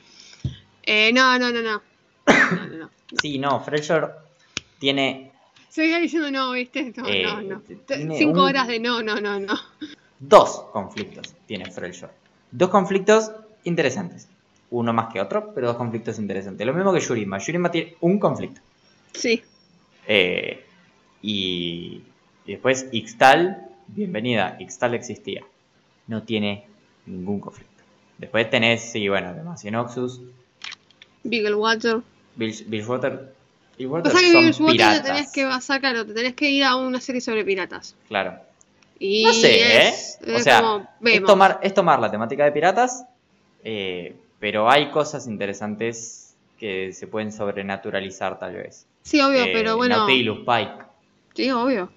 Eh, 0.84 1.12
no, 1.14 1.38
no, 1.38 1.52
no, 1.52 1.62
no. 1.62 1.82
No, 2.28 2.66
no, 2.68 2.78
no. 2.78 2.90
Sí, 3.22 3.38
no, 3.38 3.60
Freyshore 3.64 4.08
tiene 4.80 5.32
Seguía 5.70 6.00
diciendo 6.00 6.32
no, 6.32 6.52
¿viste? 6.54 6.94
No, 6.96 7.08
Eh, 7.08 7.24
no, 7.24 7.42
no. 7.42 7.62
tiene 7.86 8.18
Cinco 8.18 8.40
un- 8.42 8.48
horas 8.50 8.68
de 8.68 8.80
no, 8.80 9.02
no, 9.04 9.20
no, 9.22 9.40
no. 9.40 9.54
Dos 10.20 10.64
conflictos 10.74 11.36
tiene 11.46 11.70
Freyshore. 11.72 12.14
Dos 12.52 12.70
conflictos 12.70 13.32
interesantes. 13.66 14.28
Uno 14.72 14.92
más 14.94 15.14
que 15.14 15.22
otro, 15.22 15.54
pero 15.54 15.68
dos 15.68 15.78
conflictos 15.78 16.18
interesantes. 16.20 16.66
Lo 16.66 16.74
mismo 16.74 16.92
que 16.94 17.00
Yurima. 17.00 17.38
Yurima 17.38 17.70
tiene 17.70 17.96
un 18.02 18.20
conflicto. 18.20 18.60
Sí, 19.14 19.42
Eh, 20.08 20.66
y, 21.22 22.02
y 22.48 22.54
después 22.54 22.88
Ixtal, 22.92 23.68
bienvenida, 23.88 24.56
Ixtal 24.60 24.96
existía. 24.96 25.44
No 26.08 26.24
tiene 26.24 26.66
ningún 27.06 27.40
conflicto. 27.40 27.84
Después 28.18 28.50
tenés, 28.50 28.82
sí, 28.92 29.08
bueno, 29.10 29.34
Demacia 29.36 29.70
Noxus, 29.70 30.22
Beaglewater. 31.24 32.02
Bill- 32.36 32.66
Billwater. 32.68 33.34
Billwater 33.78 34.12
Pasa 34.12 34.20
que 34.24 34.32
son 34.32 34.44
Beaglewater 34.46 34.68
te 34.68 34.72
piratas. 34.74 35.04
tenés 35.04 35.32
que 35.32 35.46
basar, 35.46 35.80
claro, 35.80 36.06
te 36.06 36.14
tenés 36.14 36.34
que 36.34 36.50
ir 36.50 36.64
a 36.64 36.76
una 36.76 37.00
serie 37.02 37.22
sobre 37.22 37.44
piratas. 37.46 37.96
Claro. 38.08 38.40
Y 39.00 39.24
No 39.24 39.34
sé, 39.34 39.88
es, 39.90 40.18
¿eh? 40.26 40.36
O 40.36 40.40
sea, 40.40 40.88
es 41.04 41.24
tomar, 41.24 41.60
es 41.62 41.74
tomar 41.74 42.00
la 42.00 42.10
temática 42.10 42.44
de 42.46 42.52
piratas, 42.52 43.06
eh, 43.64 44.16
pero 44.40 44.70
hay 44.70 44.90
cosas 44.90 45.28
interesantes 45.28 46.36
que 46.58 46.92
se 46.94 47.06
pueden 47.06 47.32
sobrenaturalizar 47.32 48.40
tal 48.40 48.56
vez. 48.56 48.88
Sí, 49.04 49.22
obvio, 49.22 49.44
Eh, 49.44 49.52
pero 49.54 49.78
bueno. 49.78 49.98
Nautilus, 49.98 50.40
Pike. 50.40 50.84
Sí, 51.36 51.52
obvio. 51.52 51.92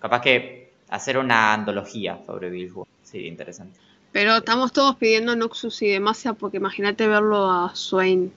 Capaz 0.00 0.20
que 0.20 0.72
hacer 0.88 1.18
una 1.18 1.52
antología 1.52 2.20
sobre 2.24 2.50
Billwater 2.50 2.92
sería 3.02 3.28
interesante. 3.28 3.78
Pero 4.12 4.36
estamos 4.36 4.72
todos 4.72 4.96
pidiendo 4.96 5.36
Noxus 5.36 5.82
y 5.82 5.88
Demacia 5.88 6.32
porque 6.32 6.56
imagínate 6.56 7.06
verlo 7.06 7.50
a 7.50 7.74
Swain. 7.74 8.32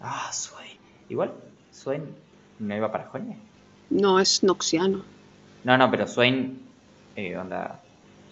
Ah, 0.00 0.30
Swain. 0.32 0.78
Igual, 1.08 1.32
Swain 1.72 2.02
no 2.58 2.76
iba 2.76 2.92
para 2.92 3.06
Jonia. 3.06 3.36
No 3.90 4.20
es 4.20 4.42
Noxiano. 4.42 5.04
No, 5.64 5.76
no, 5.76 5.90
pero 5.90 6.06
Swain, 6.06 6.60
eh, 7.16 7.36
onda, 7.36 7.80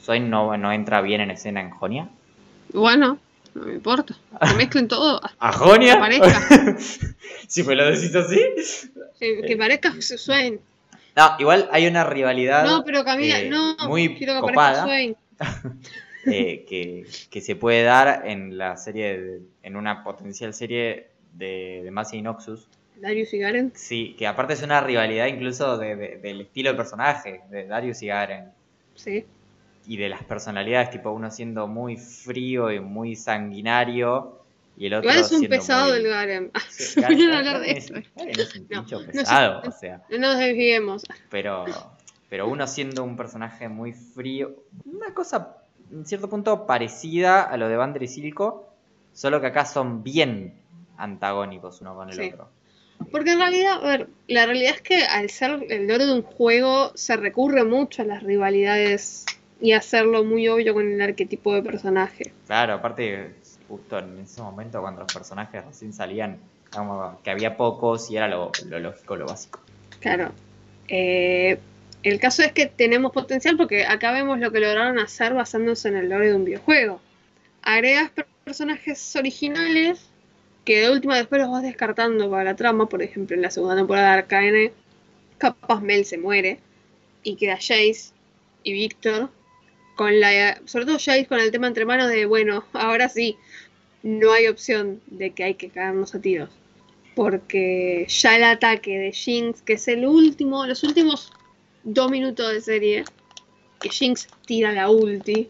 Swain 0.01 0.31
no, 0.31 0.57
no 0.57 0.73
entra 0.73 1.01
bien 1.01 1.21
en 1.21 1.31
escena 1.31 1.61
en 1.61 1.71
Jonia. 1.71 2.09
Bueno, 2.73 3.19
no 3.55 3.65
me 3.65 3.75
importa. 3.75 4.15
Que 4.49 4.55
mezclen 4.55 4.89
todo. 4.89 5.21
¿A 5.39 5.53
Jonia? 5.53 5.95
Que 5.95 6.01
parezca. 6.01 6.77
si 7.49 7.63
me 7.65 7.75
lo 7.75 7.87
decís 7.87 8.15
así. 8.15 8.41
Que, 9.19 9.43
que 9.43 9.57
parezca 9.57 9.93
Swain. 10.01 10.61
No, 11.17 11.37
igual 11.39 11.69
hay 11.71 11.87
una 11.87 12.05
rivalidad 12.05 12.65
No, 12.65 12.83
pero 12.85 13.05
Camila, 13.05 13.39
eh, 13.41 13.49
no. 13.49 13.77
muy 13.89 14.17
quiero 14.17 14.35
que 14.35 14.41
copada 14.41 14.83
Swain. 14.85 15.17
eh, 16.27 16.65
que, 16.69 17.07
que 17.31 17.41
se 17.41 17.57
puede 17.57 17.83
dar 17.83 18.23
en 18.27 18.57
la 18.59 18.77
serie, 18.77 19.21
de- 19.21 19.41
en 19.63 19.77
una 19.77 20.03
potencial 20.03 20.55
serie 20.55 21.09
de, 21.33 21.81
de 21.85 21.91
Massey 21.91 22.19
y 22.21 22.23
Noxus. 22.23 22.69
Darius 22.97 23.35
y 23.35 23.39
Garen. 23.39 23.73
Sí, 23.75 24.15
que 24.19 24.27
aparte 24.27 24.55
es 24.55 24.63
una 24.63 24.81
rivalidad 24.81 25.27
incluso 25.27 25.77
de- 25.79 25.97
de- 25.97 26.17
del 26.19 26.41
estilo 26.43 26.71
del 26.71 26.77
personaje, 26.77 27.43
de 27.51 27.67
Darius 27.67 28.03
y 28.03 28.07
Garen. 28.07 28.51
Sí. 28.95 29.25
Y 29.87 29.97
de 29.99 30.09
las 30.09 30.23
personalidades, 30.25 30.91
tipo 30.91 31.11
uno 31.11 31.31
siendo 31.31 31.67
muy 31.69 31.97
frío 31.97 32.73
y 32.73 32.81
muy 32.81 33.17
sanguinario. 33.17 34.44
Y 34.77 34.87
el 34.87 34.95
otro 34.95 35.09
Igual 35.11 35.25
es 35.25 35.33
un 35.33 35.47
pesado 35.47 35.89
muy- 35.91 35.99
el 35.99 36.09
Garen. 36.09 36.51
Sí, 36.69 37.01
Garen 37.01 37.19
Garen- 37.19 37.35
hablar 37.37 37.61
de 37.61 37.71
eso. 37.73 37.95
es- 37.97 38.15
Garen 38.17 38.41
es 38.41 38.55
un 38.57 38.63
No, 38.63 38.69
pincho 38.69 39.01
no, 39.01 39.07
pesado, 39.07 39.63
sí. 39.63 39.69
o 39.69 39.73
sea. 39.73 40.03
No 40.11 40.19
nos 40.19 40.39
desviemos. 40.39 41.03
pero, 41.31 41.65
pero 42.29 42.49
uno 42.49 42.67
siendo 42.67 43.05
un 43.05 43.17
personaje 43.17 43.69
muy 43.69 43.93
frío, 43.93 44.55
una 44.85 45.15
cosa 45.15 45.57
en 45.93 46.05
cierto 46.07 46.29
punto 46.29 46.67
parecida 46.67 47.43
a 47.43 47.57
lo 47.57 47.69
de 47.69 47.77
Vander 47.77 48.03
y 48.03 48.09
Silco, 48.09 48.69
solo 49.13 49.41
que 49.41 49.47
acá 49.49 49.65
son 49.65 50.03
bien 50.03 50.55
antagónicos 50.97 51.81
uno 51.81 51.95
con 51.95 52.09
el 52.11 52.17
Sí. 52.17 52.31
otro. 52.33 52.49
Porque 53.11 53.33
en 53.33 53.39
realidad, 53.41 53.75
a 53.85 53.87
ver, 53.87 54.09
la 54.29 54.47
realidad 54.47 54.75
es 54.77 54.81
que 54.83 55.05
al 55.05 55.29
ser 55.29 55.65
el 55.69 55.87
lore 55.87 56.07
de 56.07 56.13
un 56.15 56.23
juego 56.23 56.93
se 56.95 57.17
recurre 57.17 57.65
mucho 57.65 58.03
a 58.03 58.05
las 58.05 58.23
rivalidades 58.23 59.27
y 59.61 59.73
hacerlo 59.73 60.25
muy 60.25 60.49
obvio 60.49 60.75
con 60.75 60.91
el 60.91 61.01
arquetipo 61.01 61.53
de 61.55 61.63
personaje. 61.63 62.33
Claro, 62.47 62.75
aparte, 62.75 63.35
justo 63.69 63.99
en 63.99 64.19
ese 64.21 64.43
momento 64.43 64.81
cuando 64.81 65.03
los 65.03 65.13
personajes 65.13 65.65
recién 65.65 65.93
salían, 65.93 66.39
que 67.23 67.31
había 67.31 67.57
pocos 67.57 68.11
y 68.11 68.17
era 68.17 68.29
lo, 68.29 68.51
lo 68.69 68.79
lógico, 68.81 69.17
lo 69.17 69.27
básico. 69.27 69.61
Claro. 70.01 70.33
Eh, 70.89 71.59
el 72.03 72.21
caso 72.21 72.43
es 72.43 72.53
que 72.53 72.67
tenemos 72.67 73.13
potencial 73.13 73.57
porque 73.57 73.87
acá 73.87 74.13
vemos 74.13 74.39
lo 74.39 74.51
que 74.51 74.61
lograron 74.61 74.99
hacer 74.99 75.35
basándose 75.35 75.89
en 75.89 75.97
el 75.97 76.09
lore 76.09 76.29
de 76.29 76.35
un 76.35 76.45
videojuego. 76.45 77.01
Agregas 77.63 78.11
per- 78.11 78.27
personajes 78.45 79.17
originales 79.17 80.11
que 80.65 80.81
de 80.81 80.91
última 80.91 81.17
después 81.17 81.41
los 81.41 81.51
vas 81.51 81.63
descartando 81.63 82.31
para 82.31 82.45
la 82.45 82.57
trama. 82.57 82.89
Por 82.89 83.03
ejemplo, 83.03 83.35
en 83.37 83.43
la 83.43 83.51
segunda 83.51 83.77
temporada 83.77 84.13
de 84.13 84.19
Arcane, 84.19 84.73
capaz 85.39 85.81
Mel 85.81 86.05
se 86.05 86.19
muere 86.19 86.59
y 87.23 87.37
queda 87.37 87.55
Jace 87.55 88.13
y 88.63 88.73
Víctor. 88.73 89.31
Con 89.97 90.19
la, 90.19 90.61
sobre 90.65 90.87
todo 90.87 90.97
Jace 90.97 91.27
con 91.27 91.39
el 91.39 91.53
tema 91.53 91.69
entre 91.69 91.85
manos 91.87 92.09
de, 92.09 92.27
bueno, 92.27 92.65
ahora 92.73 93.09
sí, 93.09 93.39
no 94.05 94.33
hay 94.33 94.47
opción 94.47 95.01
de 95.09 95.33
que 95.33 95.43
hay 95.43 95.55
que 95.55 95.71
caernos 95.71 96.15
a 96.15 96.21
tiros 96.21 96.51
porque 97.17 98.07
ya 98.09 98.37
el 98.37 98.43
ataque 98.45 98.99
de 98.99 99.13
Jinx, 99.13 99.63
que 99.63 99.75
es 99.75 99.87
el 99.89 100.05
último, 100.07 100.67
los 100.67 100.83
últimos 100.83 101.33
dos 101.85 102.11
minutos 102.11 102.53
de 102.53 102.61
serie, 102.61 103.05
que 103.81 103.89
Jinx 103.89 104.27
tira 104.47 104.73
la 104.73 104.91
ulti 104.91 105.49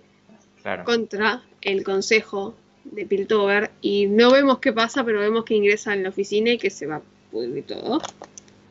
Claro. 0.63 0.85
contra 0.85 1.43
el 1.63 1.83
consejo 1.85 2.55
de 2.85 3.07
Piltover 3.07 3.71
y 3.81 4.07
no 4.07 4.31
vemos 4.31 4.59
qué 4.59 4.73
pasa, 4.73 5.05
pero 5.05 5.21
vemos 5.21 5.45
que 5.45 5.55
ingresa 5.55 5.95
en 5.95 6.03
la 6.03 6.09
oficina 6.11 6.51
y 6.51 6.59
que 6.59 6.71
se 6.71 6.87
va 6.87 6.97
a 6.97 7.03
pudrir 7.31 7.65
todo. 7.65 8.01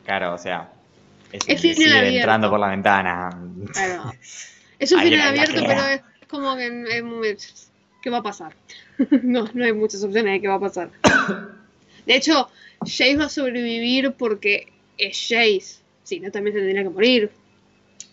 Claro, 0.04 0.34
o 0.34 0.38
sea, 0.38 0.72
es, 1.32 1.42
Es 1.48 1.60
final 1.60 2.04
entrando 2.04 2.48
por 2.50 2.60
la 2.60 2.68
ventana. 2.68 3.30
Claro. 3.72 4.12
Es 4.78 4.92
un 4.92 5.00
final 5.00 5.20
abierto, 5.20 5.62
pero 5.66 5.80
es 5.88 6.00
como 6.28 6.54
que 6.56 6.66
es 6.96 7.02
muy- 7.02 7.36
¿qué 8.04 8.10
va 8.10 8.18
a 8.18 8.22
pasar? 8.22 8.52
no, 9.22 9.48
no 9.54 9.64
hay 9.64 9.72
muchas 9.72 10.04
opciones 10.04 10.34
de 10.34 10.40
qué 10.42 10.46
va 10.46 10.56
a 10.56 10.60
pasar. 10.60 10.90
De 12.06 12.14
hecho, 12.14 12.50
Jace 12.80 13.16
va 13.16 13.24
a 13.24 13.28
sobrevivir 13.30 14.12
porque 14.12 14.70
es 14.98 15.18
Jace. 15.26 15.82
Sí, 16.02 16.20
no 16.20 16.30
también 16.30 16.54
se 16.54 16.60
tendría 16.60 16.82
que 16.82 16.90
morir. 16.90 17.30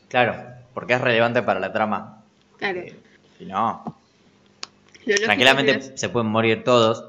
Claro, 0.07 0.45
porque 0.73 0.93
es 0.93 1.01
relevante 1.01 1.43
para 1.43 1.59
la 1.59 1.73
trama. 1.73 2.23
Claro. 2.57 2.79
Eh, 2.79 2.95
si 3.37 3.45
no, 3.45 3.99
tranquilamente 5.25 5.97
se 5.97 6.07
pueden 6.07 6.31
morir 6.31 6.63
todos. 6.63 7.03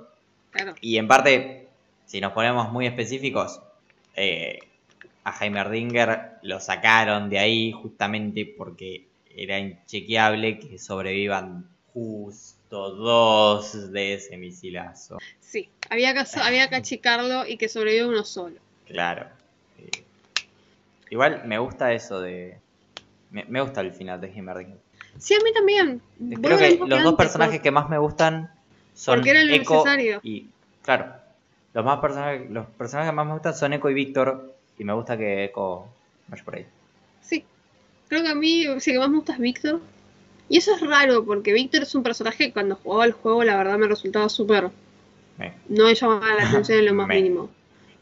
Claro. 0.51 0.75
Y 0.81 0.97
en 0.97 1.07
parte, 1.07 1.69
si 2.07 2.21
nos 2.21 2.33
ponemos 2.33 2.73
muy 2.73 2.89
específicos, 2.89 3.61
eh, 4.17 4.59
a 5.23 5.39
Heimerdinger 5.39 6.33
lo 6.43 6.59
sacaron 6.59 7.31
de 7.31 7.39
ahí 7.39 7.71
justamente 7.71 8.45
porque 8.59 9.07
era 9.37 9.61
inchequeable 9.61 10.59
que 10.59 10.81
sobrevivan 10.81 11.69
justo 12.73 12.91
dos 12.91 13.93
de 13.93 14.15
ese 14.15 14.37
misilazo. 14.37 15.19
Sí, 15.41 15.69
había 15.91 16.15
que, 16.15 16.25
había 16.41 16.69
que 16.69 16.77
achicarlo 16.77 17.47
y 17.47 17.57
que 17.57 17.69
sobreviva 17.69 18.09
uno 18.09 18.25
solo. 18.25 18.57
Claro. 18.87 19.27
Igual 21.11 21.43
me 21.45 21.59
gusta 21.59 21.93
eso 21.93 22.21
de... 22.21 22.59
Me, 23.31 23.45
me 23.45 23.61
gusta 23.61 23.83
el 23.83 23.93
final 23.93 24.21
de 24.21 24.29
Heimerdinger. 24.29 24.79
Sí, 25.19 25.35
a 25.35 25.45
mí 25.45 25.53
también. 25.53 26.01
Creo 26.41 26.57
que 26.57 26.79
los 26.87 27.03
dos 27.03 27.15
personajes 27.15 27.61
que 27.61 27.71
más 27.71 27.91
me 27.91 27.99
gustan 27.99 28.51
son 28.95 29.17
Porque 29.17 29.31
era 29.31 29.45
lo 29.45 29.53
Echo 29.53 29.75
necesario. 29.75 30.21
y 30.23 30.49
claro, 30.83 31.13
los 31.75 31.85
más 31.85 32.01
personajes, 32.01 32.51
los 32.51 32.67
personajes 32.67 33.11
que 33.11 33.17
más 33.17 33.27
me 33.27 33.33
gustan 33.33 33.55
son 33.55 33.73
Echo 33.75 33.91
y 33.91 33.95
Víctor 33.95 34.55
y 34.79 34.85
me 34.85 34.95
gusta 34.95 35.19
que 35.19 35.45
Echo 35.45 35.87
vaya 36.29 36.45
por 36.45 36.57
ahí. 36.57 36.67
Sí. 37.21 37.45
Creo 38.09 38.23
que 38.23 38.31
a 38.31 38.35
mí 38.35 38.67
sí 38.81 38.93
que 38.93 38.99
más 38.99 39.11
me 39.11 39.17
gusta 39.17 39.35
es 39.35 39.39
Víctor. 39.39 39.81
Y 40.53 40.59
eso 40.59 40.75
es 40.75 40.83
raro, 40.83 41.25
porque 41.25 41.53
Víctor 41.55 41.83
es 41.85 41.95
un 41.95 42.03
personaje 42.03 42.45
que 42.49 42.53
cuando 42.53 42.77
jugaba 42.77 43.07
el 43.07 43.13
juego, 43.13 43.43
la 43.43 43.57
verdad 43.57 43.79
me 43.79 43.87
resultaba 43.89 44.29
súper. 44.29 44.69
No 45.71 45.85
me 45.87 45.95
llamaba 45.95 46.27
la 46.35 46.47
atención 46.47 46.79
en 46.81 46.85
lo 46.87 46.93
más 46.95 47.09
Me. 47.09 47.15
mínimo. 47.15 47.49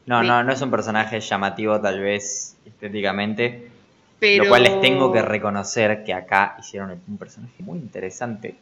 No, 0.07 0.23
no, 0.25 0.43
no 0.43 0.53
es 0.53 0.61
un 0.61 0.71
personaje 0.73 1.21
llamativo 1.21 1.81
tal 1.81 2.01
vez 2.01 2.57
estéticamente, 2.67 3.71
Pero. 4.19 4.43
lo 4.45 4.51
cual 4.51 4.65
les 4.65 4.81
tengo 4.81 5.13
que 5.13 5.23
reconocer 5.23 6.03
que 6.03 6.13
acá 6.13 6.57
hicieron 6.59 7.01
un 7.07 7.19
personaje 7.19 7.63
muy 7.63 7.79
interesante 7.79 8.57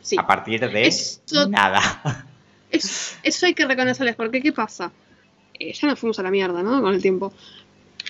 Sí. 0.00 0.16
a 0.18 0.26
partir 0.26 0.60
de 0.70 0.86
Eso- 0.86 1.46
nada. 1.50 2.26
Es- 2.70 3.18
eso 3.22 3.44
hay 3.46 3.52
que 3.54 3.66
reconocerles, 3.66 4.16
porque 4.16 4.40
¿qué 4.40 4.52
pasa? 4.52 4.90
Eh, 5.58 5.72
ya 5.74 5.88
nos 5.88 5.98
fuimos 5.98 6.18
a 6.18 6.22
la 6.22 6.30
mierda, 6.30 6.62
¿no? 6.62 6.80
Con 6.80 6.94
el 6.94 7.02
tiempo. 7.02 7.32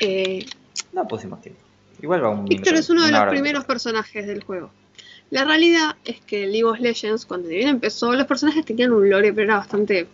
Eh, 0.00 0.46
no 0.92 1.06
pusimos 1.08 1.40
tiempo. 1.42 1.60
Igual 2.00 2.22
va 2.24 2.28
un 2.30 2.44
Víctor 2.44 2.74
es 2.74 2.88
uno 2.90 3.04
de 3.04 3.10
los 3.12 3.24
primeros 3.26 3.64
personajes 3.64 4.26
del 4.26 4.44
juego. 4.44 4.70
La 5.30 5.44
realidad 5.44 5.96
es 6.04 6.20
que 6.20 6.46
League 6.46 6.64
of 6.64 6.78
Legends, 6.78 7.26
cuando 7.26 7.48
bien 7.48 7.68
empezó, 7.68 8.12
los 8.12 8.26
personajes 8.26 8.64
tenían 8.64 8.92
un 8.92 9.08
lore, 9.10 9.32
pero 9.32 9.44
era 9.46 9.56
bastante. 9.58 10.06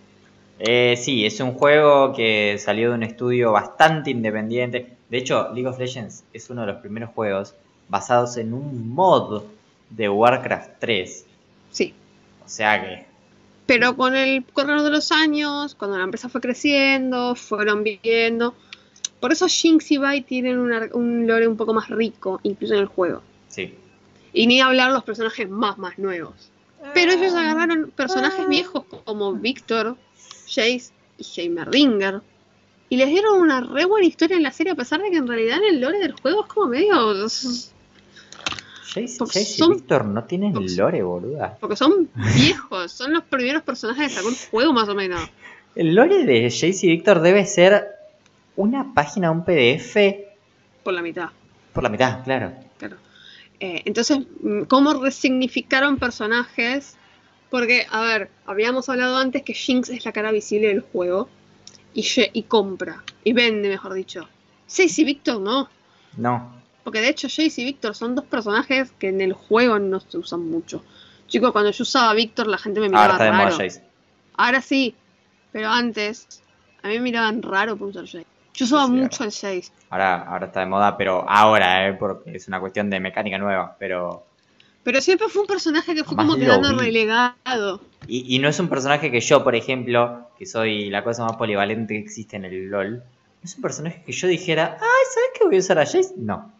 Eh, 0.58 0.96
sí, 0.96 1.26
es 1.26 1.38
un 1.40 1.52
juego 1.52 2.14
que 2.14 2.56
salió 2.58 2.90
de 2.90 2.94
un 2.94 3.02
estudio 3.02 3.52
bastante 3.52 4.10
independiente. 4.10 4.92
De 5.10 5.18
hecho, 5.18 5.50
League 5.52 5.66
of 5.68 5.78
Legends 5.78 6.24
es 6.32 6.48
uno 6.50 6.62
de 6.62 6.68
los 6.68 6.80
primeros 6.80 7.10
juegos 7.10 7.54
basados 7.88 8.36
en 8.38 8.54
un 8.54 8.88
mod 8.94 9.42
de 9.90 10.08
Warcraft 10.08 10.70
3. 10.78 11.26
Sí. 11.70 11.92
O 12.44 12.48
sea 12.48 12.80
que, 12.82 13.04
Pero 13.66 13.96
con 13.96 14.16
el 14.16 14.44
correr 14.44 14.80
de 14.82 14.90
los 14.90 15.12
años, 15.12 15.74
cuando 15.74 15.98
la 15.98 16.04
empresa 16.04 16.28
fue 16.28 16.40
creciendo, 16.40 17.34
fueron 17.34 17.84
viendo. 17.84 18.54
Por 19.20 19.32
eso 19.32 19.46
Jinx 19.46 19.90
y 19.92 19.98
Vi 19.98 20.22
tienen 20.22 20.58
una- 20.58 20.88
un 20.94 21.26
lore 21.26 21.46
un 21.46 21.56
poco 21.56 21.72
más 21.74 21.88
rico, 21.90 22.40
incluso 22.44 22.74
en 22.74 22.80
el 22.80 22.86
juego. 22.86 23.20
sí. 23.48 23.74
Y 24.32 24.46
ni 24.46 24.60
hablar 24.60 24.90
los 24.92 25.04
personajes 25.04 25.48
más, 25.48 25.78
más 25.78 25.98
nuevos. 25.98 26.50
Pero 26.94 27.12
ellos 27.12 27.34
agarraron 27.34 27.92
personajes 27.94 28.48
viejos 28.48 28.84
como 29.04 29.32
Víctor, 29.34 29.96
Jace 30.46 30.90
y 31.18 31.40
Heimerdinger. 31.40 32.22
Y 32.88 32.96
les 32.96 33.08
dieron 33.08 33.40
una 33.40 33.60
re 33.60 33.84
buena 33.84 34.06
historia 34.06 34.36
en 34.36 34.42
la 34.42 34.52
serie, 34.52 34.72
a 34.72 34.76
pesar 34.76 35.00
de 35.00 35.10
que 35.10 35.16
en 35.16 35.26
realidad 35.28 35.58
en 35.58 35.74
el 35.76 35.80
lore 35.80 35.98
del 35.98 36.12
juego 36.12 36.42
es 36.42 36.48
como 36.52 36.66
medio. 36.68 36.94
Jace, 37.14 39.04
y 39.04 39.08
son- 39.08 39.72
Víctor 39.74 40.04
no 40.06 40.24
tienen 40.24 40.52
porque- 40.52 40.70
lore, 40.76 41.02
boluda. 41.02 41.56
Porque 41.60 41.76
son 41.76 42.10
viejos, 42.36 42.92
son 42.92 43.12
los 43.14 43.22
primeros 43.24 43.62
personajes 43.62 44.08
que 44.08 44.14
sacó 44.14 44.28
el 44.28 44.36
juego 44.50 44.72
más 44.72 44.88
o 44.88 44.94
menos. 44.94 45.20
El 45.74 45.94
lore 45.94 46.24
de 46.26 46.50
Jace 46.50 46.86
y 46.86 46.90
Víctor 46.90 47.20
debe 47.20 47.46
ser 47.46 47.86
una 48.56 48.92
página, 48.92 49.30
un 49.30 49.44
PDF 49.44 50.26
Por 50.82 50.92
la 50.92 51.00
mitad. 51.00 51.30
por 51.72 51.82
la 51.82 51.88
mitad, 51.88 52.22
claro. 52.24 52.52
Eh, 53.62 53.82
entonces, 53.84 54.18
mm, 54.40 54.62
¿cómo 54.62 54.92
resignificaron 54.94 55.96
personajes? 55.96 56.96
Porque, 57.48 57.86
a 57.88 58.00
ver, 58.00 58.28
habíamos 58.44 58.88
hablado 58.88 59.16
antes 59.16 59.44
que 59.44 59.54
Jinx 59.54 59.88
es 59.88 60.04
la 60.04 60.10
cara 60.10 60.32
visible 60.32 60.66
del 60.66 60.80
juego 60.80 61.28
y, 61.94 62.04
y 62.32 62.42
compra, 62.42 63.04
y 63.22 63.32
vende, 63.32 63.68
mejor 63.68 63.94
dicho. 63.94 64.28
Jace 64.66 65.02
y 65.02 65.04
Víctor 65.04 65.40
no. 65.40 65.68
No. 66.16 66.60
Porque 66.82 67.00
de 67.00 67.10
hecho 67.10 67.28
Jace 67.28 67.60
y 67.60 67.64
Víctor 67.64 67.94
son 67.94 68.16
dos 68.16 68.24
personajes 68.24 68.90
que 68.98 69.10
en 69.10 69.20
el 69.20 69.32
juego 69.32 69.78
no 69.78 70.00
se 70.00 70.18
usan 70.18 70.40
mucho. 70.40 70.82
Chicos, 71.28 71.52
cuando 71.52 71.70
yo 71.70 71.82
usaba 71.82 72.10
a 72.10 72.14
Víctor 72.14 72.48
la 72.48 72.58
gente 72.58 72.80
me 72.80 72.88
miraba 72.88 73.12
Ahora 73.12 73.30
raro. 73.30 73.58
Ahora 74.34 74.60
sí, 74.60 74.96
pero 75.52 75.68
antes 75.68 76.42
a 76.82 76.88
mí 76.88 76.94
me 76.94 77.00
miraban 77.02 77.42
raro 77.42 77.76
por 77.76 77.90
usar 77.90 78.06
Jace. 78.06 78.26
Yo 78.54 78.64
usaba 78.66 78.86
Sí, 78.86 78.92
mucho 78.92 79.24
el 79.24 79.30
Jace. 79.30 79.70
Ahora, 79.90 80.22
ahora 80.22 80.46
está 80.46 80.60
de 80.60 80.66
moda, 80.66 80.96
pero 80.96 81.24
ahora, 81.28 81.88
¿eh? 81.88 81.94
Porque 81.94 82.36
es 82.36 82.48
una 82.48 82.60
cuestión 82.60 82.90
de 82.90 83.00
mecánica 83.00 83.38
nueva. 83.38 83.76
Pero. 83.78 84.24
Pero 84.84 85.00
siempre 85.00 85.28
fue 85.28 85.42
un 85.42 85.46
personaje 85.48 85.94
que 85.94 86.02
fue 86.04 86.16
como 86.16 86.36
quedando 86.36 86.76
relegado. 86.76 87.80
Y, 88.08 88.34
y 88.34 88.38
no 88.40 88.48
es 88.48 88.58
un 88.58 88.68
personaje 88.68 89.10
que 89.10 89.20
yo, 89.20 89.44
por 89.44 89.54
ejemplo, 89.54 90.28
que 90.38 90.44
soy 90.44 90.90
la 90.90 91.04
cosa 91.04 91.24
más 91.24 91.36
polivalente 91.36 91.94
que 91.94 92.00
existe 92.00 92.36
en 92.36 92.44
el 92.44 92.68
LOL, 92.68 92.96
no 92.96 93.02
es 93.44 93.54
un 93.54 93.62
personaje 93.62 94.02
que 94.04 94.12
yo 94.12 94.26
dijera, 94.26 94.76
ay, 94.80 95.04
¿sabes 95.14 95.30
que 95.38 95.44
voy 95.46 95.56
a 95.56 95.58
usar 95.60 95.78
a 95.78 95.84
Jace? 95.86 96.14
No. 96.16 96.50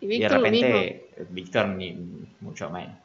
Y 0.00 0.06
Y 0.06 0.08
de 0.08 0.14
Víctor 0.18 0.40
lo 0.40 0.50
mismo. 0.50 0.68
repente, 0.68 1.06
Víctor 1.30 1.68
ni 1.68 1.98
mucho 2.40 2.70
menos. 2.70 2.96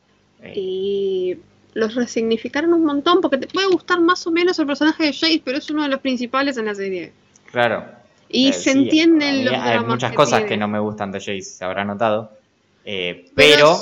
Eh, 0.43 0.53
Y 0.55 1.37
los 1.73 1.95
resignificaron 1.95 2.73
un 2.73 2.85
montón 2.85 3.19
porque 3.21 3.37
te 3.39 3.47
puede 3.47 3.67
gustar 3.67 3.99
más 3.99 4.25
o 4.27 4.31
menos 4.31 4.57
el 4.59 4.67
personaje 4.67 5.05
de 5.05 5.13
Jace, 5.13 5.41
pero 5.43 5.57
es 5.57 5.69
uno 5.71 5.83
de 5.83 5.89
los 5.89 5.99
principales 6.01 6.55
en 6.57 6.65
la 6.65 6.75
serie. 6.75 7.13
Claro. 7.51 7.96
Y 8.29 8.53
se 8.53 8.71
sí, 8.73 8.79
entienden 8.79 9.45
los 9.45 9.53
Hay 9.53 9.79
muchas 9.79 10.11
que 10.11 10.15
cosas 10.17 10.39
tiene. 10.39 10.49
que 10.49 10.57
no 10.57 10.67
me 10.67 10.79
gustan 10.79 11.11
de 11.11 11.19
Jace, 11.19 11.41
se 11.41 11.63
habrá 11.65 11.85
notado. 11.85 12.31
Eh, 12.85 13.29
pero 13.35 13.77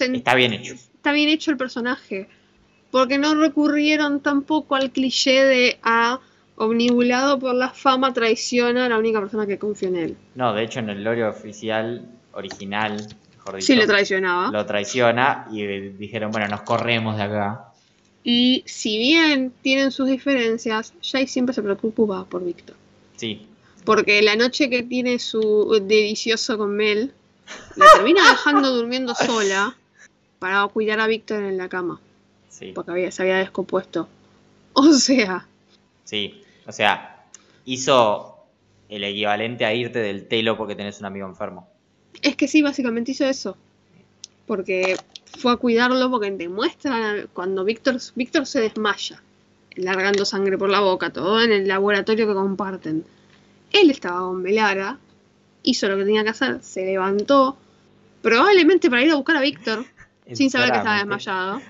está 0.00 0.34
bien 0.34 0.52
hecho. 0.52 0.74
está 0.74 1.12
bien 1.12 1.28
hecho 1.28 1.50
el 1.50 1.56
personaje. 1.56 2.28
Porque 2.90 3.18
no 3.18 3.34
recurrieron 3.34 4.20
tampoco 4.20 4.74
al 4.76 4.90
cliché 4.90 5.44
de 5.44 5.78
a 5.82 6.20
omnibulado 6.56 7.38
por 7.38 7.54
la 7.54 7.70
fama 7.70 8.12
traiciona 8.12 8.86
a 8.86 8.88
la 8.88 8.98
única 8.98 9.20
persona 9.20 9.46
que 9.46 9.58
confía 9.58 9.88
en 9.88 9.96
él. 9.96 10.16
No, 10.34 10.52
de 10.54 10.64
hecho 10.64 10.78
en 10.80 10.88
el 10.90 11.04
lore 11.04 11.24
oficial, 11.24 12.08
original, 12.32 12.96
mejor 13.32 13.56
dicho, 13.56 13.66
Sí 13.66 13.76
le 13.76 13.86
traicionaba. 13.86 14.50
lo 14.50 14.64
traiciona 14.64 15.46
y 15.52 15.62
eh, 15.62 15.94
dijeron, 15.98 16.30
bueno, 16.30 16.48
nos 16.48 16.62
corremos 16.62 17.16
de 17.16 17.22
acá. 17.24 17.72
Y 18.24 18.64
si 18.66 18.98
bien 18.98 19.52
tienen 19.62 19.90
sus 19.92 20.08
diferencias, 20.08 20.92
Jace 21.02 21.26
siempre 21.28 21.54
se 21.54 21.62
preocupa 21.62 22.24
por 22.24 22.44
Víctor. 22.44 22.74
Sí, 23.16 23.46
Porque 23.86 24.20
la 24.20 24.34
noche 24.36 24.68
que 24.68 24.82
tiene 24.82 25.18
su 25.20 25.80
delicioso 25.82 26.58
con 26.58 26.76
Mel, 26.76 27.14
la 27.76 27.86
termina 27.94 28.28
dejando 28.30 28.74
durmiendo 28.74 29.14
sola 29.14 29.76
para 30.40 30.66
cuidar 30.66 30.98
a 31.00 31.06
Víctor 31.06 31.44
en 31.44 31.56
la 31.56 31.68
cama. 31.68 32.00
sí, 32.50 32.72
Porque 32.74 32.90
había, 32.90 33.10
se 33.10 33.22
había 33.22 33.38
descompuesto. 33.38 34.08
O 34.78 34.92
sea, 34.92 35.46
sí. 36.04 36.42
O 36.66 36.72
sea, 36.72 37.24
hizo 37.64 38.36
el 38.90 39.04
equivalente 39.04 39.64
a 39.64 39.72
irte 39.72 40.00
del 40.00 40.28
telo 40.28 40.58
porque 40.58 40.74
tenés 40.74 41.00
un 41.00 41.06
amigo 41.06 41.26
enfermo. 41.26 41.66
es 42.20 42.36
que 42.36 42.46
sí, 42.46 42.60
básicamente 42.60 43.12
hizo 43.12 43.24
eso. 43.24 43.56
Porque 44.46 44.96
fue 45.38 45.52
a 45.52 45.56
cuidarlo 45.56 46.10
porque 46.10 46.30
demuestra 46.30 47.24
cuando 47.32 47.64
Víctor, 47.64 47.96
Víctor 48.16 48.46
se 48.46 48.60
desmaya, 48.60 49.22
largando 49.76 50.26
sangre 50.26 50.58
por 50.58 50.68
la 50.68 50.80
boca, 50.80 51.10
todo 51.10 51.40
en 51.40 51.52
el 51.52 51.68
laboratorio 51.68 52.26
que 52.26 52.34
comparten. 52.34 53.04
Él 53.72 53.90
estaba 53.90 54.20
con 54.20 54.44
hizo 55.62 55.88
lo 55.88 55.96
que 55.96 56.04
tenía 56.04 56.22
que 56.22 56.30
hacer, 56.30 56.62
se 56.62 56.84
levantó, 56.84 57.56
probablemente 58.22 58.88
para 58.88 59.02
ir 59.02 59.10
a 59.10 59.16
buscar 59.16 59.36
a 59.36 59.40
Víctor, 59.40 59.84
sin 60.32 60.50
saber 60.50 60.70
que 60.70 60.78
estaba 60.78 60.98
desmayado. 60.98 61.60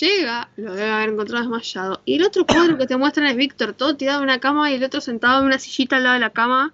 Llega, 0.00 0.48
lo 0.56 0.74
debe 0.74 0.90
haber 0.90 1.10
encontrado 1.10 1.42
desmayado. 1.42 2.00
Y 2.04 2.16
el 2.16 2.24
otro 2.24 2.46
cuadro 2.46 2.78
que 2.78 2.86
te 2.86 2.96
muestran 2.96 3.26
es 3.26 3.36
Víctor, 3.36 3.74
todo 3.74 3.96
tirado 3.96 4.18
en 4.20 4.24
una 4.24 4.40
cama 4.40 4.70
y 4.70 4.74
el 4.74 4.84
otro 4.84 5.00
sentado 5.00 5.40
en 5.40 5.46
una 5.46 5.58
sillita 5.58 5.96
al 5.96 6.04
lado 6.04 6.14
de 6.14 6.20
la 6.20 6.30
cama, 6.30 6.72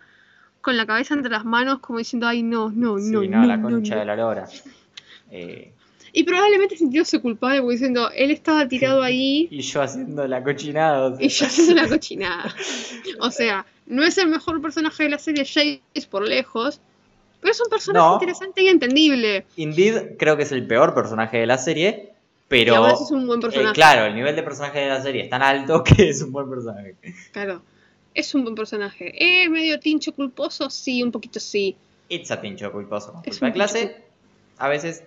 con 0.60 0.77
la 0.77 0.86
cabeza 0.86 1.14
entre 1.14 1.31
las 1.31 1.44
manos, 1.44 1.78
como 1.81 1.98
diciendo, 1.98 2.27
ay, 2.28 2.43
no, 2.43 2.70
no, 2.70 2.98
Sí, 2.98 3.10
no, 3.10 3.22
no, 3.22 3.40
no, 3.40 3.47
la 3.47 3.56
no, 3.56 3.68
concha 3.68 3.94
no". 3.94 4.01
de 4.01 4.06
la 4.06 4.16
lora. 4.16 4.47
Eh, 5.31 5.72
Y 6.12 6.24
probablemente 6.24 6.77
sintióse 6.77 7.20
culpable 7.20 7.61
porque 7.61 7.74
diciendo, 7.74 8.11
él 8.15 8.31
estaba 8.31 8.66
tirado 8.66 9.03
ahí 9.03 9.49
y 9.51 9.61
yo 9.61 9.81
haciendo 9.82 10.27
la 10.27 10.43
cochinada. 10.43 11.07
o 11.09 11.16
sea. 11.16 11.24
y 11.24 11.28
yo 11.28 11.47
haciendo 11.47 11.74
la 11.82 11.89
cochinada. 11.89 12.55
O 13.20 13.31
sea, 13.31 13.66
no 13.87 14.03
es 14.03 14.19
el 14.19 14.28
mejor 14.28 14.61
personaje 14.61 15.05
de 15.05 15.09
la 15.11 15.19
serie 15.19 15.45
Jace 15.45 16.09
por 16.09 16.27
lejos, 16.27 16.81
pero 17.41 17.53
es 17.53 17.61
un 17.61 17.69
personaje 17.69 18.05
No. 18.07 18.15
interesante 18.15 18.62
y 18.62 18.69
entendible. 18.69 19.47
Indeed, 19.57 20.16
creo 20.19 20.37
que 20.37 20.43
es 20.45 20.53
el 20.53 20.66
peor 20.66 20.95
personaje 20.95 21.39
de 21.39 21.47
la 21.47 21.59
serie, 21.59 22.11
y 22.11 22.12
pero. 22.49 22.85
así 22.85 23.05
es 23.05 23.11
un 23.12 23.27
buen 23.27 23.39
eh, 23.39 23.43
personaje. 23.43 23.74
claro, 23.74 24.07
el 24.07 24.15
nivel 24.15 24.35
de 24.35 24.43
personaje 24.43 24.81
de 24.81 24.89
la 24.89 25.01
serie 25.03 25.23
es 25.23 25.31
tan 25.31 25.43
alto 25.43 25.85
que 25.85 26.09
es 26.11 26.20
un 26.23 26.32
buen 26.32 26.51
personaje. 26.51 26.97
Claro. 27.32 27.62
Es 28.12 28.35
un 28.35 28.43
buen 28.43 28.57
personaje. 28.57 29.12
¿Es 29.45 29.49
medio 29.49 29.78
tincho 29.78 30.12
culposo? 30.12 30.69
Sí, 30.69 31.01
un 31.03 31.12
poquito 31.12 31.39
sí. 31.39 31.77
It's 32.09 32.32
a 32.32 32.41
tincho 32.41 32.73
culposo 32.73 33.12
con 33.12 33.23
culpa 33.23 33.47
de 33.47 33.53
clase. 33.53 33.97
A 34.59 34.69
veces 34.69 35.05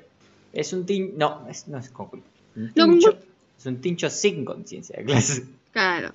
es 0.53 0.71
un 0.73 0.85
tincho. 0.85 1.13
No, 1.17 1.45
es- 1.49 1.67
no 1.67 1.77
es 1.79 1.89
con 1.89 2.07
culpa. 2.07 2.27
Un 2.55 2.71
No, 2.75 2.85
tincho- 2.85 3.11
mu- 3.13 3.17
es 3.59 3.65
un 3.65 3.81
tincho 3.81 4.09
sin 4.09 4.45
conciencia 4.45 4.95
de 4.97 5.03
clase. 5.05 5.43
Claro. 5.71 6.11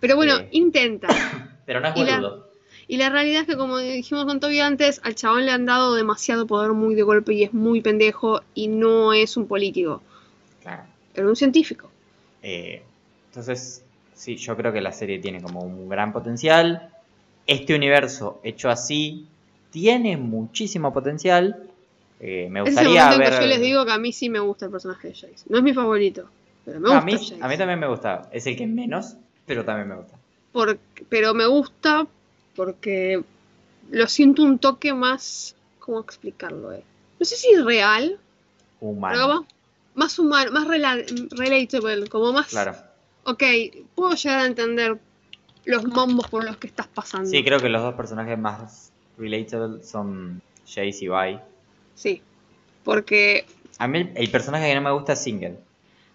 Pero 0.00 0.16
bueno, 0.16 0.38
Sí. 0.38 0.44
intenta. 0.52 1.08
Pero 1.66 1.80
no 1.80 1.88
es 1.88 1.94
boludo. 1.94 2.48
Y 2.88 2.96
la 2.96 3.08
realidad 3.10 3.42
es 3.42 3.46
que, 3.46 3.56
como 3.56 3.78
dijimos 3.78 4.24
con 4.24 4.40
Toby 4.40 4.58
antes, 4.60 5.00
al 5.04 5.14
chabón 5.14 5.46
le 5.46 5.52
han 5.52 5.64
dado 5.66 5.94
demasiado 5.94 6.46
poder 6.46 6.72
muy 6.72 6.94
de 6.94 7.02
golpe 7.02 7.32
y 7.32 7.44
es 7.44 7.54
muy 7.54 7.80
pendejo 7.80 8.42
y 8.54 8.66
no 8.68 9.12
es 9.12 9.36
un 9.36 9.46
político, 9.46 10.02
Claro. 10.62 10.82
era 11.14 11.28
un 11.28 11.36
científico. 11.36 11.88
Eh, 12.42 12.82
entonces, 13.28 13.82
sí, 14.14 14.36
yo 14.36 14.56
creo 14.56 14.72
que 14.72 14.80
la 14.80 14.92
serie 14.92 15.20
tiene 15.20 15.40
como 15.40 15.60
un 15.60 15.88
gran 15.88 16.12
potencial. 16.12 16.90
Este 17.46 17.74
universo 17.74 18.40
hecho 18.42 18.68
así 18.68 19.26
tiene 19.70 20.16
muchísimo 20.16 20.92
potencial. 20.92 21.62
Eh, 22.24 22.48
me 22.48 22.60
Ese 22.60 22.70
es 22.70 22.76
el 22.78 22.86
gustaría 22.88 23.18
ver. 23.18 23.30
que 23.30 23.40
yo 23.40 23.46
les 23.48 23.60
digo 23.60 23.84
que 23.84 23.90
a 23.92 23.98
mí 23.98 24.12
sí 24.12 24.30
me 24.30 24.38
gusta 24.38 24.66
el 24.66 24.70
personaje 24.70 25.08
de 25.08 25.14
Jace. 25.14 25.44
No 25.48 25.58
es 25.58 25.64
mi 25.64 25.74
favorito, 25.74 26.28
pero 26.64 26.78
me 26.78 26.88
a, 26.88 27.00
gusta 27.00 27.04
mí, 27.04 27.12
Jace. 27.14 27.38
a 27.42 27.48
mí 27.48 27.58
también 27.58 27.80
me 27.80 27.88
gusta. 27.88 28.28
Es 28.32 28.46
el 28.46 28.56
que 28.56 28.66
menos, 28.66 29.16
pero 29.44 29.64
también 29.64 29.88
me 29.88 29.96
gusta. 29.96 30.16
Por- 30.52 30.78
pero 31.08 31.34
me 31.34 31.46
gusta 31.46 32.06
porque 32.54 33.22
lo 33.90 34.06
siento 34.06 34.42
un 34.44 34.58
toque 34.58 34.94
más. 34.94 35.56
¿Cómo 35.80 35.98
explicarlo? 35.98 36.72
eh? 36.72 36.84
No 37.18 37.26
sé 37.26 37.34
si 37.34 37.56
real, 37.56 38.20
pero 38.78 38.90
Humano. 38.92 39.46
más, 39.96 40.16
humano, 40.20 40.52
más 40.52 40.66
rela- 40.68 41.04
relatable, 41.36 42.06
como 42.06 42.32
más. 42.32 42.46
Claro. 42.50 42.76
Ok, 43.24 43.42
puedo 43.96 44.14
llegar 44.14 44.40
a 44.40 44.46
entender 44.46 44.96
los 45.64 45.84
mombos 45.86 46.28
por 46.28 46.44
los 46.44 46.56
que 46.56 46.68
estás 46.68 46.86
pasando. 46.86 47.28
Sí, 47.28 47.42
creo 47.42 47.58
que 47.58 47.68
los 47.68 47.82
dos 47.82 47.94
personajes 47.94 48.38
más 48.38 48.92
relatable 49.18 49.82
son 49.82 50.40
Jace 50.66 51.04
y 51.04 51.08
Vi. 51.08 51.38
Sí, 51.94 52.22
porque, 52.84 53.46
A 53.78 53.86
mí 53.88 53.98
el, 53.98 54.12
el 54.16 54.30
personaje 54.30 54.68
que 54.68 54.74
no 54.74 54.80
me 54.80 54.90
gusta 54.92 55.12
es 55.14 55.22
Single. 55.22 55.56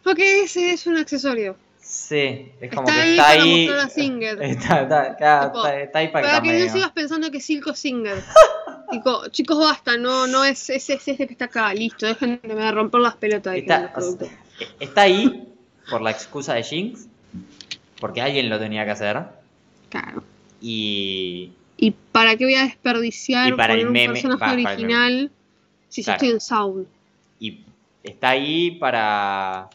porque 0.03 0.43
ese 0.43 0.71
es 0.73 0.87
un 0.87 0.97
accesorio. 0.97 1.55
Sí, 1.79 2.51
es 2.59 2.69
como 2.73 2.87
Está 2.89 2.93
que 2.95 2.99
ahí 3.01 3.11
está 3.11 3.23
para 3.23 3.41
ahí. 3.43 3.65
mostrar 3.67 3.79
a 3.85 3.89
Singer. 3.89 4.41
Está, 4.43 4.81
está- 4.81 5.15
claro, 5.15 5.45
Tipo, 5.47 5.59
está- 5.65 5.81
está 5.81 5.99
ahí 5.99 6.07
para, 6.09 6.27
Para 6.29 6.41
que 6.41 6.59
no 6.65 6.73
sigas 6.73 6.91
pensando 6.91 7.31
que 7.31 7.39
Silco 7.39 7.71
es 7.71 7.79
Singer. 7.79 8.21
Tipo, 8.91 9.27
chicos, 9.29 9.57
basta, 9.59 9.97
no, 9.97 10.27
no 10.27 10.43
es 10.45 10.69
ese, 10.69 10.93
es 10.95 11.07
este 11.07 11.27
que 11.27 11.33
está 11.33 11.45
acá, 11.45 11.73
listo, 11.73 12.05
dejen 12.05 12.39
de 12.43 12.55
me 12.55 12.71
romper 12.71 13.01
las 13.01 13.15
pelotas 13.15 13.53
que 13.53 13.59
Está, 13.59 13.93
los 13.97 14.17
está 14.79 15.01
ahí 15.01 15.47
por 15.89 16.01
la 16.01 16.11
excusa 16.11 16.53
de 16.55 16.63
Jinx, 16.63 17.07
porque 17.99 18.21
alguien 18.21 18.49
lo 18.49 18.59
tenía 18.59 18.83
que 18.85 18.91
hacer. 18.91 19.23
Claro. 19.89 20.23
Y 20.61 21.51
¿Y 21.77 21.91
para 22.11 22.35
qué 22.37 22.45
voy 22.45 22.55
a 22.55 22.63
desperdiciar 22.63 23.49
Y 23.49 23.53
para 23.53 23.73
el 23.75 23.87
un 23.87 23.93
meme, 23.93 24.13
personaje 24.13 24.39
va, 24.41 24.47
para 24.63 24.73
original 24.73 25.31
si 25.89 26.01
yo 26.01 26.05
Claro. 26.05 26.15
estoy 26.17 26.29
en 26.31 26.41
Sound? 26.41 26.87
y 27.39 27.63
está 28.03 28.29
ahí 28.29 28.71
para, 28.71 29.69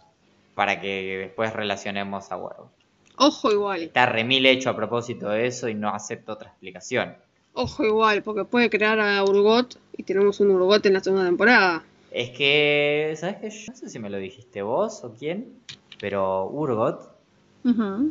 para 0.54 0.80
que 0.80 1.18
después 1.18 1.52
relacionemos 1.52 2.30
a 2.32 2.36
huevo. 2.36 2.70
Ojo 3.16 3.52
igual, 3.52 3.82
Está 3.82 4.06
remil 4.06 4.46
hecho 4.46 4.70
a 4.70 4.76
propósito 4.76 5.28
de 5.28 5.46
eso 5.46 5.68
y 5.68 5.74
no 5.74 5.88
acepto 5.90 6.32
otra 6.32 6.48
explicación. 6.48 7.14
ojo 7.54 7.84
igual, 7.84 8.22
porque 8.22 8.44
puede 8.44 8.70
crear 8.70 8.98
a 8.98 9.22
Urgot 9.22 9.78
y 9.96 10.02
tenemos 10.02 10.40
un 10.40 10.50
Urgot 10.50 10.84
en 10.86 10.94
la 10.94 11.00
segunda 11.00 11.26
temporada. 11.26 11.84
Es 12.10 12.30
que, 12.30 13.14
¿sabes 13.16 13.36
qué? 13.36 13.50
Yo 13.50 13.72
no 13.72 13.76
sé 13.76 13.88
si 13.90 13.98
me 13.98 14.10
lo 14.10 14.18
dijiste 14.18 14.62
vos 14.62 15.04
o 15.04 15.12
quién, 15.12 15.52
pero 16.00 16.46
Urgot, 16.48 17.10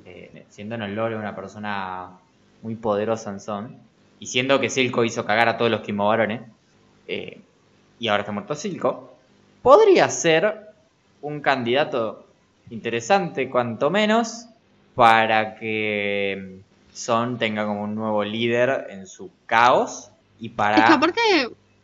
eh, 0.06 0.46
siendo 0.50 0.76
en 0.76 0.84
el 0.84 0.96
lore 0.96 1.18
una 1.18 1.36
persona 1.36 2.12
muy 2.62 2.76
poderosa 2.76 3.32
en 3.32 3.40
Son, 3.40 3.78
y 4.20 4.28
siendo 4.28 4.60
que 4.60 4.70
Silco 4.70 5.04
hizo 5.04 5.26
cagar 5.26 5.50
a 5.50 5.58
todos 5.58 5.70
los 5.72 5.82
Kimobarones, 5.82 6.42
eh, 7.08 7.42
y 8.02 8.08
ahora 8.08 8.22
está 8.22 8.32
muerto 8.32 8.56
Silco, 8.56 9.14
podría 9.62 10.10
ser 10.10 10.72
un 11.22 11.40
candidato 11.40 12.26
interesante, 12.72 13.48
cuanto 13.48 13.92
menos, 13.92 14.48
para 14.96 15.56
que 15.56 16.62
Son 16.92 17.38
tenga 17.38 17.68
como 17.68 17.84
un 17.84 17.94
nuevo 17.94 18.24
líder 18.24 18.88
en 18.90 19.06
su 19.06 19.30
caos 19.46 20.10
y 20.40 20.50
para... 20.50 20.78
Es 20.78 20.86
que 20.86 20.94
aparte, 20.94 21.22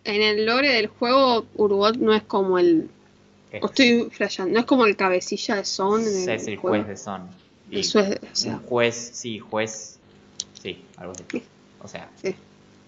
en 0.05 0.21
el 0.23 0.47
lore 0.47 0.69
del 0.69 0.87
juego, 0.87 1.45
Urgot 1.53 1.97
no 1.97 2.15
es 2.15 2.23
como 2.23 2.57
el. 2.57 2.89
estoy 3.51 4.09
flasheando, 4.11 4.55
no 4.55 4.61
es 4.61 4.65
como 4.65 4.87
el 4.87 4.95
cabecilla 4.95 5.57
de 5.57 5.65
Son 5.65 6.01
en 6.01 6.07
el, 6.07 6.29
es 6.29 6.47
el 6.47 6.57
juego. 6.57 6.77
juez 6.77 6.87
de 6.87 6.97
Son. 6.97 7.27
Y 7.69 7.81
o 7.81 7.83
sea, 7.83 8.55
un 8.55 8.63
juez, 8.63 9.11
sí, 9.13 9.37
juez, 9.37 9.99
sí, 10.59 10.83
algo 10.95 11.11
así. 11.13 11.43
O 11.83 11.87
sea, 11.87 12.09
Sí. 12.15 12.35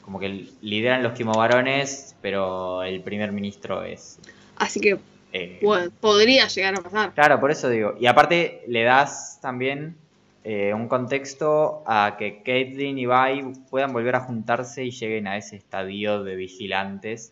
Como 0.10 0.20
que 0.20 0.48
lideran 0.62 1.04
los 1.04 1.14
quimovarones, 1.14 2.16
pero 2.20 2.82
el 2.82 3.00
primer 3.04 3.32
ministro 3.32 3.84
es... 3.84 4.18
así 4.56 4.82
que 4.82 4.98
eh, 5.32 5.60
podría 6.00 6.48
llegar 6.48 6.74
a 6.74 6.82
pasar. 6.82 7.14
Claro, 7.14 7.40
por 7.40 7.52
eso 7.52 7.70
digo. 7.70 7.94
Y 8.00 8.08
aparte 8.08 8.64
le 8.68 8.82
das 8.82 9.38
también 9.40 9.96
eh, 10.44 10.74
un 10.74 10.88
contexto 10.88 11.84
a 11.86 12.16
que 12.18 12.42
Caitlyn 12.42 12.98
y 12.98 13.06
Vi 13.06 13.54
puedan 13.70 13.94
volver 13.94 14.16
a 14.16 14.22
juntarse 14.22 14.84
y 14.84 14.90
lleguen 14.90 15.28
a 15.28 15.38
ese 15.38 15.58
estadio 15.58 16.24
de 16.24 16.36
vigilantes. 16.36 17.32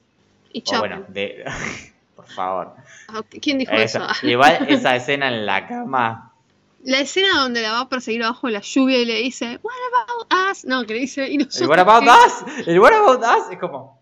Y 0.54 0.60
O 0.60 0.64
chao. 0.64 0.80
bueno, 0.82 1.04
de... 1.08 1.46
por 2.16 2.28
favor. 2.28 2.76
Ah, 3.08 3.22
¿Quién 3.42 3.58
dijo 3.58 3.72
Eso. 3.72 4.08
eso? 4.08 4.28
Igual 4.28 4.66
esa 4.70 4.96
escena 4.96 5.30
en 5.30 5.48
la 5.48 5.66
cama. 5.66 6.27
La 6.88 7.02
escena 7.02 7.42
donde 7.42 7.62
la 7.62 7.74
va 7.74 7.80
a 7.82 7.90
perseguir 7.90 8.24
abajo 8.24 8.48
de 8.48 8.54
la 8.54 8.62
lluvia 8.62 8.98
y 9.00 9.04
le 9.04 9.16
dice, 9.16 9.60
What 9.62 9.74
about 9.92 10.52
us? 10.52 10.64
No, 10.64 10.86
que 10.86 10.94
le 10.94 11.02
dice, 11.02 11.28
y 11.30 11.38
nosotros. 11.38 11.62
El 11.62 11.68
What 11.68 11.80
About 11.80 12.04
qué?". 12.04 12.62
Us. 12.62 12.68
El 12.68 12.80
What 12.80 12.94
About 12.94 13.20
Us 13.24 13.52
es 13.52 13.60
como... 13.60 14.02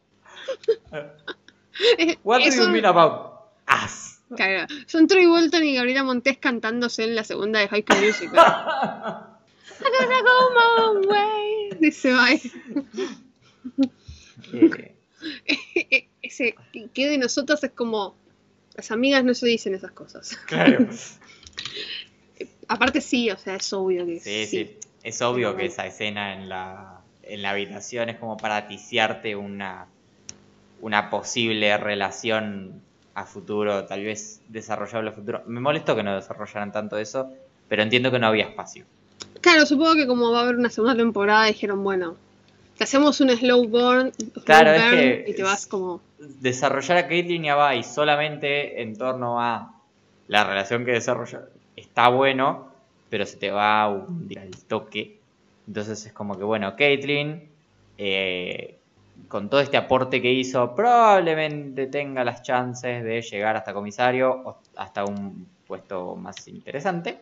What 2.23 2.43
do 2.43 2.51
you 2.51 2.69
mean 2.69 2.85
about 2.85 3.49
us? 3.67 4.19
Claro, 4.35 4.67
son 4.85 5.07
Troy 5.07 5.25
Bolton 5.25 5.63
y 5.63 5.75
Gabriela 5.75 6.03
Montes 6.03 6.37
cantándose 6.37 7.03
en 7.05 7.15
la 7.15 7.23
segunda 7.23 7.59
de 7.59 7.67
High 7.69 7.83
School 7.87 8.05
Musical. 8.05 8.45
I'm 9.81 9.91
gonna 9.99 10.21
go 10.21 10.51
my 10.53 11.07
way. 11.07 11.69
Dice, 11.79 12.13
bye. 12.13 12.39
Eh, 15.45 16.07
Ese 16.21 16.55
que 16.93 17.09
de 17.09 17.17
nosotras 17.17 17.63
es 17.63 17.71
como. 17.71 18.15
Las 18.75 18.91
amigas 18.91 19.23
no 19.23 19.33
se 19.33 19.47
dicen 19.47 19.73
esas 19.73 19.91
cosas. 19.91 20.37
claro. 20.45 20.87
Aparte, 22.67 23.01
sí, 23.01 23.29
o 23.31 23.37
sea, 23.37 23.55
es 23.55 23.71
obvio 23.73 24.05
que 24.05 24.19
Sí, 24.19 24.45
sí. 24.47 24.77
Es 25.03 25.21
obvio 25.21 25.49
Pero 25.49 25.57
que 25.57 25.63
bueno. 25.63 25.71
esa 25.73 25.85
escena 25.85 26.33
en 26.33 26.49
la, 26.49 27.01
en 27.23 27.41
la 27.41 27.51
habitación 27.51 28.09
es 28.09 28.17
como 28.17 28.37
para 28.37 28.67
ticiarte 28.67 29.35
una, 29.35 29.85
una 30.81 31.09
posible 31.09 31.77
relación 31.77 32.81
a 33.13 33.25
futuro, 33.25 33.85
tal 33.85 34.03
vez 34.03 34.41
desarrollable 34.49 35.09
a 35.09 35.13
futuro. 35.13 35.43
Me 35.45 35.59
molesto 35.59 35.95
que 35.95 36.03
no 36.03 36.15
desarrollaran 36.15 36.71
tanto 36.71 36.97
eso, 36.97 37.31
pero 37.67 37.83
entiendo 37.83 38.11
que 38.11 38.19
no 38.19 38.27
había 38.27 38.45
espacio. 38.45 38.85
Claro, 39.41 39.65
supongo 39.65 39.95
que 39.95 40.07
como 40.07 40.31
va 40.31 40.39
a 40.39 40.43
haber 40.43 40.55
una 40.55 40.69
segunda 40.69 40.95
temporada, 40.95 41.45
dijeron, 41.45 41.83
bueno, 41.83 42.15
te 42.77 42.83
hacemos 42.83 43.21
un 43.21 43.29
slow 43.29 43.67
burn, 43.67 44.11
slow 44.11 44.43
Claro, 44.43 44.71
es 44.71 44.83
que 44.89 45.25
y 45.29 45.33
te 45.35 45.43
vas 45.43 45.65
como. 45.67 46.01
Desarrollar 46.19 46.97
a 46.97 47.07
Caitlyn 47.07 47.45
y 47.45 47.49
a 47.49 47.69
Vi 47.69 47.83
solamente 47.83 48.81
en 48.81 48.97
torno 48.97 49.39
a 49.39 49.71
la 50.27 50.43
relación 50.43 50.83
que 50.83 50.91
desarrolla 50.91 51.43
está 51.75 52.07
bueno, 52.09 52.71
pero 53.09 53.25
se 53.25 53.37
te 53.37 53.51
va 53.51 53.83
a 53.83 53.89
hundir 53.89 54.39
al 54.39 54.51
toque. 54.67 55.19
Entonces 55.67 56.05
es 56.05 56.13
como 56.13 56.37
que, 56.37 56.43
bueno, 56.43 56.75
Caitlyn, 56.75 57.49
eh, 57.97 58.77
con 59.27 59.49
todo 59.49 59.61
este 59.61 59.77
aporte 59.77 60.21
que 60.21 60.31
hizo, 60.31 60.75
probablemente 60.75 61.87
tenga 61.87 62.23
las 62.23 62.43
chances 62.43 63.03
de 63.03 63.21
llegar 63.21 63.55
hasta 63.55 63.73
comisario 63.73 64.31
o 64.31 64.57
hasta 64.75 65.05
un 65.05 65.47
puesto 65.67 66.15
más 66.15 66.47
interesante. 66.47 67.19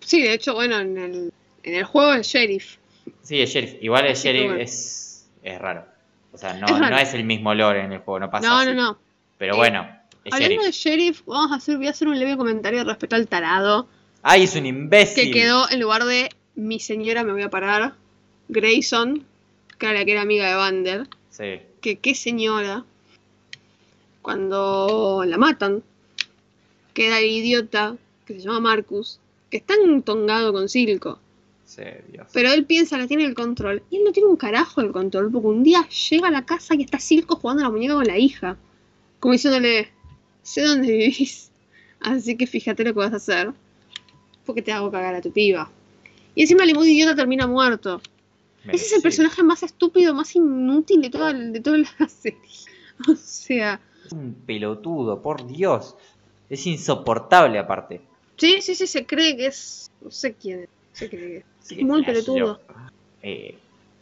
Sí, 0.00 0.22
de 0.22 0.32
hecho, 0.34 0.54
bueno, 0.54 0.78
en 0.78 0.96
el, 0.98 1.32
en 1.62 1.74
el 1.74 1.84
juego 1.84 2.14
es 2.14 2.26
sheriff. 2.26 2.76
Sí, 3.22 3.40
es 3.40 3.50
sheriff. 3.50 3.76
Igual 3.82 4.06
el 4.06 4.14
sheriff 4.14 4.46
bueno. 4.46 4.60
es, 4.62 5.28
es 5.42 5.58
raro. 5.60 5.84
O 6.32 6.38
sea, 6.38 6.54
no, 6.54 6.66
Es 6.68 6.78
no 6.78 6.96
es 6.98 7.14
el 7.14 7.24
mismo 7.24 7.52
lore 7.54 7.80
en 7.84 7.92
el 7.92 7.98
juego, 7.98 8.20
no 8.20 8.30
pasa 8.30 8.46
No, 8.46 8.58
así. 8.58 8.68
no, 8.68 8.74
no. 8.74 8.98
Pero 9.36 9.54
Eh, 9.54 9.56
bueno, 9.56 9.88
Hablando 10.26 10.62
sheriff. 10.62 10.64
de 10.64 10.72
sheriff, 10.72 11.22
vamos 11.26 11.52
a 11.52 11.54
hacer, 11.56 11.76
voy 11.76 11.86
a 11.86 11.90
hacer 11.90 12.08
un 12.08 12.18
leve 12.18 12.36
comentario 12.36 12.84
respecto 12.84 13.16
al 13.16 13.26
tarado. 13.26 13.88
¡Ay, 14.22 14.44
es 14.44 14.54
un 14.54 14.66
imbécil! 14.66 15.24
Que 15.24 15.30
quedó 15.30 15.70
en 15.70 15.80
lugar 15.80 16.04
de 16.04 16.28
mi 16.54 16.78
señora 16.78 17.24
me 17.24 17.32
voy 17.32 17.42
a 17.42 17.50
parar. 17.50 17.94
Grayson, 18.48 19.24
que 19.78 19.86
era 19.86 19.98
la 19.98 20.04
que 20.04 20.12
era 20.12 20.22
amiga 20.22 20.48
de 20.48 20.54
Vander. 20.54 21.08
Sí. 21.30 21.60
Que 21.80 21.98
qué 21.98 22.14
señora. 22.14 22.84
Cuando 24.22 25.24
la 25.26 25.38
matan, 25.38 25.82
queda 26.92 27.20
el 27.20 27.30
idiota 27.30 27.96
que 28.26 28.34
se 28.34 28.40
llama 28.40 28.60
Marcus, 28.60 29.18
que 29.50 29.56
está 29.56 29.74
entongado 29.74 30.52
con 30.52 30.68
Silco. 30.68 31.18
Sí, 31.64 31.82
Dios. 32.12 32.26
Pero 32.32 32.50
él 32.52 32.66
piensa 32.66 32.98
que 32.98 33.06
tiene 33.06 33.24
el 33.24 33.34
control. 33.34 33.82
Y 33.90 33.96
él 33.96 34.04
no 34.04 34.12
tiene 34.12 34.28
un 34.28 34.36
carajo 34.36 34.80
el 34.80 34.92
control, 34.92 35.30
porque 35.30 35.46
un 35.46 35.62
día 35.62 35.88
llega 36.10 36.28
a 36.28 36.30
la 36.30 36.44
casa 36.44 36.74
y 36.74 36.82
está 36.82 36.98
Silco 36.98 37.36
jugando 37.36 37.62
a 37.62 37.66
la 37.66 37.70
muñeca 37.70 37.94
con 37.94 38.06
la 38.06 38.18
hija. 38.18 38.56
Como 39.20 39.32
diciéndole, 39.32 39.88
sé 40.50 40.62
dónde 40.62 40.88
vivís. 40.92 41.50
Así 42.00 42.36
que 42.36 42.46
fíjate 42.46 42.84
lo 42.84 42.92
que 42.92 42.98
vas 43.00 43.12
a 43.12 43.16
hacer. 43.16 43.52
Porque 44.46 44.62
te 44.62 44.72
hago 44.72 44.90
cagar 44.90 45.14
a 45.14 45.20
tu 45.20 45.30
piba. 45.32 45.70
Y 46.34 46.42
encima 46.42 46.64
el 46.64 46.74
muy 46.74 46.90
idiota 46.90 47.14
termina 47.14 47.46
muerto. 47.46 48.00
Ese 48.66 48.86
es 48.86 48.92
el 48.94 49.02
personaje 49.02 49.42
más 49.42 49.62
estúpido, 49.62 50.12
más 50.14 50.34
inútil 50.36 51.00
de 51.02 51.10
toda, 51.10 51.32
de 51.32 51.60
toda 51.60 51.78
la 51.78 52.08
serie. 52.08 52.38
O 53.08 53.14
sea, 53.16 53.80
Es 54.06 54.12
un 54.12 54.34
pelotudo, 54.34 55.22
por 55.22 55.46
Dios. 55.46 55.96
Es 56.48 56.66
insoportable 56.66 57.58
aparte. 57.58 58.00
sí, 58.36 58.60
sí, 58.60 58.74
sí, 58.74 58.86
se 58.86 59.06
cree 59.06 59.36
que 59.36 59.46
es. 59.46 59.90
No 60.00 60.10
sé 60.10 60.34
quién 60.34 60.60
es. 60.62 60.68
Se 60.92 61.08
cree 61.08 61.26
que 61.28 61.36
es. 61.38 61.44
Sí, 61.62 61.84
Muy 61.84 62.04
pelotudo. 62.04 62.60
Eh, 63.22 63.56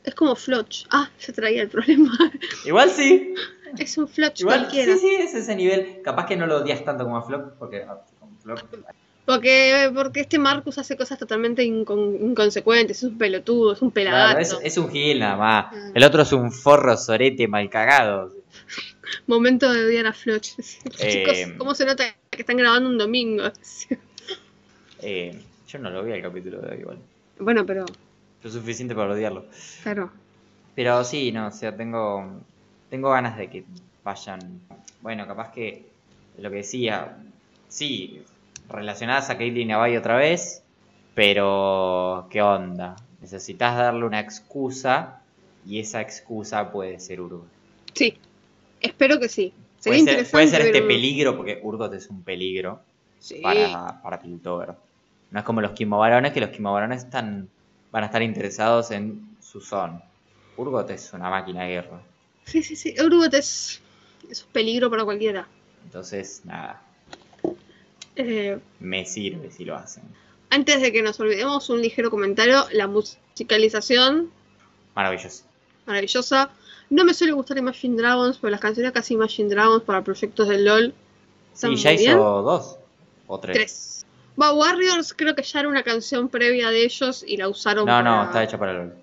Es 0.05 0.15
como 0.15 0.35
Floch. 0.35 0.87
Ah, 0.91 1.11
se 1.19 1.33
traía 1.33 1.63
el 1.63 1.69
problema. 1.69 2.17
igual 2.65 2.91
sí. 2.91 3.35
Es 3.79 3.99
un 3.99 4.09
Igual 4.09 4.33
cualquiera. 4.61 4.95
sí, 4.95 4.99
sí, 5.01 5.15
es 5.17 5.35
ese 5.35 5.55
nivel. 5.57 6.01
Capaz 6.03 6.27
que 6.27 6.37
no 6.37 6.47
lo 6.47 6.59
odias 6.59 6.85
tanto 6.85 7.05
como 7.05 7.17
a 7.17 7.23
Flock, 7.23 7.55
porque 7.59 7.85
como 8.21 8.37
Flock, 8.43 8.65
Porque, 9.25 9.91
porque 9.95 10.21
este 10.21 10.39
Marcus 10.39 10.79
hace 10.79 10.97
cosas 10.97 11.19
totalmente 11.19 11.63
incon- 11.65 12.19
inconsecuentes. 12.21 12.99
Es 12.99 13.03
un 13.05 13.19
pelotudo, 13.19 13.73
es 13.75 13.83
un 13.83 13.91
pelagato. 13.91 14.39
claro, 14.39 14.41
es, 14.41 14.73
es 14.73 14.79
un 14.79 14.91
gil 14.91 15.19
nada 15.19 15.37
más. 15.37 15.67
Ah. 15.73 15.91
El 15.95 16.05
otro 16.05 16.23
es 16.23 16.33
un 16.33 16.51
forro 16.53 16.97
sorete 16.97 17.47
mal 17.49 17.69
cagado. 17.69 18.33
Momento 19.27 19.71
de 19.73 19.85
odiar 19.87 20.07
a 20.07 20.13
Floch. 20.13 20.49
Eh, 21.01 21.25
Chicos, 21.25 21.55
¿cómo 21.59 21.75
se 21.75 21.85
nota 21.85 22.05
que 22.31 22.41
están 22.43 22.57
grabando 22.57 22.89
un 22.89 22.99
domingo? 22.99 23.45
Eh, 25.01 25.41
yo 25.69 25.79
no 25.79 25.91
lo 25.91 26.03
vi 26.03 26.13
el 26.13 26.23
capítulo 26.23 26.61
de 26.61 26.73
hoy 26.75 26.81
igual. 26.81 26.99
bueno, 27.39 27.65
pero, 27.65 27.85
Lo 28.43 28.51
suficiente 28.51 28.95
para 28.95 29.13
odiarlo. 29.13 29.45
claro. 29.83 30.11
Pero 30.75 31.05
sí, 31.05 31.33
no, 31.33 31.49
o 31.49 31.51
sea, 31.51 31.77
tengo, 31.77 32.41
tengo 32.91 33.11
ganas 33.11 33.37
de 33.37 33.49
que 33.49 33.65
vayan. 34.05 34.61
Bueno, 35.01 35.27
capaz 35.27 35.53
que 35.53 35.87
lo 36.39 36.51
que 36.51 36.57
decía, 36.57 37.17
sí, 37.69 38.23
relacionadas 38.69 39.31
a 39.31 39.39
Caitlyn 39.39 39.71
y 39.71 39.73
a 39.73 39.83
Vi 39.83 39.97
otra 39.97 40.17
vez, 40.17 40.63
pero 41.15 42.27
¿qué 42.31 42.43
onda? 42.43 42.97
Necesitas 43.21 43.77
darle 43.77 44.05
una 44.05 44.21
excusa 44.21 45.21
y 45.67 45.81
esa 45.81 46.01
excusa 46.01 46.71
puede 46.71 47.01
ser 47.01 47.21
Urgot. 47.21 47.47
Sí, 47.95 48.17
espero 48.81 49.19
que 49.19 49.29
sí. 49.29 49.53
Sería 49.79 50.05
Puede 50.05 50.17
ser, 50.17 50.31
puede 50.31 50.49
ser 50.49 50.61
este 50.63 50.83
peligro, 50.83 51.37
porque 51.37 51.61
Urgot 51.63 51.93
es 51.95 52.09
un 52.09 52.23
peligro 52.23 52.81
Sí. 53.21 53.41
para, 53.43 54.01
para 54.03 54.21
Piltover. 54.21 54.75
No 55.31 55.41
es 55.41 55.45
como 55.45 55.61
los 55.61 55.73
quimovarones, 55.73 56.33
que 56.33 56.41
los 56.41 56.51
quimovarones 56.51 57.05
están, 57.05 57.49
van 57.91 58.03
a 58.05 58.07
estar 58.07 58.23
interesados 58.23 58.91
en 58.93 59.37
su 59.41 59.61
son. 59.61 60.01
Urgot 60.57 60.89
es 60.91 61.13
una 61.13 61.29
máquina 61.29 61.65
de 61.65 61.69
guerra. 61.69 62.01
Sí, 62.51 62.63
sí, 62.63 62.77
sí. 62.77 62.95
Urgot 63.01 63.33
es, 63.35 63.81
es 64.31 64.43
un 64.45 64.51
peligro 64.53 64.91
para 64.91 65.05
cualquiera. 65.05 65.47
Entonces, 65.85 66.43
nada, 66.45 66.83
Eh, 68.17 68.59
me 68.81 69.05
sirve 69.05 69.51
si 69.51 69.65
lo 69.65 69.77
hacen. 69.77 70.03
antes 70.51 70.81
de 70.81 70.93
que 70.93 71.03
nos 71.03 71.21
olvidemos, 71.21 71.69
un 71.71 71.81
ligero 71.81 72.11
comentario. 72.11 72.65
La 72.73 72.87
musicalización, 72.89 74.31
Maravilloso. 74.95 75.45
maravillosa. 75.87 76.51
No 76.91 77.05
me 77.05 77.13
suele 77.15 77.33
gustar 77.35 77.59
Imagine 77.59 77.97
Dragons, 77.97 78.39
pero 78.39 78.51
las 78.51 78.61
canciones 78.61 78.93
casi 78.93 79.15
Imagine 79.15 79.51
Dragons 79.55 79.83
para 79.85 80.03
proyectos 80.03 80.49
de 80.49 80.59
LOL 80.59 80.95
Sí, 81.53 81.77
ya 81.77 81.93
hizo 81.93 82.03
bien. 82.05 82.17
dos 82.19 82.79
o 83.27 83.39
tres. 83.39 83.57
Tres. 83.57 84.07
Va, 84.41 84.53
Warriors 84.53 85.13
creo 85.15 85.35
que 85.35 85.43
ya 85.43 85.61
era 85.61 85.69
una 85.69 85.83
canción 85.83 86.29
previa 86.29 86.71
de 86.71 86.85
ellos 86.85 87.25
y 87.27 87.37
la 87.37 87.49
usaron 87.49 87.85
No, 87.87 87.93
para... 87.93 88.03
no, 88.03 88.25
está 88.25 88.43
hecha 88.45 88.57
para 88.59 88.73
LOL. 88.73 88.95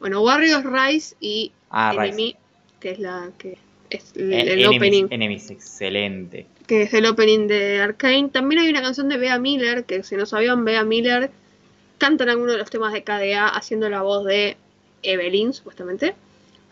Bueno, 0.00 0.22
Warriors 0.22 0.64
Rise 0.64 1.16
y 1.20 1.52
Ah, 1.70 1.92
Enemy, 1.94 2.26
Rise. 2.26 2.38
Que 2.86 2.92
es 2.92 2.98
la 3.00 3.32
que 3.36 3.58
es 3.90 4.12
el, 4.14 4.32
el 4.32 4.48
Enemies, 4.48 4.76
opening, 4.76 5.06
Enemies, 5.10 5.50
excelente. 5.50 6.46
que 6.68 6.82
es 6.82 6.94
el 6.94 7.06
opening 7.06 7.48
de 7.48 7.80
Arcane. 7.80 8.28
También 8.28 8.60
hay 8.60 8.70
una 8.70 8.80
canción 8.80 9.08
de 9.08 9.16
Bea 9.16 9.40
Miller, 9.40 9.84
que 9.84 10.04
si 10.04 10.14
no 10.14 10.24
sabían, 10.24 10.64
Bea 10.64 10.84
Miller 10.84 11.32
canta 11.98 12.22
en 12.22 12.30
alguno 12.30 12.52
de 12.52 12.58
los 12.58 12.70
temas 12.70 12.92
de 12.92 13.02
KDA 13.02 13.48
haciendo 13.48 13.90
la 13.90 14.02
voz 14.02 14.24
de 14.24 14.56
Evelyn, 15.02 15.52
supuestamente, 15.52 16.14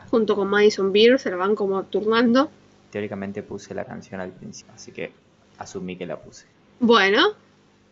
junto 0.09 0.37
con 0.37 0.47
Madison 0.47 0.93
Beer, 0.93 1.19
se 1.19 1.31
la 1.31 1.37
van 1.37 1.57
como 1.57 1.83
turnando. 1.83 2.49
Teóricamente 2.93 3.43
puse 3.43 3.75
la 3.75 3.85
canción 3.85 4.21
al 4.21 4.31
principio, 4.31 4.73
así 4.73 4.93
que 4.93 5.11
asumí 5.59 5.97
que 5.97 6.07
la 6.07 6.21
puse. 6.21 6.47
Bueno, 6.79 7.31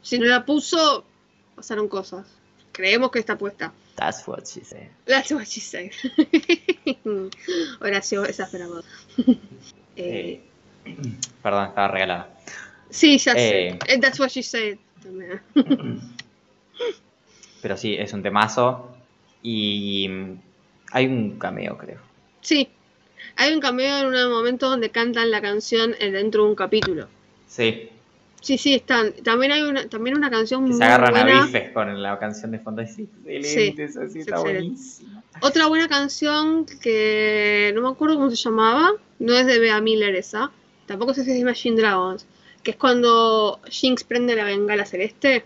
si 0.01 0.20
no 0.20 0.27
la 0.27 0.47
puso, 0.47 1.05
pasaron 1.57 1.89
cosas. 1.89 2.24
Creemos 2.70 3.11
que 3.11 3.19
está 3.19 3.36
puesta. 3.36 3.73
That's 3.97 4.27
what 4.27 4.47
she 4.47 4.64
said. 4.64 4.89
That's 5.06 5.31
what 5.31 5.47
she 5.47 5.60
said. 5.60 5.90
Horacio, 7.81 8.24
exasperado. 8.24 8.82
eh, 9.97 10.40
Eh, 10.85 10.97
perdón, 11.43 11.69
estaba 11.69 11.89
regalada. 11.89 12.28
sí, 12.90 13.19
ya 13.19 13.32
eh. 13.32 13.78
sé. 13.78 13.93
Eh, 13.93 13.98
That's 14.01 14.19
what 14.19 14.31
she 14.31 14.43
said. 14.43 14.78
También. 15.02 15.40
Pero 17.62 17.77
sí, 17.77 17.94
es 17.97 18.12
un 18.12 18.23
temazo. 18.23 18.89
Y 19.43 20.09
mm, 20.09 20.40
hay 20.93 21.06
un 21.06 21.39
cameo, 21.39 21.77
creo. 21.78 22.01
Sí. 22.40 22.69
Hay 23.36 23.55
un 23.55 23.60
cameo 23.60 23.98
en 23.98 24.06
un 24.06 24.32
momento 24.32 24.69
donde 24.69 24.90
cantan 24.90 25.31
la 25.31 25.40
canción 25.40 25.94
eh, 26.01 26.10
dentro 26.10 26.44
de 26.44 26.51
un 26.51 26.56
capítulo. 26.56 27.09
Sí, 27.47 27.89
Sí, 28.43 28.59
sí, 28.59 28.74
están. 28.74 29.12
También 29.24 29.52
hay 29.52 29.62
una, 29.62 29.89
también 29.89 30.16
una 30.16 30.28
canción 30.28 30.62
que 30.64 30.70
muy 30.70 30.77
se 30.78 30.85
agarran 30.85 31.12
buena. 31.12 31.43
a 31.43 31.47
bifes 31.47 31.70
con 31.73 32.02
la 32.02 32.19
canción 32.19 32.51
de 32.51 32.59
fondo. 32.59 32.82
Es 32.82 32.98
excelente, 32.98 33.89
Sí, 33.89 33.98
es 34.01 34.16
está 34.16 34.40
buenísimo. 34.40 35.23
Otra 35.40 35.66
buena 35.69 35.89
canción 35.89 36.66
que 36.81 37.73
no 37.74 37.82
me 37.82 37.89
acuerdo 37.89 38.16
cómo 38.16 38.28
se 38.31 38.36
llamaba. 38.36 38.90
No 39.19 39.32
es 39.35 39.47
de 39.47 39.59
Bea 39.59 39.81
Miller 39.81 40.14
esa. 40.16 40.51
Tampoco 40.86 41.14
sé 41.14 41.24
si 41.24 41.31
es 41.31 41.36
de 41.36 41.40
Imagine 41.43 41.81
Dragons. 41.81 42.27
Que 42.62 42.73
es 42.73 42.77
cuando 42.77 43.60
Jinx 43.69 44.05
prende 44.05 44.35
la 44.36 44.44
bengala 44.44 44.85
celeste. 44.85 45.44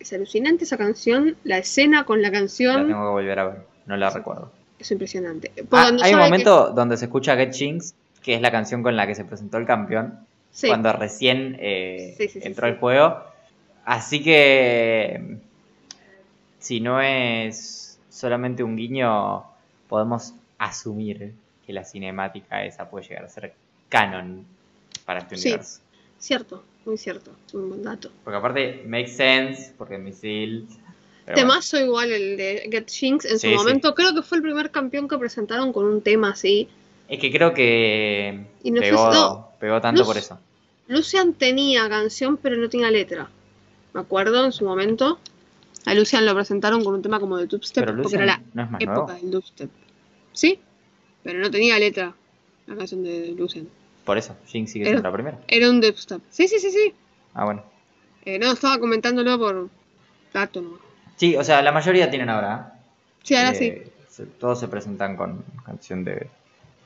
Es 0.00 0.12
alucinante 0.12 0.64
esa 0.64 0.76
canción. 0.76 1.36
La 1.44 1.58
escena 1.58 2.04
con 2.04 2.20
la 2.22 2.28
La 2.28 2.38
canción 2.38 2.88
tengo 2.88 3.00
que 3.04 3.10
volver 3.10 3.38
a 3.38 3.44
ver, 3.48 3.56
no 3.86 3.96
la 3.96 4.10
recuerdo. 4.10 4.50
es 4.80 4.90
impresionante. 4.90 5.52
Ah, 5.70 5.90
hay 6.02 6.12
un 6.14 6.18
que- 6.18 6.24
momento 6.24 6.70
donde 6.70 6.96
se 6.96 7.04
escucha 7.04 7.36
Get 7.36 7.52
Jinx, 7.54 7.94
que 8.20 8.34
es 8.34 8.40
la 8.42 8.50
canción 8.50 8.82
con 8.82 8.96
la 8.96 9.06
que 9.06 9.14
se 9.14 9.24
presentó 9.24 9.58
el 9.58 9.66
campeón, 9.66 10.18
Sí. 10.52 10.68
cuando 10.68 10.92
recién 10.92 11.56
eh, 11.60 12.14
Sí, 12.18 12.28
sí, 12.28 12.40
sí, 12.40 12.46
entró 12.46 12.66
al 12.66 12.78
juego. 12.78 13.24
Así 13.84 14.22
que, 14.22 15.38
si 16.58 16.80
no 16.80 17.00
es 17.00 17.98
solamente 18.10 18.62
un 18.62 18.76
guiño, 18.76 19.44
podemos 19.88 20.34
asumir 20.58 21.32
que 21.66 21.72
la 21.72 21.84
cinemática 21.84 22.64
esa 22.64 22.88
puede 22.88 23.08
llegar 23.08 23.24
a 23.24 23.28
ser 23.28 23.54
canon 23.88 24.44
para 25.04 25.20
este 25.20 25.36
Sí. 25.36 25.48
universo. 25.48 25.80
Cierto, 26.18 26.62
muy 26.84 26.96
cierto. 26.98 27.32
Un 27.52 27.68
buen 27.70 27.82
dato. 27.82 28.10
Porque 28.22 28.36
aparte, 28.38 28.84
makes 28.86 29.08
sense, 29.12 29.72
porque 29.76 29.98
Misil... 29.98 30.66
pero 31.24 31.36
bueno. 31.36 31.50
Temazo 31.50 31.80
igual 31.80 32.12
el 32.12 32.36
de 32.36 32.68
Get 32.70 32.88
Jinx 32.90 33.24
en 33.24 33.38
su 33.40 33.48
momento. 33.48 33.94
Creo 33.94 34.14
que 34.14 34.22
fue 34.22 34.36
el 34.38 34.42
primer 34.42 34.70
campeón 34.70 35.08
que 35.08 35.18
presentaron 35.18 35.72
con 35.72 35.86
un 35.86 36.00
tema 36.02 36.30
así. 36.30 36.68
Es 37.08 37.18
que 37.18 37.32
creo 37.32 37.52
que 37.52 38.44
Y 38.62 38.70
no 38.70 38.80
sé 38.80 38.90
pegó, 38.90 39.12
no, 39.12 39.48
pegó 39.62 39.80
tanto 39.80 40.04
por 40.04 40.16
eso. 40.18 40.40
Lucian 40.88 41.34
tenía 41.34 41.88
canción, 41.88 42.36
pero 42.36 42.56
no 42.56 42.68
tenía 42.68 42.90
letra. 42.90 43.28
Me 43.94 44.00
acuerdo 44.00 44.44
en 44.44 44.50
su 44.50 44.64
momento. 44.64 45.20
A 45.86 45.94
Lucian 45.94 46.26
lo 46.26 46.34
presentaron 46.34 46.82
con 46.84 46.94
un 46.94 47.02
tema 47.02 47.20
como 47.20 47.36
de 47.38 47.46
dubstep, 47.46 47.84
Pero 47.84 48.02
porque 48.02 48.16
era 48.16 48.26
la 48.26 48.42
no 48.54 48.62
es 48.64 48.68
época 48.82 48.86
nuevo. 48.86 49.12
del 49.12 49.30
dubstep. 49.30 49.70
¿Sí? 50.32 50.58
Pero 51.22 51.38
no 51.38 51.48
tenía 51.50 51.78
letra 51.78 52.12
la 52.66 52.74
canción 52.76 53.04
de 53.04 53.34
Lucian. 53.38 53.68
Por 54.04 54.18
eso, 54.18 54.34
Jinx 54.46 54.72
sigue 54.72 54.84
Era- 54.84 54.94
siendo 54.96 55.08
la 55.08 55.12
primera. 55.14 55.38
Era 55.46 55.70
un 55.70 55.80
dubstep. 55.80 56.20
Sí, 56.28 56.48
sí, 56.48 56.58
sí, 56.58 56.70
sí. 56.72 56.92
Ah, 57.34 57.44
bueno. 57.44 57.62
Eh, 58.24 58.38
no, 58.40 58.50
estaba 58.50 58.78
comentándolo 58.78 59.38
por 59.38 59.68
dato, 60.34 60.60
¿no? 60.60 60.78
Sí, 61.16 61.36
o 61.36 61.44
sea, 61.44 61.62
la 61.62 61.70
mayoría 61.70 62.10
tienen 62.10 62.28
ahora. 62.30 62.74
Sí, 63.22 63.36
ahora 63.36 63.52
Eh, 63.52 63.92
sí. 64.08 64.24
todos 64.40 64.58
se 64.58 64.66
presentan 64.66 65.16
con 65.16 65.44
canción 65.64 66.02
de. 66.02 66.28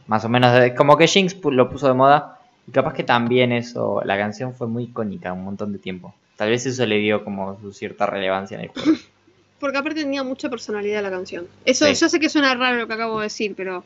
Más 0.07 0.25
o 0.25 0.29
menos. 0.29 0.53
de- 0.53 0.75
como 0.75 0.97
que 0.99 1.07
Jinx 1.07 1.37
lo 1.45 1.69
puso 1.71 1.89
de 1.89 1.95
moda. 1.95 2.36
Y 2.69 2.73
capaz 2.73 2.95
que 2.95 3.05
también 3.05 3.53
eso. 3.53 4.03
La 4.05 4.17
canción 4.19 4.55
fue 4.55 4.67
muy 4.67 4.85
icónica 4.85 5.33
un 5.33 5.45
montón 5.45 5.73
de 5.73 5.79
tiempo. 5.79 6.15
Tal 6.37 6.51
vez 6.51 6.67
eso 6.67 6.85
le 6.87 6.99
dio 6.99 7.25
como 7.25 7.59
su 7.61 7.73
cierta 7.73 8.07
relevancia 8.07 8.57
en 8.57 8.65
el 8.65 8.69
juego. 8.71 8.99
Porque 9.61 9.79
aparte 9.79 10.03
tenía 10.03 10.23
mucha 10.23 10.51
personalidad 10.51 11.03
la 11.03 11.11
canción. 11.11 11.47
Eso, 11.65 11.87
Sí. 11.87 11.95
yo 11.95 12.09
sé 12.11 12.21
que 12.21 12.29
suena 12.29 12.55
raro 12.55 12.77
lo 12.77 12.87
que 12.87 12.93
acabo 12.93 13.19
de 13.21 13.25
decir, 13.25 13.55
pero 13.57 13.85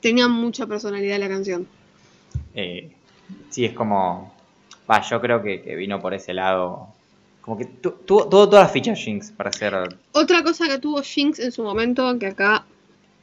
tenía 0.00 0.26
mucha 0.28 0.66
personalidad 0.66 1.18
la 1.20 1.28
canción. 1.28 1.68
Eh, 2.54 2.90
sí, 3.50 3.64
es 3.64 3.72
como. 3.72 4.34
Va, 4.90 5.00
yo 5.02 5.20
creo 5.20 5.40
que, 5.42 5.62
que 5.62 5.76
vino 5.76 6.00
por 6.00 6.12
ese 6.14 6.34
lado. 6.34 6.88
Como 7.40 7.56
que 7.56 7.66
tu- 7.66 7.92
tuvo 8.04 8.28
tuvo 8.28 8.48
todas 8.48 8.64
las 8.64 8.72
fichas 8.72 8.98
Jinx 8.98 9.30
para 9.30 9.52
ser. 9.52 9.74
Otra 10.12 10.42
cosa 10.42 10.66
que 10.66 10.78
tuvo 10.78 11.00
Jinx 11.02 11.38
en 11.38 11.52
su 11.52 11.62
momento, 11.62 12.18
que 12.18 12.26
acá 12.26 12.64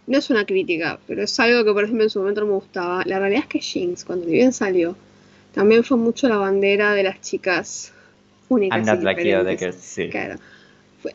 no 0.08 0.18
es 0.18 0.30
una 0.30 0.46
crítica, 0.46 1.00
pero 1.06 1.22
es 1.22 1.40
algo 1.40 1.64
que 1.66 1.74
por 1.74 1.84
ejemplo 1.84 2.04
en 2.04 2.10
su 2.10 2.20
momento 2.20 2.42
no 2.42 2.48
me 2.48 2.54
gustaba. 2.54 3.04
La 3.06 3.20
realidad 3.20 3.44
es 3.44 3.48
que 3.48 3.60
Jinx, 3.60 4.06
cuando 4.06 4.26
ni 4.26 4.34
bien 4.34 4.54
salió, 4.54 4.96
también 5.54 5.84
fue 5.84 5.98
mucho 5.98 6.28
la 6.30 6.38
bandera 6.38 6.94
de 6.94 7.04
las 7.04 7.22
chicas 7.22 7.94
únicas. 8.50 8.78
I'm 8.78 8.88
y 8.88 8.96
not 8.96 9.04
like 9.04 9.22
the 9.22 9.36
other 9.36 9.52
diferentes. 9.52 9.84
Sí. 9.84 10.10
Claro. 10.10 10.40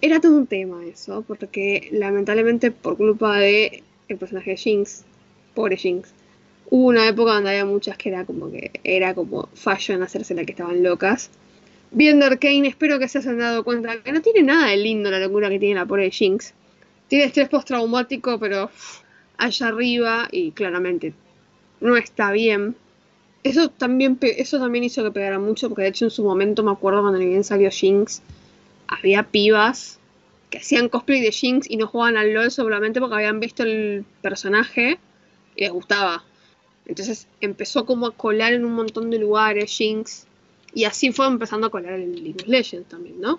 Era 0.01 0.21
todo 0.21 0.37
un 0.37 0.47
tema 0.47 0.85
eso, 0.87 1.25
porque 1.27 1.89
lamentablemente 1.91 2.71
por 2.71 2.97
culpa 2.97 3.39
de 3.39 3.83
el 4.09 4.19
personaje 4.19 4.51
de 4.51 4.57
Jinx, 4.57 5.05
pobre 5.55 5.77
Jinx, 5.77 6.13
hubo 6.71 6.89
una 6.89 7.09
época 7.09 7.35
donde 7.35 7.51
había 7.51 7.65
muchas 7.65 7.97
que 7.97 8.11
era 8.11 8.25
como 8.25 8.51
que 8.51 8.71
era 8.85 9.15
como 9.15 9.49
fashion 9.55 10.03
hacerse 10.03 10.35
la 10.35 10.45
que 10.45 10.53
estaban 10.53 10.83
locas. 10.83 11.31
viendo 11.91 12.27
Arcane, 12.27 12.69
espero 12.69 12.99
que 12.99 13.09
se 13.09 13.19
hayan 13.19 13.39
dado 13.39 13.65
cuenta 13.65 14.03
que 14.03 14.13
no 14.13 14.23
tiene 14.23 14.43
nada 14.43 14.69
de 14.69 14.77
lindo 14.77 15.11
la 15.11 15.19
locura 15.19 15.49
que 15.49 15.59
tiene 15.59 15.75
la 15.77 15.87
pobre 15.87 16.11
Jinx. 16.11 16.55
Tiene 17.13 17.27
estrés 17.27 17.51
postraumático, 17.51 18.39
pero 18.39 18.71
allá 19.37 19.69
arriba 19.69 20.29
y 20.33 20.53
claramente 20.53 21.13
no 21.83 21.95
está 21.99 22.33
bien. 22.33 22.75
Eso 23.43 23.69
también, 23.69 24.19
eso 24.23 24.59
también 24.59 24.83
hizo 24.83 25.05
que 25.05 25.11
pegara 25.11 25.39
mucho, 25.39 25.69
porque 25.69 25.83
de 25.83 25.89
hecho 25.89 26.07
en 26.07 26.11
su 26.11 26.25
momento 26.25 26.63
me 26.63 26.71
acuerdo 26.71 27.03
cuando 27.03 27.19
bien 27.19 27.45
salió 27.45 27.71
Jinx, 27.71 28.23
había 28.89 29.25
pibas 29.25 29.99
que 30.49 30.57
hacían 30.57 30.89
cosplay 30.89 31.21
de 31.21 31.33
Jinx 31.33 31.69
y 31.69 31.77
no 31.77 31.87
jugaban 31.87 32.17
al 32.17 32.33
LOL 32.33 32.51
solamente 32.51 32.99
porque 32.99 33.17
habían 33.17 33.41
visto 33.41 33.63
el 33.63 34.07
personaje 34.23 34.99
y 35.55 35.65
les 35.65 35.71
gustaba. 35.71 36.25
Entonces 36.87 37.29
empezó 37.43 37.85
como 37.85 38.07
a 38.07 38.13
colar 38.13 38.55
en 38.55 38.65
un 38.65 38.73
montón 38.73 39.11
de 39.11 39.19
lugares 39.19 39.71
Jinx 39.71 40.27
y 40.73 40.85
así 40.85 41.13
fue 41.13 41.27
empezando 41.27 41.67
a 41.67 41.71
colar 41.71 41.93
en 41.93 42.15
League 42.15 42.41
of 42.41 42.49
Legends 42.49 42.89
también, 42.89 43.21
¿no? 43.21 43.39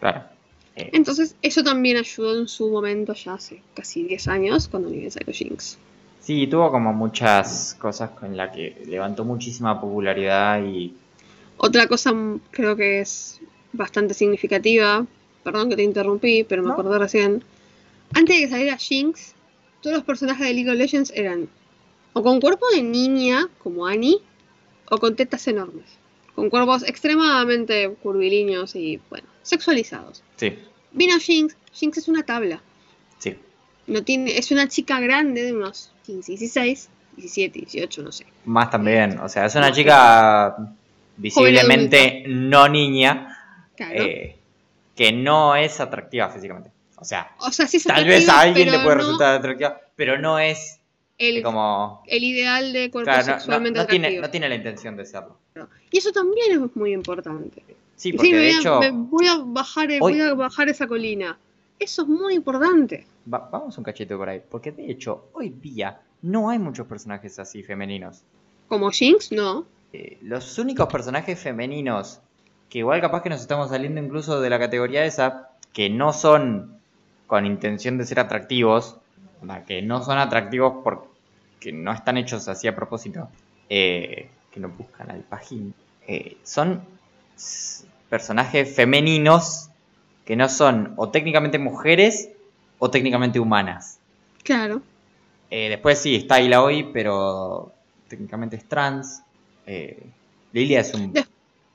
Claro. 0.00 0.35
Eh, 0.76 0.90
Entonces 0.92 1.36
eso 1.42 1.62
también 1.64 1.96
ayudó 1.96 2.38
en 2.38 2.48
su 2.48 2.68
momento 2.70 3.14
ya 3.14 3.34
hace 3.34 3.62
casi 3.74 4.02
10 4.04 4.28
años 4.28 4.68
cuando 4.68 4.90
ni 4.90 4.98
bien 4.98 5.10
salió 5.10 5.32
Jinx. 5.32 5.78
sí, 6.20 6.46
tuvo 6.46 6.70
como 6.70 6.92
muchas 6.92 7.74
cosas 7.80 8.10
con 8.10 8.36
las 8.36 8.54
que 8.54 8.82
levantó 8.86 9.24
muchísima 9.24 9.80
popularidad 9.80 10.62
y 10.64 10.92
Otra 11.56 11.86
cosa 11.86 12.12
mm, 12.12 12.40
creo 12.50 12.76
que 12.76 13.00
es 13.00 13.40
bastante 13.72 14.12
significativa, 14.14 15.06
perdón 15.42 15.70
que 15.70 15.76
te 15.76 15.82
interrumpí, 15.82 16.44
pero 16.44 16.62
me 16.62 16.68
No. 16.68 16.74
acordé 16.74 16.98
recién. 16.98 17.42
Antes 18.14 18.36
de 18.36 18.42
que 18.42 18.48
saliera 18.48 18.76
Jinx, 18.76 19.34
todos 19.80 19.96
los 19.96 20.04
personajes 20.04 20.46
de 20.46 20.52
League 20.54 20.70
of 20.70 20.76
Legends 20.76 21.12
eran 21.14 21.48
o 22.12 22.22
con 22.22 22.40
cuerpo 22.40 22.66
de 22.74 22.82
niña, 22.82 23.48
como 23.62 23.86
Annie, 23.86 24.18
o 24.90 24.98
con 24.98 25.16
tetas 25.16 25.46
enormes. 25.48 25.84
Con 26.34 26.48
cuerpos 26.50 26.82
extremadamente 26.82 27.90
curvilíneos 28.02 28.74
y, 28.76 29.00
bueno, 29.10 29.26
sexualizados. 29.46 30.22
sí, 30.36 30.58
Vino 30.92 31.18
Jinx, 31.18 31.56
Jinx 31.72 31.98
es 31.98 32.08
una 32.08 32.22
tabla. 32.24 32.60
sí. 33.18 33.36
No 33.86 34.02
tiene, 34.02 34.36
es 34.36 34.50
una 34.50 34.66
chica 34.68 34.98
grande 34.98 35.44
de 35.44 35.52
unos 35.52 35.92
15, 36.06 36.32
16, 36.32 36.88
17, 37.16 37.58
18, 37.60 38.02
no 38.02 38.10
sé. 38.10 38.26
Más 38.44 38.68
también, 38.70 39.18
o 39.20 39.28
sea, 39.28 39.46
es 39.46 39.54
una 39.54 39.70
chica 39.72 40.56
visiblemente 41.16 42.24
no 42.26 42.68
niña 42.68 43.32
Claro. 43.76 43.94
eh, 43.94 44.36
que 44.94 45.12
no 45.12 45.54
es 45.54 45.78
atractiva 45.80 46.30
físicamente. 46.30 46.70
O 46.96 47.04
sea, 47.04 47.30
o 47.38 47.52
sea, 47.52 47.66
sí 47.66 47.76
es 47.76 47.84
tal 47.84 48.04
vez 48.06 48.26
a 48.28 48.40
alguien 48.40 48.70
le 48.72 48.78
puede 48.78 48.96
no 48.96 49.02
resultar 49.02 49.34
atractiva, 49.38 49.78
pero 49.94 50.18
no 50.18 50.38
es 50.38 50.80
el, 51.18 51.42
como... 51.42 52.02
el 52.06 52.24
ideal 52.24 52.72
de 52.72 52.90
cuerpo 52.90 53.04
Claro, 53.10 53.26
no- 53.26 53.32
no, 53.34 53.38
sexualmente 53.38 53.78
no 53.80 53.86
tiene, 53.86 54.18
no 54.20 54.30
tiene 54.30 54.48
la 54.48 54.54
intención 54.54 54.96
de 54.96 55.04
serlo. 55.04 55.38
Y 55.90 55.98
eso 55.98 56.10
también 56.12 56.52
es 56.64 56.74
muy 56.76 56.92
importante. 56.94 57.62
Sí, 57.96 58.12
porque 58.12 58.34
de 58.34 58.38
voy 58.38 58.50
a, 58.54 58.58
hecho... 58.60 58.80
voy 58.92 59.26
a 59.26 59.38
bajar 59.44 59.90
el- 59.90 60.02
hoy- 60.02 60.12
voy 60.12 60.20
a 60.22 60.34
bajar 60.34 60.68
esa 60.68 60.86
colina. 60.86 61.38
Eso 61.78 62.02
es 62.02 62.08
muy 62.08 62.34
importante. 62.34 63.06
Va- 63.32 63.48
vamos 63.50 63.76
un 63.78 63.84
cachito 63.84 64.16
por 64.16 64.28
ahí, 64.28 64.40
porque 64.48 64.72
de 64.72 64.90
hecho, 64.90 65.28
hoy 65.32 65.50
día 65.50 66.00
no 66.22 66.48
hay 66.50 66.58
muchos 66.58 66.86
personajes 66.86 67.38
así 67.38 67.62
femeninos. 67.62 68.22
Como 68.68 68.90
Jinx, 68.90 69.32
no. 69.32 69.66
Eh, 69.92 70.18
los 70.22 70.58
únicos 70.58 70.88
personajes 70.88 71.38
femeninos 71.38 72.20
que 72.68 72.78
igual 72.80 73.00
capaz 73.00 73.22
que 73.22 73.30
nos 73.30 73.40
estamos 73.40 73.68
saliendo 73.70 74.00
incluso 74.00 74.40
de 74.40 74.50
la 74.50 74.58
categoría 74.58 75.04
esa, 75.04 75.50
que 75.72 75.88
no 75.88 76.12
son 76.12 76.78
con 77.26 77.46
intención 77.46 77.96
de 77.98 78.04
ser 78.04 78.18
atractivos, 78.20 78.96
que 79.66 79.82
no 79.82 80.02
son 80.02 80.18
atractivos 80.18 80.82
porque 80.82 81.72
no 81.72 81.92
están 81.92 82.16
hechos 82.16 82.48
así 82.48 82.66
a 82.66 82.74
propósito, 82.74 83.28
eh, 83.68 84.28
que 84.50 84.58
no 84.60 84.68
buscan 84.70 85.10
al 85.10 85.20
pajín, 85.20 85.74
eh, 86.08 86.38
son 86.42 86.82
personajes 88.08 88.74
femeninos 88.74 89.68
que 90.24 90.36
no 90.36 90.48
son 90.48 90.94
o 90.96 91.08
técnicamente 91.10 91.58
mujeres 91.58 92.30
o 92.78 92.90
técnicamente 92.90 93.38
humanas. 93.40 93.98
Claro. 94.42 94.82
Eh, 95.50 95.68
después 95.68 95.98
sí, 95.98 96.16
está 96.16 96.36
Ayla 96.36 96.62
hoy, 96.62 96.88
pero 96.92 97.72
técnicamente 98.08 98.56
es 98.56 98.64
trans. 98.68 99.22
Eh, 99.66 100.02
Lilia 100.52 100.80
es 100.80 100.94
un 100.94 101.12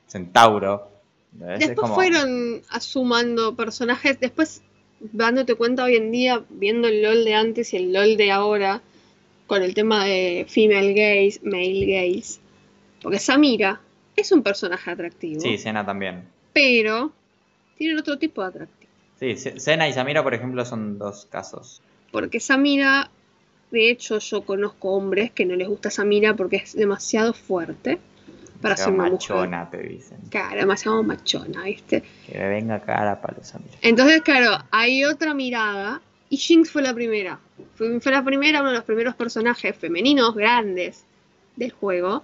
centauro. 0.08 0.90
Después 1.32 1.76
como- 1.76 1.96
fueron 1.96 2.62
asumando 2.70 3.56
personajes. 3.56 4.20
Después, 4.20 4.62
dándote 5.00 5.56
cuenta 5.56 5.84
hoy 5.86 5.96
en 5.96 6.12
día, 6.12 6.44
viendo 6.50 6.88
el 6.90 7.02
LOL 7.02 7.24
de 7.24 7.34
antes 7.36 7.74
y 7.74 7.78
el 7.78 7.94
LOL 7.94 8.18
de 8.18 8.32
ahora, 8.32 8.82
con 9.48 9.64
el 9.64 9.74
tema 9.74 10.06
de 10.06 10.46
female 10.50 10.94
gays, 10.94 11.42
male 11.44 11.86
gays. 11.86 12.40
Porque 13.02 13.20
Samira 13.20 13.82
es 14.16 14.32
un 14.32 14.44
personaje 14.44 14.92
atractivo, 14.92 15.42
Sí, 15.42 15.58
Sena 15.58 15.86
también. 15.86 16.24
pero 16.54 17.12
tienen 17.78 17.98
otro 17.98 18.18
tipo 18.18 18.42
de 18.42 18.48
atractivo. 18.50 18.92
Sí, 19.20 19.38
Se- 19.38 19.60
Sena 19.60 19.88
y 19.88 19.94
Samira, 19.94 20.24
por 20.24 20.34
ejemplo, 20.34 20.64
son 20.66 20.98
dos 20.98 21.28
casos. 21.30 21.82
Porque 22.12 22.40
Samira, 22.40 23.10
de 23.72 23.90
hecho, 23.90 24.20
yo 24.20 24.42
conozco 24.44 24.92
hombres 24.92 25.32
que 25.32 25.46
no 25.46 25.56
les 25.56 25.68
gusta 25.68 25.90
Samira 25.90 26.34
porque 26.36 26.58
es 26.58 26.76
demasiado 26.76 27.34
fuerte 27.34 28.00
para 28.62 28.76
ser 28.78 28.90
una 28.94 29.04
mujer. 29.04 29.14
machona, 29.14 29.70
te 29.70 29.78
dicen. 29.82 30.18
Claro, 30.30 30.56
demasiado 30.58 31.02
machona, 31.04 31.64
¿viste? 31.64 32.04
Que 32.28 32.38
me 32.38 32.48
venga 32.50 32.80
cara 32.82 33.14
a 33.14 33.22
palo 33.22 33.44
Samira. 33.44 33.78
Entonces, 33.82 34.22
claro, 34.22 34.64
hay 34.72 35.04
otra 35.06 35.34
mirada 35.34 36.02
y 36.30 36.38
Jinx 36.38 36.70
fue 36.72 36.82
la 36.82 36.94
primera. 36.94 37.40
Fue, 37.76 38.00
fue 38.00 38.12
la 38.12 38.24
primera, 38.24 38.60
uno 38.62 38.70
de 38.72 38.76
los 38.76 38.86
primeros 38.86 39.16
personajes 39.16 39.76
femeninos 39.76 40.36
grandes 40.36 41.06
del 41.56 41.72
juego 41.72 42.24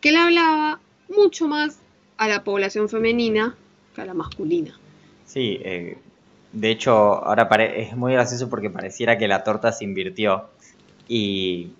que 0.00 0.12
le 0.12 0.18
hablaba 0.18 0.80
mucho 1.14 1.48
más 1.48 1.78
a 2.16 2.28
la 2.28 2.44
población 2.44 2.88
femenina 2.88 3.56
que 3.94 4.00
a 4.02 4.06
la 4.06 4.14
masculina. 4.14 4.78
Sí, 5.26 5.60
eh, 5.62 5.98
de 6.52 6.70
hecho, 6.70 6.92
ahora 6.92 7.48
pare- 7.48 7.82
es 7.82 7.96
muy 7.96 8.12
gracioso 8.12 8.48
porque 8.48 8.70
pareciera 8.70 9.16
que 9.18 9.28
la 9.28 9.44
torta 9.44 9.72
se 9.72 9.84
invirtió. 9.84 10.48
Y 11.08 11.70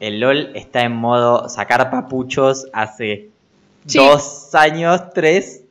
el 0.00 0.20
LOL 0.20 0.52
está 0.56 0.82
en 0.82 0.92
modo 0.92 1.48
sacar 1.48 1.90
papuchos 1.90 2.66
hace 2.72 3.30
Sí. 3.86 3.98
dos 3.98 4.54
años, 4.54 5.00
tres. 5.14 5.64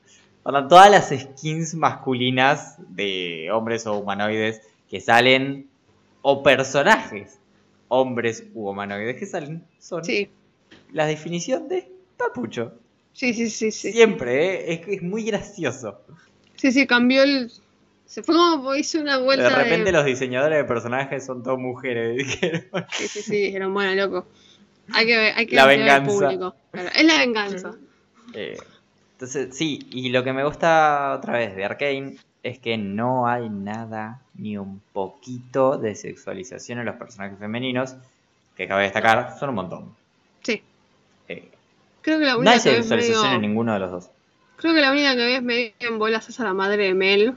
Para 0.43 0.67
todas 0.67 0.89
las 0.89 1.09
skins 1.09 1.75
masculinas 1.75 2.75
de 2.95 3.49
hombres 3.51 3.85
o 3.85 3.95
humanoides 3.97 4.61
que 4.89 5.01
salen, 5.01 5.67
o 6.21 6.41
personajes, 6.41 7.37
hombres 7.89 8.43
u 8.53 8.69
humanoides 8.69 9.17
que 9.17 9.25
salen, 9.25 9.63
son 9.79 10.03
Sí, 10.05 10.29
la 10.93 11.05
definición 11.05 11.67
de 11.67 11.89
papucho. 12.17 12.73
Sí, 13.17 13.33
sí, 13.33 13.49
sí, 13.49 13.71
sí. 13.71 13.91
Siempre, 13.91 14.45
¿eh? 14.45 14.73
es, 14.73 14.87
es 14.87 15.01
muy 15.01 15.23
gracioso. 15.23 15.99
Sí, 16.55 16.71
sí, 16.71 16.85
cambió 16.87 17.23
el... 17.23 17.51
Se 18.05 18.23
fue 18.23 18.35
como 18.35 18.73
hizo 18.75 19.01
una 19.01 19.17
vuelta 19.17 19.49
De 19.49 19.55
repente 19.63 19.91
los 19.91 20.05
diseñadores 20.05 20.57
de 20.59 20.63
personajes 20.63 21.25
son 21.25 21.43
todas 21.43 21.59
mujeres. 21.59 22.15
dijeron. 22.25 22.85
Sí, 22.93 23.07
sí, 23.07 23.21
sí, 23.21 23.41
dijeron, 23.41 23.73
bueno, 23.73 23.93
loco. 23.95 24.27
Hay 24.93 25.05
que, 25.05 25.17
ver- 25.17 25.33
hay 25.35 25.45
que 25.45 25.55
La 25.55 25.63
al 25.63 25.69
venganza. 25.69 26.11
público. 26.11 26.55
Claro, 26.71 26.89
es 26.95 27.03
la 27.03 27.17
venganza. 27.17 27.75
Eh, 28.33 28.57
entonces, 29.13 29.55
sí, 29.57 29.79
y 29.91 30.09
lo 30.09 30.23
que 30.23 30.31
me 30.31 30.45
gusta 30.45 31.15
otra 31.17 31.33
vez 31.33 31.55
de 31.55 31.65
Arkane 31.65 32.15
es 32.43 32.59
que 32.59 32.77
no 32.77 33.27
hay 33.27 33.49
nada 33.49 34.21
ni 34.35 34.57
un 34.57 34.79
poquito 34.93 35.77
de 35.77 35.95
sexualización 35.95 36.79
en 36.79 36.85
los 36.85 36.95
personajes 36.95 37.37
femeninos, 37.37 37.95
que 38.55 38.67
cabe 38.69 38.83
destacar, 38.83 39.37
son 39.37 39.49
un 39.49 39.55
montón. 39.55 39.95
Sí. 40.43 40.61
Creo 42.07 42.19
que 42.19 42.25
la 42.25 42.31
no 42.35 42.37
única 42.39 42.53
hay 42.53 42.59
que 42.61 42.69
ves 42.69 42.77
sexualización 42.87 43.21
medio... 43.23 43.35
en 43.35 43.41
ninguno 43.41 43.73
de 43.73 43.79
los 43.79 43.91
dos. 43.91 44.09
Creo 44.55 44.73
que 44.73 44.79
la 44.79 44.91
única 44.93 45.13
que 45.13 45.25
ves 45.25 45.43
medio 45.43 45.71
en 45.81 45.99
bolas 45.99 46.29
es 46.29 46.39
a 46.39 46.45
la 46.45 46.53
madre 46.53 46.85
de 46.85 46.93
Mel. 46.93 47.33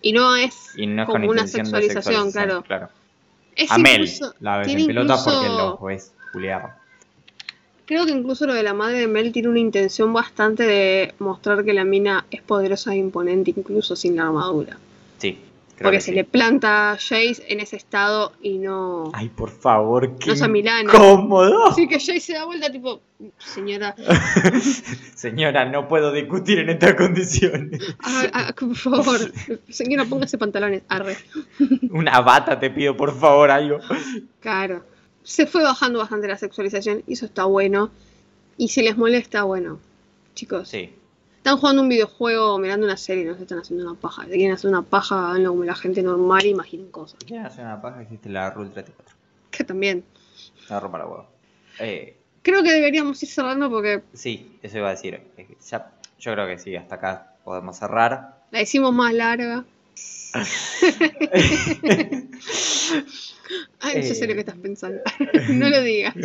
Y 0.00 0.12
no 0.12 0.36
es 0.36 0.54
Y 0.76 0.86
no 0.86 1.02
es 1.02 1.06
como 1.06 1.26
con 1.26 1.28
una 1.30 1.48
sexualización, 1.48 2.30
sexualización, 2.30 2.30
claro. 2.30 2.62
claro. 2.62 2.88
Es 3.56 3.68
A 3.72 3.78
Mel 3.78 4.02
incluso- 4.02 4.32
la 4.38 4.58
ves 4.58 4.68
en 4.68 4.86
pelota 4.86 5.16
porque 5.24 5.48
los 5.48 5.82
ves 5.82 6.12
culiar. 6.32 6.76
Creo 7.84 8.06
que 8.06 8.12
incluso 8.12 8.46
lo 8.46 8.54
de 8.54 8.62
la 8.62 8.74
madre 8.74 8.98
de 8.98 9.08
Mel 9.08 9.32
tiene 9.32 9.48
una 9.48 9.58
intención 9.58 10.12
bastante 10.12 10.62
de 10.62 11.12
mostrar 11.18 11.64
que 11.64 11.72
la 11.72 11.82
mina 11.82 12.26
es 12.30 12.42
poderosa 12.42 12.92
e 12.92 12.98
imponente 12.98 13.52
incluso 13.56 13.96
sin 13.96 14.14
la 14.14 14.26
armadura. 14.28 14.78
Sí, 15.18 15.36
Porque 15.84 15.98
que 15.98 16.00
se 16.00 16.10
sí. 16.10 16.14
le 16.16 16.24
planta 16.24 16.92
a 16.92 16.94
Jace 16.96 17.44
en 17.48 17.60
ese 17.60 17.76
estado 17.76 18.32
y 18.42 18.58
no... 18.58 19.10
Ay, 19.12 19.28
por 19.28 19.50
favor, 19.50 20.16
qué 20.18 20.34
No 20.34 20.48
Milana. 20.48 20.82
incómodo. 20.90 21.66
Así 21.66 21.86
que 21.86 21.98
Jace 22.00 22.20
se 22.20 22.32
da 22.32 22.44
vuelta 22.46 22.70
tipo, 22.72 23.00
señora, 23.38 23.94
Señora, 25.14 25.64
no 25.66 25.88
puedo 25.88 26.12
discutir 26.12 26.58
en 26.60 26.70
estas 26.70 26.94
condiciones. 26.94 27.80
ah, 28.02 28.24
ah, 28.32 28.54
por 28.58 28.74
favor, 28.76 29.18
señora, 29.68 30.04
póngase 30.04 30.38
pantalones, 30.38 30.82
arre. 30.88 31.16
Una 31.90 32.20
bata 32.20 32.58
te 32.58 32.70
pido, 32.70 32.96
por 32.96 33.14
favor, 33.18 33.50
algo. 33.50 33.78
Claro. 34.40 34.84
Se 35.22 35.46
fue 35.46 35.62
bajando 35.62 35.98
bastante 35.98 36.28
la 36.28 36.38
sexualización 36.38 37.02
y 37.06 37.14
eso 37.14 37.26
está 37.26 37.44
bueno. 37.44 37.90
Y 38.56 38.68
si 38.68 38.82
les 38.82 38.96
molesta, 38.96 39.42
bueno, 39.42 39.78
chicos, 40.34 40.68
Sí, 40.68 40.90
están 41.46 41.58
jugando 41.58 41.82
un 41.82 41.88
videojuego 41.88 42.58
mirando 42.58 42.86
una 42.86 42.96
serie 42.96 43.24
no 43.24 43.36
se 43.36 43.42
están 43.42 43.60
haciendo 43.60 43.88
una 43.88 43.94
paja. 44.00 44.24
Si 44.24 44.30
quieren 44.30 44.50
hacer 44.50 44.68
una 44.68 44.82
paja, 44.82 45.28
háganlo 45.28 45.50
como 45.50 45.62
la 45.62 45.76
gente 45.76 46.02
normal 46.02 46.44
imaginen 46.44 46.90
cosas. 46.90 47.20
si 47.20 47.26
quieren 47.26 47.46
hacer 47.46 47.64
una 47.64 47.80
paja, 47.80 48.02
existe 48.02 48.28
la 48.28 48.50
Rule 48.50 48.70
34. 48.70 49.14
Que 49.52 49.62
también. 49.62 50.04
La 50.68 50.80
ropa 50.80 50.98
la 50.98 51.06
huevo. 51.06 51.28
Eh, 51.78 52.16
Creo 52.42 52.64
que 52.64 52.72
deberíamos 52.72 53.22
ir 53.22 53.28
cerrando 53.28 53.70
porque 53.70 54.02
sí, 54.12 54.58
eso 54.60 54.78
iba 54.78 54.88
a 54.88 54.90
decir. 54.90 55.20
Ya 55.70 55.92
yo 56.18 56.32
creo 56.32 56.48
que 56.48 56.58
sí, 56.58 56.74
hasta 56.74 56.96
acá 56.96 57.36
podemos 57.44 57.76
cerrar. 57.78 58.42
La 58.50 58.60
hicimos 58.62 58.92
más 58.92 59.14
larga. 59.14 59.64
Ay, 63.80 64.02
yo 64.02 64.14
sé 64.14 64.26
lo 64.26 64.34
que 64.34 64.40
estás 64.40 64.56
pensando. 64.56 65.00
no 65.50 65.68
lo 65.68 65.80
digas. 65.82 66.16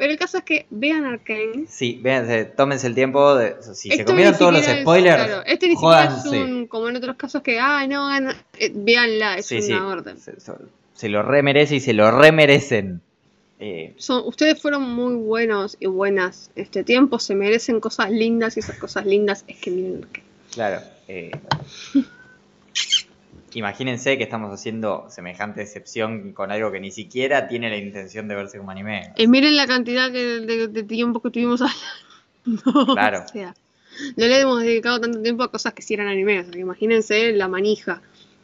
Pero 0.00 0.12
el 0.12 0.18
caso 0.18 0.38
es 0.38 0.44
que 0.44 0.66
vean 0.70 1.04
Arkane. 1.04 1.66
Sí, 1.68 2.00
véanse, 2.02 2.46
tómense 2.46 2.86
el 2.86 2.94
tiempo. 2.94 3.34
De, 3.34 3.54
si 3.74 3.90
se 3.90 4.02
comieron 4.06 4.34
todos 4.38 4.50
los 4.54 4.66
es- 4.66 4.80
spoilers, 4.80 5.24
claro, 5.26 5.42
este 5.44 5.68
ni 5.68 5.74
siquiera 5.74 6.04
es 6.16 6.24
un, 6.24 6.66
como 6.68 6.88
en 6.88 6.96
otros 6.96 7.16
casos 7.16 7.42
que, 7.42 7.58
ah, 7.60 7.86
no, 7.86 8.06
gana. 8.08 8.34
Eh, 8.58 8.72
véanla, 8.74 9.36
es 9.36 9.44
Sí, 9.44 9.56
una 9.58 9.64
sí, 9.66 9.72
orden. 9.74 10.16
Se, 10.18 10.40
se- 10.40 10.52
se 10.94 11.08
lo 11.10 11.22
remerece 11.22 11.74
y 11.76 11.80
se 11.80 11.92
lo 11.92 12.10
remerecen. 12.10 13.02
Eh, 13.58 13.92
Son, 13.98 14.22
ustedes 14.26 14.58
fueron 14.58 14.82
muy 14.84 15.16
buenos 15.16 15.76
y 15.78 15.84
buenas 15.84 16.50
este 16.56 16.82
tiempo, 16.82 17.18
se 17.18 17.34
merecen 17.34 17.78
cosas 17.78 18.10
lindas 18.10 18.56
y 18.56 18.60
esas 18.60 18.78
cosas 18.78 19.04
lindas 19.04 19.44
es 19.48 19.58
que 19.58 19.70
miren 19.70 19.96
Arkane. 20.04 20.24
claro. 20.54 20.80
eh, 21.08 21.30
imagínense 23.54 24.16
que 24.18 24.24
estamos 24.24 24.52
haciendo 24.52 25.06
semejante 25.10 25.62
excepción 25.62 26.32
con 26.32 26.50
algo 26.50 26.70
que 26.70 26.80
ni 26.80 26.90
siquiera 26.90 27.48
tiene 27.48 27.68
la 27.70 27.76
intención 27.76 28.28
de 28.28 28.34
verse 28.34 28.58
como 28.58 28.70
anime. 28.70 29.12
Y 29.16 29.26
miren 29.26 29.56
la 29.56 29.66
cantidad 29.66 30.10
que- 30.12 30.40
de, 30.40 30.68
de 30.68 30.82
tiempo 30.84 31.20
que 31.20 31.30
tuvimos 31.30 31.60
hablando. 31.62 31.80
Claro. 32.94 33.22
O 33.24 33.28
sea, 33.28 33.54
no 34.16 34.26
le 34.26 34.40
hemos 34.40 34.62
dedicado 34.62 35.00
tanto 35.00 35.20
tiempo 35.20 35.42
a 35.42 35.50
cosas 35.50 35.74
que 35.74 35.82
sí 35.82 35.94
eran 35.94 36.08
anime. 36.08 36.40
O 36.40 36.42
sea, 36.44 36.52
que 36.52 36.58
imagínense 36.60 37.32
la 37.32 37.48
manija. 37.48 38.00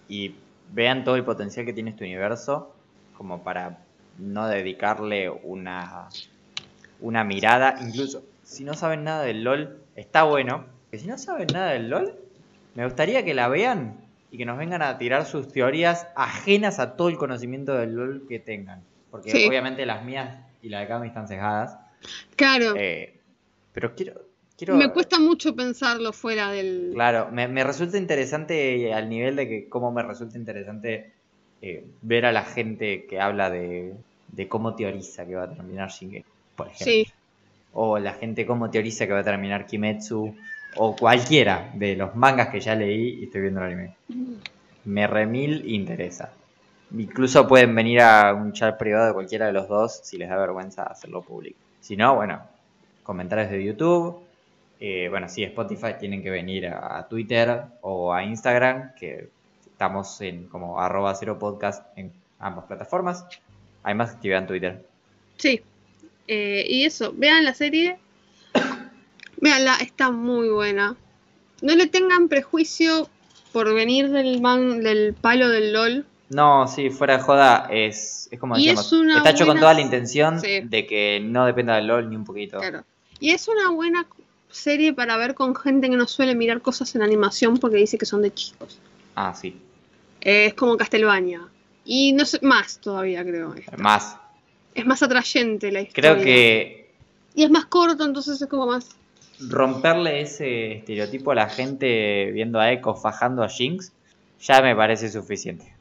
Y 0.09 0.35
vean 0.73 1.03
todo 1.05 1.16
el 1.16 1.24
potencial 1.24 1.65
que 1.65 1.73
tiene 1.73 1.91
este 1.91 2.05
universo 2.05 2.74
como 3.16 3.43
para 3.43 3.78
no 4.19 4.47
dedicarle 4.49 5.31
una, 5.31 6.09
una 7.01 7.24
mirada. 7.24 7.78
Incluso 7.81 8.23
si 8.43 8.65
no 8.65 8.74
saben 8.74 9.05
nada 9.05 9.23
del 9.23 9.43
LOL, 9.45 9.78
está 9.95 10.24
bueno. 10.24 10.66
Que 10.91 10.99
si 10.99 11.07
no 11.07 11.16
saben 11.19 11.47
nada 11.53 11.70
del 11.73 11.89
LOL, 11.89 12.15
me 12.74 12.85
gustaría 12.85 13.24
que 13.24 13.33
la 13.35 13.49
vean 13.49 13.97
y 14.36 14.38
que 14.38 14.44
nos 14.44 14.58
vengan 14.58 14.82
a 14.82 14.98
tirar 14.98 15.24
sus 15.24 15.48
teorías 15.48 16.06
ajenas 16.14 16.78
a 16.78 16.94
todo 16.94 17.08
el 17.08 17.16
conocimiento 17.16 17.72
del 17.74 17.94
LOL 17.94 18.26
que 18.28 18.38
tengan. 18.38 18.82
Porque 19.10 19.30
Sí. 19.30 19.46
obviamente 19.48 19.86
las 19.86 20.04
mías 20.04 20.36
y 20.60 20.68
la 20.68 20.80
de 20.80 20.88
Cami 20.88 21.08
están 21.08 21.26
cegadas. 21.26 21.78
Claro, 22.36 22.74
Eh, 22.76 23.14
pero 23.72 23.94
quiero... 23.94 24.20
quiero 24.58 24.76
me 24.76 24.92
cuesta 24.92 25.18
mucho 25.18 25.56
pensarlo 25.56 26.12
fuera 26.12 26.50
del. 26.50 26.90
Claro, 26.92 27.30
me, 27.32 27.48
me 27.48 27.64
resulta 27.64 27.96
interesante 27.96 28.92
al 28.92 29.08
nivel 29.08 29.36
de 29.36 29.48
que 29.48 29.68
cómo 29.70 29.90
me 29.90 30.02
resulta 30.02 30.36
interesante 30.36 31.12
eh, 31.62 31.86
ver 32.02 32.26
a 32.26 32.32
la 32.32 32.44
gente 32.44 33.06
que 33.06 33.18
habla 33.18 33.48
de, 33.48 33.94
de 34.32 34.48
cómo 34.48 34.74
teoriza 34.74 35.24
que 35.24 35.34
va 35.34 35.44
a 35.44 35.50
terminar 35.50 35.88
Shingeki, 35.88 36.26
por 36.56 36.66
ejemplo. 36.66 36.84
Sí, 36.84 37.06
O 37.72 37.98
la 37.98 38.12
gente 38.12 38.44
cómo 38.44 38.70
teoriza 38.70 39.06
que 39.06 39.14
va 39.14 39.20
a 39.20 39.24
terminar 39.24 39.66
Kimetsu. 39.66 40.36
O 40.77 40.94
cualquiera 40.94 41.70
de 41.74 41.97
los 41.97 42.15
mangas 42.15 42.48
que 42.48 42.61
ya 42.61 42.74
leí 42.74 43.20
y 43.20 43.24
estoy 43.24 43.43
viendo 43.43 43.61
el 43.61 43.66
anime. 43.66 43.94
Me 44.85 45.07
remil 45.07 45.69
interesa. 45.69 46.32
Incluso 46.97 47.48
pueden 47.48 47.74
venir 47.74 48.01
a 48.01 48.32
un 48.35 48.53
chat 48.53 48.78
privado 48.78 49.09
de 49.09 49.12
cualquiera 49.12 49.47
de 49.47 49.53
los 49.53 49.69
dos 49.69 50.01
si 50.05 50.19
les 50.19 50.28
da 50.28 50.36
vergüenza 50.36 50.85
hacerlo 50.85 51.23
público. 51.23 51.59
Si 51.81 51.97
no, 51.97 52.15
bueno, 52.15 52.43
comentarios 53.03 53.51
de 53.51 53.65
YouTube. 53.65 54.20
Eh, 54.78 55.09
bueno, 55.11 55.28
si 55.28 55.43
Spotify 55.43 55.94
tienen 55.98 56.23
que 56.23 56.31
venir 56.31 56.69
a, 56.69 56.98
a 56.98 57.09
Twitter 57.09 57.62
o 57.81 58.12
a 58.12 58.23
Instagram, 58.23 58.93
que 58.94 59.31
estamos 59.66 60.20
en 60.20 60.47
como 60.48 60.81
arroba 60.81 61.15
cero 61.15 61.39
podcast 61.39 61.86
en 61.97 62.12
ambas 62.39 62.66
plataformas. 62.66 63.27
Hay 63.82 63.94
más 63.94 64.11
actividad 64.15 64.40
en 64.40 64.47
Twitter. 64.47 64.86
sí. 65.36 65.62
Eh, 66.28 66.66
y 66.69 66.85
eso, 66.85 67.12
vean 67.16 67.44
la 67.44 67.55
serie. 67.55 67.98
Veanla, 69.38 69.76
está 69.76 70.10
muy 70.10 70.48
buena. 70.48 70.96
No 71.62 71.74
le 71.74 71.86
tengan 71.86 72.28
prejuicio 72.28 73.08
por 73.52 73.72
venir 73.74 74.10
del, 74.10 74.40
man, 74.40 74.82
del 74.82 75.14
palo 75.14 75.48
del 75.48 75.72
LOL. 75.72 76.06
No, 76.28 76.66
sí, 76.68 76.90
fuera 76.90 77.18
de 77.18 77.22
joda, 77.22 77.68
es, 77.70 78.28
es 78.30 78.40
como 78.40 78.56
Y 78.58 78.66
decíamos, 78.66 78.92
es 78.92 79.16
está 79.16 79.30
hecho 79.30 79.46
con 79.46 79.58
toda 79.58 79.74
la 79.74 79.80
intención 79.80 80.40
Sí. 80.40 80.60
de 80.64 80.86
que 80.86 81.20
no 81.22 81.46
dependa 81.46 81.76
del 81.76 81.86
LOL 81.86 82.10
ni 82.10 82.16
un 82.16 82.24
poquito. 82.24 82.58
Claro. 82.58 82.84
Y 83.20 83.30
es 83.30 83.46
una 83.48 83.70
buena 83.70 84.06
serie 84.50 84.92
para 84.92 85.16
ver 85.16 85.34
con 85.34 85.54
gente 85.54 85.88
que 85.88 85.96
no 85.96 86.06
suele 86.06 86.34
mirar 86.34 86.60
cosas 86.62 86.94
en 86.94 87.02
animación 87.02 87.58
porque 87.58 87.76
dice 87.76 87.96
que 87.96 88.06
son 88.06 88.22
de 88.22 88.32
chicos. 88.34 88.78
Ah, 89.14 89.34
sí, 89.34 89.56
Eh, 90.20 90.46
es 90.46 90.54
como 90.54 90.76
Castlevania. 90.76 91.42
Y 91.84 92.12
no 92.12 92.24
sé, 92.26 92.40
más 92.42 92.78
todavía 92.80 93.22
creo. 93.24 93.54
esta. 93.54 93.76
más. 93.76 94.16
Es 94.74 94.84
más 94.84 95.02
atrayente 95.02 95.70
la 95.72 95.80
historia. 95.82 96.12
Creo 96.14 96.24
que 96.24 96.90
Y 97.34 97.44
es 97.44 97.50
más 97.50 97.66
corto, 97.66 98.04
entonces 98.04 98.40
es 98.42 98.48
como 98.48 98.66
más... 98.66 98.88
romperle 99.40 100.20
ese 100.20 100.72
estereotipo 100.78 101.32
a 101.32 101.34
la 101.34 101.48
gente 101.48 102.30
viendo 102.32 102.58
a 102.60 102.72
Echo 102.72 102.94
fajando 102.94 103.42
a 103.42 103.48
Jinx 103.48 103.92
ya 104.40 104.60
me 104.62 104.74
parece 104.76 105.10
suficiente. 105.10 105.72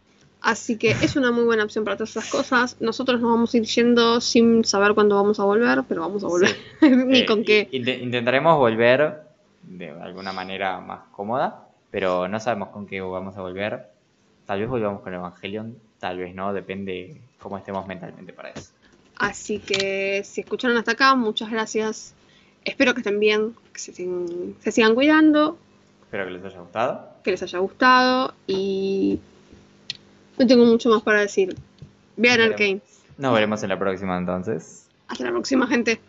Así 0.41 0.77
que 0.77 0.91
es 0.91 1.15
una 1.15 1.31
muy 1.31 1.43
buena 1.43 1.63
opción 1.63 1.83
para 1.83 1.97
todas 1.97 2.11
esas 2.11 2.29
cosas. 2.29 2.77
Nosotros 2.79 3.19
nos 3.19 3.31
vamos 3.31 3.53
a 3.53 3.57
ir 3.57 3.63
yendo 3.63 4.21
sin 4.21 4.63
saber 4.63 4.93
cuándo 4.93 5.15
vamos 5.15 5.39
a 5.39 5.43
volver, 5.43 5.83
pero 5.87 6.01
vamos 6.01 6.23
a 6.23 6.27
volver. 6.27 6.55
Ni 6.81 7.19
Eh, 7.19 7.25
con 7.25 7.43
qué. 7.43 7.67
inte- 7.71 7.97
intentaremos 7.99 8.55
volver 8.57 9.21
de 9.63 9.89
alguna 9.89 10.31
manera 10.33 10.79
más 10.79 10.99
cómoda, 11.11 11.67
pero 11.89 12.27
no 12.27 12.39
sabemos 12.39 12.69
con 12.69 12.85
qué 12.85 13.01
vamos 13.01 13.35
a 13.37 13.41
volver. 13.41 13.87
Tal 14.45 14.59
vez 14.59 14.69
volvamos 14.69 15.01
con 15.01 15.13
Evangelion, 15.15 15.75
tal 15.99 16.19
vez 16.19 16.35
no, 16.35 16.53
depende 16.53 17.19
cómo 17.39 17.57
estemos 17.57 17.87
mentalmente 17.87 18.31
para 18.31 18.49
eso. 18.51 18.69
Así 19.17 19.57
que 19.59 20.21
si 20.23 20.41
escucharon 20.41 20.77
hasta 20.77 20.91
acá, 20.91 21.15
muchas 21.15 21.49
gracias. 21.49 22.13
Espero 22.65 22.93
que 22.93 22.99
estén 23.01 23.19
bien, 23.19 23.55
que 23.71 23.79
se, 23.79 23.93
sigan- 23.93 24.55
se 24.59 24.71
sigan 24.71 24.95
cuidando, 24.95 25.57
Espero 26.03 26.25
que 26.25 26.31
les 26.31 26.43
haya 26.45 26.59
gustado. 26.59 27.09
que 27.23 27.31
les 27.31 27.41
haya 27.43 27.59
gustado 27.59 28.33
y 28.47 29.19
no 30.37 30.45
tengo 30.47 30.65
mucho 30.65 30.89
más 30.89 31.01
para 31.03 31.21
decir. 31.21 31.55
Vean 32.17 32.41
Arcane. 32.41 32.81
Nos 33.17 33.33
veremos 33.33 33.63
en 33.63 33.69
la 33.69 33.79
próxima 33.79 34.17
entonces. 34.17 34.87
Hasta 35.07 35.23
la 35.25 35.31
próxima, 35.31 35.67
gente. 35.67 35.99